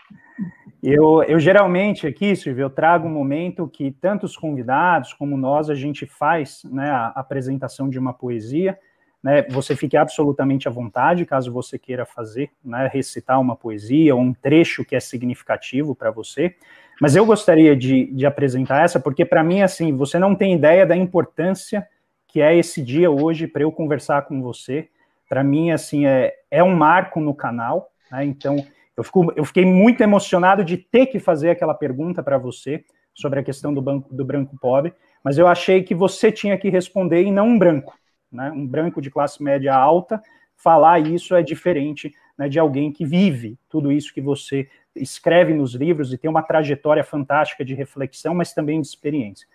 Eu, 0.83 1.25
eu 1.25 1.41
geralmente 1.41 2.07
aqui, 2.07 2.37
Silvio, 2.37 2.63
eu 2.63 2.71
trago 2.71 3.09
um 3.09 3.13
momento 3.13 3.67
que 3.67 3.91
tanto 3.91 4.25
os 4.27 4.37
convidados 4.37 5.13
como 5.13 5.37
nós, 5.37 5.69
a 5.69 5.75
gente 5.75 6.07
faz 6.07 6.63
né, 6.65 6.89
a 6.89 7.09
apresentação 7.09 7.89
de 7.89 7.99
uma 7.99 8.15
poesia, 8.15 8.79
né, 9.21 9.43
você 9.51 9.75
fique 9.75 9.97
absolutamente 9.97 10.69
à 10.69 10.71
vontade, 10.71 11.27
caso 11.27 11.53
você 11.53 11.77
queira 11.77 12.07
fazer, 12.07 12.51
né, 12.65 12.89
recitar 12.93 13.41
uma 13.41 13.57
poesia 13.57 14.15
ou 14.15 14.21
um 14.21 14.33
trecho 14.33 14.85
que 14.85 14.95
é 14.95 15.01
significativo 15.01 15.97
para 15.97 16.13
você. 16.13 16.55
Mas 17.01 17.17
eu 17.17 17.27
gostaria 17.27 17.75
de, 17.75 18.07
de 18.13 18.25
apresentar 18.25 18.85
essa, 18.85 19.01
porque 19.01 19.25
para 19.25 19.43
mim, 19.43 19.63
assim, 19.63 19.93
você 19.97 20.17
não 20.19 20.37
tem 20.37 20.55
ideia 20.55 20.87
da 20.87 20.97
importância 20.97 21.87
que 22.29 22.41
é 22.41 22.57
esse 22.57 22.83
dia 22.83 23.11
hoje 23.11 23.49
para 23.49 23.63
eu 23.63 23.73
conversar 23.73 24.23
com 24.23 24.41
você. 24.41 24.89
Para 25.29 25.43
mim, 25.43 25.73
assim, 25.73 26.07
é, 26.07 26.35
é 26.51 26.63
um 26.63 26.77
marco 26.77 27.21
no 27.21 27.35
canal, 27.35 27.91
né, 28.13 28.25
então 28.25 28.65
eu, 28.99 29.05
fico, 29.05 29.33
eu 29.35 29.45
fiquei 29.45 29.65
muito 29.65 30.03
emocionado 30.03 30.63
de 30.63 30.77
ter 30.77 31.07
que 31.07 31.19
fazer 31.19 31.51
aquela 31.51 31.73
pergunta 31.73 32.23
para 32.23 32.37
você 32.37 32.85
sobre 33.15 33.41
a 33.41 33.43
questão 33.43 33.73
do, 33.73 33.81
banco, 33.81 34.15
do 34.15 34.25
branco 34.25 34.57
pobre, 34.61 34.93
mas 35.25 35.39
eu 35.39 35.49
achei 35.49 35.83
que 35.83 35.95
você 35.95 36.31
tinha 36.31 36.59
que 36.59 36.69
responder 36.69 37.23
e 37.23 37.31
não 37.31 37.49
um 37.49 37.59
branco 37.59 37.99
né, 38.31 38.51
um 38.51 38.67
branco 38.67 39.01
de 39.01 39.11
classe 39.11 39.43
média 39.43 39.75
alta, 39.75 40.23
falar 40.57 41.01
isso 41.01 41.35
é 41.35 41.43
diferente 41.43 42.13
né, 42.37 42.49
de 42.49 42.59
alguém 42.59 42.93
que 42.93 43.05
vive 43.05 43.59
tudo 43.69 43.91
isso 43.91 44.13
que 44.13 44.21
você 44.21 44.69
escreve 44.95 45.55
nos 45.55 45.75
livros 45.75 46.13
e 46.13 46.19
tem 46.19 46.31
uma 46.31 46.43
trajetória 46.43 47.05
fantástica 47.05 47.65
de 47.65 47.75
reflexão, 47.75 48.35
mas 48.35 48.53
também 48.53 48.81
de 48.81 48.87
experiência. 48.87 49.47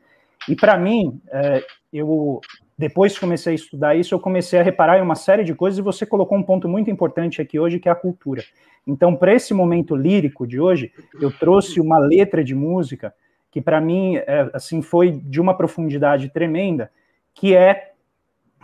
E 0.48 0.56
para 0.56 0.78
mim, 0.78 1.22
é, 1.32 1.64
eu 1.91 2.41
depois 2.78 3.14
que 3.14 3.20
comecei 3.20 3.53
a 3.53 3.56
estudar 3.56 3.95
isso, 3.95 4.14
eu 4.14 4.20
comecei 4.20 4.60
a 4.60 4.64
reparar 4.64 4.98
em 4.98 5.02
uma 5.02 5.15
série 5.15 5.44
de 5.44 5.53
coisas 5.53 5.78
e 5.78 5.82
você 5.82 6.06
colocou 6.06 6.38
um 6.38 6.44
ponto 6.44 6.68
muito 6.68 6.90
importante 6.90 7.41
aqui 7.41 7.60
hoje, 7.60 7.80
que 7.80 7.88
é 7.88 7.91
a 7.91 7.95
cultura. 7.95 8.44
Então, 8.86 9.15
para 9.15 9.34
esse 9.34 9.53
momento 9.53 9.95
lírico 9.95 10.45
de 10.45 10.60
hoje, 10.60 10.91
eu 11.22 11.32
trouxe 11.32 11.80
uma 11.80 11.99
letra 11.99 12.44
de 12.44 12.56
música 12.56 13.14
que 13.49 13.61
para 13.61 13.80
mim, 13.80 14.18
é, 14.18 14.49
assim, 14.53 14.82
foi 14.82 15.11
de 15.11 15.40
uma 15.40 15.56
profundidade 15.56 16.30
tremenda, 16.30 16.91
que 17.36 17.56
é 17.56 17.91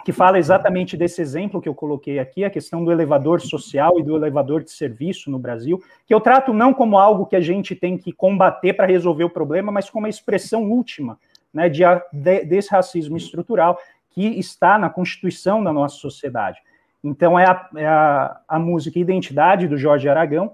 que 0.03 0.11
fala 0.11 0.39
exatamente 0.39 0.97
desse 0.97 1.21
exemplo 1.21 1.61
que 1.61 1.69
eu 1.69 1.75
coloquei 1.75 2.19
aqui, 2.19 2.43
a 2.43 2.49
questão 2.49 2.83
do 2.83 2.91
elevador 2.91 3.41
social 3.41 3.99
e 3.99 4.03
do 4.03 4.15
elevador 4.15 4.63
de 4.63 4.71
serviço 4.71 5.29
no 5.29 5.37
Brasil, 5.37 5.79
que 6.07 6.13
eu 6.13 6.21
trato 6.21 6.53
não 6.53 6.73
como 6.73 6.97
algo 6.97 7.25
que 7.25 7.35
a 7.35 7.41
gente 7.41 7.75
tem 7.75 7.97
que 7.97 8.11
combater 8.11 8.73
para 8.73 8.87
resolver 8.87 9.25
o 9.25 9.29
problema, 9.29 9.71
mas 9.71 9.89
como 9.89 10.05
a 10.05 10.09
expressão 10.09 10.71
última 10.71 11.19
né, 11.53 11.69
de, 11.69 11.83
de, 12.11 12.45
desse 12.45 12.71
racismo 12.71 13.17
estrutural 13.17 13.79
que 14.09 14.25
está 14.39 14.77
na 14.77 14.89
constituição 14.89 15.63
da 15.63 15.71
nossa 15.71 15.95
sociedade. 15.95 16.59
Então, 17.03 17.39
é 17.39 17.45
a, 17.45 17.69
é 17.75 17.87
a, 17.87 18.41
a 18.47 18.59
música 18.59 18.99
Identidade, 18.99 19.67
do 19.67 19.77
Jorge 19.77 20.09
Aragão, 20.09 20.53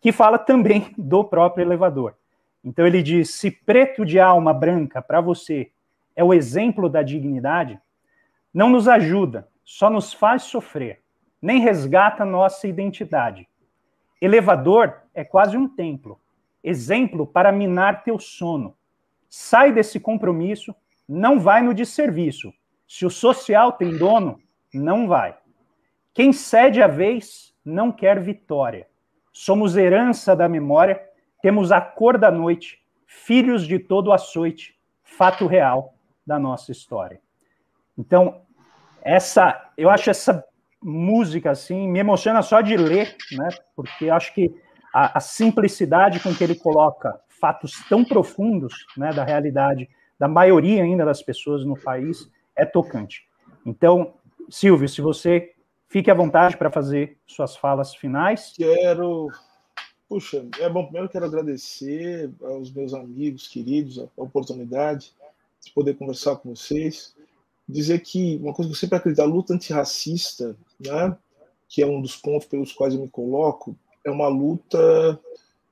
que 0.00 0.10
fala 0.10 0.38
também 0.38 0.92
do 0.96 1.22
próprio 1.22 1.64
elevador. 1.64 2.14
Então, 2.64 2.86
ele 2.86 3.02
diz: 3.02 3.30
se 3.30 3.50
preto 3.50 4.04
de 4.04 4.18
alma 4.18 4.54
branca 4.54 5.02
para 5.02 5.20
você 5.20 5.70
é 6.14 6.22
o 6.22 6.32
exemplo 6.32 6.88
da 6.88 7.02
dignidade, 7.02 7.80
não 8.52 8.68
nos 8.68 8.86
ajuda, 8.86 9.48
só 9.64 9.88
nos 9.88 10.12
faz 10.12 10.42
sofrer, 10.42 11.00
nem 11.40 11.60
resgata 11.60 12.24
nossa 12.24 12.68
identidade. 12.68 13.48
Elevador 14.20 14.94
é 15.14 15.24
quase 15.24 15.56
um 15.56 15.68
templo, 15.68 16.20
exemplo 16.62 17.26
para 17.26 17.50
minar 17.50 18.04
teu 18.04 18.18
sono. 18.18 18.76
Sai 19.34 19.72
desse 19.72 19.98
compromisso, 19.98 20.74
não 21.08 21.40
vai 21.40 21.62
no 21.62 21.72
desserviço. 21.72 22.52
Se 22.86 23.06
o 23.06 23.10
social 23.10 23.72
tem 23.72 23.96
dono, 23.96 24.38
não 24.74 25.08
vai. 25.08 25.34
Quem 26.12 26.34
cede 26.34 26.82
a 26.82 26.86
vez 26.86 27.54
não 27.64 27.90
quer 27.90 28.20
vitória. 28.20 28.86
Somos 29.32 29.74
herança 29.74 30.36
da 30.36 30.50
memória, 30.50 31.02
temos 31.40 31.72
a 31.72 31.80
cor 31.80 32.18
da 32.18 32.30
noite, 32.30 32.82
filhos 33.06 33.66
de 33.66 33.78
todo 33.78 34.12
açoite, 34.12 34.78
fato 35.02 35.46
real 35.46 35.94
da 36.26 36.38
nossa 36.38 36.70
história. 36.70 37.18
Então, 37.96 38.42
essa, 39.00 39.72
eu 39.78 39.88
acho 39.88 40.10
essa 40.10 40.44
música 40.82 41.52
assim 41.52 41.88
me 41.88 42.00
emociona 42.00 42.42
só 42.42 42.60
de 42.60 42.76
ler, 42.76 43.16
né? 43.32 43.48
Porque 43.74 44.10
acho 44.10 44.34
que 44.34 44.54
a, 44.92 45.16
a 45.16 45.20
simplicidade 45.20 46.20
com 46.20 46.34
que 46.34 46.44
ele 46.44 46.54
coloca 46.54 47.18
fatos 47.42 47.82
tão 47.88 48.04
profundos, 48.04 48.86
né, 48.96 49.12
da 49.12 49.24
realidade 49.24 49.90
da 50.16 50.28
maioria 50.28 50.84
ainda 50.84 51.04
das 51.04 51.20
pessoas 51.20 51.64
no 51.64 51.76
país 51.76 52.30
é 52.54 52.64
tocante. 52.64 53.26
Então, 53.66 54.14
Silvio, 54.48 54.88
se 54.88 55.00
você 55.00 55.52
fique 55.88 56.08
à 56.08 56.14
vontade 56.14 56.56
para 56.56 56.70
fazer 56.70 57.18
suas 57.26 57.56
falas 57.56 57.96
finais. 57.96 58.52
Quero. 58.56 59.28
Puxa, 60.08 60.46
é 60.60 60.68
bom. 60.68 60.84
Primeiro 60.84 61.08
quero 61.08 61.24
agradecer 61.24 62.30
aos 62.40 62.72
meus 62.72 62.94
amigos 62.94 63.48
queridos 63.48 63.98
a 63.98 64.06
oportunidade 64.16 65.12
de 65.60 65.72
poder 65.72 65.94
conversar 65.94 66.36
com 66.36 66.54
vocês. 66.54 67.16
Dizer 67.68 67.98
que 68.00 68.36
uma 68.36 68.54
coisa 68.54 68.70
que 68.70 68.76
eu 68.76 68.78
sempre 68.78 68.98
acredito, 68.98 69.20
a 69.20 69.26
luta 69.26 69.54
antirracista, 69.54 70.56
né, 70.78 71.16
que 71.68 71.82
é 71.82 71.86
um 71.86 72.00
dos 72.00 72.16
pontos 72.16 72.46
pelos 72.46 72.72
quais 72.72 72.94
eu 72.94 73.00
me 73.00 73.08
coloco, 73.08 73.76
é 74.04 74.10
uma 74.10 74.28
luta 74.28 75.18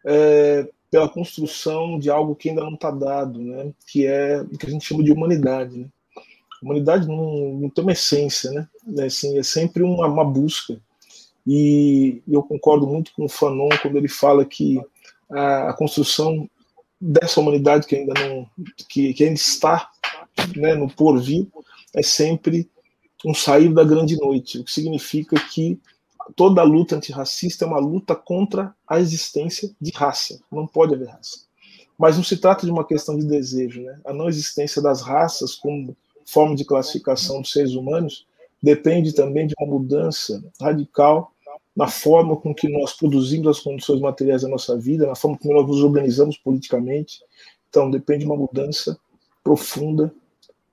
é, 0.04 0.68
pela 0.90 1.08
construção 1.08 1.98
de 1.98 2.10
algo 2.10 2.34
que 2.34 2.48
ainda 2.48 2.62
não 2.62 2.74
está 2.74 2.90
dado, 2.90 3.40
né, 3.40 3.72
que 3.86 4.06
é 4.06 4.42
o 4.42 4.58
que 4.58 4.66
a 4.66 4.70
gente 4.70 4.84
chama 4.84 5.04
de 5.04 5.12
humanidade. 5.12 5.78
Né? 5.78 5.86
Humanidade 6.62 7.06
não, 7.06 7.54
não 7.54 7.70
tem 7.70 7.82
uma 7.82 7.92
essência, 7.92 8.50
né? 8.50 8.68
É, 8.98 9.04
assim, 9.04 9.38
é 9.38 9.42
sempre 9.42 9.82
uma, 9.82 10.06
uma 10.06 10.24
busca. 10.24 10.78
E 11.46 12.22
eu 12.28 12.42
concordo 12.42 12.86
muito 12.86 13.12
com 13.14 13.24
o 13.24 13.28
Fanon 13.28 13.70
quando 13.80 13.96
ele 13.96 14.08
fala 14.08 14.44
que 14.44 14.78
a, 15.30 15.70
a 15.70 15.72
construção 15.72 16.48
dessa 17.00 17.40
humanidade 17.40 17.86
que 17.86 17.96
ainda 17.96 18.12
não 18.12 18.46
que, 18.88 19.14
que 19.14 19.24
ainda 19.24 19.36
está 19.36 19.88
né, 20.54 20.74
no 20.74 20.86
porvir 20.90 21.46
é 21.94 22.02
sempre 22.02 22.68
um 23.24 23.32
sair 23.32 23.72
da 23.72 23.84
grande 23.84 24.16
noite, 24.16 24.58
o 24.58 24.64
que 24.64 24.72
significa 24.72 25.36
que 25.50 25.80
toda 26.36 26.62
luta 26.62 26.96
antirracista 26.96 27.64
é 27.64 27.68
uma 27.68 27.78
luta 27.78 28.14
contra 28.14 28.74
a 28.86 29.00
existência 29.00 29.70
de 29.80 29.90
raça. 29.92 30.40
Não 30.50 30.66
pode 30.66 30.94
haver 30.94 31.08
raça. 31.08 31.40
Mas 31.98 32.16
não 32.16 32.24
se 32.24 32.36
trata 32.36 32.64
de 32.64 32.72
uma 32.72 32.86
questão 32.86 33.16
de 33.16 33.26
desejo, 33.26 33.82
né? 33.82 34.00
A 34.04 34.12
não 34.12 34.28
existência 34.28 34.80
das 34.80 35.02
raças 35.02 35.54
como 35.54 35.96
forma 36.24 36.54
de 36.54 36.64
classificação 36.64 37.40
dos 37.40 37.52
seres 37.52 37.74
humanos 37.74 38.26
depende 38.62 39.12
também 39.12 39.46
de 39.46 39.54
uma 39.58 39.70
mudança 39.70 40.42
radical 40.60 41.32
na 41.76 41.88
forma 41.88 42.36
com 42.36 42.54
que 42.54 42.68
nós 42.68 42.92
produzimos 42.92 43.46
as 43.46 43.60
condições 43.60 44.00
materiais 44.00 44.42
da 44.42 44.48
nossa 44.48 44.76
vida, 44.76 45.06
na 45.06 45.14
forma 45.14 45.38
como 45.38 45.54
nós 45.54 45.66
nos 45.66 45.82
organizamos 45.82 46.36
politicamente. 46.36 47.20
Então, 47.68 47.90
depende 47.90 48.20
de 48.20 48.26
uma 48.26 48.36
mudança 48.36 48.98
profunda 49.42 50.12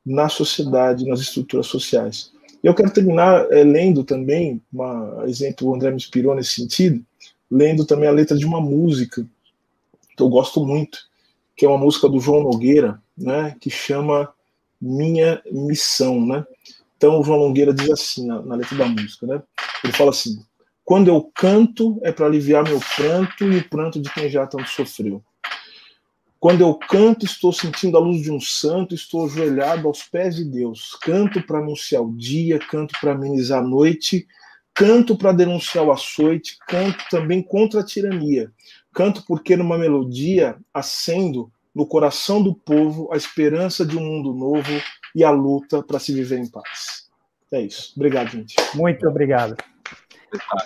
na 0.05 0.27
sociedade, 0.29 1.05
nas 1.05 1.19
estruturas 1.19 1.67
sociais. 1.67 2.31
Eu 2.63 2.73
quero 2.73 2.91
terminar 2.91 3.51
é, 3.51 3.63
lendo 3.63 4.03
também, 4.03 4.61
um 4.73 5.23
exemplo, 5.23 5.67
o 5.67 5.75
André 5.75 5.89
me 5.89 5.97
inspirou 5.97 6.35
nesse 6.35 6.51
sentido, 6.51 7.03
lendo 7.49 7.85
também 7.85 8.09
a 8.09 8.11
letra 8.13 8.37
de 8.37 8.45
uma 8.45 8.59
música 8.59 9.25
que 10.15 10.23
eu 10.23 10.29
gosto 10.29 10.65
muito, 10.65 10.99
que 11.55 11.65
é 11.65 11.69
uma 11.69 11.77
música 11.77 12.09
do 12.09 12.19
João 12.19 12.43
Nogueira, 12.43 13.01
né, 13.17 13.55
que 13.59 13.69
chama 13.69 14.29
minha 14.81 15.41
missão, 15.51 16.23
né? 16.25 16.45
Então 16.97 17.19
o 17.19 17.23
João 17.23 17.39
Longueira 17.39 17.73
diz 17.73 17.89
assim 17.89 18.25
na, 18.25 18.41
na 18.41 18.55
letra 18.55 18.77
da 18.77 18.85
música, 18.85 19.27
né? 19.27 19.41
Ele 19.83 19.93
fala 19.93 20.09
assim: 20.09 20.39
quando 20.83 21.07
eu 21.07 21.31
canto 21.33 21.99
é 22.03 22.11
para 22.11 22.25
aliviar 22.25 22.63
meu 22.63 22.79
pranto 22.95 23.43
e 23.43 23.57
o 23.57 23.69
pranto 23.69 23.99
de 23.99 24.11
quem 24.13 24.29
já 24.29 24.45
tanto 24.47 24.67
sofreu. 24.69 25.23
Quando 26.39 26.61
eu 26.61 26.75
canto, 26.75 27.25
estou 27.25 27.51
sentindo 27.51 27.97
a 27.97 27.99
luz 27.99 28.21
de 28.21 28.31
um 28.31 28.39
santo, 28.39 28.93
estou 28.93 29.25
ajoelhado 29.25 29.87
aos 29.87 30.03
pés 30.03 30.35
de 30.35 30.45
Deus. 30.45 30.95
Canto 31.01 31.41
para 31.41 31.59
anunciar 31.59 32.03
o 32.03 32.15
dia, 32.15 32.59
canto 32.59 32.93
para 33.01 33.13
amenizar 33.13 33.59
a 33.59 33.67
noite, 33.67 34.27
canto 34.73 35.17
para 35.17 35.31
denunciar 35.31 35.85
o 35.85 35.91
açoite, 35.91 36.57
canto 36.67 37.03
também 37.09 37.41
contra 37.41 37.79
a 37.81 37.83
tirania. 37.83 38.51
Canto 38.93 39.23
porque 39.27 39.55
numa 39.55 39.77
melodia 39.77 40.57
acendo 40.71 41.51
no 41.73 41.85
coração 41.85 42.41
do 42.41 42.53
povo 42.53 43.09
a 43.11 43.17
esperança 43.17 43.85
de 43.85 43.97
um 43.97 44.01
mundo 44.01 44.33
novo 44.33 44.81
e 45.15 45.23
a 45.23 45.31
luta 45.31 45.81
para 45.81 45.99
se 45.99 46.13
viver 46.13 46.39
em 46.39 46.47
paz. 46.47 47.07
É 47.51 47.61
isso. 47.61 47.93
Obrigado, 47.95 48.29
gente. 48.29 48.55
Muito 48.75 49.07
obrigado. 49.07 49.55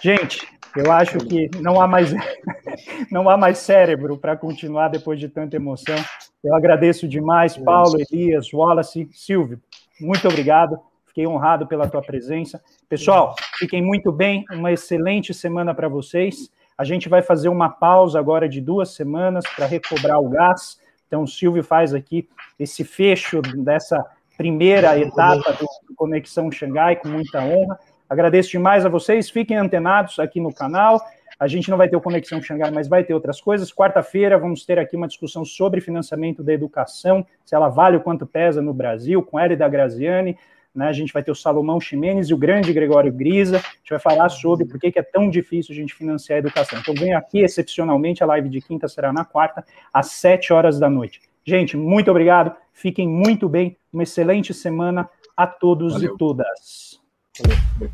Gente, 0.02 0.48
eu 0.76 0.91
acho 0.91 1.18
que 1.19 1.49
não 1.60 1.81
há 1.81 1.88
mais 1.88 2.14
não 3.11 3.30
há 3.30 3.38
mais 3.38 3.57
cérebro 3.57 4.18
para 4.18 4.35
continuar 4.38 4.89
depois 4.89 5.19
de 5.19 5.27
tanta 5.30 5.56
emoção. 5.56 5.95
Eu 6.43 6.56
agradeço 6.56 7.07
demais, 7.07 7.57
Paulo, 7.57 7.98
Elias, 7.99 8.53
Wallace, 8.53 9.10
Silvio. 9.11 9.60
Muito 9.99 10.27
obrigado. 10.27 10.80
Fiquei 11.07 11.27
honrado 11.27 11.68
pela 11.68 11.89
tua 11.89 12.02
presença. 12.02 12.61
Pessoal, 12.88 13.35
fiquem 13.60 13.81
muito 13.81 14.11
bem. 14.11 14.45
Uma 14.52 14.72
excelente 14.72 15.34
semana 15.34 15.73
para 15.73 15.89
vocês. 15.89 16.49
A 16.77 16.84
gente 16.84 17.10
vai 17.10 17.22
fazer 17.22 17.49
uma 17.49 17.69
pausa 17.69 18.18
agora 18.18 18.48
de 18.48 18.61
duas 18.61 18.95
semanas 18.95 19.43
para 19.56 19.65
recobrar 19.65 20.19
o 20.19 20.30
gás 20.30 20.80
então, 21.11 21.23
o 21.23 21.27
Silvio 21.27 21.61
faz 21.61 21.93
aqui 21.93 22.30
esse 22.57 22.85
fecho 22.85 23.41
dessa 23.41 24.02
primeira 24.38 24.98
etapa 24.98 25.52
do 25.52 25.93
Conexão 25.93 26.49
Xangai 26.49 26.95
com 26.95 27.10
muita 27.10 27.43
honra. 27.43 27.77
Agradeço 28.11 28.51
demais 28.51 28.85
a 28.85 28.89
vocês, 28.89 29.29
fiquem 29.29 29.55
antenados 29.55 30.19
aqui 30.19 30.41
no 30.41 30.53
canal. 30.53 31.01
A 31.39 31.47
gente 31.47 31.69
não 31.69 31.77
vai 31.77 31.88
ter 31.88 31.95
o 31.95 32.01
Conexão 32.01 32.41
Xangai, 32.41 32.69
mas 32.69 32.89
vai 32.89 33.05
ter 33.05 33.13
outras 33.13 33.39
coisas. 33.39 33.73
Quarta-feira 33.73 34.38
vamos 34.38 34.65
ter 34.65 34.77
aqui 34.77 34.97
uma 34.97 35.07
discussão 35.07 35.45
sobre 35.45 35.79
financiamento 35.79 36.43
da 36.43 36.51
educação, 36.51 37.25
se 37.45 37.55
ela 37.55 37.69
vale 37.69 37.95
o 37.95 38.01
quanto 38.01 38.27
pesa 38.27 38.61
no 38.61 38.73
Brasil, 38.73 39.23
com 39.23 39.39
Hélida 39.39 39.65
Graziani. 39.69 40.38
Né? 40.75 40.89
A 40.89 40.91
gente 40.91 41.13
vai 41.13 41.23
ter 41.23 41.31
o 41.31 41.35
Salomão 41.35 41.79
Ximenes 41.79 42.27
e 42.27 42.33
o 42.33 42.38
grande 42.38 42.73
Gregório 42.73 43.13
Grisa. 43.13 43.59
A 43.59 43.59
gente 43.59 43.89
vai 43.91 43.99
falar 43.99 44.27
sobre 44.27 44.65
por 44.65 44.77
que, 44.77 44.91
é 44.99 45.01
tão 45.01 45.29
difícil 45.29 45.71
a 45.71 45.75
gente 45.77 45.93
financiar 45.93 46.35
a 46.35 46.39
educação. 46.39 46.79
Então, 46.79 46.93
venho 46.93 47.17
aqui 47.17 47.39
excepcionalmente, 47.39 48.21
a 48.21 48.27
live 48.27 48.49
de 48.49 48.59
quinta 48.59 48.89
será 48.89 49.13
na 49.13 49.23
quarta, 49.23 49.63
às 49.93 50.07
sete 50.07 50.51
horas 50.51 50.77
da 50.77 50.89
noite. 50.89 51.21
Gente, 51.45 51.77
muito 51.77 52.11
obrigado. 52.11 52.53
Fiquem 52.73 53.07
muito 53.07 53.47
bem. 53.47 53.77
Uma 53.93 54.03
excelente 54.03 54.53
semana 54.53 55.09
a 55.38 55.47
todos 55.47 55.93
Valeu. 55.93 56.13
e 56.13 56.17
todas. 56.17 57.01
Valeu. 57.43 57.91